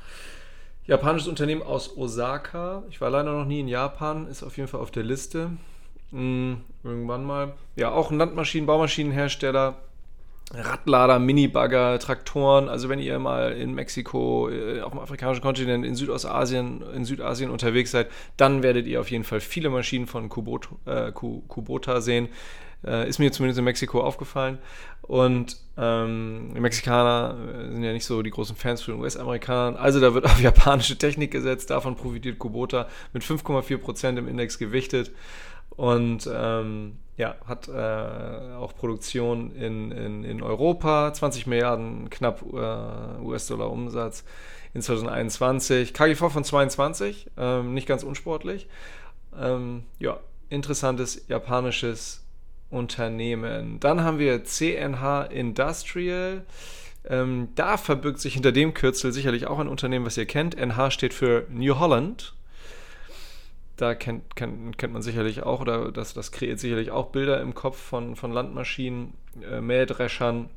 japanisches 0.87 1.29
Unternehmen 1.29 1.63
aus 1.63 1.97
Osaka. 1.97 2.83
Ich 2.91 3.01
war 3.01 3.09
leider 3.09 3.33
noch 3.33 3.47
nie 3.47 3.61
in 3.61 3.69
Japan, 3.69 4.27
ist 4.27 4.43
auf 4.43 4.57
jeden 4.57 4.69
Fall 4.69 4.81
auf 4.81 4.91
der 4.91 5.05
Liste. 5.05 5.53
Hm, 6.13 6.63
irgendwann 6.83 7.25
mal. 7.25 7.55
Ja, 7.77 7.91
auch 7.91 8.11
ein 8.11 8.19
Landmaschinen-, 8.19 8.67
Baumaschinenhersteller. 8.67 9.77
Radlader, 10.53 11.21
Minibagger, 11.21 11.99
Traktoren. 12.01 12.69
Also 12.69 12.89
wenn 12.89 12.99
ihr 12.99 13.19
mal 13.21 13.53
in 13.53 13.73
Mexiko, 13.73 14.49
äh, 14.51 14.81
auf 14.81 14.91
dem 14.91 14.99
afrikanischen 15.01 15.43
Kontinent, 15.43 15.85
in 15.85 15.95
Südostasien, 15.95 16.83
in 16.95 17.05
Südasien 17.05 17.51
unterwegs 17.51 17.93
seid, 17.93 18.09
dann 18.37 18.63
werdet 18.63 18.87
ihr 18.87 19.01
auf 19.01 19.11
jeden 19.11 19.23
Fall 19.23 19.41
viele 19.41 19.71
Maschinen 19.71 20.09
von 20.09 20.29
Kubota, 20.29 20.71
äh, 20.87 21.13
Kubota 21.13 22.01
sehen. 22.01 22.29
Äh, 22.85 23.09
ist 23.09 23.19
mir 23.19 23.31
zumindest 23.31 23.59
in 23.59 23.65
Mexiko 23.65 24.01
aufgefallen. 24.01 24.59
Und 25.03 25.57
ähm, 25.77 26.53
Mexikaner 26.55 27.37
äh, 27.37 27.73
sind 27.73 27.85
ja 27.85 27.93
nicht 27.93 28.07
so 28.07 28.23
die 28.23 28.31
großen 28.31 28.57
Fans 28.57 28.83
von 28.83 28.99
US-Amerikanern. 28.99 29.77
Also 29.77 30.01
da 30.01 30.15
wird 30.15 30.25
auf 30.27 30.41
japanische 30.41 30.97
Technik 30.97 31.31
gesetzt. 31.31 31.71
Davon 31.71 31.95
profitiert 31.95 32.39
Kubota 32.39 32.89
mit 33.13 33.23
5,4% 33.23 34.17
im 34.19 34.27
Index 34.27 34.59
gewichtet 34.59 35.13
und 35.81 36.29
ähm, 36.31 36.99
ja, 37.17 37.37
hat 37.47 37.69
äh, 37.69 38.55
auch 38.55 38.75
Produktion 38.75 39.51
in, 39.57 39.91
in, 39.93 40.25
in 40.25 40.43
Europa, 40.43 41.11
20 41.11 41.47
Milliarden 41.47 42.11
knapp 42.11 42.43
äh, 42.53 43.23
US-Dollar 43.23 43.71
Umsatz 43.71 44.23
in 44.75 44.83
2021, 44.83 45.95
KGV 45.95 46.31
von 46.31 46.45
22, 46.45 47.31
ähm, 47.39 47.73
nicht 47.73 47.89
ganz 47.89 48.03
unsportlich. 48.03 48.69
Ähm, 49.41 49.85
ja, 49.99 50.21
interessantes 50.51 51.27
japanisches 51.29 52.27
Unternehmen. 52.69 53.81
Dann 53.81 54.03
haben 54.03 54.19
wir 54.19 54.45
CNH 54.45 55.23
Industrial. 55.23 56.45
Ähm, 57.09 57.49
da 57.55 57.79
verbirgt 57.79 58.21
sich 58.21 58.35
hinter 58.35 58.53
dem 58.53 58.75
Kürzel 58.75 59.15
sicherlich 59.15 59.47
auch 59.47 59.61
ein 59.61 59.69
Unternehmen, 59.69 60.05
was 60.05 60.19
ihr 60.19 60.27
kennt. 60.27 60.57
NH 60.57 60.91
steht 60.91 61.15
für 61.15 61.47
New 61.49 61.79
Holland 61.79 62.35
da 63.81 63.95
kennt, 63.95 64.37
kennt, 64.37 64.79
kennt 64.79 64.93
man 64.93 65.03
sicherlich 65.03 65.43
auch, 65.43 65.61
oder 65.61 65.91
das, 65.93 66.15
das 66.15 66.33
kreiert 66.33 66.59
sicherlich 66.59 66.91
auch 66.91 67.07
Bilder 67.07 67.41
im 67.41 67.55
Kopf 67.55 67.79
von, 67.79 68.17
von 68.17 68.33
Landmaschinen, 68.33 69.15
äh, 69.51 69.61
Mähdreschern 69.61 70.51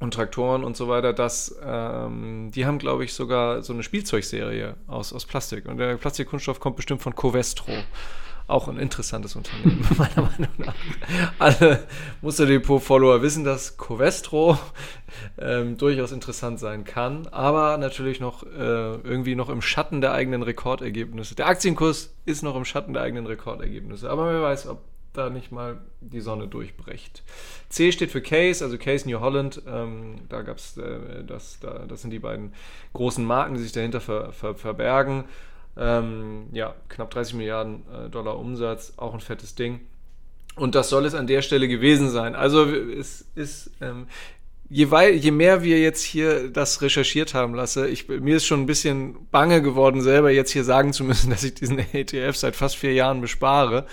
und 0.00 0.14
Traktoren 0.14 0.64
und 0.64 0.76
so 0.76 0.88
weiter. 0.88 1.12
Das, 1.12 1.56
ähm, 1.64 2.50
die 2.54 2.66
haben, 2.66 2.78
glaube 2.78 3.04
ich, 3.04 3.14
sogar 3.14 3.62
so 3.62 3.72
eine 3.72 3.82
Spielzeugserie 3.82 4.74
aus, 4.86 5.12
aus 5.12 5.24
Plastik. 5.24 5.66
Und 5.66 5.78
der 5.78 5.96
Plastikkunststoff 5.96 6.60
kommt 6.60 6.76
bestimmt 6.76 7.02
von 7.02 7.14
Covestro. 7.14 7.72
Auch 8.48 8.68
ein 8.68 8.78
interessantes 8.78 9.34
Unternehmen, 9.34 9.84
meiner 9.98 10.22
Meinung 10.22 10.52
nach. 10.58 10.74
Alle 11.38 11.84
Musterdepot-Follower 12.22 13.20
wissen, 13.20 13.42
dass 13.42 13.76
Covestro 13.76 14.56
ähm, 15.38 15.76
durchaus 15.76 16.12
interessant 16.12 16.60
sein 16.60 16.84
kann, 16.84 17.26
aber 17.28 17.76
natürlich 17.76 18.20
noch 18.20 18.44
äh, 18.44 18.46
irgendwie 18.46 19.34
noch 19.34 19.48
im 19.48 19.62
Schatten 19.62 20.00
der 20.00 20.12
eigenen 20.12 20.42
Rekordergebnisse. 20.42 21.34
Der 21.34 21.48
Aktienkurs 21.48 22.14
ist 22.24 22.42
noch 22.42 22.54
im 22.54 22.64
Schatten 22.64 22.92
der 22.92 23.02
eigenen 23.02 23.26
Rekordergebnisse, 23.26 24.08
aber 24.08 24.32
wer 24.32 24.42
weiß, 24.42 24.68
ob 24.68 24.80
da 25.16 25.30
nicht 25.30 25.50
mal 25.50 25.78
die 26.00 26.20
Sonne 26.20 26.46
durchbricht. 26.46 27.22
C 27.68 27.90
steht 27.90 28.10
für 28.10 28.20
Case, 28.20 28.64
also 28.64 28.78
Case 28.78 29.08
New 29.08 29.20
Holland. 29.20 29.62
Ähm, 29.66 30.16
da 30.28 30.42
gab's 30.42 30.76
äh, 30.76 31.24
das, 31.26 31.58
da, 31.60 31.84
das 31.88 32.02
sind 32.02 32.10
die 32.10 32.18
beiden 32.18 32.52
großen 32.92 33.24
Marken, 33.24 33.54
die 33.54 33.62
sich 33.62 33.72
dahinter 33.72 34.00
ver, 34.00 34.32
ver, 34.32 34.54
verbergen. 34.54 35.24
Ähm, 35.78 36.46
ja, 36.52 36.74
knapp 36.88 37.10
30 37.10 37.34
Milliarden 37.34 37.82
äh, 37.92 38.08
Dollar 38.08 38.38
Umsatz, 38.38 38.94
auch 38.96 39.14
ein 39.14 39.20
fettes 39.20 39.54
Ding. 39.54 39.80
Und 40.56 40.74
das 40.74 40.88
soll 40.88 41.04
es 41.04 41.14
an 41.14 41.26
der 41.26 41.42
Stelle 41.42 41.68
gewesen 41.68 42.08
sein. 42.08 42.34
Also 42.34 42.64
es 42.64 43.26
ist, 43.34 43.70
ähm, 43.82 44.06
je, 44.70 44.90
wei 44.90 45.12
je 45.12 45.30
mehr 45.30 45.62
wir 45.62 45.78
jetzt 45.80 46.02
hier 46.02 46.48
das 46.48 46.80
recherchiert 46.80 47.34
haben 47.34 47.54
lasse, 47.54 47.88
ich, 47.88 48.08
mir 48.08 48.36
ist 48.36 48.46
schon 48.46 48.62
ein 48.62 48.66
bisschen 48.66 49.28
bange 49.30 49.60
geworden, 49.60 50.00
selber 50.00 50.30
jetzt 50.30 50.50
hier 50.50 50.64
sagen 50.64 50.94
zu 50.94 51.04
müssen, 51.04 51.30
dass 51.30 51.44
ich 51.44 51.54
diesen 51.54 51.78
ETF 51.78 52.36
seit 52.36 52.56
fast 52.56 52.76
vier 52.76 52.94
Jahren 52.94 53.20
bespare. 53.20 53.86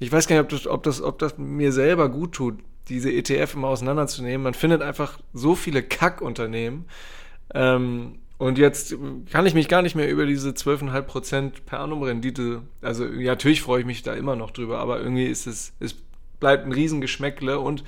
Ich 0.00 0.10
weiß 0.10 0.26
gar 0.26 0.36
nicht, 0.36 0.42
ob 0.42 0.48
das, 0.50 0.66
ob 0.66 0.82
das, 0.82 1.00
ob 1.02 1.18
das 1.20 1.38
mir 1.38 1.72
selber 1.72 2.08
gut 2.08 2.32
tut, 2.32 2.58
diese 2.88 3.12
ETF 3.12 3.54
immer 3.54 3.68
auseinanderzunehmen. 3.68 4.42
Man 4.42 4.54
findet 4.54 4.82
einfach 4.82 5.18
so 5.32 5.54
viele 5.54 5.82
Kackunternehmen. 5.82 6.86
Ähm, 7.54 8.18
und 8.38 8.56
jetzt 8.56 8.94
kann 9.30 9.46
ich 9.46 9.54
mich 9.54 9.68
gar 9.68 9.82
nicht 9.82 9.96
mehr 9.96 10.08
über 10.08 10.24
diese 10.24 10.50
12,5% 10.50 11.64
per 11.66 11.80
annum 11.80 12.02
Rendite, 12.02 12.62
also 12.80 13.04
ja, 13.04 13.32
natürlich 13.32 13.62
freue 13.62 13.80
ich 13.80 13.86
mich 13.86 14.02
da 14.02 14.14
immer 14.14 14.36
noch 14.36 14.52
drüber, 14.52 14.78
aber 14.78 15.00
irgendwie 15.00 15.26
ist 15.26 15.46
es, 15.46 15.72
es 15.80 15.96
bleibt 16.38 16.64
ein 16.64 16.72
Riesengeschmäckle 16.72 17.58
und 17.58 17.82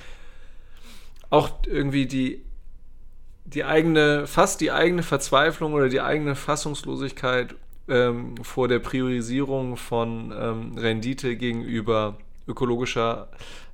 auch 1.29 1.49
irgendwie 1.65 2.05
die, 2.05 2.43
die 3.45 3.63
eigene, 3.63 4.27
fast 4.27 4.59
die 4.59 4.71
eigene 4.71 5.03
Verzweiflung 5.03 5.73
oder 5.73 5.87
die 5.87 6.01
eigene 6.01 6.35
Fassungslosigkeit 6.35 7.55
ähm, 7.87 8.35
vor 8.43 8.67
der 8.67 8.79
Priorisierung 8.79 9.77
von 9.77 10.33
ähm, 10.37 10.77
Rendite 10.77 11.37
gegenüber 11.37 12.17
ökologischer 12.45 13.29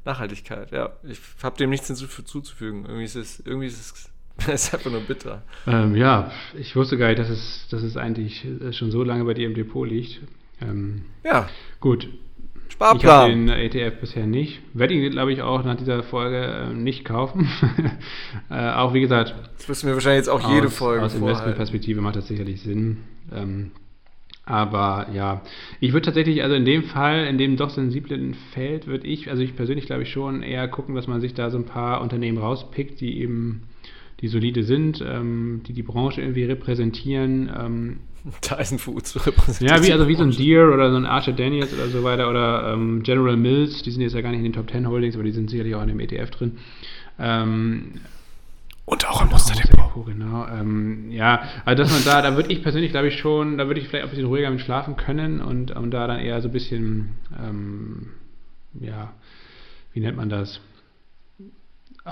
Nachhaltigkeit. 0.05 0.71
Ja, 0.71 0.91
ich 1.03 1.19
habe 1.41 1.57
dem 1.57 1.71
nichts 1.71 1.88
hinzuzufügen. 1.88 2.86
Irgendwie 2.86 3.05
ist 3.05 3.15
es, 3.15 3.39
irgendwie 3.39 3.67
ist 3.67 3.80
es 3.80 4.09
Das 4.45 4.65
ist 4.65 4.73
einfach 4.73 4.91
nur 4.91 5.01
bitter. 5.01 5.41
Ähm, 5.65 5.95
ja, 5.95 6.31
ich 6.57 6.75
wusste 6.75 6.97
gar 6.97 7.07
nicht, 7.07 7.19
dass 7.19 7.29
es, 7.29 7.67
dass 7.69 7.81
es 7.81 7.97
eigentlich 7.97 8.45
äh, 8.45 8.71
schon 8.71 8.91
so 8.91 9.03
lange 9.03 9.23
bei 9.25 9.33
dir 9.33 9.47
im 9.47 9.55
Depot 9.55 9.88
liegt. 9.88 10.21
Ähm, 10.61 11.03
ja. 11.23 11.49
Gut. 11.79 12.07
Sparplan. 12.69 12.99
Ich 12.99 13.09
habe 13.09 13.31
den 13.31 13.49
ETF 13.49 13.99
bisher 14.01 14.27
nicht. 14.27 14.59
Werde 14.73 14.93
ihn, 14.93 15.11
glaube 15.11 15.33
ich, 15.33 15.41
auch 15.41 15.63
nach 15.63 15.75
dieser 15.75 16.03
Folge 16.03 16.38
äh, 16.38 16.73
nicht 16.73 17.05
kaufen. 17.05 17.49
äh, 18.49 18.71
auch 18.71 18.93
wie 18.93 19.01
gesagt. 19.01 19.33
Das 19.57 19.67
müssen 19.67 19.88
wir 19.88 19.93
wahrscheinlich 19.93 20.19
jetzt 20.19 20.29
auch 20.29 20.43
aus, 20.43 20.51
jede 20.51 20.69
Folge 20.69 21.05
Aus 21.05 21.15
Investmentperspektive 21.15 22.01
macht 22.01 22.17
das 22.17 22.27
sicherlich 22.27 22.61
Sinn. 22.61 22.97
Ähm, 23.33 23.71
aber 24.45 25.07
ja, 25.13 25.41
ich 25.81 25.91
würde 25.91 26.05
tatsächlich, 26.05 26.41
also 26.41 26.55
in 26.55 26.63
dem 26.63 26.83
Fall, 26.83 27.25
in 27.25 27.38
dem 27.38 27.57
doch 27.57 27.69
sensiblen 27.69 28.33
Feld, 28.53 28.88
würde 28.88 29.05
ich, 29.05 29.29
also 29.29 29.43
ich 29.43 29.57
persönlich 29.57 29.88
glaube 29.88 30.03
ich 30.03 30.11
schon 30.11 30.41
eher 30.41 30.69
gucken, 30.69 30.95
dass 30.95 31.07
man 31.07 31.19
sich 31.19 31.33
da 31.33 31.49
so 31.49 31.57
ein 31.57 31.65
paar 31.65 31.99
Unternehmen 31.99 32.38
rauspickt, 32.38 33.01
die 33.01 33.19
eben 33.19 33.63
die 34.20 34.28
solide 34.28 34.63
sind, 34.63 35.03
ähm, 35.05 35.61
die 35.68 35.74
die 35.74 35.84
Branche 35.84 36.22
irgendwie 36.22 36.45
repräsentieren. 36.45 37.51
Ähm, 37.55 37.97
Tyson 38.41 38.80
Foods 38.80 39.26
repräsentiert. 39.26 39.80
Ja, 39.80 39.86
wie, 39.86 39.93
also 39.93 40.07
wie 40.07 40.15
so 40.15 40.24
ein 40.24 40.32
Deere 40.32 40.74
oder 40.74 40.91
so 40.91 40.97
ein 40.97 41.05
Archer 41.05 41.34
Daniels 41.34 41.74
oder 41.74 41.88
so 41.88 42.03
weiter 42.03 42.30
oder 42.30 42.74
ähm, 42.74 43.03
General 43.03 43.38
Mills, 43.38 43.84
die 43.84 43.91
sind 43.91 44.01
jetzt 44.01 44.13
ja 44.13 44.22
gar 44.22 44.32
nicht 44.32 44.39
in 44.39 44.45
den 44.45 44.53
Top 44.53 44.70
10 44.70 44.88
Holdings, 44.88 45.15
aber 45.15 45.24
die 45.24 45.32
sind 45.32 45.49
sicherlich 45.49 45.76
auch 45.76 45.82
in 45.84 45.89
dem 45.89 45.99
ETF 45.99 46.32
drin. 46.32 46.57
Ähm, 47.20 48.01
und 48.86 49.07
auch 49.07 49.22
im 49.22 49.30
Musterdepot. 49.30 50.05
Genau. 50.05 50.47
Ähm, 50.47 51.11
ja, 51.11 51.41
also 51.65 51.84
dass 51.84 51.91
man 51.91 52.03
da, 52.05 52.22
da 52.22 52.36
würde 52.36 52.51
ich 52.51 52.63
persönlich, 52.63 52.91
glaube 52.91 53.07
ich, 53.07 53.18
schon, 53.18 53.57
da 53.57 53.68
würde 53.68 53.80
ich 53.80 53.88
vielleicht 53.88 54.05
ein 54.05 54.09
bisschen 54.09 54.28
ruhiger 54.28 54.49
mit 54.49 54.61
schlafen 54.61 54.95
können 54.95 55.41
und, 55.41 55.72
und 55.72 55.91
da 55.91 56.07
dann 56.07 56.20
eher 56.20 56.41
so 56.41 56.49
ein 56.49 56.53
bisschen, 56.53 57.15
ähm, 57.38 58.07
ja, 58.80 59.13
wie 59.93 59.99
nennt 59.99 60.15
man 60.15 60.30
das? 60.30 60.61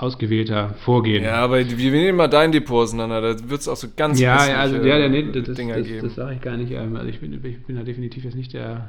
Ausgewählter 0.02 0.74
Vorgehen. 0.84 1.24
Ja, 1.24 1.36
aber 1.36 1.58
wir 1.58 1.90
nehmen 1.90 2.16
mal 2.16 2.28
dein 2.28 2.52
Depot 2.52 2.82
auseinander, 2.82 3.20
da 3.20 3.48
wird 3.48 3.60
es 3.60 3.68
auch 3.68 3.76
so 3.76 3.88
ganz 3.96 4.20
Ja, 4.20 4.48
ja 4.48 4.58
also 4.58 4.78
der, 4.78 4.98
der, 4.98 5.08
nee, 5.08 5.30
das, 5.32 5.44
das, 5.44 5.56
das, 5.56 5.86
das 6.02 6.14
sage 6.14 6.34
ich 6.34 6.40
gar 6.40 6.56
nicht. 6.56 6.72
Ähm, 6.72 6.96
also 6.96 7.08
ich 7.08 7.20
bin, 7.20 7.32
ich 7.32 7.64
bin 7.64 7.76
da 7.76 7.82
definitiv 7.82 8.24
jetzt 8.24 8.36
nicht 8.36 8.52
der 8.52 8.88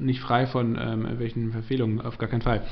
nicht 0.00 0.20
frei 0.20 0.46
von 0.46 0.78
ähm, 0.80 1.02
irgendwelchen 1.02 1.52
Verfehlungen, 1.52 2.00
auf 2.00 2.18
gar 2.18 2.28
keinen 2.28 2.42
Fall. 2.42 2.62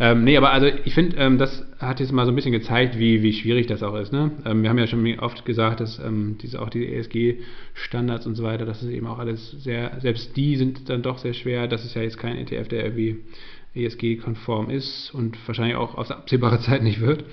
Ähm, 0.00 0.24
nee, 0.24 0.36
aber 0.36 0.50
also 0.50 0.66
ich 0.84 0.94
finde, 0.94 1.16
ähm, 1.16 1.38
das 1.38 1.64
hat 1.78 2.00
jetzt 2.00 2.12
mal 2.12 2.24
so 2.26 2.32
ein 2.32 2.34
bisschen 2.34 2.52
gezeigt, 2.52 2.98
wie, 2.98 3.22
wie 3.22 3.32
schwierig 3.32 3.66
das 3.66 3.82
auch 3.82 3.94
ist. 3.94 4.12
Ne? 4.12 4.32
Ähm, 4.44 4.62
wir 4.62 4.70
haben 4.70 4.78
ja 4.78 4.86
schon 4.86 5.18
oft 5.20 5.44
gesagt, 5.44 5.80
dass 5.80 5.98
ähm, 5.98 6.36
diese, 6.42 6.60
auch 6.60 6.70
die 6.70 6.86
ESG-Standards 6.94 8.26
und 8.26 8.34
so 8.34 8.42
weiter, 8.42 8.66
das 8.66 8.82
ist 8.82 8.90
eben 8.90 9.06
auch 9.06 9.18
alles 9.18 9.52
sehr, 9.62 10.00
selbst 10.00 10.36
die 10.36 10.56
sind 10.56 10.88
dann 10.88 11.02
doch 11.02 11.18
sehr 11.18 11.34
schwer. 11.34 11.68
Das 11.68 11.84
ist 11.84 11.94
ja 11.94 12.02
jetzt 12.02 12.18
kein 12.18 12.36
ETF, 12.36 12.68
der 12.68 12.84
irgendwie 12.84 13.18
ESG-konform 13.74 14.70
ist 14.70 15.10
und 15.14 15.36
wahrscheinlich 15.46 15.76
auch 15.76 15.94
auf 15.94 16.10
absehbare 16.10 16.58
Zeit 16.60 16.82
nicht 16.82 17.00
wird. 17.00 17.24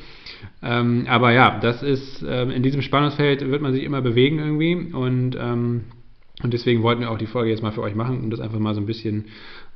Ähm, 0.63 1.05
aber 1.07 1.31
ja, 1.31 1.59
das 1.59 1.83
ist, 1.83 2.23
ähm, 2.27 2.49
in 2.49 2.63
diesem 2.63 2.81
Spannungsfeld 2.81 3.41
wird 3.41 3.61
man 3.61 3.73
sich 3.73 3.83
immer 3.83 4.01
bewegen 4.01 4.39
irgendwie 4.39 4.93
und 4.93 5.35
ähm, 5.39 5.81
und 6.43 6.53
deswegen 6.53 6.81
wollten 6.81 7.01
wir 7.01 7.11
auch 7.11 7.17
die 7.17 7.27
Folge 7.27 7.51
jetzt 7.51 7.61
mal 7.61 7.71
für 7.71 7.81
euch 7.81 7.95
machen, 7.95 8.21
um 8.21 8.29
das 8.29 8.39
einfach 8.39 8.59
mal 8.59 8.73
so 8.73 8.81
ein 8.81 8.87
bisschen 8.87 9.25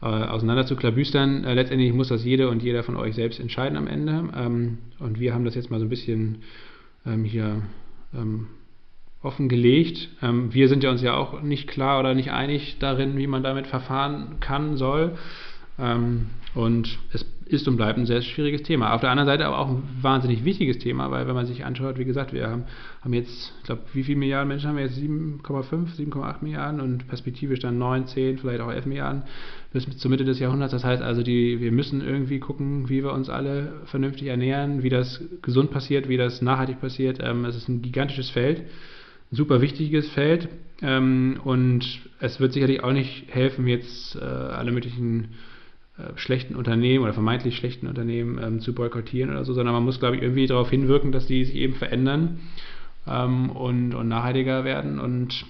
äh, 0.01 0.05
auseinander 0.05 0.65
zu 0.65 0.75
klabüstern. 0.75 1.43
Äh, 1.43 1.53
letztendlich 1.53 1.93
muss 1.93 2.07
das 2.07 2.25
jede 2.25 2.49
und 2.49 2.63
jeder 2.63 2.83
von 2.83 2.95
euch 2.95 3.15
selbst 3.15 3.39
entscheiden 3.39 3.77
am 3.77 3.87
Ende. 3.87 4.29
Ähm, 4.35 4.79
und 4.99 5.19
wir 5.19 5.33
haben 5.33 5.45
das 5.45 5.55
jetzt 5.55 5.69
mal 5.69 5.79
so 5.79 5.85
ein 5.85 5.89
bisschen 5.89 6.39
ähm, 7.05 7.23
hier 7.23 7.61
ähm, 8.15 8.47
offengelegt. 9.21 10.09
Ähm, 10.21 10.53
wir 10.53 10.67
sind 10.67 10.83
ja 10.83 10.91
uns 10.91 11.01
ja 11.01 11.15
auch 11.15 11.41
nicht 11.41 11.67
klar 11.67 11.99
oder 11.99 12.13
nicht 12.13 12.31
einig 12.31 12.77
darin, 12.79 13.17
wie 13.17 13.27
man 13.27 13.43
damit 13.43 13.67
verfahren 13.67 14.37
kann, 14.39 14.77
soll. 14.77 15.17
Und 16.55 16.97
es 17.11 17.25
ist 17.47 17.67
und 17.67 17.77
bleibt 17.77 17.99
ein 17.99 18.05
sehr 18.05 18.21
schwieriges 18.21 18.63
Thema. 18.63 18.93
Auf 18.93 19.01
der 19.01 19.11
anderen 19.11 19.27
Seite 19.27 19.45
aber 19.45 19.59
auch 19.59 19.69
ein 19.69 19.83
wahnsinnig 20.01 20.43
wichtiges 20.45 20.79
Thema, 20.79 21.11
weil 21.11 21.27
wenn 21.27 21.35
man 21.35 21.45
sich 21.45 21.63
anschaut, 21.63 21.99
wie 21.99 22.05
gesagt, 22.05 22.33
wir 22.33 22.49
haben, 22.49 22.63
haben 23.01 23.13
jetzt, 23.13 23.53
ich 23.59 23.63
glaube, 23.65 23.83
wie 23.93 24.03
viele 24.03 24.17
Milliarden 24.17 24.47
Menschen 24.47 24.69
haben 24.69 24.77
wir 24.77 24.85
jetzt? 24.85 24.97
7,5, 24.97 25.95
7,8 25.95 26.35
Milliarden 26.41 26.81
und 26.81 27.07
perspektivisch 27.07 27.59
dann 27.59 27.77
9, 27.77 28.07
10, 28.07 28.39
vielleicht 28.39 28.61
auch 28.61 28.71
11 28.71 28.87
Milliarden 28.87 29.23
bis 29.73 29.85
zur 29.97 30.09
Mitte 30.09 30.25
des 30.25 30.39
Jahrhunderts. 30.39 30.71
Das 30.71 30.83
heißt 30.83 31.03
also, 31.03 31.21
die, 31.21 31.59
wir 31.59 31.71
müssen 31.71 32.01
irgendwie 32.01 32.39
gucken, 32.39 32.89
wie 32.89 33.03
wir 33.03 33.13
uns 33.13 33.29
alle 33.29 33.73
vernünftig 33.85 34.27
ernähren, 34.27 34.81
wie 34.81 34.89
das 34.89 35.23
gesund 35.43 35.69
passiert, 35.69 36.09
wie 36.09 36.17
das 36.17 36.41
nachhaltig 36.41 36.81
passiert. 36.81 37.19
Ähm, 37.21 37.45
es 37.45 37.55
ist 37.55 37.67
ein 37.67 37.83
gigantisches 37.83 38.31
Feld, 38.31 38.61
ein 39.31 39.35
super 39.35 39.61
wichtiges 39.61 40.09
Feld 40.09 40.49
ähm, 40.81 41.39
und 41.43 41.85
es 42.19 42.39
wird 42.39 42.53
sicherlich 42.53 42.83
auch 42.83 42.93
nicht 42.93 43.25
helfen, 43.27 43.67
jetzt 43.67 44.15
äh, 44.15 44.19
alle 44.19 44.71
möglichen 44.71 45.29
schlechten 46.15 46.55
Unternehmen 46.55 47.03
oder 47.03 47.13
vermeintlich 47.13 47.55
schlechten 47.55 47.87
Unternehmen 47.87 48.39
ähm, 48.41 48.59
zu 48.59 48.73
boykottieren 48.73 49.31
oder 49.31 49.45
so, 49.45 49.53
sondern 49.53 49.73
man 49.73 49.83
muss, 49.83 49.99
glaube 49.99 50.17
ich, 50.17 50.21
irgendwie 50.21 50.47
darauf 50.47 50.69
hinwirken, 50.69 51.11
dass 51.11 51.25
die 51.25 51.45
sich 51.45 51.55
eben 51.55 51.75
verändern 51.75 52.39
ähm, 53.07 53.49
und, 53.49 53.95
und 53.95 54.07
nachhaltiger 54.07 54.63
werden 54.65 54.99
und 54.99 55.45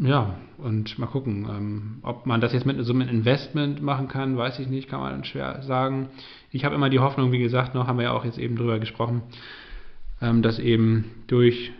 ja, 0.00 0.34
und 0.58 0.98
mal 0.98 1.06
gucken, 1.06 1.46
ähm, 1.48 1.98
ob 2.02 2.26
man 2.26 2.40
das 2.40 2.52
jetzt 2.52 2.66
mit 2.66 2.82
so 2.84 2.92
einem 2.92 3.08
Investment 3.08 3.80
machen 3.80 4.08
kann, 4.08 4.36
weiß 4.36 4.58
ich 4.58 4.66
nicht, 4.66 4.88
kann 4.88 5.00
man 5.00 5.24
schwer 5.24 5.62
sagen. 5.62 6.08
Ich 6.50 6.64
habe 6.64 6.74
immer 6.74 6.90
die 6.90 6.98
Hoffnung, 6.98 7.32
wie 7.32 7.38
gesagt, 7.38 7.74
noch 7.74 7.86
haben 7.86 7.98
wir 7.98 8.04
ja 8.04 8.12
auch 8.12 8.24
jetzt 8.24 8.38
eben 8.38 8.56
drüber 8.56 8.78
gesprochen, 8.80 9.22
ähm, 10.20 10.42
dass 10.42 10.58
eben 10.58 11.04
durch 11.28 11.72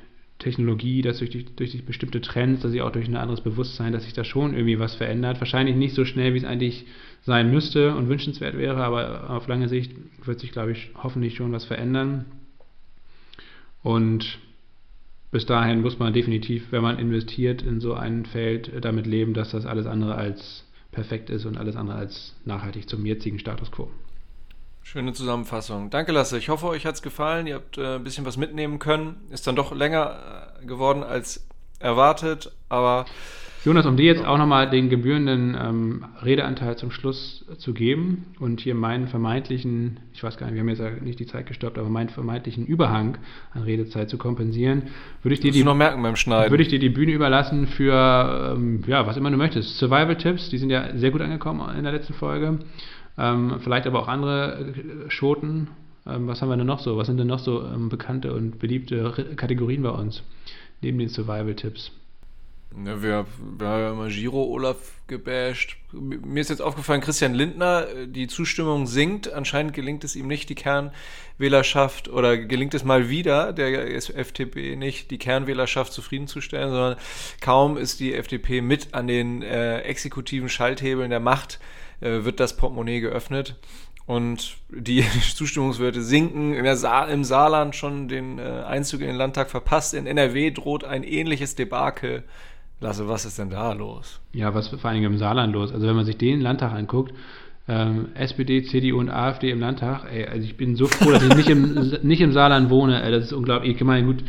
Technologie, 0.45 1.01
dass 1.01 1.19
durch, 1.19 1.31
die, 1.31 1.45
durch 1.57 1.85
bestimmte 1.87 2.21
Trends, 2.21 2.61
dass 2.61 2.71
sich 2.71 2.83
auch 2.83 2.93
durch 2.93 3.09
ein 3.09 3.17
anderes 3.17 3.41
Bewusstsein, 3.41 3.93
dass 3.93 4.05
sich 4.05 4.13
da 4.13 4.25
schon 4.25 4.53
irgendwie 4.53 4.79
was 4.79 4.95
verändert. 4.95 5.41
Wahrscheinlich 5.41 5.75
nicht 5.75 5.95
so 5.95 6.05
schnell, 6.05 6.35
wie 6.35 6.39
es 6.39 6.45
eigentlich 6.45 6.85
sein 7.23 7.51
müsste 7.51 7.95
und 7.97 8.11
wünschenswert 8.11 8.57
wäre, 8.59 8.85
aber 8.85 9.31
auf 9.31 9.49
lange 9.49 9.69
Sicht 9.69 9.93
wird 10.23 10.41
sich, 10.41 10.53
glaube 10.53 10.73
ich, 10.73 10.91
hoffentlich 11.03 11.35
schon 11.35 11.51
was 11.53 11.65
verändern. 11.65 12.27
Und 13.83 14.39
bis 15.31 15.47
dahin 15.47 15.81
muss 15.81 15.99
man 15.99 16.13
definitiv, 16.13 16.71
wenn 16.71 16.83
man 16.83 16.99
investiert 16.99 17.63
in 17.63 17.81
so 17.81 17.95
ein 17.95 18.27
Feld, 18.27 18.71
damit 18.83 19.07
leben, 19.07 19.33
dass 19.33 19.51
das 19.51 19.65
alles 19.65 19.87
andere 19.87 20.15
als 20.15 20.67
perfekt 20.93 21.31
ist 21.31 21.47
und 21.47 21.57
alles 21.57 21.75
andere 21.75 21.97
als 21.97 22.37
nachhaltig 22.45 22.87
zum 22.89 23.07
jetzigen 23.07 23.39
Status 23.39 23.73
quo. 23.73 23.91
Schöne 24.87 25.15
Zusammenfassung. 25.15 25.89
Danke, 25.89 26.13
Lasse. 26.13 26.37
Ich 26.37 26.51
hoffe, 26.51 26.67
euch 26.67 26.85
hat 26.85 26.95
es 26.95 27.03
gefallen. 27.03 27.47
Ihr 27.47 27.55
habt 27.55 27.79
äh, 27.79 27.97
ein 27.97 28.05
bisschen 28.05 28.27
was 28.27 28.37
mitnehmen 28.37 28.79
können. 28.79 29.17
Ist 29.31 29.47
dann 29.47 29.57
doch 29.57 29.75
länger 29.75 30.53
äh, 30.63 30.67
geworden 30.67 31.03
als 31.03 31.49
erwartet, 31.81 32.53
aber. 32.69 33.07
Jonas, 33.65 33.87
um 33.87 33.97
dir 33.97 34.05
jetzt 34.05 34.27
auch 34.27 34.37
nochmal 34.37 34.69
den 34.69 34.91
gebührenden 34.91 35.57
ähm, 35.59 36.05
Redeanteil 36.23 36.77
zum 36.77 36.91
Schluss 36.91 37.47
zu 37.57 37.73
geben 37.73 38.27
und 38.39 38.61
hier 38.61 38.75
meinen 38.75 39.09
vermeintlichen, 39.09 40.01
ich 40.13 40.23
weiß 40.23 40.37
gar 40.37 40.47
nicht, 40.47 40.55
wir 40.55 40.61
haben 40.61 40.69
jetzt 40.69 40.81
ja 40.81 40.91
nicht 40.91 41.19
die 41.19 41.25
Zeit 41.25 41.47
gestoppt, 41.47 41.79
aber 41.79 41.89
meinen 41.89 42.11
vermeintlichen 42.11 42.67
Überhang 42.67 43.17
an 43.55 43.63
Redezeit 43.63 44.11
zu 44.11 44.19
kompensieren, 44.19 44.91
würde 45.23 45.33
ich 45.33 45.41
dir 45.41 45.51
die, 45.51 45.65
noch 45.65 45.75
merken 45.75 46.03
beim 46.03 46.17
Schneiden. 46.17 46.53
Würde 46.53 46.63
ich 46.63 46.69
dir 46.69 46.79
die 46.79 46.91
Bühne 46.91 47.13
überlassen 47.13 47.69
für, 47.69 48.53
ähm, 48.55 48.85
ja, 48.87 49.07
was 49.07 49.17
immer 49.17 49.31
du 49.31 49.39
möchtest. 49.39 49.79
Survival-Tipps, 49.79 50.51
die 50.51 50.59
sind 50.59 50.69
ja 50.69 50.95
sehr 50.95 51.11
gut 51.11 51.23
angekommen 51.23 51.75
in 51.75 51.85
der 51.85 51.93
letzten 51.93 52.13
Folge. 52.13 52.59
Ähm, 53.17 53.61
vielleicht 53.61 53.87
aber 53.87 54.01
auch 54.01 54.09
andere 54.09 54.59
äh, 54.59 55.11
Schoten. 55.11 55.69
Ähm, 56.07 56.27
was 56.27 56.43
haben 56.43 56.49
wir 56.49 56.57
denn 56.57 56.67
noch 56.67 56.81
so? 56.81 56.97
Was 56.97 57.07
sind 57.07 57.17
denn 57.17 57.29
noch 57.29 57.39
so 57.39 57.65
ähm, 57.65 57.89
bekannte 57.89 58.35
und 58.35 58.59
beliebte 58.59 59.35
Kategorien 59.37 59.83
bei 59.83 59.91
uns? 59.91 60.23
Neben 60.81 60.99
den 60.99 61.09
Survival-Tipps. 61.09 61.93
Ja, 62.85 63.01
wir, 63.01 63.27
wir 63.59 63.69
haben 63.69 63.81
ja 63.81 63.93
immer 63.93 64.09
Giro 64.09 64.43
Olaf 64.43 64.77
gebasht. 65.07 65.77
Mir 65.93 66.41
ist 66.41 66.51
jetzt 66.51 66.61
aufgefallen, 66.61 67.01
Christian 67.01 67.33
Lindner, 67.33 67.87
äh, 67.89 68.09
die 68.09 68.27
Zustimmung 68.27 68.89
sinkt. 68.89 69.33
Anscheinend 69.33 69.75
gelingt 69.75 70.03
es 70.03 70.17
ihm 70.17 70.27
nicht, 70.27 70.49
die 70.49 70.57
Kernwählerschaft, 70.57 72.09
oder 72.09 72.37
gelingt 72.37 72.75
es 72.75 72.83
mal 72.83 73.09
wieder, 73.09 73.53
der 73.53 73.95
FDP 73.95 74.75
nicht, 74.75 75.13
die 75.13 75.19
Kernwählerschaft 75.19 75.93
zufriedenzustellen, 75.93 76.71
sondern 76.71 76.97
kaum 77.41 77.77
ist 77.77 78.01
die 78.01 78.13
FDP 78.13 78.61
mit 78.61 78.93
an 78.93 79.07
den 79.07 79.43
äh, 79.43 79.83
exekutiven 79.83 80.49
Schalthebeln 80.49 81.11
der 81.11 81.21
Macht 81.21 81.61
äh, 82.05 82.25
wird 82.25 82.39
das 82.41 82.57
Portemonnaie 82.57 83.01
geöffnet 83.01 83.57
und 84.07 84.57
die 84.69 85.05
Zustimmungswerte 85.35 86.03
sinken. 86.03 86.55
Im 86.55 87.25
Saarland 87.25 87.75
schon 87.75 88.09
den 88.09 88.39
äh, 88.39 88.43
Einzug 88.67 89.01
in 89.01 89.09
den 89.09 89.17
Landtag 89.17 89.51
verpasst. 89.51 89.95
In 89.95 90.07
NRW 90.07 90.51
droht 90.51 90.85
ein 90.85 91.03
ähnliches 91.03 91.55
Debakel. 91.55 92.25
Lasse, 92.81 93.09
was 93.09 93.25
ist 93.25 93.39
denn 93.39 93.51
da 93.51 93.73
los? 93.73 94.21
Ja, 94.33 94.55
was 94.55 94.69
vor 94.69 94.85
allen 94.85 95.01
Dingen 95.01 95.13
im 95.13 95.19
Saarland 95.19 95.55
los? 95.55 95.73
Also 95.73 95.87
wenn 95.87 95.97
man 95.97 96.05
sich 96.05 96.19
den 96.19 96.41
Landtag 96.41 96.73
anguckt, 96.73 97.15
ähm, 97.67 98.09
SPD, 98.15 98.63
CDU 98.63 98.99
und 98.99 99.09
AfD 99.09 99.51
im 99.51 99.61
Landtag, 99.61 100.05
ey, 100.13 100.27
also 100.27 100.45
ich 100.45 100.57
bin 100.59 100.77
so 100.77 100.87
froh, 100.87 101.11
dass 101.13 101.23
ich 101.23 101.35
nicht 101.35 101.49
im, 101.49 101.97
nicht 102.03 102.21
im 102.21 102.33
Saarland 102.33 102.69
wohne. 102.69 103.03
Ey, 103.03 103.11
das 103.11 103.25
ist 103.25 103.33
unglaublich. 103.33 103.75
Ich 103.75 103.85
meine, 103.85 104.07
gut, 104.07 104.23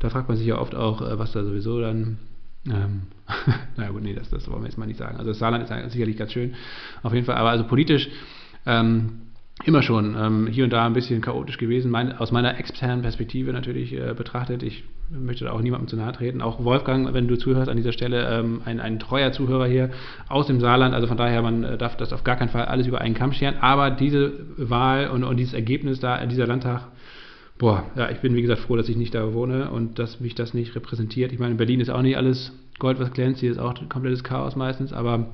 da 0.00 0.10
fragt 0.10 0.28
man 0.28 0.36
sich 0.36 0.46
ja 0.46 0.58
oft 0.58 0.74
auch, 0.74 1.02
äh, 1.02 1.18
was 1.18 1.32
da 1.32 1.44
sowieso 1.44 1.80
dann 1.80 2.18
ähm, 2.66 3.02
naja 3.76 3.90
gut, 3.90 4.02
nee, 4.02 4.14
das, 4.14 4.28
das 4.30 4.50
wollen 4.50 4.62
wir 4.62 4.68
jetzt 4.68 4.78
mal 4.78 4.86
nicht 4.86 4.98
sagen. 4.98 5.16
Also 5.16 5.30
das 5.30 5.38
Saarland 5.38 5.68
ist 5.68 5.92
sicherlich 5.92 6.16
ganz 6.16 6.32
schön, 6.32 6.54
auf 7.02 7.14
jeden 7.14 7.26
Fall. 7.26 7.36
Aber 7.36 7.50
also 7.50 7.64
politisch 7.64 8.08
ähm, 8.66 9.22
immer 9.64 9.82
schon 9.82 10.16
ähm, 10.18 10.46
hier 10.46 10.64
und 10.64 10.72
da 10.72 10.86
ein 10.86 10.92
bisschen 10.92 11.20
chaotisch 11.20 11.58
gewesen. 11.58 11.90
Mein, 11.90 12.16
aus 12.16 12.32
meiner 12.32 12.58
externen 12.58 13.02
Perspektive 13.02 13.52
natürlich 13.52 13.92
äh, 13.92 14.14
betrachtet. 14.14 14.62
Ich 14.62 14.84
möchte 15.10 15.44
da 15.44 15.52
auch 15.52 15.60
niemandem 15.60 15.88
zu 15.88 15.96
nahe 15.96 16.12
treten. 16.12 16.40
Auch 16.40 16.64
Wolfgang, 16.64 17.12
wenn 17.12 17.28
du 17.28 17.36
zuhörst 17.36 17.68
an 17.68 17.76
dieser 17.76 17.92
Stelle, 17.92 18.28
ähm, 18.30 18.62
ein, 18.64 18.80
ein 18.80 18.98
treuer 18.98 19.32
Zuhörer 19.32 19.66
hier 19.66 19.90
aus 20.28 20.46
dem 20.46 20.60
Saarland. 20.60 20.94
Also 20.94 21.06
von 21.06 21.16
daher, 21.16 21.42
man 21.42 21.64
äh, 21.64 21.78
darf 21.78 21.96
das 21.96 22.12
auf 22.12 22.24
gar 22.24 22.36
keinen 22.36 22.48
Fall 22.48 22.66
alles 22.66 22.86
über 22.86 23.00
einen 23.00 23.14
Kamm 23.14 23.32
scheren. 23.32 23.56
Aber 23.60 23.90
diese 23.90 24.32
Wahl 24.56 25.08
und, 25.08 25.24
und 25.24 25.36
dieses 25.36 25.54
Ergebnis 25.54 26.00
da, 26.00 26.24
dieser 26.26 26.46
Landtag, 26.46 26.88
boah, 27.60 27.84
ja, 27.94 28.10
ich 28.10 28.18
bin 28.20 28.34
wie 28.34 28.42
gesagt 28.42 28.62
froh, 28.62 28.76
dass 28.76 28.88
ich 28.88 28.96
nicht 28.96 29.14
da 29.14 29.34
wohne 29.34 29.70
und 29.70 29.98
dass 29.98 30.18
mich 30.18 30.34
das 30.34 30.54
nicht 30.54 30.74
repräsentiert. 30.74 31.30
Ich 31.30 31.38
meine, 31.38 31.52
in 31.52 31.56
Berlin 31.58 31.80
ist 31.80 31.90
auch 31.90 32.02
nicht 32.02 32.16
alles 32.16 32.52
Gold, 32.78 32.98
was 32.98 33.12
glänzt, 33.12 33.40
hier 33.40 33.50
ist 33.50 33.58
auch 33.58 33.74
komplettes 33.90 34.24
Chaos 34.24 34.56
meistens, 34.56 34.94
aber 34.94 35.26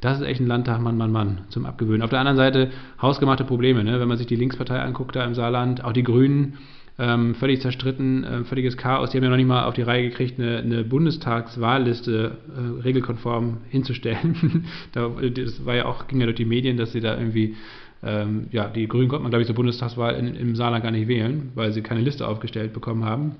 das 0.00 0.18
ist 0.18 0.26
echt 0.26 0.40
ein 0.40 0.46
Landtag, 0.46 0.80
Mann, 0.80 0.96
Mann, 0.96 1.12
Mann, 1.12 1.42
zum 1.50 1.66
Abgewöhnen. 1.66 2.02
Auf 2.02 2.10
der 2.10 2.20
anderen 2.20 2.38
Seite 2.38 2.70
hausgemachte 3.02 3.44
Probleme, 3.44 3.84
ne? 3.84 4.00
wenn 4.00 4.08
man 4.08 4.16
sich 4.16 4.26
die 4.26 4.36
Linkspartei 4.36 4.80
anguckt 4.80 5.14
da 5.14 5.24
im 5.24 5.34
Saarland, 5.34 5.84
auch 5.84 5.92
die 5.92 6.04
Grünen, 6.04 6.54
ähm, 6.98 7.34
völlig 7.34 7.60
zerstritten, 7.60 8.24
äh, 8.24 8.44
völliges 8.44 8.76
Chaos. 8.76 9.10
Die 9.10 9.18
haben 9.18 9.24
ja 9.24 9.30
noch 9.30 9.36
nicht 9.36 9.46
mal 9.46 9.64
auf 9.66 9.74
die 9.74 9.82
Reihe 9.82 10.08
gekriegt, 10.08 10.40
eine, 10.40 10.58
eine 10.58 10.84
Bundestagswahlliste 10.84 12.38
äh, 12.48 12.82
regelkonform 12.82 13.58
hinzustellen. 13.68 14.64
da, 14.92 15.08
das 15.08 15.64
war 15.64 15.76
ja 15.76 15.84
auch, 15.84 16.08
ging 16.08 16.20
ja 16.20 16.26
durch 16.26 16.38
die 16.38 16.44
Medien, 16.44 16.76
dass 16.76 16.92
sie 16.92 17.00
da 17.00 17.16
irgendwie 17.16 17.54
ähm, 18.02 18.48
ja, 18.52 18.68
die 18.68 18.86
Grünen 18.86 19.08
konnte 19.08 19.22
man, 19.22 19.30
glaube 19.30 19.42
ich, 19.42 19.46
zur 19.46 19.56
Bundestagswahl 19.56 20.14
in, 20.14 20.34
im 20.34 20.56
Saarland 20.56 20.84
gar 20.84 20.90
nicht 20.90 21.08
wählen, 21.08 21.50
weil 21.54 21.72
sie 21.72 21.82
keine 21.82 22.00
Liste 22.00 22.26
aufgestellt 22.26 22.72
bekommen 22.72 23.04
haben. 23.04 23.36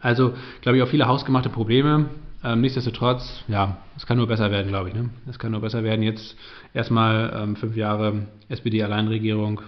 Also, 0.00 0.34
glaube 0.60 0.76
ich, 0.76 0.82
auch 0.82 0.88
viele 0.88 1.06
hausgemachte 1.06 1.48
Probleme. 1.48 2.06
Ähm, 2.42 2.60
nichtsdestotrotz, 2.60 3.42
ja, 3.48 3.78
es 3.96 4.04
kann 4.04 4.18
nur 4.18 4.26
besser 4.26 4.50
werden, 4.50 4.68
glaube 4.68 4.90
ich. 4.90 4.94
Ne? 4.94 5.10
Es 5.28 5.38
kann 5.38 5.52
nur 5.52 5.60
besser 5.60 5.82
werden. 5.82 6.02
Jetzt 6.02 6.36
erstmal 6.74 7.32
ähm, 7.34 7.56
fünf 7.56 7.76
Jahre 7.76 8.26
SPD-Alleinregierung. 8.48 9.62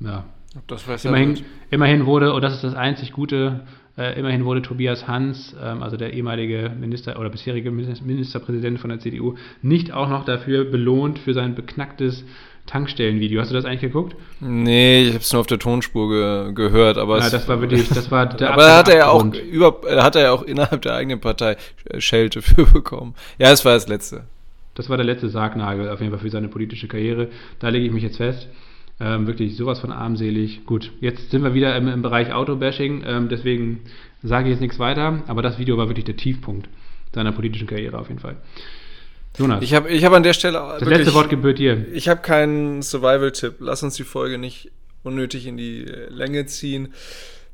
Ja. 0.00 0.24
immerhin, 1.04 1.38
immerhin 1.70 2.06
wurde, 2.06 2.32
und 2.32 2.42
das 2.42 2.54
ist 2.54 2.64
das 2.64 2.74
einzig 2.74 3.12
Gute, 3.12 3.66
äh, 3.98 4.18
immerhin 4.18 4.44
wurde 4.44 4.62
Tobias 4.62 5.06
Hans, 5.06 5.54
ähm, 5.62 5.82
also 5.82 5.96
der 5.96 6.12
ehemalige 6.12 6.70
Minister 6.78 7.18
oder 7.18 7.30
bisherige 7.30 7.70
Ministerpräsident 7.70 8.78
von 8.78 8.90
der 8.90 9.00
CDU, 9.00 9.34
nicht 9.60 9.92
auch 9.92 10.08
noch 10.08 10.24
dafür 10.24 10.64
belohnt 10.64 11.18
für 11.18 11.34
sein 11.34 11.54
beknacktes 11.54 12.24
Tankstellenvideo. 12.66 13.40
Hast 13.40 13.50
du 13.50 13.54
das 13.54 13.64
eigentlich 13.64 13.80
geguckt? 13.80 14.16
Nee, 14.40 15.04
ich 15.04 15.08
habe 15.10 15.18
es 15.18 15.32
nur 15.32 15.40
auf 15.40 15.46
der 15.46 15.58
Tonspur 15.58 16.08
ge 16.08 16.52
gehört, 16.54 16.98
aber 16.98 17.20
ja, 17.20 17.30
das 17.30 17.48
war 17.48 17.60
wirklich, 17.60 17.88
das 17.94 18.10
war 18.10 18.26
der 18.26 18.52
Aber 18.52 18.62
da 18.62 18.76
hat 18.78 18.88
er 18.88 18.96
ja 18.96 19.08
auch 19.08 19.24
über, 19.24 19.80
hat 20.02 20.16
er 20.16 20.22
ja 20.22 20.32
auch 20.32 20.42
innerhalb 20.42 20.82
der 20.82 20.94
eigenen 20.94 21.20
Partei 21.20 21.56
Schelte 21.98 22.42
für 22.42 22.66
bekommen. 22.72 23.14
Ja, 23.38 23.50
es 23.50 23.64
war 23.64 23.74
das 23.74 23.88
letzte. 23.88 24.24
das 24.74 24.88
war 24.90 24.96
der 24.96 25.06
letzte 25.06 25.28
Sargnagel 25.28 25.88
auf 25.88 26.00
jeden 26.00 26.12
Fall 26.12 26.20
für 26.20 26.30
seine 26.30 26.48
politische 26.48 26.88
Karriere. 26.88 27.28
Da 27.60 27.68
lege 27.68 27.86
ich 27.86 27.92
mich 27.92 28.02
jetzt 28.02 28.16
fest. 28.16 28.48
Ähm, 28.98 29.26
wirklich 29.26 29.56
sowas 29.56 29.78
von 29.78 29.92
armselig. 29.92 30.64
Gut, 30.64 30.90
jetzt 31.00 31.30
sind 31.30 31.42
wir 31.42 31.52
wieder 31.52 31.76
im, 31.76 31.86
im 31.86 32.00
Bereich 32.00 32.32
Autobashing, 32.32 33.04
ähm, 33.06 33.28
deswegen 33.28 33.80
sage 34.22 34.48
ich 34.48 34.52
jetzt 34.52 34.62
nichts 34.62 34.78
weiter, 34.78 35.22
aber 35.26 35.42
das 35.42 35.58
Video 35.58 35.76
war 35.76 35.88
wirklich 35.88 36.06
der 36.06 36.16
Tiefpunkt 36.16 36.66
seiner 37.14 37.32
politischen 37.32 37.66
Karriere 37.66 37.98
auf 37.98 38.08
jeden 38.08 38.20
Fall. 38.20 38.36
Jonas. 39.38 39.62
Ich 39.62 39.74
habe 39.74 39.88
ich 39.88 40.04
hab 40.04 40.12
an 40.12 40.22
der 40.22 40.32
Stelle. 40.32 40.58
Das 40.58 40.80
wirklich, 40.80 40.98
letzte 40.98 41.14
Wort 41.14 41.28
gebührt 41.28 41.58
dir. 41.58 41.86
Ich 41.92 42.08
habe 42.08 42.20
keinen 42.20 42.82
Survival-Tipp. 42.82 43.56
Lass 43.60 43.82
uns 43.82 43.94
die 43.94 44.04
Folge 44.04 44.38
nicht 44.38 44.70
unnötig 45.02 45.46
in 45.46 45.56
die 45.56 45.84
Länge 46.08 46.46
ziehen. 46.46 46.94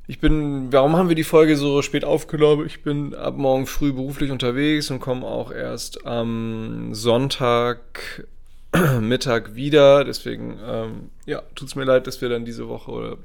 Ich 0.08 0.18
bin, 0.18 0.72
warum 0.72 0.96
haben 0.96 1.08
wir 1.08 1.16
die 1.16 1.24
Folge 1.24 1.56
so 1.56 1.80
spät 1.80 2.04
aufgenommen? 2.04 2.66
Ich 2.66 2.82
bin 2.82 3.14
ab 3.14 3.36
morgen 3.36 3.66
früh 3.66 3.92
beruflich 3.92 4.30
unterwegs 4.30 4.90
und 4.90 5.00
komme 5.00 5.24
auch 5.24 5.52
erst 5.52 6.06
am 6.06 6.92
Sonntag 6.92 8.26
Mittag 9.00 9.54
wieder. 9.54 10.04
Deswegen, 10.04 10.58
ähm, 10.66 11.10
ja, 11.24 11.42
tut 11.54 11.68
es 11.68 11.76
mir 11.76 11.84
leid, 11.84 12.06
dass 12.06 12.20
wir 12.20 12.28
dann 12.28 12.44
diese 12.44 12.68
Woche 12.68 12.90
oder 12.90 13.16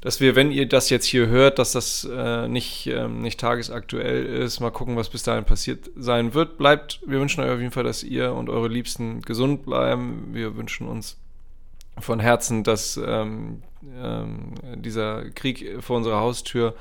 dass 0.00 0.20
wir, 0.20 0.36
wenn 0.36 0.52
ihr 0.52 0.68
das 0.68 0.90
jetzt 0.90 1.06
hier 1.06 1.26
hört, 1.26 1.58
dass 1.58 1.72
das 1.72 2.08
äh, 2.10 2.46
nicht, 2.46 2.86
ähm, 2.86 3.20
nicht 3.20 3.40
tagesaktuell 3.40 4.24
ist. 4.24 4.60
Mal 4.60 4.70
gucken, 4.70 4.96
was 4.96 5.08
bis 5.08 5.24
dahin 5.24 5.44
passiert 5.44 5.90
sein 5.96 6.34
wird. 6.34 6.56
Bleibt, 6.56 7.00
wir 7.04 7.18
wünschen 7.18 7.42
euch 7.42 7.50
auf 7.50 7.58
jeden 7.58 7.72
Fall, 7.72 7.84
dass 7.84 8.04
ihr 8.04 8.32
und 8.32 8.48
eure 8.48 8.68
Liebsten 8.68 9.22
gesund 9.22 9.64
bleiben. 9.64 10.28
Wir 10.32 10.56
wünschen 10.56 10.86
uns 10.86 11.16
von 11.98 12.20
Herzen, 12.20 12.62
dass 12.62 12.96
ähm, 12.96 13.62
ähm, 14.00 14.54
dieser 14.76 15.30
Krieg 15.30 15.82
vor 15.82 15.96
unserer 15.96 16.20
Haustür 16.20 16.74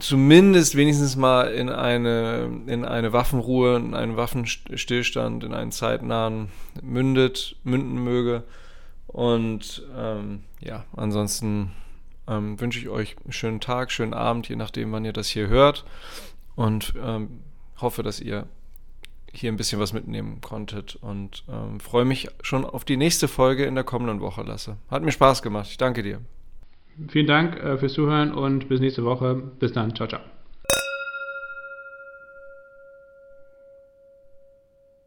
zumindest 0.00 0.76
wenigstens 0.76 1.16
mal 1.16 1.52
in 1.52 1.70
eine, 1.70 2.50
in 2.66 2.84
eine 2.84 3.12
Waffenruhe, 3.12 3.76
in 3.76 3.94
einen 3.94 4.16
Waffenstillstand, 4.16 5.44
in 5.44 5.54
einen 5.54 5.72
zeitnahen 5.72 6.48
mündet, 6.82 7.56
münden 7.62 8.02
möge. 8.02 8.42
Und 9.16 9.82
ähm, 9.96 10.42
ja, 10.60 10.84
ansonsten 10.94 11.72
ähm, 12.28 12.60
wünsche 12.60 12.78
ich 12.78 12.90
euch 12.90 13.16
einen 13.24 13.32
schönen 13.32 13.60
Tag, 13.60 13.90
schönen 13.90 14.12
Abend, 14.12 14.46
je 14.50 14.56
nachdem, 14.56 14.92
wann 14.92 15.06
ihr 15.06 15.14
das 15.14 15.28
hier 15.28 15.48
hört. 15.48 15.86
Und 16.54 16.92
ähm, 17.02 17.40
hoffe, 17.80 18.02
dass 18.02 18.20
ihr 18.20 18.44
hier 19.32 19.50
ein 19.50 19.56
bisschen 19.56 19.80
was 19.80 19.94
mitnehmen 19.94 20.42
konntet 20.42 20.96
und 20.96 21.44
ähm, 21.48 21.80
freue 21.80 22.04
mich 22.04 22.28
schon 22.42 22.66
auf 22.66 22.84
die 22.84 22.98
nächste 22.98 23.26
Folge 23.26 23.64
in 23.64 23.74
der 23.74 23.84
kommenden 23.84 24.20
Woche, 24.20 24.42
Lasse. 24.42 24.76
Hat 24.90 25.02
mir 25.02 25.12
Spaß 25.12 25.40
gemacht. 25.40 25.68
Ich 25.70 25.78
danke 25.78 26.02
dir. 26.02 26.20
Vielen 27.08 27.26
Dank 27.26 27.56
äh, 27.56 27.78
fürs 27.78 27.94
Zuhören 27.94 28.34
und 28.34 28.68
bis 28.68 28.80
nächste 28.80 29.02
Woche. 29.02 29.34
Bis 29.34 29.72
dann. 29.72 29.94
Ciao, 29.94 30.06
ciao. 30.06 30.20